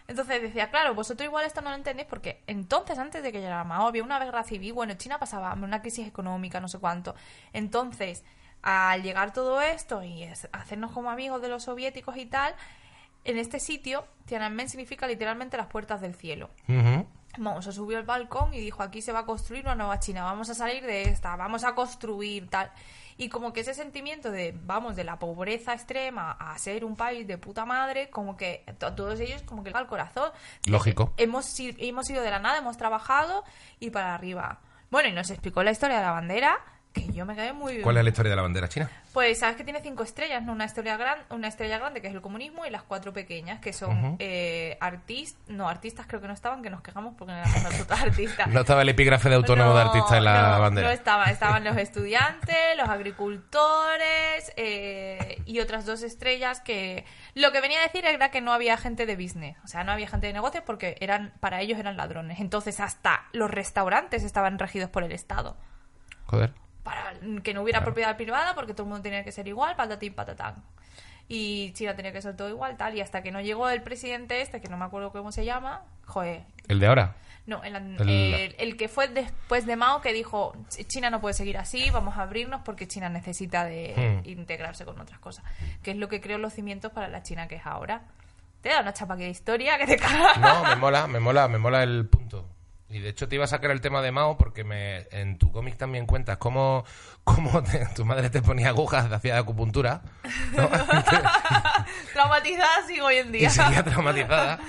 Entonces 0.06 0.42
decía, 0.42 0.70
claro, 0.70 0.94
vosotros 0.94 1.26
igual 1.26 1.46
esto 1.46 1.62
no 1.62 1.70
lo 1.70 1.76
entendéis 1.76 2.06
porque 2.08 2.42
entonces, 2.46 2.98
antes 2.98 3.22
de 3.22 3.32
que 3.32 3.40
llegara 3.40 3.64
Mao, 3.64 3.86
había 3.86 4.02
una 4.02 4.18
guerra 4.18 4.44
civil, 4.44 4.74
bueno, 4.74 4.94
China 4.94 5.18
pasaba 5.18 5.54
una 5.54 5.80
crisis 5.80 6.06
económica, 6.06 6.60
no 6.60 6.68
sé 6.68 6.78
cuánto. 6.78 7.14
Entonces, 7.52 8.22
al 8.62 9.02
llegar 9.02 9.32
todo 9.32 9.60
esto 9.60 10.02
y 10.02 10.24
hacernos 10.52 10.92
como 10.92 11.10
amigos 11.10 11.40
de 11.40 11.48
los 11.48 11.64
soviéticos 11.64 12.16
y 12.16 12.26
tal, 12.26 12.54
en 13.24 13.38
este 13.38 13.60
sitio, 13.60 14.04
Tiananmen 14.26 14.68
significa 14.68 15.06
literalmente 15.06 15.56
las 15.56 15.66
puertas 15.66 16.00
del 16.00 16.14
cielo. 16.14 16.50
Mao 17.38 17.62
se 17.62 17.72
subió 17.72 17.98
al 17.98 18.04
balcón 18.04 18.54
y 18.54 18.60
dijo, 18.60 18.82
aquí 18.82 19.02
se 19.02 19.12
va 19.12 19.20
a 19.20 19.26
construir 19.26 19.64
una 19.64 19.74
nueva 19.74 19.98
China, 19.98 20.22
vamos 20.22 20.50
a 20.50 20.54
salir 20.54 20.84
de 20.84 21.02
esta, 21.02 21.34
vamos 21.36 21.64
a 21.64 21.74
construir 21.74 22.48
tal. 22.48 22.70
Y 23.16 23.28
como 23.28 23.52
que 23.52 23.60
ese 23.60 23.74
sentimiento 23.74 24.30
de, 24.30 24.58
vamos, 24.64 24.96
de 24.96 25.04
la 25.04 25.18
pobreza 25.18 25.72
extrema 25.72 26.32
a 26.32 26.56
ser 26.58 26.84
un 26.84 26.96
país 26.96 27.26
de 27.26 27.38
puta 27.38 27.64
madre, 27.64 28.10
como 28.10 28.36
que 28.36 28.64
todos 28.78 29.20
ellos 29.20 29.42
como 29.42 29.62
que 29.62 29.70
le 29.70 29.74
va 29.74 29.80
al 29.80 29.86
corazón. 29.86 30.30
Lógico. 30.66 31.12
Hemos, 31.16 31.54
hemos 31.58 32.10
ido 32.10 32.22
de 32.22 32.30
la 32.30 32.40
nada, 32.40 32.58
hemos 32.58 32.76
trabajado 32.76 33.44
y 33.78 33.90
para 33.90 34.14
arriba. 34.14 34.60
Bueno, 34.90 35.08
y 35.08 35.12
nos 35.12 35.30
explicó 35.30 35.62
la 35.62 35.70
historia 35.70 35.96
de 35.98 36.02
la 36.02 36.10
bandera, 36.10 36.58
que 36.94 37.12
yo 37.12 37.26
me 37.26 37.34
quedé 37.34 37.52
muy... 37.52 37.80
¿Cuál 37.80 37.98
es 37.98 38.04
la 38.04 38.08
historia 38.08 38.30
de 38.30 38.36
la 38.36 38.42
bandera 38.42 38.68
china? 38.68 38.88
Pues 39.12 39.40
sabes 39.40 39.56
que 39.56 39.64
tiene 39.64 39.80
cinco 39.82 40.04
estrellas, 40.04 40.42
¿no? 40.42 40.52
Una 40.52 40.64
estrella, 40.64 40.96
gran, 40.96 41.18
una 41.28 41.48
estrella 41.48 41.78
grande, 41.78 42.00
que 42.00 42.06
es 42.06 42.14
el 42.14 42.22
comunismo, 42.22 42.64
y 42.64 42.70
las 42.70 42.82
cuatro 42.84 43.12
pequeñas, 43.12 43.60
que 43.60 43.72
son 43.72 44.16
eh, 44.20 44.78
artistas... 44.80 45.42
No, 45.48 45.68
artistas 45.68 46.06
creo 46.06 46.20
que 46.20 46.28
no 46.28 46.32
estaban, 46.32 46.62
que 46.62 46.70
nos 46.70 46.80
quejamos 46.80 47.14
porque 47.18 47.32
no 47.32 47.38
éramos 47.40 47.62
nosotros 47.64 48.00
artistas. 48.02 48.48
No 48.48 48.60
estaba 48.60 48.82
el 48.82 48.88
epígrafe 48.88 49.28
de 49.28 49.34
autónomo 49.34 49.74
de 49.74 49.82
artista 49.82 50.16
en 50.16 50.24
la 50.24 50.56
no, 50.56 50.60
bandera. 50.60 50.86
No 50.86 50.92
estaban, 50.94 51.28
estaban 51.28 51.64
los 51.64 51.76
estudiantes, 51.76 52.56
los 52.76 52.88
agricultores 52.88 54.52
eh, 54.56 55.42
y 55.44 55.60
otras 55.60 55.84
dos 55.84 56.02
estrellas 56.02 56.60
que 56.60 57.04
lo 57.34 57.52
que 57.52 57.60
venía 57.60 57.80
a 57.80 57.82
decir 57.82 58.06
era 58.06 58.30
que 58.30 58.40
no 58.40 58.52
había 58.52 58.76
gente 58.76 59.04
de 59.04 59.16
business, 59.16 59.56
o 59.64 59.68
sea, 59.68 59.84
no 59.84 59.92
había 59.92 60.08
gente 60.08 60.28
de 60.28 60.32
negocios 60.32 60.62
porque 60.64 60.96
eran 61.00 61.32
para 61.40 61.60
ellos 61.60 61.78
eran 61.78 61.96
ladrones. 61.96 62.38
Entonces 62.40 62.78
hasta 62.78 63.24
los 63.32 63.50
restaurantes 63.50 64.22
estaban 64.22 64.58
regidos 64.58 64.90
por 64.90 65.02
el 65.02 65.12
Estado 65.12 65.56
Joder. 66.26 66.52
Para 66.84 67.14
que 67.42 67.52
no 67.54 67.62
hubiera 67.62 67.80
Claro. 67.80 67.86
propiedad 67.92 68.16
privada 68.16 68.54
porque 68.54 68.72
todo 68.74 68.84
el 68.84 68.90
mundo 68.90 69.02
tenía 69.02 69.24
que 69.24 69.32
ser 69.32 69.48
igual, 69.48 69.74
patatín, 69.74 70.14
patatán. 70.14 70.62
Y 71.26 71.72
China 71.72 71.96
tenía 71.96 72.12
que 72.12 72.20
ser 72.22 72.36
todo 72.36 72.48
igual, 72.50 72.76
tal. 72.76 72.94
Y 72.94 73.00
hasta 73.00 73.22
que 73.22 73.32
no 73.32 73.40
llegó 73.40 73.68
el 73.70 73.82
presidente 73.82 74.42
este, 74.42 74.60
que 74.60 74.68
no 74.68 74.76
me 74.76 74.84
acuerdo 74.84 75.10
cómo 75.10 75.32
se 75.32 75.44
llama, 75.44 75.82
joder, 76.06 76.44
¿El 76.68 76.78
de 76.80 76.86
ahora? 76.86 77.16
no, 77.46 77.62
el, 77.64 77.74
El- 77.76 78.08
el- 78.34 78.54
el 78.58 78.76
que 78.76 78.88
fue 78.88 79.08
después 79.08 79.64
de 79.66 79.76
Mao 79.76 80.00
que 80.02 80.12
dijo 80.12 80.54
China 80.86 81.08
no 81.10 81.20
puede 81.22 81.32
seguir 81.34 81.56
así, 81.56 81.88
vamos 81.90 82.18
a 82.18 82.22
abrirnos 82.22 82.60
porque 82.62 82.86
China 82.86 83.08
necesita 83.08 83.64
de 83.64 84.20
Hmm. 84.22 84.28
integrarse 84.28 84.84
con 84.84 85.00
otras 85.00 85.18
cosas. 85.18 85.44
Que 85.82 85.92
es 85.92 85.96
lo 85.96 86.08
que 86.08 86.20
creó 86.20 86.36
los 86.38 86.52
cimientos 86.52 86.92
para 86.92 87.08
la 87.08 87.22
China 87.22 87.48
que 87.48 87.56
es 87.56 87.64
ahora. 87.66 88.02
Te 88.60 88.68
da 88.70 88.80
una 88.82 88.92
chapa 88.92 89.16
que 89.16 89.24
de 89.24 89.30
historia 89.30 89.78
que 89.78 89.86
te. 89.86 89.96
No, 90.40 90.64
me 90.64 90.76
mola, 90.76 91.06
me 91.06 91.20
mola, 91.20 91.48
me 91.48 91.58
mola 91.58 91.82
el 91.82 92.06
punto. 92.06 92.46
Y 92.90 93.00
de 93.00 93.08
hecho 93.08 93.28
te 93.28 93.34
iba 93.36 93.44
a 93.44 93.48
sacar 93.48 93.70
el 93.70 93.80
tema 93.80 94.02
de 94.02 94.12
Mao 94.12 94.36
porque 94.36 94.62
me, 94.62 95.06
en 95.10 95.38
tu 95.38 95.50
cómic 95.50 95.76
también 95.76 96.06
cuentas 96.06 96.36
cómo, 96.36 96.84
cómo 97.24 97.62
te- 97.62 97.86
tu 97.96 98.04
madre 98.04 98.30
te 98.30 98.42
ponía 98.42 98.68
agujas, 98.68 99.08
te 99.08 99.14
hacía 99.14 99.38
acupuntura 99.38 100.02
¿no? 100.54 100.68
Traumatizada 102.12 102.86
sigo 102.86 103.06
hoy 103.06 103.16
en 103.16 103.28
y 103.34 103.38
día. 103.38 103.50
seguía 103.50 103.82
traumatizada. 103.84 104.60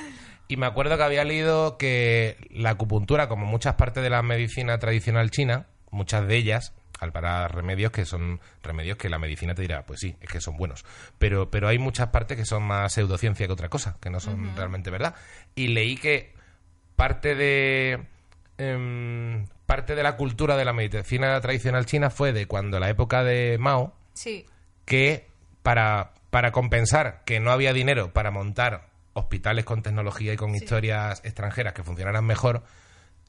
Y 0.48 0.58
me 0.58 0.66
acuerdo 0.68 0.96
que 0.98 1.04
había 1.04 1.24
leído 1.24 1.78
que 1.78 2.38
la 2.52 2.72
acupuntura, 2.72 3.28
como 3.28 3.46
muchas 3.46 3.76
partes 3.76 4.04
de 4.04 4.10
la 4.10 4.22
medicina 4.22 4.78
tradicional 4.78 5.32
china, 5.32 5.66
muchas 5.90 6.28
de 6.28 6.36
ellas, 6.38 6.74
al 7.00 7.12
parar 7.12 7.54
remedios 7.54 7.92
que 7.92 8.06
son 8.06 8.40
remedios 8.62 8.98
que 8.98 9.10
la 9.10 9.18
medicina 9.20 9.56
te 9.56 9.64
dirá, 9.64 9.86
pues 9.86 10.00
sí, 10.00 10.16
es 10.22 10.30
que 10.30 10.40
son 10.42 10.56
buenos. 10.56 10.86
Pero, 11.18 11.50
pero 11.50 11.68
hay 11.68 11.80
muchas 11.80 12.10
partes 12.10 12.38
que 12.38 12.46
son 12.46 12.64
más 12.64 12.94
pseudociencia 12.94 13.48
que 13.48 13.54
otra 13.54 13.70
cosa, 13.70 13.98
que 14.00 14.10
no 14.10 14.20
son 14.20 14.56
realmente 14.56 14.92
verdad. 14.92 15.16
Y 15.56 15.70
leí 15.70 15.98
que 15.98 16.35
parte 16.96 17.36
de 17.36 18.04
em, 18.58 19.46
parte 19.66 19.96
de 19.96 20.04
la 20.04 20.16
cultura 20.16 20.56
de 20.56 20.66
la 20.66 20.74
medicina 20.74 21.40
tradicional 21.42 21.86
china 21.86 22.10
fue 22.10 22.32
de 22.34 22.46
cuando 22.48 22.80
la 22.80 22.90
época 22.90 23.24
de 23.24 23.58
Mao, 23.60 23.94
Sí. 24.14 24.46
que 24.86 25.28
para, 25.64 26.12
para 26.30 26.52
compensar 26.52 27.24
que 27.26 27.40
no 27.40 27.52
había 27.52 27.74
dinero 27.74 28.14
para 28.14 28.32
montar 28.32 28.88
hospitales 29.14 29.66
con 29.66 29.82
tecnología 29.82 30.34
y 30.34 30.38
con 30.38 30.52
Sí. 30.52 30.64
historias 30.64 31.22
extranjeras 31.26 31.74
que 31.74 31.84
funcionaran 31.84 32.24
mejor, 32.26 32.64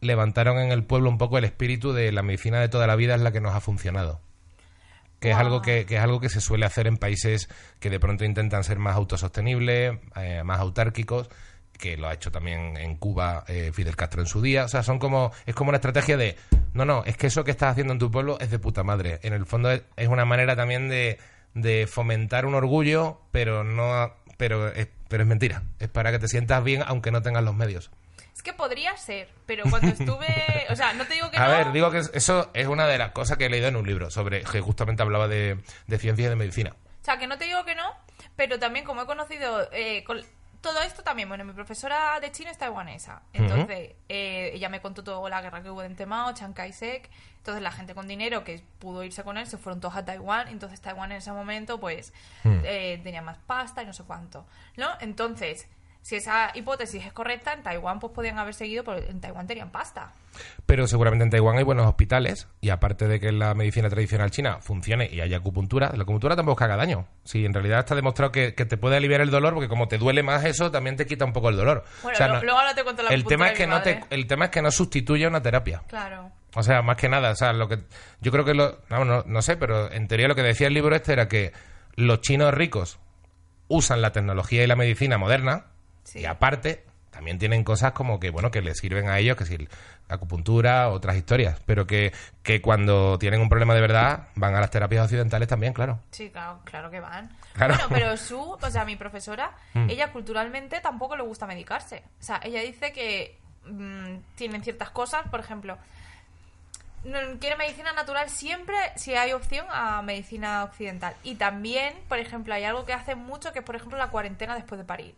levantaron 0.01 0.59
en 0.59 0.71
el 0.73 0.85
pueblo 0.85 1.09
un 1.09 1.17
poco 1.19 1.39
el 1.39 1.45
espíritu 1.45 1.93
de 1.93 2.13
la 2.13 2.23
medicina 2.23 2.61
de 2.61 2.69
toda 2.69 2.87
la 2.87 2.97
vida 2.97 3.15
es 3.15 3.21
la 3.23 3.33
que 3.33 3.41
nos 3.41 3.55
ha 3.55 3.61
funcionado. 3.61 4.21
Que 5.21 5.31
es, 5.31 5.37
algo 5.37 5.63
que, 5.63 5.87
que 5.87 5.97
es 5.97 6.03
algo 6.03 6.21
que 6.21 6.29
se 6.29 6.43
suele 6.43 6.67
hacer 6.67 6.87
en 6.87 6.99
países 6.99 7.49
que 7.81 7.89
de 7.89 7.99
pronto 7.99 8.25
intentan 8.27 8.63
ser 8.65 8.79
más 8.79 8.97
autosostenibles, 8.97 9.99
eh, 10.17 10.43
más 10.45 10.61
autárquicos, 10.61 11.31
que 11.77 11.97
lo 11.97 12.09
ha 12.09 12.15
hecho 12.15 12.31
también 12.31 12.77
en 12.77 12.97
Cuba 12.97 13.45
eh, 13.49 13.71
Fidel 13.73 13.97
Castro 13.97 14.21
en 14.21 14.27
su 14.27 14.41
día. 14.43 14.65
O 14.65 14.69
sea, 14.69 14.83
son 14.83 14.99
como, 14.99 15.33
es 15.47 15.55
como 15.55 15.69
una 15.69 15.77
estrategia 15.77 16.17
de, 16.17 16.37
no, 16.73 16.85
no, 16.85 17.05
es 17.05 17.17
que 17.17 17.29
eso 17.29 17.45
que 17.45 17.51
estás 17.51 17.73
haciendo 17.73 17.93
en 17.93 17.99
tu 17.99 18.11
pueblo 18.11 18.39
es 18.41 18.51
de 18.51 18.59
puta 18.59 18.83
madre. 18.83 19.21
En 19.23 19.33
el 19.33 19.47
fondo 19.47 19.71
es, 19.71 19.83
es 19.97 20.09
una 20.09 20.25
manera 20.25 20.57
también 20.57 20.89
de, 20.89 21.19
de 21.55 21.87
fomentar 21.87 22.47
un 22.47 22.55
orgullo, 22.55 23.21
pero 23.31 23.65
no, 23.65 24.13
pero 24.37 24.69
es, 24.69 24.89
pero 25.09 25.23
es 25.23 25.29
mentira. 25.29 25.63
Es 25.79 25.89
para 25.89 26.11
que 26.13 26.19
te 26.19 26.29
sientas 26.29 26.63
bien 26.63 26.83
aunque 26.87 27.11
no 27.11 27.23
tengas 27.23 27.43
los 27.43 27.55
medios. 27.55 27.91
Es 28.35 28.43
que 28.43 28.53
podría 28.53 28.95
ser, 28.99 29.29
pero 29.47 29.65
cuando 29.71 29.89
estuve... 29.89 30.27
O 30.69 30.77
sea, 30.77 30.93
no 30.93 31.07
te 31.07 31.15
digo 31.15 31.31
que 31.31 31.39
A 31.39 31.47
no... 31.47 31.51
ver, 31.51 31.73
digo 31.73 31.91
que 31.91 32.03
eso 32.13 32.51
es 32.53 32.67
una 32.67 32.87
de 32.87 32.99
las 32.99 33.13
cosas 33.13 33.39
que 33.39 33.47
he 33.47 33.49
leído 33.49 33.69
en 33.69 33.77
un 33.77 33.87
libro 33.87 34.11
sobre 34.11 34.43
que 34.43 34.61
justamente 34.61 35.03
hablaba 35.03 35.27
de, 35.27 35.59
de 35.87 35.99
ciencia 35.99 36.27
y 36.27 36.29
de 36.29 36.37
medicina. 36.37 36.75
O 37.01 37.05
sea, 37.07 37.19
que 37.19 37.27
no 37.27 37.39
te 37.39 37.47
digo 37.47 37.65
que 37.65 37.75
no, 37.75 37.95
pero 38.35 38.59
también 38.59 38.85
como 38.85 39.03
he 39.03 39.07
conocido 39.07 39.69
eh, 39.73 40.05
todo 40.67 40.81
esto 40.81 41.05
también, 41.05 41.29
bueno, 41.29 41.45
mi 41.45 41.53
profesora 41.53 42.19
de 42.19 42.33
chino 42.33 42.51
es 42.51 42.59
taiwanesa. 42.59 43.23
Entonces, 43.33 43.95
eh, 44.09 44.51
ella 44.53 44.69
me 44.69 44.81
contó 44.81 45.05
toda 45.05 45.31
la 45.31 45.41
guerra 45.41 45.63
que 45.63 45.71
hubo 45.71 45.81
en 45.85 45.97
Mao, 46.09 46.35
Chiang 46.35 46.55
Kai-shek. 46.55 47.09
Entonces, 47.37 47.63
la 47.63 47.71
gente 47.71 47.95
con 47.95 48.09
dinero 48.09 48.43
que 48.43 48.61
pudo 48.81 49.05
irse 49.05 49.23
con 49.23 49.39
él 49.39 49.47
se 49.47 49.59
fueron 49.59 49.81
todos 49.81 49.95
a 49.95 50.05
Taiwán. 50.05 50.49
Entonces, 50.49 50.81
Taiwán 50.81 51.13
en 51.13 51.19
ese 51.19 51.31
momento, 51.31 51.79
pues, 51.79 52.13
eh, 52.45 53.01
tenía 53.05 53.23
más 53.23 53.39
pasta 53.47 53.85
y 53.85 53.87
no 53.87 53.93
sé 53.93 54.03
cuánto. 54.03 54.45
¿No? 54.77 54.89
Entonces, 54.99 55.69
si 56.07 56.15
esa 56.15 56.53
hipótesis 56.55 57.05
es 57.05 57.13
correcta, 57.13 57.53
en 57.53 57.65
Taiwán, 57.65 57.99
pues 57.99 58.13
podían 58.13 58.39
haber 58.39 58.55
seguido, 58.55 58.85
porque 58.85 59.07
en 59.11 59.21
Taiwán 59.21 59.49
tenían 59.49 59.71
pasta. 59.71 60.13
Pero 60.65 60.87
seguramente 60.87 61.25
en 61.25 61.31
Taiwán 61.31 61.57
hay 61.59 61.65
buenos 61.65 61.85
hospitales 61.87 62.47
y 62.61 62.69
aparte 62.71 63.09
de 63.09 63.19
que 63.19 63.33
la 63.33 63.55
medicina 63.55 63.89
tradicional 63.89 64.31
china 64.31 64.59
funcione 64.61 65.09
y 65.11 65.21
haya 65.21 65.39
acupuntura, 65.39 65.91
la 65.97 66.05
acupuntura 66.05 66.37
tampoco 66.37 66.63
haga 66.63 66.77
daño. 66.77 67.09
Sí, 67.25 67.45
en 67.45 67.53
realidad 67.53 67.81
está 67.81 67.97
demostrado 67.97 68.31
que, 68.31 68.55
que 68.55 68.65
te 68.67 68.77
puede 68.77 68.97
aliviar 68.99 69.21
el 69.21 69.31
dolor 69.31 69.55
porque 69.55 69.69
como 69.69 69.89
te 69.89 69.99
duele 69.99 70.23
más 70.23 70.45
eso, 70.45 70.71
también 70.71 70.95
te 70.97 71.07
quita 71.07 71.25
un 71.25 71.33
poco 71.33 71.49
el 71.49 71.57
dolor. 71.57 71.83
Bueno, 72.05 72.15
O 72.15 72.17
sea, 72.17 72.29
lo- 72.29 72.35
no- 72.35 72.43
luego 72.45 72.59
ahora 72.61 72.75
te 72.75 72.85
cuento 72.85 73.03
la 73.03 73.11
el 73.11 73.25
tema 73.25 73.49
es 73.49 73.59
que 73.59 73.67
no 73.67 73.83
te, 73.83 74.05
el 74.11 74.29
tema 74.29 74.45
es 74.45 74.51
que 74.53 74.63
no 74.63 74.71
sustituye 74.71 75.27
una 75.27 75.43
terapia. 75.43 75.83
Claro. 75.89 76.31
O 76.55 76.63
sea, 76.63 76.83
más 76.83 76.97
que 76.97 77.09
nada, 77.09 77.33
o 77.33 77.35
sea, 77.37 77.53
lo 77.53 77.67
que 77.67 77.81
yo 78.21 78.31
creo 78.31 78.45
que 78.45 78.55
lo, 78.55 78.79
vamos, 78.89 79.09
no, 79.09 79.25
no 79.27 79.43
sé, 79.43 79.57
pero 79.57 79.91
en 79.91 80.07
teoría 80.07 80.29
lo 80.29 80.37
que 80.37 80.43
decía 80.45 80.69
el 80.69 80.75
libro 80.75 80.95
este 80.95 81.15
era 81.15 81.27
que 81.27 81.53
los 81.97 82.21
chinos 82.21 82.55
ricos 82.55 83.01
usan 83.69 84.01
la 84.01 84.13
tecnología 84.13 84.63
y 84.63 84.67
la 84.69 84.77
medicina 84.77 85.19
moderna 85.19 85.65
Sí. 86.07 86.21
y 86.21 86.25
aparte 86.25 86.85
también 87.11 87.39
tienen 87.39 87.65
cosas 87.65 87.93
como 87.93 88.21
que 88.21 88.31
bueno 88.31 88.51
que 88.51 88.63
les 88.63 88.79
sirven 88.79 89.09
a 89.09 89.19
ellos, 89.19 89.37
que 89.37 89.45
si 89.45 89.57
acupuntura, 90.09 90.89
otras 90.91 91.17
historias, 91.17 91.61
pero 91.67 91.87
que, 91.87 92.13
que 92.43 92.61
cuando 92.63 93.19
tienen 93.19 93.41
un 93.41 93.49
problema 93.49 93.75
de 93.75 93.81
verdad 93.81 94.29
van 94.35 94.55
a 94.55 94.61
las 94.61 94.71
terapias 94.71 95.05
occidentales 95.05 95.49
también, 95.49 95.73
claro. 95.73 95.99
Sí, 96.11 96.31
claro, 96.31 96.61
claro 96.65 96.91
que 96.91 97.01
van. 97.01 97.31
Claro. 97.55 97.75
Mm. 97.75 97.79
Bueno, 97.79 97.95
pero 97.95 98.17
su, 98.17 98.41
o 98.41 98.71
sea, 98.71 98.85
mi 98.85 98.97
profesora, 98.97 99.53
ella 99.89 100.13
culturalmente 100.13 100.81
tampoco 100.81 101.17
le 101.17 101.23
gusta 101.23 101.47
medicarse. 101.47 102.03
O 102.21 102.23
sea, 102.23 102.41
ella 102.43 102.61
dice 102.61 102.93
que 102.93 103.37
mm, 103.67 104.17
tienen 104.37 104.63
ciertas 104.63 104.91
cosas, 104.91 105.29
por 105.29 105.41
ejemplo, 105.41 105.77
quiere 107.41 107.57
medicina 107.57 107.93
natural 107.93 108.29
siempre 108.31 108.77
si 108.97 109.15
hay 109.15 109.33
opción 109.33 109.67
a 109.71 110.03
medicina 110.03 110.65
occidental. 110.65 111.15
Y 111.23 111.37
también, 111.37 111.95
por 112.09 112.19
ejemplo, 112.19 112.55
hay 112.55 112.65
algo 112.65 112.85
que 112.85 112.93
hacen 112.93 113.19
mucho 113.19 113.53
que 113.53 113.61
es, 113.61 113.65
por 113.65 113.77
ejemplo, 113.77 113.99
la 113.99 114.09
cuarentena 114.09 114.55
después 114.55 114.79
de 114.79 114.85
parir. 114.85 115.15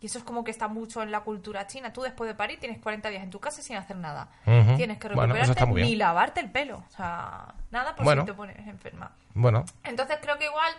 Y 0.00 0.06
eso 0.06 0.18
es 0.18 0.24
como 0.24 0.44
que 0.44 0.50
está 0.52 0.68
mucho 0.68 1.02
en 1.02 1.10
la 1.10 1.20
cultura 1.20 1.66
china. 1.66 1.92
Tú 1.92 2.02
después 2.02 2.28
de 2.28 2.34
parir 2.34 2.60
tienes 2.60 2.78
40 2.78 3.08
días 3.10 3.22
en 3.24 3.30
tu 3.30 3.40
casa 3.40 3.62
sin 3.62 3.76
hacer 3.76 3.96
nada. 3.96 4.28
Tienes 4.76 4.98
que 4.98 5.08
recuperarte 5.08 5.66
ni 5.66 5.96
lavarte 5.96 6.40
el 6.40 6.50
pelo. 6.50 6.84
O 6.86 6.90
sea, 6.96 7.54
nada 7.72 7.96
por 7.96 8.04
Bueno. 8.04 8.22
si 8.22 8.26
te 8.26 8.34
pones 8.34 8.56
enferma. 8.68 9.10
Bueno, 9.34 9.64
Entonces 9.84 10.18
creo 10.22 10.38
que 10.38 10.44
igual, 10.46 10.72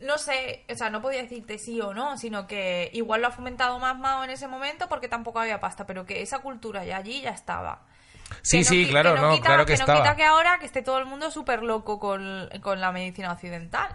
no 0.00 0.18
sé, 0.18 0.64
o 0.68 0.74
sea, 0.74 0.90
no 0.90 1.00
podía 1.00 1.22
decirte 1.22 1.58
sí 1.58 1.80
o 1.80 1.94
no, 1.94 2.16
sino 2.18 2.46
que 2.48 2.90
igual 2.92 3.20
lo 3.20 3.28
ha 3.28 3.30
fomentado 3.30 3.78
más 3.78 3.96
Mao 3.98 4.24
en 4.24 4.30
ese 4.30 4.48
momento 4.48 4.88
porque 4.88 5.06
tampoco 5.08 5.38
había 5.40 5.60
pasta, 5.60 5.86
pero 5.86 6.04
que 6.04 6.20
esa 6.22 6.40
cultura 6.40 6.84
ya 6.84 6.96
allí 6.96 7.20
ya 7.20 7.30
estaba. 7.30 7.82
sí, 8.42 8.64
sí, 8.64 8.88
claro, 8.88 9.14
que 9.14 9.20
no, 9.20 9.32
quita- 9.34 9.46
claro 9.46 9.66
que, 9.66 9.72
no 9.74 9.80
estaba. 9.80 10.02
quita 10.02 10.16
que 10.16 10.24
ahora 10.24 10.58
que 10.58 10.66
esté 10.66 10.82
todo 10.82 10.98
el 10.98 11.06
mundo 11.06 11.30
súper 11.30 11.62
loco 11.62 11.98
con, 12.00 12.48
con 12.62 12.80
la 12.80 12.90
medicina 12.90 13.32
occidental. 13.32 13.94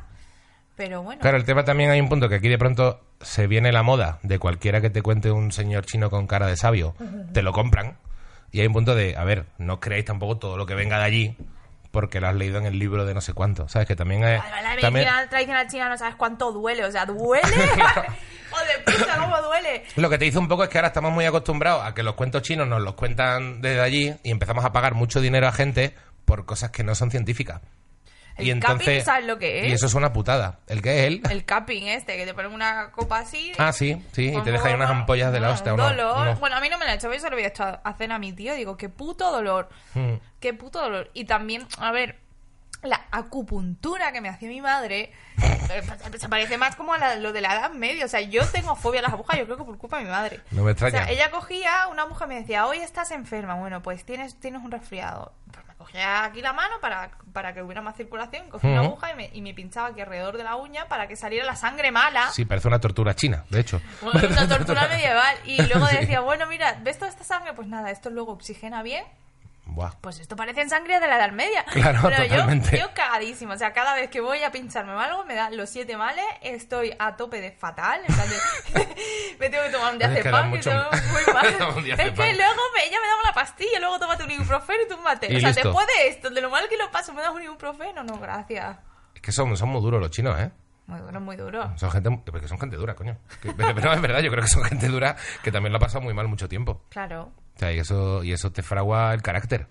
Pero 0.76 1.01
bueno. 1.03 1.21
Claro, 1.21 1.38
el 1.38 1.45
tema 1.45 1.63
también 1.63 1.89
hay 1.89 2.01
un 2.01 2.09
punto 2.09 2.28
que 2.28 2.36
aquí 2.36 2.49
de 2.49 2.57
pronto 2.57 3.01
se 3.21 3.47
viene 3.47 3.71
la 3.71 3.84
moda 3.84 4.19
de 4.23 4.39
cualquiera 4.39 4.82
que 4.82 4.89
te 4.89 5.01
cuente 5.01 5.32
un 5.32 5.51
señor 5.51 5.86
chino 5.86 6.09
con 6.09 6.28
cara 6.28 6.47
de 6.47 6.57
sabio, 6.57 6.95
te 7.34 7.41
lo 7.41 7.51
compran. 7.53 7.97
Y 8.51 8.61
hay 8.61 8.67
un 8.67 8.73
punto 8.73 8.95
de, 8.95 9.17
a 9.17 9.23
ver, 9.23 9.45
no 9.57 9.80
creáis 9.80 10.05
tampoco 10.05 10.38
todo 10.38 10.57
lo 10.57 10.65
que 10.65 10.76
venga 10.76 10.97
de 10.97 11.03
allí 11.03 11.38
porque 11.91 12.19
lo 12.19 12.28
has 12.28 12.36
leído 12.36 12.57
en 12.57 12.65
el 12.65 12.78
libro 12.78 13.05
de 13.05 13.13
no 13.13 13.21
sé 13.21 13.32
cuánto. 13.32 13.69
¿Sabes? 13.69 13.88
Que 13.88 13.95
también 13.95 14.21
es... 14.26 14.41
La 14.43 14.76
también- 14.82 15.07
tradicional 15.30 15.67
china 15.69 15.88
no 15.88 15.97
sabes 15.97 16.15
cuánto 16.15 16.51
duele, 16.51 16.84
o 16.84 16.91
sea, 16.91 17.05
duele. 17.05 17.41
Joder, 18.51 18.84
puta, 18.86 19.17
cómo 19.17 19.41
duele. 19.41 19.84
Lo 19.95 20.09
que 20.09 20.17
te 20.17 20.26
dice 20.26 20.38
un 20.38 20.49
poco 20.49 20.65
es 20.65 20.69
que 20.69 20.78
ahora 20.78 20.89
estamos 20.89 21.13
muy 21.13 21.23
acostumbrados 21.23 21.86
a 21.86 21.93
que 21.93 22.03
los 22.03 22.15
cuentos 22.15 22.41
chinos 22.41 22.67
nos 22.67 22.82
los 22.82 22.95
cuentan 22.95 23.61
desde 23.61 23.80
allí 23.80 24.13
y 24.23 24.32
empezamos 24.32 24.65
a 24.65 24.73
pagar 24.73 24.93
mucho 24.93 25.21
dinero 25.21 25.47
a 25.47 25.53
gente 25.53 25.95
por 26.26 26.45
cosas 26.45 26.71
que 26.71 26.84
no 26.84 26.95
son 26.95 27.11
científicas. 27.11 27.61
El 28.38 28.59
capping, 28.59 29.01
¿sabes 29.05 29.25
lo 29.25 29.38
que 29.39 29.59
es? 29.61 29.67
Y 29.69 29.71
eso 29.73 29.86
es 29.86 29.93
una 29.93 30.11
putada. 30.11 30.59
¿El 30.67 30.81
que 30.81 30.99
es 30.99 31.05
él? 31.07 31.21
El 31.29 31.45
capping 31.45 31.83
este, 31.88 32.17
que 32.17 32.25
te 32.25 32.33
ponen 32.33 32.51
una 32.53 32.91
copa 32.91 33.19
así. 33.19 33.53
Ah, 33.57 33.71
sí, 33.71 34.01
sí, 34.11 34.33
y 34.36 34.41
te 34.43 34.51
deja 34.51 34.67
ahí 34.67 34.73
unas 34.73 34.89
ampollas 34.89 35.31
de 35.31 35.39
la 35.39 35.51
hostia. 35.51 35.73
un 35.73 35.79
dolor. 35.79 36.17
unos- 36.21 36.39
Bueno, 36.39 36.55
a 36.57 36.59
mí 36.61 36.69
no 36.69 36.77
me 36.77 36.86
lo 36.86 36.91
ha 36.91 36.95
hecho, 36.95 37.11
yo 37.13 37.19
se 37.19 37.29
lo 37.29 37.36
voy 37.36 37.45
a 37.45 37.47
echar 37.47 37.81
a 37.83 37.89
hacer 37.89 38.11
a 38.11 38.19
mi 38.19 38.33
tío. 38.33 38.53
Digo, 38.55 38.75
qué 38.77 38.89
puto 38.89 39.31
dolor. 39.31 39.69
Mm. 39.93 40.13
Qué 40.39 40.53
puto 40.53 40.81
dolor. 40.81 41.09
Y 41.13 41.25
también, 41.25 41.65
a 41.77 41.91
ver, 41.91 42.19
la 42.83 43.01
acupuntura 43.11 44.11
que 44.11 44.21
me 44.21 44.29
hacía 44.29 44.47
mi 44.49 44.61
madre 44.61 45.11
eh, 45.41 45.81
se 46.19 46.29
parece 46.29 46.57
más 46.57 46.75
como 46.75 46.93
a 46.93 46.97
la- 46.99 47.15
lo 47.15 47.33
de 47.33 47.41
la 47.41 47.53
edad 47.53 47.71
media. 47.71 48.05
O 48.05 48.07
sea, 48.07 48.21
yo 48.21 48.45
tengo 48.47 48.75
fobia 48.75 48.99
a 48.99 49.03
las 49.03 49.13
agujas, 49.13 49.38
yo 49.39 49.45
creo 49.45 49.57
que 49.57 49.63
por 49.63 49.77
culpa 49.77 49.97
de 49.97 50.03
mi 50.03 50.09
madre. 50.09 50.41
No 50.51 50.63
me 50.63 50.71
extraña. 50.71 51.01
O 51.01 51.03
sea, 51.05 51.11
ella 51.11 51.31
cogía 51.31 51.88
una 51.91 52.03
aguja 52.03 52.25
y 52.25 52.27
me 52.27 52.36
decía, 52.41 52.67
hoy 52.67 52.79
estás 52.79 53.11
enferma. 53.11 53.55
Bueno, 53.55 53.81
pues 53.81 54.05
tienes, 54.05 54.39
tienes 54.39 54.61
un 54.61 54.71
resfriado. 54.71 55.33
Cogía 55.86 56.23
aquí 56.23 56.41
la 56.41 56.51
mano 56.51 56.79
para, 56.81 57.11
para 57.31 57.53
que 57.53 57.61
hubiera 57.61 57.79
más 57.79 57.95
circulación, 57.95 58.49
cogía 58.49 58.71
una 58.71 58.81
aguja 58.81 59.11
y 59.11 59.15
me, 59.15 59.29
y 59.31 59.41
me 59.43 59.53
pinchaba 59.53 59.89
aquí 59.89 60.01
alrededor 60.01 60.36
de 60.36 60.43
la 60.43 60.55
uña 60.55 60.88
para 60.88 61.07
que 61.07 61.15
saliera 61.15 61.45
la 61.45 61.55
sangre 61.55 61.91
mala. 61.91 62.31
Sí, 62.31 62.43
parece 62.43 62.67
una 62.67 62.79
tortura 62.79 63.15
china, 63.15 63.45
de 63.51 63.59
hecho. 63.59 63.79
Bueno, 64.01 64.29
una 64.29 64.47
tortura 64.47 64.88
medieval. 64.89 65.38
Y 65.45 65.61
luego 65.61 65.86
decía, 65.86 66.21
bueno, 66.21 66.47
mira, 66.47 66.79
¿ves 66.81 66.97
toda 66.97 67.11
esta 67.11 67.23
sangre? 67.23 67.53
Pues 67.53 67.67
nada, 67.67 67.91
esto 67.91 68.09
luego 68.09 68.31
oxigena 68.31 68.81
bien. 68.81 69.05
Buah. 69.76 69.91
Pues 70.01 70.19
esto 70.19 70.36
parece 70.36 70.67
sangre 70.69 70.99
de 70.99 71.07
la 71.07 71.17
Edad 71.17 71.32
Media. 71.32 71.63
Claro, 71.71 71.99
Pero 72.03 72.23
yo- 72.23 72.30
totalmente. 72.30 72.78
Yo, 72.80 72.93
cagadísimo. 72.93 73.53
O 73.53 73.57
sea, 73.57 73.73
cada 73.73 73.93
vez 73.95 74.09
que 74.09 74.21
voy 74.21 74.41
a 74.43 74.51
pincharme 74.51 74.93
algo, 74.93 75.26
me 75.26 75.36
dan 75.36 75.55
los 75.57 75.69
siete 75.69 75.97
males, 75.97 76.26
estoy 76.41 76.95
a 76.97 77.15
tope 77.17 77.41
de 77.41 77.51
fatal. 77.51 78.01
en 78.07 78.15
plan 78.15 78.28
de- 78.30 78.95
me 79.39 79.49
tengo 79.49 79.63
que 79.65 79.69
tomar 79.69 79.93
un 79.93 79.99
que 79.99 80.05
da 80.07 80.13
diazepam, 80.13 80.43
que 80.51 80.57
mucho- 80.57 80.71
todo 80.71 80.89
muy 81.11 81.34
mal. 81.34 81.45
Es 81.45 82.11
que 82.11 82.34
luego 82.34 82.61
me- 82.73 82.86
ella 82.86 82.97
me 83.01 83.07
da 83.07 83.19
una 83.23 83.34
pastilla, 83.34 83.80
luego 83.80 83.99
tómate 83.99 84.23
un 84.23 84.32
ibuprofeno 84.32 84.84
y 84.84 84.88
túmbate. 84.88 85.32
Y 85.32 85.36
o 85.36 85.39
sea, 85.39 85.49
listo. 85.49 85.67
después 85.69 85.86
de 85.88 86.07
esto, 86.07 86.30
de 86.30 86.41
lo 86.41 86.49
mal 86.49 86.67
que 86.69 86.78
lo 86.78 86.89
paso, 86.91 87.13
me 87.13 87.21
das 87.21 87.32
un 87.32 87.43
ibuprofeno. 87.43 88.03
No, 88.03 88.17
gracias. 88.17 88.78
Es 89.13 89.21
que 89.21 89.32
son, 89.32 89.55
son 89.57 89.69
muy 89.69 89.82
duros 89.82 89.99
los 90.01 90.11
chinos, 90.11 90.39
¿eh? 90.39 90.51
Muy 90.88 90.99
duro, 90.99 91.19
muy 91.19 91.36
duro. 91.36 91.73
Son 91.78 91.89
gente, 91.89 92.11
porque 92.32 92.47
son 92.47 92.59
gente 92.59 92.76
dura, 92.76 92.93
coño. 92.95 93.17
Que- 93.41 93.51
pero, 93.53 93.73
pero 93.76 93.91
es 93.93 94.01
verdad, 94.01 94.19
yo 94.19 94.30
creo 94.30 94.43
que 94.43 94.49
son 94.49 94.63
gente 94.63 94.88
dura 94.88 95.15
que 95.43 95.51
también 95.51 95.71
lo 95.73 95.78
ha 95.78 95.82
pasado 95.82 96.01
muy 96.01 96.13
mal 96.13 96.28
mucho 96.28 96.47
tiempo. 96.47 96.84
Claro. 96.89 97.32
O 97.56 97.60
sea, 97.60 97.72
y 97.72 97.80
eso, 97.80 98.24
y 98.24 98.34
eso 98.34 98.51
te 98.51 98.64
fragua 98.64 99.14
el 99.14 99.22
carácter. 99.22 99.68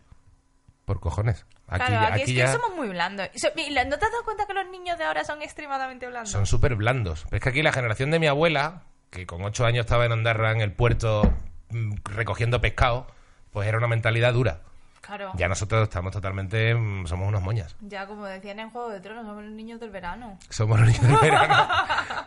Por 0.84 1.00
cojones. 1.00 1.46
Aquí, 1.66 1.86
claro, 1.86 1.94
ya- 1.94 2.12
aquí, 2.14 2.22
aquí 2.22 2.30
es 2.32 2.36
ya 2.36 2.46
que 2.46 2.52
somos 2.52 2.76
muy 2.76 2.88
blandos. 2.88 3.28
¿No 3.32 3.98
te 3.98 4.04
has 4.04 4.12
dado 4.12 4.24
cuenta 4.24 4.46
que 4.46 4.52
los 4.54 4.68
niños 4.68 4.98
de 4.98 5.04
ahora 5.04 5.24
son 5.24 5.40
extremadamente 5.42 6.06
blandos? 6.06 6.30
son 6.30 6.46
súper 6.46 6.74
blandos. 6.74 7.24
Pero 7.24 7.36
es 7.38 7.42
que 7.42 7.48
aquí 7.48 7.62
la 7.62 7.72
generación 7.72 8.10
de 8.10 8.18
mi 8.18 8.26
abuela, 8.26 8.82
que 9.10 9.26
con 9.26 9.42
ocho 9.42 9.64
años 9.64 9.86
estaba 9.86 10.04
en 10.04 10.12
Ondarra, 10.12 10.52
en 10.52 10.60
el 10.60 10.72
puerto, 10.72 11.22
mm, 11.70 11.94
recogiendo 12.04 12.60
pescado, 12.60 13.06
pues 13.50 13.66
era 13.68 13.78
una 13.78 13.86
mentalidad 13.88 14.32
dura. 14.34 14.60
Claro. 15.04 15.32
Ya 15.36 15.48
nosotros 15.48 15.82
estamos 15.84 16.12
totalmente, 16.12 16.74
mm, 16.74 17.06
somos 17.06 17.28
unos 17.28 17.42
moñas. 17.42 17.76
Ya, 17.80 18.06
como 18.06 18.24
decían 18.26 18.58
en 18.60 18.70
Juego 18.70 18.90
de 18.90 19.00
Tronos, 19.00 19.26
somos 19.26 19.42
los 19.44 19.52
niños 19.52 19.80
del 19.80 19.90
verano. 19.90 20.38
Somos 20.48 20.80
los 20.80 20.88
niños 20.88 21.02
del 21.08 21.20
verano. 21.30 21.68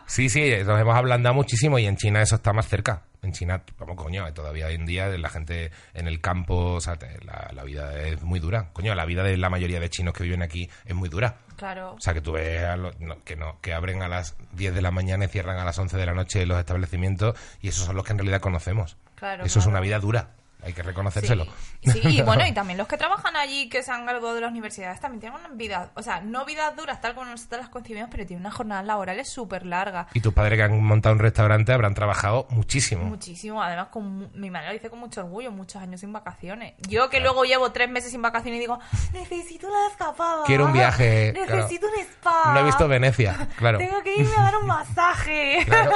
Sí, 0.06 0.28
sí, 0.28 0.50
nos 0.64 0.80
hemos 0.80 0.94
ablandado 0.96 1.34
muchísimo 1.34 1.78
y 1.78 1.86
en 1.86 1.96
China 1.96 2.22
eso 2.22 2.36
está 2.36 2.52
más 2.52 2.68
cerca. 2.68 3.02
En 3.20 3.32
China, 3.32 3.62
como 3.76 3.96
coño, 3.96 4.32
todavía 4.32 4.66
hoy 4.68 4.74
en 4.74 4.86
día 4.86 5.08
la 5.08 5.28
gente 5.28 5.72
en 5.92 6.06
el 6.06 6.20
campo, 6.20 6.74
o 6.74 6.80
sea, 6.80 6.96
la, 7.24 7.50
la 7.52 7.64
vida 7.64 8.00
es 8.02 8.22
muy 8.22 8.38
dura. 8.38 8.70
Coño, 8.72 8.94
la 8.94 9.04
vida 9.04 9.24
de 9.24 9.36
la 9.36 9.50
mayoría 9.50 9.80
de 9.80 9.90
chinos 9.90 10.14
que 10.14 10.22
viven 10.22 10.40
aquí 10.42 10.70
es 10.84 10.94
muy 10.94 11.08
dura. 11.08 11.38
Claro. 11.56 11.94
O 11.94 12.00
sea, 12.00 12.14
que 12.14 12.20
tú 12.20 12.32
ves 12.32 12.62
a 12.64 12.76
los- 12.76 12.98
no, 13.00 13.22
que, 13.24 13.34
no, 13.34 13.60
que 13.60 13.74
abren 13.74 14.02
a 14.02 14.08
las 14.08 14.36
10 14.52 14.72
de 14.72 14.82
la 14.82 14.92
mañana 14.92 15.24
y 15.24 15.28
cierran 15.28 15.58
a 15.58 15.64
las 15.64 15.76
11 15.78 15.96
de 15.96 16.06
la 16.06 16.14
noche 16.14 16.46
los 16.46 16.58
establecimientos 16.58 17.36
y 17.60 17.68
esos 17.68 17.84
son 17.84 17.96
los 17.96 18.04
que 18.04 18.12
en 18.12 18.18
realidad 18.18 18.40
conocemos. 18.40 18.96
Claro, 19.16 19.44
Eso 19.44 19.58
es 19.58 19.66
una 19.66 19.80
vida 19.80 19.98
dura. 19.98 20.30
Hay 20.62 20.72
que 20.72 20.82
reconocérselo. 20.82 21.46
Sí, 21.84 21.92
sí, 21.92 22.00
y 22.18 22.22
bueno, 22.22 22.44
y 22.46 22.52
también 22.54 22.78
los 22.78 22.88
que 22.88 22.96
trabajan 22.96 23.36
allí, 23.36 23.68
que 23.68 23.82
se 23.82 23.92
han 23.92 24.04
graduado 24.04 24.34
de 24.34 24.40
las 24.40 24.50
universidades, 24.50 25.00
también 25.00 25.20
tienen 25.20 25.38
una 25.38 25.54
vida, 25.54 25.90
o 25.94 26.02
sea, 26.02 26.20
no 26.20 26.44
vidas 26.44 26.74
duras 26.74 27.00
tal 27.00 27.14
como 27.14 27.26
nosotros 27.26 27.60
las 27.60 27.68
concibimos, 27.70 28.08
pero 28.10 28.26
tienen 28.26 28.42
unas 28.44 28.54
jornadas 28.54 28.84
laborales 28.84 29.28
súper 29.28 29.64
largas. 29.64 30.08
Y 30.14 30.20
tus 30.20 30.34
padres 30.34 30.58
que 30.58 30.64
han 30.64 30.82
montado 30.82 31.14
un 31.14 31.20
restaurante 31.20 31.72
habrán 31.72 31.94
trabajado 31.94 32.46
muchísimo. 32.50 33.04
Muchísimo, 33.04 33.62
además 33.62 33.88
con 33.88 34.30
mi 34.38 34.50
madre 34.50 34.68
lo 34.68 34.72
dice 34.72 34.90
con 34.90 34.98
mucho 34.98 35.20
orgullo, 35.20 35.52
muchos 35.52 35.80
años 35.80 36.00
sin 36.00 36.12
vacaciones. 36.12 36.74
Yo 36.88 37.08
que 37.08 37.20
luego 37.20 37.44
llevo 37.44 37.70
tres 37.70 37.88
meses 37.88 38.10
sin 38.10 38.20
vacaciones 38.22 38.58
y 38.58 38.60
digo, 38.60 38.80
necesito 39.12 39.68
una 39.68 39.86
escapada. 39.88 40.42
Quiero 40.44 40.66
un 40.66 40.72
viaje, 40.72 41.32
claro. 41.36 41.56
Necesito 41.56 41.86
un 41.86 42.00
spa. 42.00 42.52
No 42.52 42.60
he 42.60 42.64
visto 42.64 42.88
Venecia, 42.88 43.48
claro. 43.56 43.78
Tengo 43.78 44.02
que 44.02 44.16
irme 44.16 44.34
a 44.36 44.42
dar 44.42 44.56
un 44.56 44.66
masaje. 44.66 45.64
Claro. 45.66 45.92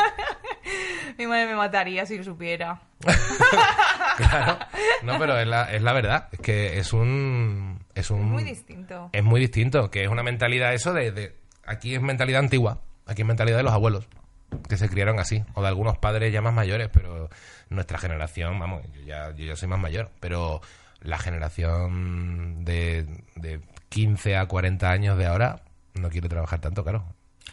mi 1.19 1.27
madre 1.27 1.47
me 1.47 1.57
mataría 1.57 2.07
si 2.07 2.17
lo 2.17 2.25
supiera. 2.25 2.81
Claro. 4.17 4.52
No, 5.03 5.19
pero 5.19 5.37
es 5.39 5.47
la, 5.49 5.65
es 5.73 5.83
la 5.83 5.93
verdad. 5.93 6.29
Es 6.33 6.39
que 6.41 6.79
es 6.79 6.93
un. 6.93 7.85
Es 7.95 8.11
un. 8.11 8.31
Muy 8.31 8.45
distinto. 8.45 9.11
Es 9.13 9.25
muy 9.25 9.41
distinto. 9.41 9.91
Que 9.91 10.03
es 10.05 10.09
una 10.09 10.23
mentalidad 10.23 10.73
eso 10.75 10.93
de, 10.93 11.11
de- 11.11 11.35
Aquí 11.67 11.95
es 11.95 12.01
mentalidad 12.01 12.41
antigua. 12.41 12.79
Aquí 13.07 13.23
es 13.23 13.27
mentalidad 13.29 13.57
de 13.57 13.63
los 13.65 13.73
abuelos. 13.73 14.07
Que 14.69 14.77
se 14.77 14.89
criaron 14.89 15.19
así. 15.19 15.45
O 15.55 15.63
de 15.63 15.69
algunos 15.69 15.99
padres 15.99 16.33
ya 16.33 16.41
más 16.41 16.55
mayores. 16.55 16.89
Pero 16.93 17.31
nuestra 17.69 17.99
generación, 17.99 18.59
vamos, 18.61 18.83
yo 18.95 19.01
ya, 19.03 19.31
yo 19.35 19.45
ya 19.45 19.57
soy 19.57 19.69
más 19.69 19.81
mayor. 19.81 20.11
Pero 20.21 20.61
la 21.01 21.19
generación 21.19 22.65
de, 22.65 23.07
de 23.35 23.61
15 23.89 24.37
a 24.37 24.47
40 24.47 24.89
años 24.91 25.19
de 25.19 25.27
ahora 25.27 25.63
no 25.95 26.09
quiere 26.11 26.29
trabajar 26.29 26.61
tanto, 26.61 26.83
claro. 26.85 27.05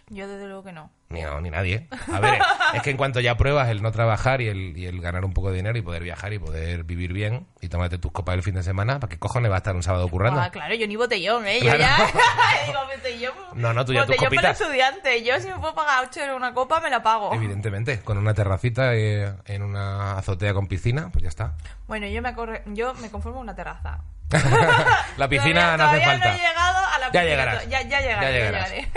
Yo 0.09 0.27
desde 0.27 0.47
luego 0.47 0.63
que 0.63 0.71
no. 0.71 0.89
Ni, 1.09 1.21
no, 1.21 1.39
ni 1.41 1.49
nadie. 1.49 1.87
A 2.13 2.19
ver, 2.19 2.39
es 2.73 2.81
que 2.81 2.91
en 2.91 2.97
cuanto 2.97 3.19
ya 3.19 3.35
pruebas 3.37 3.69
el 3.69 3.81
no 3.81 3.91
trabajar 3.91 4.41
y 4.41 4.47
el, 4.47 4.77
y 4.77 4.85
el 4.85 5.01
ganar 5.01 5.25
un 5.25 5.33
poco 5.33 5.49
de 5.49 5.57
dinero 5.57 5.77
y 5.77 5.81
poder 5.81 6.03
viajar 6.03 6.33
y 6.33 6.39
poder 6.39 6.83
vivir 6.83 7.13
bien 7.13 7.47
y 7.61 7.69
tomarte 7.69 7.97
tus 7.97 8.11
copas 8.11 8.35
el 8.35 8.43
fin 8.43 8.55
de 8.55 8.63
semana, 8.63 8.99
¿para 8.99 9.09
qué 9.09 9.17
cojones 9.17 9.51
va 9.51 9.55
a 9.55 9.57
estar 9.59 9.75
un 9.75 9.83
sábado 9.83 10.07
currando? 10.07 10.41
Ah, 10.41 10.49
claro, 10.51 10.73
yo 10.75 10.87
ni 10.87 10.95
botellón, 10.95 11.45
¿eh? 11.47 11.59
Claro. 11.61 11.79
Yo 11.79 11.85
ya 11.85 12.65
digo 12.67 12.79
botellón. 12.95 13.33
No, 13.55 13.73
no, 13.73 13.85
tú 13.85 13.93
ya 13.93 14.05
tus 14.05 14.15
botellón 14.15 14.35
para 14.35 14.53
copitas. 14.53 14.61
estudiante. 14.61 15.23
Yo 15.23 15.39
si 15.39 15.47
me 15.47 15.59
puedo 15.59 15.73
pagar 15.73 16.05
8 16.07 16.19
euros 16.21 16.37
una 16.37 16.53
copa, 16.53 16.79
me 16.79 16.89
la 16.89 17.01
pago. 17.01 17.33
Evidentemente, 17.33 17.99
con 18.01 18.17
una 18.17 18.33
terracita 18.33 18.95
eh, 18.95 19.33
en 19.45 19.61
una 19.63 20.17
azotea 20.17 20.53
con 20.53 20.67
piscina, 20.67 21.09
pues 21.11 21.23
ya 21.23 21.29
está. 21.29 21.55
Bueno, 21.87 22.07
yo 22.07 22.21
me, 22.21 22.35
yo 22.67 22.93
me 22.95 23.09
conformo 23.09 23.37
con 23.37 23.43
una 23.43 23.55
terraza. 23.55 24.01
La 25.17 25.27
piscina 25.27 25.75
Todavía- 25.75 25.77
no 25.77 25.83
hace 25.85 26.01
falta. 26.05 26.29
no 26.29 26.35
he 26.35 26.37
llegado 26.37 26.77
a 26.77 26.99
la 26.99 27.05
Ya 27.05 27.11
piscina. 27.11 27.23
llegarás. 27.23 27.67
Ya, 27.69 27.81
ya 27.81 27.99
llegaré, 27.99 28.05
Ya 28.05 28.21
ya 28.21 28.31
llegarás. 28.31 28.69
llegaré. 28.71 28.91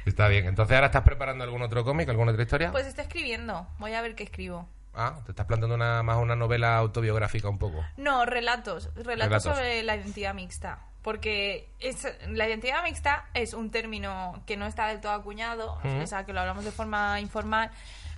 Está 0.06 0.28
bien. 0.28 0.46
Entonces, 0.46 0.74
¿ahora 0.74 0.86
estás 0.86 1.02
preparando 1.02 1.44
algún 1.44 1.62
otro 1.62 1.84
cómic, 1.84 2.08
alguna 2.08 2.30
otra 2.32 2.42
historia? 2.42 2.70
Pues 2.72 2.86
estoy 2.86 3.02
escribiendo. 3.04 3.66
Voy 3.78 3.94
a 3.94 4.00
ver 4.02 4.14
qué 4.14 4.24
escribo. 4.24 4.68
Ah, 4.94 5.20
te 5.24 5.32
estás 5.32 5.46
planteando 5.46 5.74
una, 5.76 6.02
más 6.02 6.16
una 6.16 6.34
novela 6.34 6.76
autobiográfica 6.76 7.48
un 7.48 7.58
poco. 7.58 7.84
No, 7.96 8.24
relatos. 8.24 8.86
Relatos, 8.96 9.06
Relatos. 9.06 9.42
sobre 9.44 9.82
la 9.82 9.96
identidad 9.96 10.34
mixta. 10.34 10.80
Porque 11.02 11.70
es, 11.78 12.06
la 12.28 12.46
identidad 12.48 12.82
mixta 12.82 13.26
es 13.34 13.54
un 13.54 13.70
término 13.70 14.42
que 14.46 14.56
no 14.56 14.66
está 14.66 14.88
del 14.88 15.00
todo 15.00 15.12
acuñado, 15.12 15.78
o 15.82 16.06
sea, 16.06 16.24
que 16.26 16.32
lo 16.34 16.40
hablamos 16.40 16.64
de 16.64 16.72
forma 16.72 17.20
informal. 17.20 17.70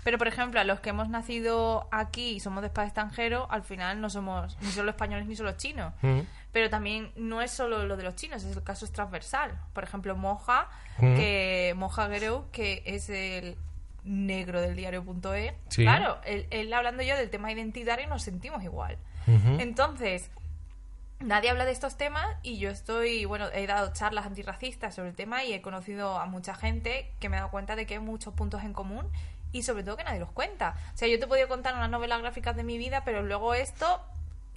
Pero, 0.04 0.18
por 0.18 0.26
ejemplo, 0.26 0.58
a 0.60 0.64
los 0.64 0.80
que 0.80 0.90
hemos 0.90 1.08
nacido 1.08 1.86
aquí 1.92 2.30
y 2.30 2.40
somos 2.40 2.62
de 2.62 2.70
padre 2.70 2.88
extranjero, 2.88 3.46
al 3.50 3.62
final 3.62 4.00
no 4.00 4.10
somos 4.10 4.56
ni 4.60 4.70
solo 4.72 4.90
españoles 4.90 5.26
ni 5.26 5.36
solo 5.36 5.52
chinos. 5.52 5.92
Ujú. 6.02 6.26
Pero 6.52 6.68
también 6.70 7.12
no 7.16 7.40
es 7.40 7.50
solo 7.52 7.86
lo 7.86 7.96
de 7.96 8.02
los 8.02 8.16
chinos, 8.16 8.42
es 8.42 8.56
el 8.56 8.62
caso 8.64 8.84
es 8.84 8.92
transversal. 8.92 9.52
Por 9.72 9.84
ejemplo, 9.84 10.16
Moja, 10.16 10.68
Ujú. 10.98 11.14
que 11.14 11.72
Moja 11.76 12.08
Guerrero, 12.08 12.48
que 12.52 12.82
es 12.84 13.08
el 13.10 13.56
negro 14.04 14.60
del 14.60 14.74
diario.e. 14.74 15.56
Sí. 15.68 15.82
Claro, 15.82 16.18
él, 16.24 16.46
él 16.50 16.74
hablando 16.74 17.04
yo 17.04 17.16
del 17.16 17.30
tema 17.30 17.52
identitario 17.52 18.08
nos 18.08 18.22
sentimos 18.22 18.62
igual. 18.64 18.98
Entonces, 19.60 20.30
nadie 21.20 21.50
habla 21.50 21.64
de 21.64 21.70
estos 21.72 21.96
temas 21.96 22.26
y 22.42 22.58
yo 22.58 22.70
estoy, 22.70 23.24
bueno, 23.24 23.46
he 23.52 23.66
dado 23.66 23.92
charlas 23.92 24.26
antirracistas 24.26 24.94
sobre 24.96 25.10
el 25.10 25.14
tema 25.14 25.44
y 25.44 25.52
he 25.52 25.62
conocido 25.62 26.18
a 26.18 26.26
mucha 26.26 26.54
gente 26.54 27.12
que 27.20 27.28
me 27.28 27.36
he 27.36 27.38
dado 27.38 27.52
cuenta 27.52 27.76
de 27.76 27.86
que 27.86 27.94
hay 27.94 28.00
muchos 28.00 28.34
puntos 28.34 28.64
en 28.64 28.72
común 28.72 29.08
y 29.52 29.62
sobre 29.62 29.84
todo 29.84 29.96
que 29.96 30.04
nadie 30.04 30.18
los 30.20 30.30
cuenta. 30.32 30.74
O 30.94 30.96
sea, 30.96 31.08
yo 31.08 31.18
te 31.20 31.26
podido 31.26 31.46
contar 31.48 31.74
unas 31.74 31.90
novelas 31.90 32.20
gráficas 32.20 32.56
de 32.56 32.64
mi 32.64 32.78
vida, 32.78 33.02
pero 33.04 33.22
luego 33.22 33.54
esto, 33.54 34.00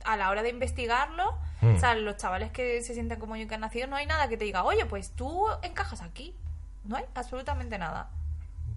a 0.05 0.17
la 0.17 0.29
hora 0.29 0.41
de 0.43 0.49
investigarlo, 0.49 1.37
Mm. 1.61 1.75
o 1.75 1.79
sea, 1.79 1.95
los 1.95 2.17
chavales 2.17 2.51
que 2.51 2.81
se 2.81 2.93
sienten 2.93 3.19
como 3.19 3.35
yo 3.37 3.47
que 3.47 3.55
han 3.55 3.61
nacido, 3.61 3.87
no 3.87 3.95
hay 3.95 4.05
nada 4.05 4.27
que 4.27 4.37
te 4.37 4.43
diga, 4.45 4.63
oye, 4.63 4.85
pues 4.85 5.11
tú 5.11 5.45
encajas 5.63 6.01
aquí. 6.01 6.35
No 6.83 6.97
hay 6.97 7.05
absolutamente 7.15 7.77
nada. 7.77 8.09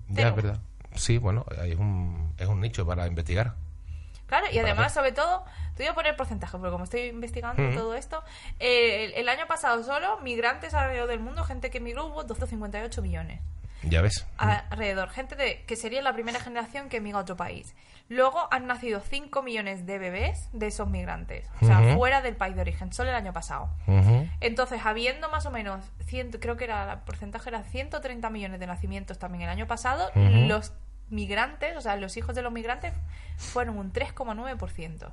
Ya, 0.09 0.14
Cero. 0.14 0.29
es 0.31 0.37
verdad. 0.37 0.59
Sí, 0.95 1.19
bueno, 1.19 1.45
es 1.64 1.77
un, 1.77 2.33
es 2.39 2.47
un 2.49 2.61
nicho 2.61 2.87
para 2.87 3.07
investigar. 3.07 3.55
Claro, 4.27 4.47
y 4.53 4.59
además, 4.59 4.93
sobre 4.95 5.12
todo, 5.12 5.45
te 5.75 5.83
voy 5.83 5.91
a 5.91 5.95
poner 5.95 6.16
porcentaje, 6.16 6.57
porque 6.57 6.71
como 6.71 6.85
estoy 6.85 7.03
investigando 7.03 7.62
Mm. 7.62 7.75
todo 7.75 7.95
esto, 7.95 8.23
eh, 8.59 9.05
el, 9.07 9.12
el 9.14 9.29
año 9.29 9.47
pasado 9.47 9.83
solo, 9.85 10.19
migrantes 10.21 10.73
alrededor 10.75 11.09
del 11.09 11.21
mundo, 11.21 11.45
gente 11.45 11.71
que 11.71 11.79
emigró, 11.79 12.07
hubo 12.07 12.25
258 12.25 13.03
millones. 13.03 13.41
Ya 13.89 14.03
ves. 14.03 14.26
alrededor, 14.36 15.11
gente 15.11 15.36
de, 15.36 15.64
que 15.66 15.76
sería 15.76 16.03
la 16.03 16.12
primera 16.12 16.41
generación 16.41 16.89
que 16.89 16.99
emigra 16.99 17.18
a 17.18 17.22
otro 17.22 17.36
país. 17.36 17.74
Luego 18.09 18.49
han 18.51 18.66
nacido 18.66 19.01
5 19.01 19.43
millones 19.43 19.84
de 19.84 19.99
bebés 19.99 20.49
de 20.53 20.68
esos 20.68 20.89
migrantes, 20.89 21.47
o 21.61 21.66
sea, 21.66 21.95
fuera 21.95 22.22
del 22.22 22.36
país 22.36 22.55
de 22.55 22.62
origen, 22.62 22.91
solo 22.93 23.11
el 23.11 23.16
año 23.16 23.34
pasado. 23.34 23.68
Entonces, 24.41 24.80
habiendo 24.84 25.28
más 25.28 25.45
o 25.45 25.51
menos, 25.51 25.84
ciento, 26.07 26.41
creo 26.41 26.57
que 26.57 26.64
era 26.64 26.93
el 26.93 26.99
porcentaje 27.01 27.51
era 27.51 27.62
130 27.64 28.30
millones 28.30 28.61
de 28.61 28.66
nacimientos 28.66 29.18
también 29.18 29.43
el 29.43 29.51
año 29.51 29.66
pasado, 29.66 30.11
los 30.14 30.72
migrantes, 31.11 31.76
o 31.76 31.80
sea, 31.80 31.97
los 31.97 32.16
hijos 32.16 32.34
de 32.34 32.43
los 32.43 32.53
migrantes, 32.53 32.93
fueron 33.36 33.78
un 33.78 33.93
3,9%. 33.93 35.07
O 35.07 35.12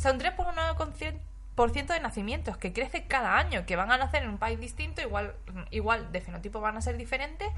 sea, 0.00 0.12
un 0.12 0.18
3,9% 0.18 1.86
de 1.92 2.00
nacimientos 2.00 2.56
que 2.56 2.72
crece 2.72 3.04
cada 3.04 3.36
año, 3.36 3.66
que 3.66 3.76
van 3.76 3.92
a 3.92 3.98
nacer 3.98 4.22
en 4.22 4.30
un 4.30 4.38
país 4.38 4.58
distinto, 4.58 5.02
igual, 5.02 5.34
igual 5.70 6.10
de 6.10 6.20
fenotipo 6.22 6.60
van 6.60 6.76
a 6.78 6.80
ser 6.80 6.96
diferentes. 6.96 7.48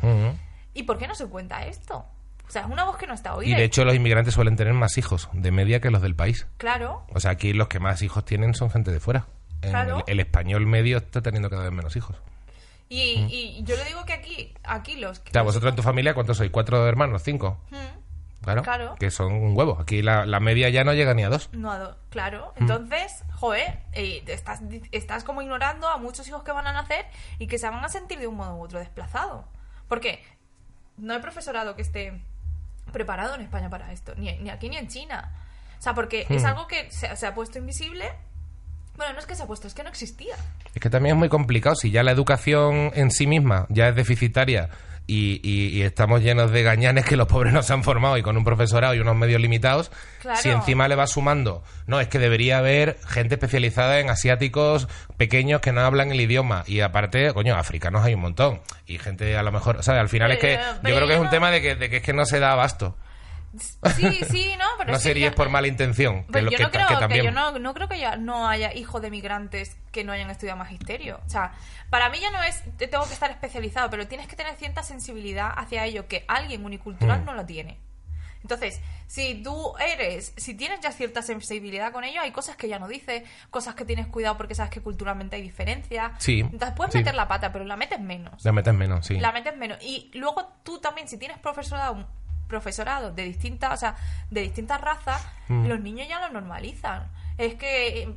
¿Y 0.75 0.85
por 0.85 0.99
qué 0.99 1.07
no 1.07 1.15
se 1.15 1.27
cuenta 1.27 1.67
esto? 1.67 2.05
O 2.49 2.51
sea, 2.51 2.63
es 2.63 2.69
una 2.69 2.85
voz 2.85 2.97
que 2.99 3.07
no 3.07 3.15
está 3.15 3.35
oída. 3.35 3.57
Y 3.57 3.59
de 3.59 3.65
hecho 3.65 3.85
los 3.85 3.95
inmigrantes 3.95 4.35
suelen 4.35 4.57
tener 4.57 4.75
más 4.75 4.99
hijos 4.99 5.29
de 5.33 5.51
media 5.51 5.81
que 5.81 5.91
los 5.91 6.03
del 6.03 6.15
país. 6.15 6.47
Claro, 6.59 7.07
O 7.15 7.21
sea, 7.21 7.31
aquí 7.33 7.53
los 7.53 7.69
que 7.69 7.81
más 7.81 8.03
hijos 8.03 8.25
tienen 8.25 8.55
son 8.55 8.71
gente 8.71 8.91
de 8.91 9.01
fuera. 9.01 9.27
Claro. 9.61 9.99
El, 10.07 10.15
el 10.15 10.21
español 10.21 10.67
medio 10.67 10.99
está 10.99 11.23
teniendo 11.23 11.49
cada 11.49 11.63
vez 11.65 11.73
menos 11.73 11.95
hijos. 11.97 12.17
y, 12.89 13.27
y 13.31 13.63
yo 13.65 13.77
le 13.77 13.85
digo 13.85 14.05
que 14.05 14.13
aquí, 14.13 14.53
aquí 14.65 14.97
los... 14.97 15.21
O 15.21 15.23
sea, 15.33 15.43
vosotros 15.43 15.71
en 15.71 15.77
tu 15.77 15.83
familia, 15.83 16.13
¿cuántos 16.15 16.37
sois? 16.37 16.51
¿Cuatro 16.51 16.87
hermanos? 16.87 17.23
¿Cinco? 17.23 17.59
Mm, 17.71 17.77
Claro. 18.43 18.63
Claro. 18.65 18.95
Que 18.99 19.13
son 19.13 19.33
un 19.35 19.57
huevo. 19.57 19.79
Aquí 19.81 20.03
la, 20.03 20.27
la 20.27 20.41
media 20.41 20.69
ya 20.69 20.83
no 20.83 20.93
llega 20.95 21.15
ni 21.15 21.23
a 21.23 21.29
dos. 21.29 21.49
No, 21.53 21.71
a 21.71 21.79
do- 21.79 21.91
Mm. 21.93 22.11
claro. 22.11 22.53
Entonces, 22.57 23.23
joder, 23.35 23.79
eh, 23.93 24.25
estás, 24.27 24.61
estás 24.91 25.23
como 25.23 25.43
ignorando 25.43 25.87
a 25.89 25.97
muchos 25.97 26.27
hijos 26.27 26.43
que 26.43 26.51
van 26.51 26.67
a 26.67 26.73
nacer 26.73 27.07
y 27.39 27.47
que 27.47 27.57
se 27.59 27.71
van 27.71 27.85
a 27.85 27.89
sentir 27.89 28.19
de 28.19 28.27
un 28.27 28.35
modo 28.35 28.57
u 28.57 28.63
otro 28.65 28.81
desplazados. 28.81 29.45
Porque 29.87 30.25
no 30.97 31.15
hay 31.15 31.21
profesorado 31.21 31.75
que 31.77 31.83
esté 31.83 32.21
preparado 32.93 33.35
en 33.35 33.41
España 33.43 33.71
para 33.71 33.93
esto, 33.93 34.15
ni, 34.17 34.37
ni 34.39 34.51
aquí 34.51 34.69
ni 34.69 34.77
en 34.77 34.89
China. 34.89 35.33
O 35.79 35.83
sea, 35.83 35.95
porque 35.95 36.27
es 36.29 36.43
Hmm. 36.43 36.47
algo 36.47 36.67
que 36.67 36.91
se, 36.91 37.15
se 37.17 37.27
ha 37.27 37.35
puesto 37.35 37.59
invisible. 37.59 38.05
Bueno, 38.97 39.15
no 39.15 39.19
es 39.21 39.27
que 39.27 39.35
se 39.35 39.43
ha 39.43 39.47
puesto, 39.47 39.67
es 39.67 39.75
que 39.75 39.83
no 39.83 39.89
existía. 39.89 40.37
Es 40.75 40.81
que 40.83 40.91
también 40.91 41.17
es 41.17 41.19
muy 41.19 41.29
complicado. 41.29 41.75
Si 41.75 41.91
ya 41.91 42.03
la 42.03 42.11
educación 42.13 42.93
en 42.95 43.11
sí 43.11 43.27
misma 43.27 43.67
ya 43.71 43.89
es 43.89 43.97
deficitaria 43.97 44.69
y, 45.13 45.41
y- 45.43 45.69
y 45.79 45.83
estamos 45.83 46.23
llenos 46.23 46.51
de 46.51 46.63
gañanes 46.63 47.05
que 47.05 47.17
los 47.17 47.27
pobres 47.29 47.53
no 47.55 47.63
se 47.63 47.73
han 47.73 47.83
formado 47.85 48.17
y 48.17 48.23
con 48.23 48.37
un 48.37 48.45
profesorado 48.45 48.95
y 48.95 49.01
unos 49.01 49.17
medios 49.17 49.41
limitados, 49.41 49.91
Claro. 50.21 50.41
si 50.41 50.49
encima 50.51 50.89
le 50.89 50.95
va 50.95 51.07
sumando, 51.07 51.63
no, 51.87 52.01
es 52.01 52.09
que 52.09 52.19
debería 52.19 52.59
haber 52.59 52.99
gente 53.09 53.35
especializada 53.35 53.99
en 54.01 54.09
asiáticos 54.11 54.89
pequeños 55.17 55.61
que 55.61 55.73
no 55.73 55.81
hablan 55.83 56.13
el 56.13 56.21
idioma 56.21 56.65
y 56.67 56.81
aparte, 56.81 57.33
coño, 57.35 57.57
africanos 57.57 58.05
hay 58.05 58.15
un 58.15 58.21
montón 58.21 58.61
y 58.87 58.99
gente 58.99 59.37
a 59.37 59.43
lo 59.43 59.53
mejor, 59.53 59.83
¿sabes? 59.83 60.01
Al 60.01 60.09
final 60.09 60.31
es 60.33 60.39
que 60.39 60.59
yo 60.85 60.95
creo 60.97 61.07
que 61.07 61.15
es 61.15 61.21
un 61.21 61.31
tema 61.31 61.51
de 61.51 61.61
que, 61.61 61.75
de 61.75 61.91
que 61.91 61.97
es 61.99 62.03
que 62.03 62.13
no 62.13 62.25
se 62.25 62.39
da 62.41 62.53
abasto. 62.53 62.97
Sí, 63.59 64.21
sí, 64.31 64.55
no, 64.59 64.65
pero 64.79 64.93
no 64.93 64.99
que 64.99 65.03
sería 65.03 65.35
por 65.35 65.49
mala 65.51 65.67
intención. 65.69 66.25
que 66.25 66.33
Pues 66.33 66.45
yo 66.45 66.51
que, 66.51 66.63
no 66.63 66.71
creo 66.71 66.89
que 66.89 66.95
que, 66.95 67.01
también... 67.01 67.25
yo 67.25 67.31
no, 67.31 67.59
no 67.59 67.75
creo 67.75 67.89
que 67.89 67.99
ya 67.99 68.17
no 68.17 68.49
haya 68.49 68.73
hijos 68.75 69.03
de 69.03 69.11
migrantes 69.11 69.77
que 69.91 70.05
no 70.05 70.13
hayan 70.13 70.31
estudiado 70.31 70.59
magisterio. 70.59 71.21
O 71.27 71.29
sea, 71.29 71.53
para 71.91 72.09
mí 72.11 72.19
ya 72.21 72.31
no 72.31 72.43
es 72.43 72.63
te 72.79 72.89
tengo 72.89 73.07
que 73.07 73.13
estar 73.15 73.31
especializado, 73.31 73.91
pero 73.91 74.07
tienes 74.09 74.27
que 74.27 74.37
tener 74.37 74.55
cierta 74.57 74.83
sensibilidad 74.83 75.51
hacia 75.57 75.85
ello 75.85 76.09
que 76.09 76.25
alguien 76.29 76.65
unicultural 76.65 77.21
Mm. 77.23 77.25
no 77.25 77.35
lo 77.35 77.45
tiene. 77.45 77.79
Entonces, 78.43 78.81
si 79.07 79.41
tú 79.41 79.75
eres, 79.79 80.33
si 80.37 80.55
tienes 80.55 80.81
ya 80.81 80.91
cierta 80.91 81.23
sensibilidad 81.23 81.93
con 81.93 82.03
ello, 82.03 82.21
hay 82.23 82.33
cosas 82.33 82.57
que 82.57 82.67
ya 82.67 82.81
no 82.81 82.89
dices, 82.89 83.23
cosas 83.51 83.77
que 83.77 83.85
tienes 83.85 84.09
cuidado 84.09 84.37
porque 84.37 84.57
sabes 84.57 84.73
que 84.73 84.81
culturalmente 84.81 85.37
hay 85.37 85.43
diferencias. 85.43 86.11
Sí, 86.19 86.41
Entonces 86.41 86.73
puedes 86.77 86.93
sí. 86.93 86.99
meter 86.99 87.15
la 87.15 87.29
pata, 87.29 87.53
pero 87.53 87.65
la 87.65 87.77
metes 87.77 88.01
menos. 88.01 88.45
La 88.45 88.51
metes 88.51 88.75
menos, 88.75 89.07
sí. 89.07 89.17
La 89.21 89.31
metes 89.31 89.57
menos. 89.57 89.79
Y 89.81 90.11
luego 90.15 90.45
tú 90.65 90.81
también, 90.81 91.07
si 91.07 91.19
tienes 91.19 91.39
profesorado, 91.39 92.05
profesorado 92.53 93.11
de 93.13 93.23
distintas, 93.25 93.73
o 93.73 93.77
sea, 93.79 93.97
de 94.31 94.43
distintas 94.43 94.81
razas, 94.81 95.27
Mm. 95.49 95.67
los 95.67 95.81
niños 95.81 96.07
ya 96.09 96.21
lo 96.21 96.31
normalizan. 96.33 97.11
Es 97.39 97.55
que 97.55 98.03
eh, 98.03 98.15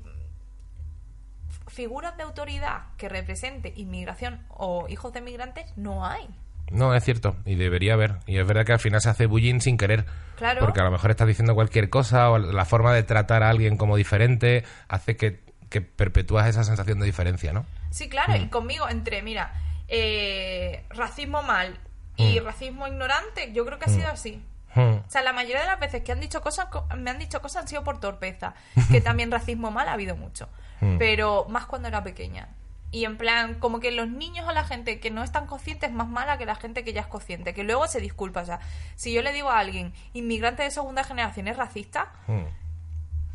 figuras 1.67 2.15
de 2.17 2.23
autoridad 2.23 2.83
que 2.97 3.09
represente 3.09 3.73
inmigración 3.75 4.41
o 4.49 4.87
hijos 4.89 5.13
de 5.13 5.21
migrantes 5.21 5.65
no 5.77 6.05
hay. 6.05 6.27
No, 6.71 6.93
es 6.95 7.03
cierto, 7.03 7.35
y 7.45 7.55
debería 7.55 7.93
haber. 7.93 8.15
Y 8.25 8.37
es 8.39 8.47
verdad 8.47 8.65
que 8.65 8.73
al 8.73 8.79
final 8.79 8.99
se 9.01 9.09
hace 9.09 9.25
bullying 9.27 9.59
sin 9.59 9.77
querer. 9.77 10.05
Claro. 10.35 10.61
Porque 10.61 10.79
a 10.81 10.83
lo 10.83 10.91
mejor 10.91 11.11
estás 11.11 11.27
diciendo 11.27 11.53
cualquier 11.55 11.89
cosa 11.89 12.29
o 12.31 12.37
la 12.39 12.65
forma 12.65 12.93
de 12.93 13.03
tratar 13.03 13.43
a 13.43 13.49
alguien 13.49 13.77
como 13.77 13.95
diferente 13.95 14.63
hace 14.87 15.15
que, 15.15 15.41
que 15.69 15.81
perpetúas 15.81 16.47
esa 16.47 16.63
sensación 16.63 16.99
de 16.99 17.05
diferencia, 17.05 17.53
¿no? 17.53 17.65
Sí, 17.91 18.09
claro, 18.09 18.33
Mm. 18.33 18.41
y 18.43 18.47
conmigo 18.49 18.89
entre, 18.89 19.21
mira, 19.21 19.53
eh, 19.87 20.83
racismo 20.89 21.43
mal 21.43 21.77
y 22.17 22.39
Mm. 22.39 22.43
racismo 22.45 22.87
ignorante, 22.87 23.51
yo 23.53 23.65
creo 23.65 23.79
que 23.79 23.85
ha 23.85 23.93
sido 23.93 24.09
así. 24.09 24.43
Hmm. 24.75 24.97
O 25.07 25.09
sea, 25.09 25.21
la 25.21 25.31
mayoría 25.31 25.61
de 25.61 25.67
las 25.67 25.79
veces 25.79 26.03
que 26.03 26.11
han 26.11 26.19
dicho 26.19 26.41
cosas, 26.41 26.65
co- 26.65 26.85
me 26.97 27.09
han 27.09 27.17
dicho 27.19 27.41
cosas 27.41 27.61
han 27.63 27.67
sido 27.67 27.83
por 27.83 27.99
torpeza. 27.99 28.53
Que 28.91 28.99
también 29.01 29.31
racismo 29.31 29.71
mal 29.71 29.87
ha 29.87 29.93
habido 29.93 30.15
mucho. 30.17 30.49
Mm. 30.81 30.97
Pero 30.97 31.45
más 31.49 31.65
cuando 31.65 31.87
era 31.87 32.03
pequeña. 32.03 32.49
Y 32.91 33.05
en 33.05 33.17
plan, 33.17 33.55
como 33.55 33.79
que 33.79 33.91
los 33.91 34.07
niños 34.09 34.47
o 34.47 34.51
la 34.53 34.63
gente 34.65 34.99
que 34.99 35.11
no 35.11 35.23
es 35.23 35.31
tan 35.31 35.47
consciente 35.47 35.85
es 35.85 35.91
más 35.91 36.07
mala 36.07 36.37
que 36.37 36.45
la 36.45 36.55
gente 36.55 36.83
que 36.83 36.93
ya 36.93 37.01
es 37.01 37.07
consciente. 37.07 37.53
Que 37.53 37.63
luego 37.63 37.87
se 37.87 37.99
disculpa. 38.01 38.41
O 38.41 38.45
sea, 38.45 38.59
si 38.95 39.13
yo 39.13 39.21
le 39.21 39.31
digo 39.33 39.49
a 39.49 39.59
alguien, 39.59 39.93
inmigrante 40.13 40.63
de 40.63 40.71
segunda 40.71 41.03
generación 41.03 41.47
es 41.47 41.57
racista, 41.57 42.11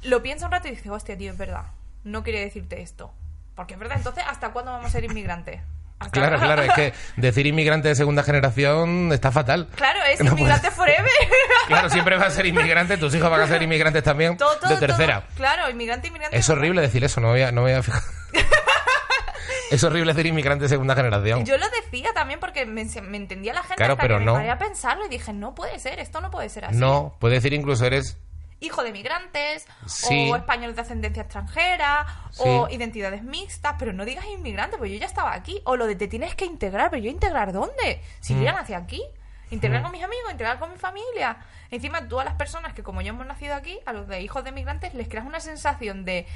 lo 0.03 0.23
piensa 0.23 0.47
un 0.47 0.53
rato 0.53 0.69
y 0.69 0.73
dice, 0.73 0.91
hostia, 0.91 1.17
tío, 1.17 1.33
es 1.33 1.39
verdad. 1.39 1.67
No 2.05 2.23
quería 2.23 2.41
decirte 2.41 2.81
esto. 2.81 3.13
Porque 3.55 3.75
es 3.75 3.81
verdad. 3.81 3.99
Entonces, 3.99 4.25
¿hasta 4.27 4.51
cuándo 4.53 4.73
vamos 4.73 4.87
a 4.87 4.91
ser 4.91 5.05
inmigrantes? 5.05 5.61
¿Hasta- 6.01 6.11
Claro, 6.19 6.39
claro, 6.41 6.63
es 6.63 6.73
que 6.73 6.93
decir 7.17 7.47
inmigrante 7.47 7.89
de 7.89 7.95
segunda 7.95 8.23
generación 8.23 9.11
está 9.13 9.31
fatal. 9.31 9.69
Claro, 9.77 10.01
es 10.11 10.21
No 10.25 10.33
inmigrante 10.33 10.71
forever. 10.71 11.05
Claro, 11.69 11.89
siempre 11.91 12.17
vas 12.17 12.27
a 12.27 12.31
ser 12.31 12.47
inmigrante, 12.47 12.97
tus 12.97 13.15
hijos 13.15 13.31
van 13.31 13.43
a 13.43 13.47
ser 13.47 13.63
inmigrantes 13.63 14.03
también 14.03 14.37
Todo, 14.37 14.57
todo, 14.59 14.71
de 14.75 14.77
tercera. 14.87 15.21
todo. 15.21 15.37
Claro, 15.37 15.71
inmigrante, 15.71 16.09
inmigrante. 16.09 16.37
Es 16.37 16.49
horrible 16.49 16.81
decir 16.81 17.05
eso, 17.05 17.21
no 17.21 17.29
voy 17.29 17.43
a, 17.43 17.53
no 17.53 17.61
voy 17.63 17.73
a 17.73 17.83
fijar. 17.83 18.03
es 19.71 19.85
horrible 19.85 20.13
decir 20.13 20.27
inmigrante 20.27 20.65
de 20.65 20.69
segunda 20.69 20.95
generación. 20.97 21.45
Yo 21.45 21.57
lo 21.59 21.67
decía 21.69 22.13
también 22.13 22.41
porque 22.41 22.67
me, 22.67 22.81
entendía 22.83 23.53
la 23.53 23.61
gente 23.63 23.77
Claro, 23.77 23.93
hasta 23.93 24.03
pero 24.03 24.19
que 24.19 24.25
no. 24.25 24.33
me 24.33 24.39
paré 24.41 24.51
a 24.51 24.59
pensarlo 24.59 25.07
y 25.07 25.09
dije, 25.09 25.33
no 25.33 25.55
puede 25.55 25.79
ser, 25.79 26.01
esto 26.01 26.21
no 26.21 26.31
puede 26.31 26.49
ser 26.49 26.65
así. 26.65 26.77
No, 26.77 27.15
puede 27.21 27.35
decir 27.35 27.53
incluso 27.53 27.85
eres 27.87 28.19
Hijo 28.61 28.83
de 28.83 28.93
migrantes, 28.93 29.67
Sí. 29.87 30.31
o 30.31 30.37
español 30.37 30.75
de 30.75 30.83
ascendencia 30.83 31.23
extranjera, 31.23 32.07
Sí. 32.31 32.43
o 32.45 32.69
identidades 32.71 33.23
mixtas, 33.23 33.77
pero 33.79 33.93
no 33.93 34.05
digas 34.05 34.27
inmigrante, 34.27 34.77
pues 34.79 34.91
yo 34.93 34.99
ya 34.99 35.07
estaba 35.07 35.35
aquí. 35.35 35.61
O 35.65 35.77
lo 35.77 35.87
de 35.87 35.97
te 35.97 36.09
tienes 36.09 36.35
que 36.35 36.45
integrar, 36.45 36.91
pero 36.91 37.03
yo 37.03 37.11
integrar 37.11 37.53
dónde? 37.53 38.03
Si 38.21 38.35
Mm. 38.35 38.39
yo 38.39 38.45
ya 38.45 38.53
nací 38.53 38.75
aquí. 38.75 39.03
Integrar 39.51 39.83
con 39.83 39.91
mis 39.91 40.05
amigos, 40.05 40.31
integrar 40.31 40.59
con 40.61 40.71
mi 40.71 40.77
familia. 40.79 41.39
Encima, 41.73 42.07
tú 42.07 42.21
a 42.21 42.25
las 42.25 42.35
personas 42.35 42.73
que 42.73 42.83
como 42.85 43.01
yo 43.03 43.09
hemos 43.11 43.27
nacido 43.27 43.55
aquí, 43.57 43.81
a 43.87 43.93
los 43.93 44.07
de 44.07 44.21
hijos 44.21 44.45
de 44.45 44.53
migrantes, 44.53 44.95
les 44.95 45.09
creas 45.09 45.27
una 45.27 45.41
sensación 45.41 46.05
de 46.05 46.27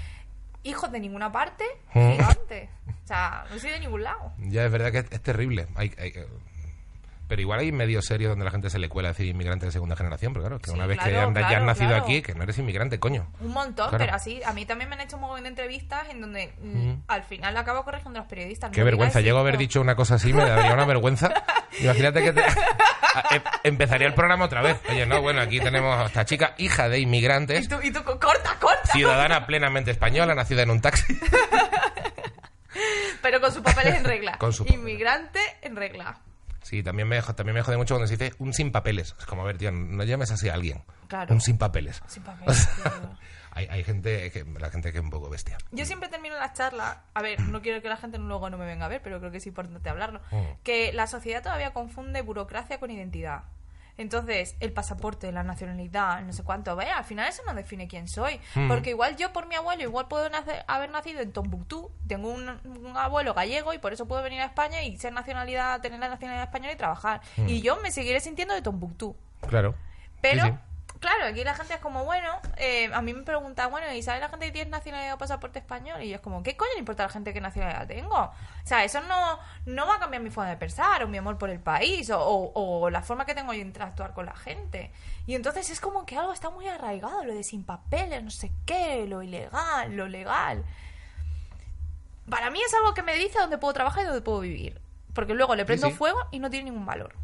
hijos 0.64 0.90
de 0.90 0.98
ninguna 0.98 1.30
parte 1.30 1.64
Mm. 1.92 2.10
gigante. 2.12 2.70
O 3.04 3.06
sea, 3.06 3.44
no 3.50 3.58
soy 3.60 3.70
de 3.70 3.80
ningún 3.80 4.02
lado. 4.02 4.32
Ya, 4.38 4.64
es 4.64 4.72
verdad 4.72 4.90
que 4.90 4.98
es, 4.98 5.06
es 5.12 5.22
terrible. 5.22 5.68
Hay- 5.76 5.94
hay- 5.98 6.12
pero 7.28 7.40
igual 7.40 7.60
hay 7.60 7.72
medios 7.72 8.04
serios 8.04 8.30
donde 8.30 8.44
la 8.44 8.50
gente 8.50 8.70
se 8.70 8.78
le 8.78 8.88
cuela 8.88 9.08
decir 9.08 9.26
inmigrante 9.26 9.66
de 9.66 9.72
segunda 9.72 9.96
generación, 9.96 10.32
pero 10.32 10.44
claro, 10.44 10.58
que 10.60 10.70
Sí, 10.70 10.76
una 10.76 10.86
vez 10.86 10.98
que 10.98 11.10
claro, 11.10 11.32
ya 11.34 11.58
has 11.58 11.62
nacido 11.64 11.88
claro. 11.88 12.04
aquí, 12.04 12.22
que 12.22 12.34
no 12.34 12.42
eres 12.42 12.58
inmigrante, 12.58 12.98
coño. 13.00 13.30
Un 13.40 13.52
montón, 13.52 13.88
pero 13.96 14.12
así, 14.14 14.40
a 14.44 14.52
mí 14.52 14.66
también 14.66 14.88
me 14.90 14.96
han 14.96 15.02
hecho 15.02 15.16
un 15.16 15.22
montón 15.22 15.42
de 15.44 15.48
entrevistas 15.48 16.08
en 16.10 16.20
donde 16.20 16.52
mm, 16.60 16.92
al 17.08 17.22
final 17.24 17.56
acabo 17.56 17.84
corrigiendo 17.84 18.18
a 18.18 18.22
los 18.22 18.28
periodistas. 18.30 18.70
Qué 18.70 18.80
no 18.80 18.84
vergüenza. 18.86 19.20
Llego 19.20 19.38
a 19.38 19.40
haber 19.40 19.56
dicho 19.58 19.80
una 19.80 19.94
cosa 19.96 20.16
así, 20.16 20.32
me 20.32 20.44
daría 20.44 20.72
una 20.74 20.84
vergüenza. 20.84 21.32
Imagínate 21.80 22.22
que 22.22 22.32
te- 22.32 22.42
em- 23.34 23.42
empezaría 23.64 24.06
el 24.06 24.14
programa 24.14 24.44
otra 24.44 24.62
vez. 24.62 24.78
Oye, 24.88 25.06
no, 25.06 25.20
bueno, 25.22 25.40
aquí 25.40 25.60
tenemos 25.60 25.98
a 25.98 26.04
esta 26.06 26.24
chica, 26.24 26.54
hija 26.58 26.88
de 26.88 26.98
Y 26.98 27.02
inmigrantes, 27.02 27.68
tú, 27.68 27.76
y 27.82 27.90
tú, 27.90 28.02
corta, 28.04 28.56
corta. 28.60 28.92
ciudadana 28.92 29.46
plenamente 29.46 29.90
española, 29.90 30.34
nacida 30.34 30.62
en 30.62 30.70
un 30.70 30.80
taxi. 30.80 31.18
Pero 33.22 33.40
con 33.40 33.52
sus 33.52 33.62
papeles 33.62 33.94
en 33.96 34.04
regla. 34.04 34.36
Con 34.38 34.52
papeles. 34.52 34.74
Inmigrante 34.74 35.40
en 35.62 35.76
regla. 35.76 36.18
Sí, 36.64 36.82
también 36.82 37.06
me, 37.06 37.22
también 37.22 37.54
me 37.54 37.62
jode 37.62 37.76
mucho 37.76 37.94
cuando 37.94 38.06
se 38.08 38.16
dice 38.16 38.34
un 38.38 38.52
sin 38.52 38.72
papeles. 38.72 39.14
Es 39.18 39.26
como, 39.26 39.42
a 39.42 39.44
ver, 39.44 39.58
tío, 39.58 39.70
no 39.70 40.02
llames 40.02 40.30
así 40.32 40.48
a 40.48 40.54
alguien. 40.54 40.82
Claro. 41.08 41.32
Un 41.34 41.40
sin 41.40 41.58
papeles. 41.58 42.02
Sin 42.08 42.22
papeles, 42.24 42.68
tío. 42.76 42.92
hay, 43.52 43.66
hay 43.66 43.84
gente 43.84 44.30
que, 44.32 44.44
la 44.58 44.70
gente 44.70 44.90
que 44.90 44.98
es 44.98 45.04
un 45.04 45.10
poco 45.10 45.28
bestia. 45.30 45.58
Yo 45.72 45.84
siempre 45.84 46.08
termino 46.08 46.34
las 46.36 46.54
charlas, 46.54 46.96
a 47.12 47.22
ver, 47.22 47.38
no 47.40 47.60
quiero 47.62 47.82
que 47.82 47.88
la 47.90 47.96
gente 47.98 48.18
luego 48.18 48.48
no 48.50 48.56
me 48.58 48.64
venga 48.66 48.86
a 48.86 48.88
ver, 48.88 49.02
pero 49.02 49.18
creo 49.20 49.30
que 49.30 49.36
es 49.38 49.46
importante 49.46 49.88
hablarlo, 49.90 50.20
Mm. 50.30 50.62
que 50.62 50.92
la 50.94 51.06
sociedad 51.06 51.42
todavía 51.42 51.72
confunde 51.74 52.22
burocracia 52.22 52.80
con 52.80 52.90
identidad. 52.90 53.44
Entonces, 53.96 54.56
el 54.60 54.72
pasaporte, 54.72 55.30
la 55.30 55.44
nacionalidad, 55.44 56.20
no 56.22 56.32
sé 56.32 56.42
cuánto, 56.42 56.74
ve, 56.74 56.86
al 56.90 57.04
final 57.04 57.28
eso 57.28 57.42
no 57.46 57.54
define 57.54 57.86
quién 57.86 58.08
soy. 58.08 58.40
Mm. 58.56 58.66
Porque 58.68 58.90
igual 58.90 59.16
yo 59.16 59.32
por 59.32 59.46
mi 59.46 59.54
abuelo, 59.54 59.82
igual 59.84 60.08
puedo 60.08 60.28
nacer- 60.30 60.64
haber 60.66 60.90
nacido 60.90 61.20
en 61.20 61.32
Tombuctú, 61.32 61.92
tengo 62.08 62.28
un, 62.32 62.48
un 62.64 62.96
abuelo 62.96 63.34
gallego 63.34 63.72
y 63.72 63.78
por 63.78 63.92
eso 63.92 64.06
puedo 64.06 64.22
venir 64.22 64.40
a 64.40 64.46
España 64.46 64.82
y 64.82 64.96
ser 64.96 65.12
nacionalidad, 65.12 65.80
tener 65.80 66.00
la 66.00 66.08
nacionalidad 66.08 66.44
española 66.46 66.72
y 66.72 66.76
trabajar. 66.76 67.20
Y 67.46 67.60
yo 67.62 67.76
me 67.76 67.90
seguiré 67.92 68.18
sintiendo 68.20 68.54
de 68.54 68.62
Tombuctú. 68.62 69.16
Claro. 69.48 69.74
Pero. 70.20 70.42
Sí, 70.44 70.50
sí. 70.50 70.58
Claro, 71.04 71.24
aquí 71.26 71.44
la 71.44 71.54
gente 71.54 71.74
es 71.74 71.80
como, 71.80 72.04
bueno, 72.04 72.30
eh, 72.56 72.90
a 72.92 73.02
mí 73.02 73.12
me 73.12 73.22
pregunta, 73.22 73.66
bueno, 73.66 73.92
¿y 73.92 74.02
sabe 74.02 74.20
la 74.20 74.28
gente 74.28 74.46
que 74.46 74.52
tiene 74.52 74.70
nacionalidad 74.70 75.14
o 75.14 75.18
pasaporte 75.18 75.58
español? 75.58 76.02
Y 76.02 76.08
yo 76.08 76.16
es 76.16 76.20
como, 76.22 76.42
¿qué 76.42 76.56
coño 76.56 76.70
le 76.72 76.78
importa 76.78 77.02
a 77.04 77.06
la 77.06 77.12
gente 77.12 77.32
qué 77.32 77.40
nacionalidad 77.40 77.86
tengo? 77.86 78.16
O 78.16 78.32
sea, 78.64 78.82
eso 78.84 79.00
no, 79.02 79.38
no 79.66 79.86
va 79.86 79.96
a 79.96 79.98
cambiar 79.98 80.22
mi 80.22 80.30
forma 80.30 80.50
de 80.50 80.56
pensar, 80.56 81.02
o 81.04 81.08
mi 81.08 81.18
amor 81.18 81.36
por 81.38 81.50
el 81.50 81.60
país, 81.60 82.08
o, 82.10 82.18
o- 82.20 82.80
o 82.84 82.90
la 82.90 83.02
forma 83.02 83.26
que 83.26 83.34
tengo 83.34 83.52
de 83.52 83.58
interactuar 83.58 84.14
con 84.14 84.26
la 84.26 84.34
gente. 84.34 84.90
Y 85.26 85.34
entonces 85.34 85.68
es 85.70 85.80
como 85.80 86.06
que 86.06 86.16
algo 86.16 86.32
está 86.32 86.50
muy 86.50 86.66
arraigado, 86.68 87.24
lo 87.24 87.34
de 87.34 87.44
sin 87.44 87.64
papeles, 87.64 88.22
no 88.22 88.30
sé 88.30 88.50
qué, 88.66 89.06
lo 89.06 89.22
ilegal, 89.22 89.94
lo 89.96 90.08
legal. 90.08 90.64
Para 92.28 92.50
mí 92.50 92.60
es 92.62 92.72
algo 92.74 92.94
que 92.94 93.02
me 93.02 93.14
dice 93.16 93.38
dónde 93.38 93.58
puedo 93.58 93.74
trabajar 93.74 94.02
y 94.04 94.06
dónde 94.06 94.22
puedo 94.22 94.40
vivir. 94.40 94.80
Porque 95.14 95.34
luego 95.34 95.54
le 95.54 95.64
prendo 95.64 95.88
sí. 95.88 95.92
fuego 95.94 96.18
y 96.30 96.38
no 96.38 96.50
tiene 96.50 96.70
ningún 96.70 96.86
valor. 96.86 97.14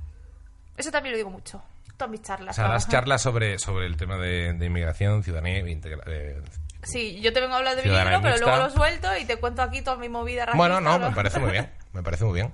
Eso 0.76 0.90
también 0.90 1.12
lo 1.12 1.16
digo 1.16 1.30
mucho. 1.30 1.62
Todas 2.00 2.10
mis 2.12 2.20
O 2.20 2.24
charlas. 2.24 2.56
sea, 2.56 2.64
das 2.68 2.86
trabajan- 2.86 2.90
charlas 2.90 3.22
sobre, 3.22 3.58
sobre 3.58 3.84
el 3.86 3.96
tema 3.98 4.16
de, 4.16 4.54
de 4.54 4.66
inmigración, 4.66 5.22
ciudadanía 5.22 5.58
e 5.58 6.40
Sí, 6.82 7.20
yo 7.20 7.30
te 7.34 7.40
vengo 7.42 7.52
a 7.54 7.58
hablar 7.58 7.76
de 7.76 7.82
mi 7.82 7.90
libro, 7.90 8.20
pero 8.22 8.38
luego 8.38 8.56
lo 8.56 8.70
suelto 8.70 9.08
y 9.20 9.26
te 9.26 9.36
cuento 9.36 9.60
aquí 9.60 9.82
toda 9.82 9.98
mi 9.98 10.08
movida 10.08 10.46
racista. 10.46 10.56
Bueno, 10.56 10.80
no, 10.80 10.98
me 10.98 11.10
parece 11.14 11.38
muy 11.38 11.50
bien. 11.52 11.68
Me 11.92 12.02
parece 12.02 12.24
muy 12.24 12.34
bien. 12.34 12.52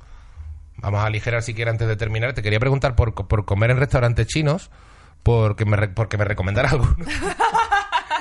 Vamos 0.78 1.01
a 1.01 1.06
aligerar 1.06 1.43
siquiera 1.43 1.70
antes 1.70 1.86
de 1.86 1.94
terminar. 1.94 2.32
Te 2.32 2.43
quería 2.43 2.59
preguntar 2.59 2.97
por, 2.97 3.14
por 3.14 3.44
comer 3.44 3.70
en 3.70 3.78
restaurantes 3.78 4.27
chinos, 4.27 4.70
porque 5.23 5.64
me, 5.64 5.89
porque 5.89 6.16
me 6.18 6.24
recomendara 6.24 6.70
alguno. 6.70 6.97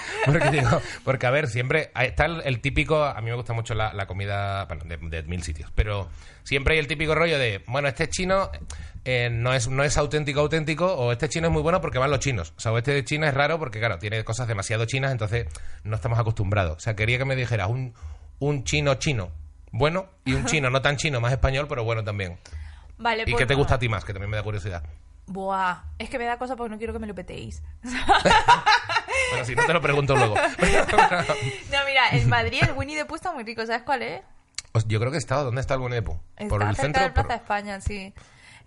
porque, 0.25 0.51
digo, 0.51 0.81
porque, 1.03 1.27
a 1.27 1.31
ver, 1.31 1.47
siempre 1.47 1.91
está 1.95 2.25
el, 2.25 2.41
el 2.45 2.61
típico. 2.61 3.03
A 3.03 3.19
mí 3.21 3.29
me 3.29 3.35
gusta 3.35 3.53
mucho 3.53 3.73
la, 3.73 3.93
la 3.93 4.05
comida 4.07 4.65
de, 4.65 4.97
de 4.97 5.23
mil 5.23 5.43
sitios, 5.43 5.71
pero 5.75 6.09
siempre 6.43 6.73
hay 6.73 6.79
el 6.79 6.87
típico 6.87 7.15
rollo 7.15 7.37
de, 7.37 7.63
bueno, 7.67 7.87
este 7.87 8.09
chino 8.09 8.49
eh, 9.07 9.29
no, 9.31 9.53
es, 9.53 9.67
no 9.67 9.83
es 9.83 9.97
auténtico, 9.97 10.39
auténtico, 10.39 10.93
o 10.95 11.11
este 11.11 11.29
chino 11.29 11.47
es 11.47 11.53
muy 11.53 11.61
bueno 11.61 11.79
porque 11.79 11.99
van 11.99 12.09
los 12.09 12.19
chinos. 12.19 12.53
O 12.57 12.59
sea, 12.59 12.71
o 12.71 12.77
este 12.77 12.91
de 12.91 13.05
China 13.05 13.27
es 13.27 13.33
raro 13.35 13.59
porque, 13.59 13.79
claro, 13.79 13.99
tiene 13.99 14.23
cosas 14.23 14.47
demasiado 14.47 14.85
chinas, 14.85 15.11
entonces 15.11 15.47
no 15.83 15.95
estamos 15.95 16.17
acostumbrados. 16.17 16.77
O 16.77 16.79
sea, 16.79 16.95
quería 16.95 17.19
que 17.19 17.25
me 17.25 17.35
dijeras 17.35 17.69
un, 17.69 17.93
un 18.39 18.63
chino 18.63 18.95
chino 18.95 19.31
bueno 19.71 20.07
y 20.25 20.33
un 20.33 20.45
chino 20.47 20.69
no 20.69 20.81
tan 20.81 20.97
chino, 20.97 21.21
más 21.21 21.31
español, 21.31 21.67
pero 21.69 21.83
bueno 21.83 22.03
también. 22.03 22.39
Vale, 22.97 23.23
¿Y 23.23 23.31
pues 23.31 23.37
qué 23.37 23.45
te 23.45 23.55
gusta 23.55 23.75
a 23.75 23.79
ti 23.79 23.89
más? 23.89 24.03
Que 24.05 24.13
también 24.13 24.31
me 24.31 24.37
da 24.37 24.43
curiosidad. 24.43 24.83
Buah, 25.27 25.83
es 25.97 26.09
que 26.09 26.19
me 26.19 26.25
da 26.25 26.37
cosa 26.37 26.55
porque 26.55 26.71
no 26.71 26.77
quiero 26.77 26.93
que 26.93 26.99
me 26.99 27.07
lo 27.07 27.15
petéis. 27.15 27.61
Bueno, 29.31 29.45
si 29.45 29.55
no 29.55 29.65
te 29.65 29.73
lo 29.73 29.81
pregunto 29.81 30.15
luego. 30.15 30.35
No, 31.71 31.77
mira, 31.87 32.09
en 32.11 32.29
Madrid 32.29 32.59
el 32.61 32.73
Winnie 32.73 32.95
the 32.95 33.05
Pooh 33.05 33.15
está 33.15 33.31
muy 33.33 33.43
rico, 33.43 33.65
¿sabes 33.65 33.81
cuál 33.83 34.03
es? 34.03 34.21
Yo 34.87 34.99
creo 34.99 35.11
que 35.11 35.17
estado. 35.17 35.45
¿Dónde 35.45 35.61
está 35.61 35.73
el 35.75 35.79
Winnie 35.79 35.99
the 36.01 36.05
Pooh? 36.05 36.19
Está 36.35 36.47
Por 36.49 36.61
el 36.63 36.75
centro. 36.75 37.01
de 37.03 37.09
Plaza 37.11 37.27
por- 37.29 37.35
España, 37.37 37.81
sí. 37.81 38.13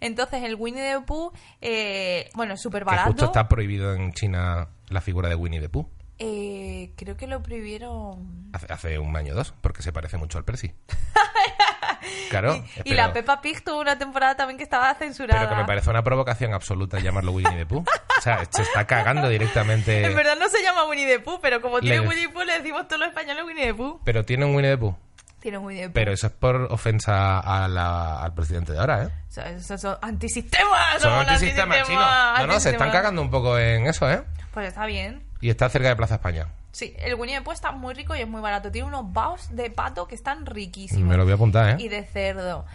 Entonces, 0.01 0.43
el 0.43 0.57
Winnie 0.57 0.83
the 0.95 1.01
Pooh, 1.03 1.33
eh, 1.61 2.31
bueno, 2.35 2.55
es 2.55 2.61
súper 2.63 2.85
Que 2.85 2.91
justo 2.91 3.03
barato. 3.05 3.25
está 3.27 3.49
prohibido 3.49 3.95
en 3.95 4.13
China 4.13 4.69
la 4.89 5.01
figura 5.01 5.29
de 5.29 5.35
Winnie 5.37 5.61
the 5.61 5.69
Pooh. 5.69 5.89
Eh, 6.19 6.93
creo 6.97 7.17
que 7.17 7.27
lo 7.29 7.41
prohibieron. 7.43 8.51
Hace, 8.53 8.73
hace 8.73 8.99
un 8.99 9.17
año 9.17 9.35
o 9.35 9.37
dos, 9.37 9.55
porque 9.61 9.83
se 9.83 9.93
parece 9.93 10.17
mucho 10.17 10.39
al 10.39 10.45
Percy. 10.45 10.73
Claro. 12.31 12.63
Y 12.85 12.95
la 12.95 13.13
Peppa 13.13 13.41
Pig 13.41 13.63
tuvo 13.65 13.81
una 13.81 13.97
temporada 13.99 14.37
también 14.37 14.59
que 14.59 14.65
estaba 14.65 14.95
censurada. 14.95 15.41
Pero 15.41 15.51
que 15.51 15.57
me 15.63 15.67
parece 15.67 15.89
una 15.91 16.03
provocación 16.03 16.53
absoluta 16.55 16.99
llamarlo 17.01 17.33
Winnie 17.33 17.57
the 17.57 17.67
Pooh. 17.67 17.85
O 18.19 18.21
sea, 18.21 18.45
se 18.51 18.63
está 18.63 18.87
cagando 18.87 19.29
directamente. 19.29 20.05
En 20.07 20.15
verdad 20.15 20.37
no 20.39 20.49
se 20.49 20.63
llama 20.63 20.85
Winnie 20.85 21.07
the 21.07 21.21
Pooh, 21.21 21.39
pero 21.41 21.61
como 21.61 21.81
tiene 21.81 22.01
Le- 22.01 22.09
Winnie 22.09 22.27
the 22.27 22.33
Pooh, 22.33 22.45
le 22.45 22.59
decimos 22.59 22.87
todos 22.89 23.01
los 23.01 23.09
españoles 23.09 23.45
Winnie 23.45 23.67
the 23.67 23.75
Pooh. 23.75 24.01
Pero 24.05 24.25
tiene 24.25 24.45
un 24.45 24.55
Winnie 24.55 24.73
the 24.73 24.79
Pooh. 24.79 24.97
Tiene 25.41 25.59
un 25.59 25.65
Winnie 25.67 25.83
the 25.85 25.89
Pooh. 25.89 25.95
Pero 25.95 26.13
eso 26.13 26.27
es 26.27 26.33
por 26.33 26.57
ofensa 26.73 27.39
a 27.41 27.69
la- 27.69 28.23
al 28.23 28.35
presidente 28.35 28.73
de 28.73 28.79
ahora, 28.81 29.05
¿eh? 29.05 29.07
O 29.29 29.31
sea, 29.33 29.49
esos 29.51 29.81
son 29.81 29.97
antisistemas. 30.03 31.01
Son 31.01 31.13
antisistemas 31.13 31.87
chinos. 31.87 32.05
No, 32.41 32.47
no, 32.47 32.61
se 32.61 32.71
están 32.71 32.91
cagando 32.91 33.23
un 33.23 33.31
poco 33.31 33.59
en 33.59 33.87
eso, 33.87 34.11
¿eh? 34.11 34.23
Pues 34.53 34.69
está 34.69 34.85
bien. 34.87 35.23
Y 35.41 35.51
está 35.51 35.69
cerca 35.69 35.89
de 35.89 35.97
Plaza 35.97 36.15
España. 36.17 36.49
Sí, 36.73 36.95
el 36.99 37.15
Winnie 37.15 37.37
the 37.39 37.43
Pooh 37.43 37.53
está 37.53 37.73
muy 37.73 37.95
rico 37.95 38.15
y 38.15 38.21
es 38.21 38.29
muy 38.29 38.41
barato. 38.41 38.71
Tiene 38.71 38.87
unos 38.89 39.13
baos 39.13 39.55
de 39.57 39.71
pato 39.71 40.07
que 40.07 40.15
están 40.15 40.47
riquísimos. 40.47 41.09
Me 41.09 41.17
lo 41.17 41.25
voy 41.25 41.33
a 41.33 41.35
apuntar, 41.37 41.71
¿eh? 41.71 41.83
Y 41.83 41.89
de 41.89 42.05
cerdo. 42.05 42.67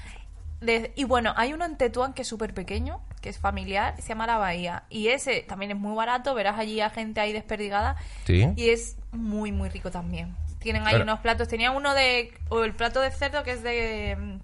De- 0.62 0.92
y 0.96 1.04
bueno, 1.04 1.34
hay 1.36 1.54
uno 1.54 1.66
en 1.66 1.78
Tetuán 1.78 2.14
que 2.14 2.22
es 2.24 2.28
súper 2.28 2.54
pequeño, 2.54 3.02
que 3.22 3.30
es 3.30 3.38
familiar, 3.38 3.96
se 4.02 4.08
llama 4.10 4.26
La 4.28 4.38
Bahía. 4.38 4.84
Y 4.90 5.10
ese 5.10 5.42
también 5.42 5.72
es 5.72 5.78
muy 5.78 5.94
barato, 5.96 6.34
verás 6.34 6.58
allí 6.58 6.80
a 6.82 6.90
gente 6.90 7.20
ahí 7.22 7.34
desperdigada. 7.34 7.98
Sí. 8.26 8.50
Y 8.56 8.70
es 8.70 8.96
muy, 9.12 9.52
muy 9.52 9.70
rico 9.70 9.92
también. 9.92 10.36
Tienen 10.60 10.88
ahí 10.88 10.94
Pero- 10.94 11.04
unos 11.04 11.20
platos. 11.20 11.48
Tenía 11.50 11.72
uno 11.72 11.94
de. 11.94 12.34
O 12.50 12.64
el 12.64 12.74
plato 12.74 13.02
de 13.02 13.12
cerdo 13.12 13.44
que 13.44 13.52
es 13.52 13.64
de. 13.64 14.40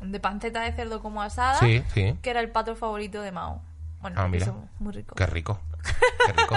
De 0.00 0.20
panceta 0.20 0.60
de 0.60 0.72
cerdo 0.72 1.00
como 1.00 1.22
asada. 1.22 1.58
Sí, 1.60 1.82
sí. 1.94 2.14
Que 2.22 2.30
era 2.30 2.40
el 2.40 2.50
pato 2.50 2.74
favorito 2.76 3.22
de 3.22 3.32
Mao. 3.32 3.62
Bueno, 4.06 4.20
Ah, 4.22 4.28
mira. 4.28 4.52
muy 4.78 4.92
rico. 4.92 5.14
Qué 5.16 5.26
rico. 5.26 5.60
Qué 6.26 6.32
rico. 6.32 6.56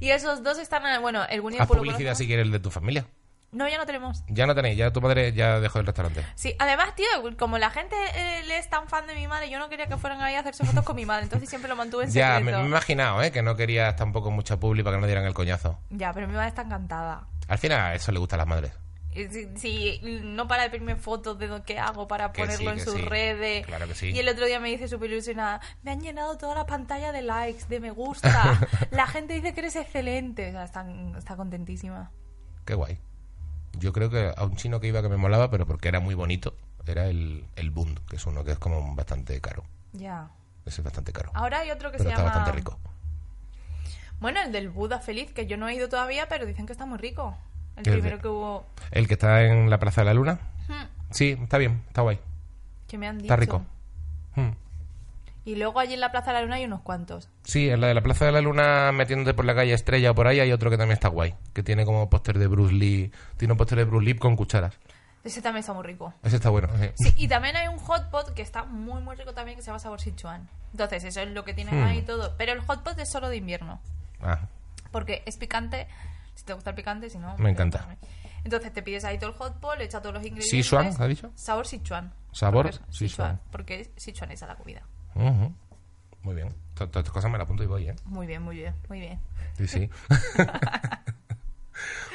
Y 0.00 0.10
esos 0.10 0.42
dos 0.42 0.58
están. 0.58 0.84
en- 0.86 1.00
Bueno, 1.00 1.24
el 1.28 1.40
Haz 1.58 1.66
publicidad 1.68 2.14
si 2.14 2.26
quieres 2.26 2.44
el 2.46 2.52
de 2.52 2.60
tu 2.60 2.70
familia. 2.70 3.06
No, 3.52 3.66
ya 3.66 3.78
no 3.78 3.86
tenemos. 3.86 4.22
Ya 4.28 4.44
no 4.46 4.54
tenéis, 4.54 4.76
ya 4.76 4.92
tu 4.92 5.00
madre 5.00 5.32
ya 5.32 5.58
dejó 5.60 5.78
el 5.78 5.86
restaurante. 5.86 6.26
Sí, 6.34 6.54
además, 6.58 6.94
tío, 6.94 7.06
como 7.38 7.56
la 7.56 7.70
gente 7.70 7.96
eh, 8.14 8.42
le 8.44 8.58
es 8.58 8.68
tan 8.68 8.88
fan 8.88 9.06
de 9.06 9.14
mi 9.14 9.26
madre, 9.28 9.48
yo 9.48 9.58
no 9.58 9.70
quería 9.70 9.86
que 9.86 9.96
fueran 9.96 10.20
ahí 10.20 10.34
a 10.34 10.40
hacerse 10.40 10.64
fotos 10.66 10.84
con 10.84 10.96
mi 10.96 11.06
madre, 11.06 11.22
entonces 11.24 11.48
siempre 11.48 11.68
lo 11.70 11.76
mantuve 11.76 12.04
en 12.04 12.10
Ya, 12.10 12.32
me, 12.32 12.36
secreto. 12.38 12.58
me 12.58 12.64
he 12.64 12.68
imaginado, 12.68 13.22
¿eh? 13.22 13.30
Que 13.32 13.40
no 13.42 13.56
querías 13.56 13.96
tampoco 13.96 14.30
mucha 14.30 14.58
publi 14.58 14.82
para 14.82 14.96
que 14.96 15.00
no 15.00 15.06
dieran 15.06 15.24
el 15.24 15.32
coñazo. 15.32 15.78
Ya, 15.88 16.12
pero 16.12 16.26
mi 16.26 16.34
madre 16.34 16.48
está 16.48 16.62
encantada. 16.62 17.26
Al 17.48 17.56
final, 17.58 17.80
a 17.80 17.94
eso 17.94 18.12
le 18.12 18.18
gusta 18.18 18.34
a 18.36 18.38
las 18.38 18.46
madres. 18.48 18.72
Si, 19.30 19.48
si 19.56 20.00
no 20.22 20.46
para 20.46 20.64
de 20.64 20.70
pedirme 20.70 20.96
fotos 20.96 21.38
de 21.38 21.46
lo 21.46 21.62
que 21.64 21.78
hago 21.78 22.06
para 22.06 22.32
Que 22.32 22.42
ponerlo 22.42 22.72
sí, 22.72 22.78
en 22.78 22.84
sus 22.84 22.94
sí. 22.94 23.02
redes. 23.02 23.66
Claro 23.66 23.88
que 23.88 23.94
sí. 23.94 24.10
Y 24.10 24.18
el 24.18 24.28
otro 24.28 24.46
día 24.46 24.60
me 24.60 24.68
dice 24.68 24.88
súper 24.88 25.10
ilusionada, 25.10 25.60
me 25.82 25.90
han 25.90 26.00
llenado 26.00 26.36
toda 26.36 26.54
la 26.54 26.66
pantalla 26.66 27.12
de 27.12 27.22
likes, 27.22 27.64
de 27.68 27.80
me 27.80 27.90
gusta. 27.90 28.60
la 28.90 29.06
gente 29.06 29.34
dice 29.34 29.54
que 29.54 29.60
eres 29.60 29.76
excelente. 29.76 30.48
O 30.48 30.52
sea, 30.52 30.64
está, 30.64 30.86
está 31.16 31.36
contentísima. 31.36 32.10
Qué 32.64 32.74
guay. 32.74 32.98
Yo 33.78 33.92
creo 33.92 34.10
que 34.10 34.32
a 34.36 34.44
un 34.44 34.56
chino 34.56 34.80
que 34.80 34.88
iba 34.88 35.02
que 35.02 35.08
me 35.08 35.16
molaba, 35.16 35.50
pero 35.50 35.66
porque 35.66 35.88
era 35.88 36.00
muy 36.00 36.14
bonito, 36.14 36.54
era 36.86 37.06
el, 37.06 37.44
el 37.56 37.70
Bund, 37.70 38.00
que 38.08 38.16
es 38.16 38.26
uno 38.26 38.44
que 38.44 38.52
es 38.52 38.58
como 38.58 38.94
bastante 38.94 39.40
caro. 39.40 39.64
Ya. 39.92 40.30
Ese 40.64 40.80
es 40.80 40.84
bastante 40.84 41.12
caro. 41.12 41.30
Ahora 41.34 41.60
hay 41.60 41.70
otro 41.70 41.90
que 41.92 41.98
pero 41.98 42.10
se 42.10 42.14
está 42.14 42.22
llama... 42.22 42.34
bastante 42.34 42.58
rico. 42.58 42.78
Bueno, 44.18 44.40
el 44.40 44.50
del 44.50 44.70
Buda 44.70 44.98
Feliz, 44.98 45.32
que 45.32 45.46
yo 45.46 45.56
no 45.56 45.68
he 45.68 45.74
ido 45.74 45.88
todavía, 45.88 46.26
pero 46.28 46.46
dicen 46.46 46.66
que 46.66 46.72
está 46.72 46.86
muy 46.86 46.98
rico. 46.98 47.36
El 47.76 47.86
El 47.86 47.92
primero 47.92 48.16
de- 48.16 48.22
que 48.22 48.28
hubo... 48.28 48.66
El 48.90 49.06
que 49.08 49.14
está 49.14 49.42
en 49.44 49.68
la 49.70 49.78
Plaza 49.78 50.00
de 50.02 50.04
la 50.06 50.14
Luna. 50.14 50.38
Hmm, 50.68 50.86
Sí, 51.10 51.36
está 51.40 51.58
bien, 51.58 51.82
está 51.88 52.02
guay. 52.02 52.18
que 52.88 52.98
me 52.98 53.06
han 53.08 53.16
dicho. 53.18 53.26
Está 53.26 53.36
rico. 53.36 53.62
Hmm. 54.34 54.50
Y 55.44 55.54
luego 55.54 55.78
allí 55.78 55.94
en 55.94 56.00
la 56.00 56.10
Plaza 56.10 56.28
de 56.28 56.32
la 56.34 56.42
Luna 56.42 56.56
hay 56.56 56.64
unos 56.64 56.80
cuantos. 56.80 57.28
Sí, 57.44 57.68
en 57.70 57.80
la 57.80 57.86
de 57.86 57.94
la 57.94 58.00
Plaza 58.00 58.24
de 58.24 58.32
la 58.32 58.40
Luna, 58.40 58.90
metiéndote 58.92 59.32
por 59.34 59.44
la 59.44 59.54
calle 59.54 59.72
Estrella 59.74 60.10
o 60.10 60.14
por 60.14 60.26
ahí, 60.26 60.40
hay 60.40 60.50
otro 60.50 60.70
que 60.70 60.76
también 60.76 60.94
está 60.94 61.08
guay. 61.08 61.34
Que 61.52 61.62
tiene 61.62 61.84
como 61.84 62.10
póster 62.10 62.38
de 62.38 62.48
Bruce 62.48 62.74
Lee. 62.74 63.12
Tiene 63.36 63.52
un 63.52 63.58
póster 63.58 63.78
de 63.78 63.84
Bruce 63.84 64.04
Lee 64.04 64.16
con 64.18 64.34
cucharas. 64.34 64.74
Ese 65.22 65.42
también 65.42 65.60
está 65.60 65.72
muy 65.72 65.84
rico. 65.84 66.12
Ese 66.24 66.36
está 66.36 66.50
bueno. 66.50 66.68
sí. 66.80 66.90
Sí, 67.04 67.14
y 67.16 67.28
también 67.28 67.56
hay 67.56 67.68
un 67.68 67.78
hot 67.78 68.10
pot 68.10 68.32
que 68.34 68.42
está 68.42 68.64
muy, 68.64 69.00
muy 69.02 69.14
rico 69.16 69.34
también 69.34 69.56
que 69.56 69.62
se 69.62 69.66
llama 69.66 69.78
Sabor 69.78 70.00
Sichuan. 70.00 70.48
Entonces, 70.72 71.04
eso 71.04 71.20
es 71.20 71.28
lo 71.30 71.44
que 71.44 71.54
tienen 71.54 71.80
Hmm. 71.80 71.86
ahí 71.86 72.02
todo. 72.02 72.34
Pero 72.36 72.52
el 72.52 72.60
hot 72.60 72.82
pot 72.82 72.98
es 72.98 73.08
solo 73.08 73.28
de 73.28 73.36
invierno. 73.36 73.80
Ah, 74.22 74.40
Porque 74.92 75.22
es 75.26 75.36
picante. 75.36 75.86
Si 76.36 76.44
te 76.44 76.52
gusta 76.52 76.70
el 76.70 76.76
picante, 76.76 77.10
si 77.10 77.18
no... 77.18 77.36
Me 77.38 77.50
encanta. 77.50 77.84
Entonces 78.44 78.72
te 78.72 78.80
pides 78.82 79.04
ahí 79.04 79.18
todo 79.18 79.30
el 79.30 79.36
hot 79.36 79.58
pot, 79.58 79.76
le 79.76 79.84
echas 79.84 80.00
todos 80.00 80.14
los 80.14 80.22
ingredientes. 80.24 80.50
¿Sichuan, 80.50 80.86
has 80.86 81.08
dicho? 81.08 81.32
Sabor 81.34 81.66
Sichuan. 81.66 82.12
Sabor 82.30 82.66
Porque 82.70 82.76
es- 82.90 82.96
Sichuan. 82.96 83.40
Porque 83.50 83.80
es 83.80 83.90
Sichuan 83.96 84.30
esa 84.30 84.46
la 84.46 84.54
comida. 84.54 84.82
Muy 86.22 86.34
bien. 86.36 86.50
To- 86.74 86.88
Todas 86.88 87.02
estas 87.04 87.10
cosas 87.12 87.30
me 87.32 87.38
las 87.38 87.46
apunto 87.46 87.64
y 87.64 87.66
voy, 87.66 87.88
¿eh? 87.88 87.96
Muy 88.04 88.26
bien, 88.28 88.42
muy 88.42 88.56
bien, 88.56 88.74
muy 88.88 89.00
bien. 89.00 89.18
Sí, 89.56 89.66
sí. 89.66 89.90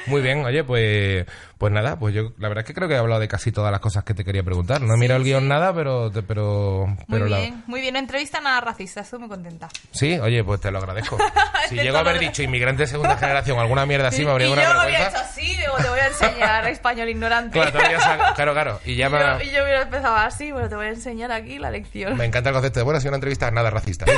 Muy 0.08 0.20
bien, 0.20 0.44
oye, 0.44 0.64
pues 0.64 1.24
pues 1.62 1.72
nada, 1.72 1.96
pues 1.96 2.12
yo 2.12 2.32
la 2.38 2.48
verdad 2.48 2.62
es 2.62 2.66
que 2.66 2.74
creo 2.74 2.88
que 2.88 2.94
he 2.94 2.98
hablado 2.98 3.20
de 3.20 3.28
casi 3.28 3.52
todas 3.52 3.70
las 3.70 3.80
cosas 3.80 4.02
que 4.02 4.14
te 4.14 4.24
quería 4.24 4.42
preguntar. 4.42 4.80
No 4.80 4.94
he 4.94 4.96
mirado 4.96 5.18
el 5.18 5.24
guion 5.24 5.46
nada, 5.46 5.72
pero 5.72 6.10
te- 6.10 6.24
pero 6.24 6.86
Muy 6.88 6.96
pero 7.08 7.26
la- 7.28 7.36
bien, 7.38 7.62
muy 7.68 7.80
bien. 7.80 7.92
No 7.94 8.00
entrevista 8.00 8.40
nada 8.40 8.60
racista, 8.60 9.02
estoy 9.02 9.20
muy 9.20 9.28
contenta. 9.28 9.68
Sí, 9.92 10.18
oye, 10.18 10.42
pues 10.42 10.60
te 10.60 10.72
lo 10.72 10.78
agradezco. 10.78 11.16
Si 11.68 11.76
llego 11.76 11.96
a 11.98 12.00
haber 12.00 12.18
dicho 12.18 12.42
inmigrante 12.42 12.82
de 12.82 12.86
segunda 12.88 13.16
generación, 13.16 13.58
alguna 13.60 13.86
mierda 13.86 14.08
así, 14.08 14.24
me 14.24 14.32
habría 14.32 14.48
y 14.48 14.50
dado 14.50 14.64
yo 14.64 14.70
una 14.72 14.82
había 14.82 14.96
hecho 14.98 15.04
vergüenza. 15.12 15.30
así, 15.30 15.56
digo, 15.56 15.76
te 15.80 15.88
voy 15.88 16.00
a 16.00 16.06
enseñar 16.08 16.66
español 16.68 17.08
ignorante. 17.08 17.60
Habría 17.60 17.98
claro, 18.34 18.52
claro. 18.52 18.80
Y 18.84 18.96
ya 18.96 19.08
me, 19.08 19.20
yo, 19.20 19.40
y 19.42 19.50
yo 19.52 19.62
hubiera 19.62 19.82
empezado 19.82 20.16
así, 20.16 20.50
bueno, 20.50 20.68
te 20.68 20.74
voy 20.74 20.86
a 20.86 20.90
enseñar 20.90 21.30
aquí 21.30 21.58
la 21.60 21.70
lección. 21.70 22.16
me 22.16 22.24
encanta 22.24 22.50
el 22.50 22.54
concepto 22.54 22.80
de, 22.80 22.84
bueno, 22.84 23.00
si 23.00 23.06
una 23.06 23.16
entrevista 23.18 23.46
es 23.46 23.52
nada 23.52 23.70
racista. 23.70 24.04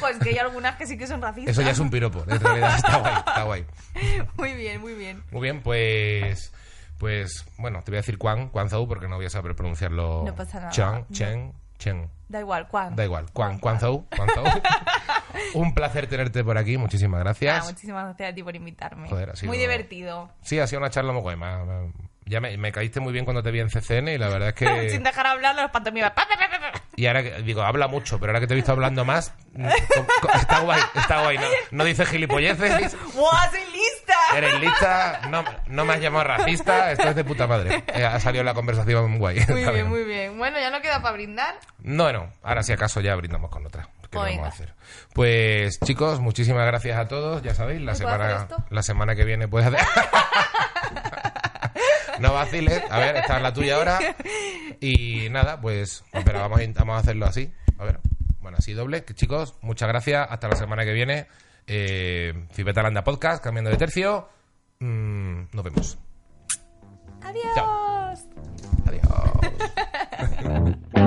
Pues 0.00 0.18
que 0.18 0.30
hay 0.30 0.38
algunas 0.38 0.76
que 0.76 0.86
sí 0.86 0.98
que 0.98 1.06
son 1.06 1.22
racistas. 1.22 1.52
Eso 1.52 1.62
ya 1.62 1.70
es 1.70 1.78
un 1.78 1.88
piropo, 1.90 2.24
en 2.28 2.38
realidad 2.40 2.76
está 2.76 2.96
guay, 2.98 3.14
está 3.16 3.42
guay. 3.44 3.64
Muy 4.36 4.52
bien, 4.52 4.80
muy 4.80 4.92
bien. 4.94 5.22
Muy 5.30 5.40
bien, 5.40 5.62
pues. 5.62 5.80
Pues, 6.98 7.44
bueno, 7.58 7.82
te 7.84 7.90
voy 7.90 7.96
a 7.96 8.00
decir 8.00 8.16
Juan, 8.18 8.48
Juan 8.50 8.68
Zhou, 8.70 8.86
porque 8.88 9.08
no 9.08 9.16
voy 9.16 9.26
a 9.26 9.30
saber 9.30 9.54
pronunciarlo. 9.54 10.22
No 10.24 10.34
pasa 10.34 10.58
nada. 10.60 10.70
Chan, 10.70 11.06
No. 11.08 11.14
Chen, 11.14 11.52
Chen. 11.78 12.08
Da 12.28 12.40
igual, 12.40 12.68
¿cuán? 12.68 12.94
Da 12.96 13.04
igual. 13.04 13.26
Juan, 13.34 13.58
Juan 13.58 13.78
Zhou. 13.80 14.06
Un 15.54 15.74
placer 15.74 16.06
tenerte 16.06 16.42
por 16.44 16.56
aquí. 16.56 16.78
Muchísimas 16.78 17.18
Ah, 17.20 17.24
gracias. 17.24 17.64
muchísimas 17.66 18.04
gracias 18.06 18.30
a 18.30 18.34
ti 18.34 18.42
por 18.42 18.54
invitarme. 18.56 19.08
Joder, 19.08 19.30
ha 19.30 19.36
sido- 19.36 19.50
Muy 19.50 19.58
divertido. 19.58 20.30
Sí, 20.42 20.58
ha 20.58 20.66
sido 20.66 20.80
una 20.80 20.90
charla 20.90 21.12
muy 21.12 21.20
guay. 21.22 21.36
Ya 22.26 22.40
me, 22.40 22.56
me 22.56 22.72
caíste 22.72 23.00
muy 23.00 23.12
bien 23.12 23.24
cuando 23.24 23.42
te 23.42 23.50
vi 23.50 23.60
en 23.60 23.68
CCN 23.68 24.08
y 24.08 24.18
la 24.18 24.28
verdad 24.28 24.48
es 24.48 24.54
que... 24.54 24.90
Sin 24.90 25.02
dejar 25.02 25.26
hablar 25.26 25.54
los 25.54 25.70
pantomimas. 25.70 26.12
Pa, 26.12 26.26
pa, 26.26 26.36
pa, 26.36 26.48
pa, 26.50 26.72
pa. 26.72 26.82
Y 26.96 27.06
ahora 27.06 27.22
que 27.22 27.42
digo, 27.42 27.62
habla 27.62 27.88
mucho, 27.88 28.18
pero 28.18 28.30
ahora 28.30 28.40
que 28.40 28.46
te 28.46 28.54
he 28.54 28.56
visto 28.56 28.72
hablando 28.72 29.04
más, 29.04 29.34
mm, 29.52 29.66
está 30.34 30.60
guay, 30.60 30.80
está 30.94 31.22
guay. 31.22 31.38
No, 31.38 31.46
no 31.72 31.84
dices 31.84 32.08
gilipolleces, 32.08 32.96
¡Guau, 33.14 33.50
soy 33.50 33.60
lista! 33.72 34.14
eres 34.36 34.60
lista, 34.60 35.20
no, 35.28 35.44
no 35.66 35.84
me 35.84 35.94
has 35.94 36.00
llamado 36.00 36.24
racista, 36.24 36.92
esto 36.92 37.08
es 37.08 37.16
de 37.16 37.24
puta 37.24 37.46
madre. 37.46 37.84
Eh, 37.88 38.04
ha 38.04 38.18
salido 38.20 38.44
la 38.44 38.54
conversación 38.54 39.18
guay. 39.18 39.40
Muy 39.48 39.64
bien, 39.64 39.88
muy 39.88 40.04
bien. 40.04 40.38
Bueno, 40.38 40.58
ya 40.58 40.70
no 40.70 40.80
queda 40.80 41.00
para 41.00 41.14
brindar. 41.14 41.54
No, 41.80 42.12
no, 42.12 42.30
ahora 42.42 42.62
si 42.62 42.72
acaso 42.72 43.00
ya 43.00 43.14
brindamos 43.14 43.50
con 43.50 43.66
otra. 43.66 43.88
¿Qué 44.10 44.18
vamos 44.18 44.44
a 44.44 44.48
hacer? 44.48 44.74
Pues 45.12 45.80
chicos, 45.80 46.20
muchísimas 46.20 46.66
gracias 46.66 46.98
a 46.98 47.08
todos, 47.08 47.42
ya 47.42 47.54
sabéis, 47.54 47.80
la 47.82 47.92
¿No 47.92 47.98
puedo 47.98 48.14
hacer 48.14 48.38
semana, 48.48 48.66
la 48.70 48.82
semana 48.82 49.14
que 49.16 49.24
viene 49.24 49.48
puedes 49.48 49.68
hacer... 49.68 49.80
No 52.20 52.32
vaciles. 52.32 52.82
A 52.90 52.98
ver, 52.98 53.16
esta 53.16 53.36
es 53.36 53.42
la 53.42 53.52
tuya 53.52 53.76
ahora. 53.76 53.98
Y 54.80 55.28
nada, 55.30 55.60
pues. 55.60 56.04
Pero 56.24 56.40
vamos 56.40 56.60
a, 56.60 56.96
hacerlo 56.98 57.26
así. 57.26 57.52
A 57.78 57.84
ver. 57.84 58.00
Bueno, 58.40 58.58
así 58.58 58.72
doble. 58.72 59.04
Chicos, 59.04 59.56
muchas 59.62 59.88
gracias. 59.88 60.26
Hasta 60.30 60.48
la 60.48 60.56
semana 60.56 60.84
que 60.84 60.92
viene. 60.92 61.26
Eh, 61.66 62.46
Fibetalanda 62.52 63.04
Podcast, 63.04 63.42
cambiando 63.42 63.70
de 63.70 63.76
tercio. 63.76 64.28
Mm, 64.80 65.44
nos 65.52 65.64
vemos. 65.64 65.98
Adiós. 67.22 68.26
Adiós. 68.86 69.04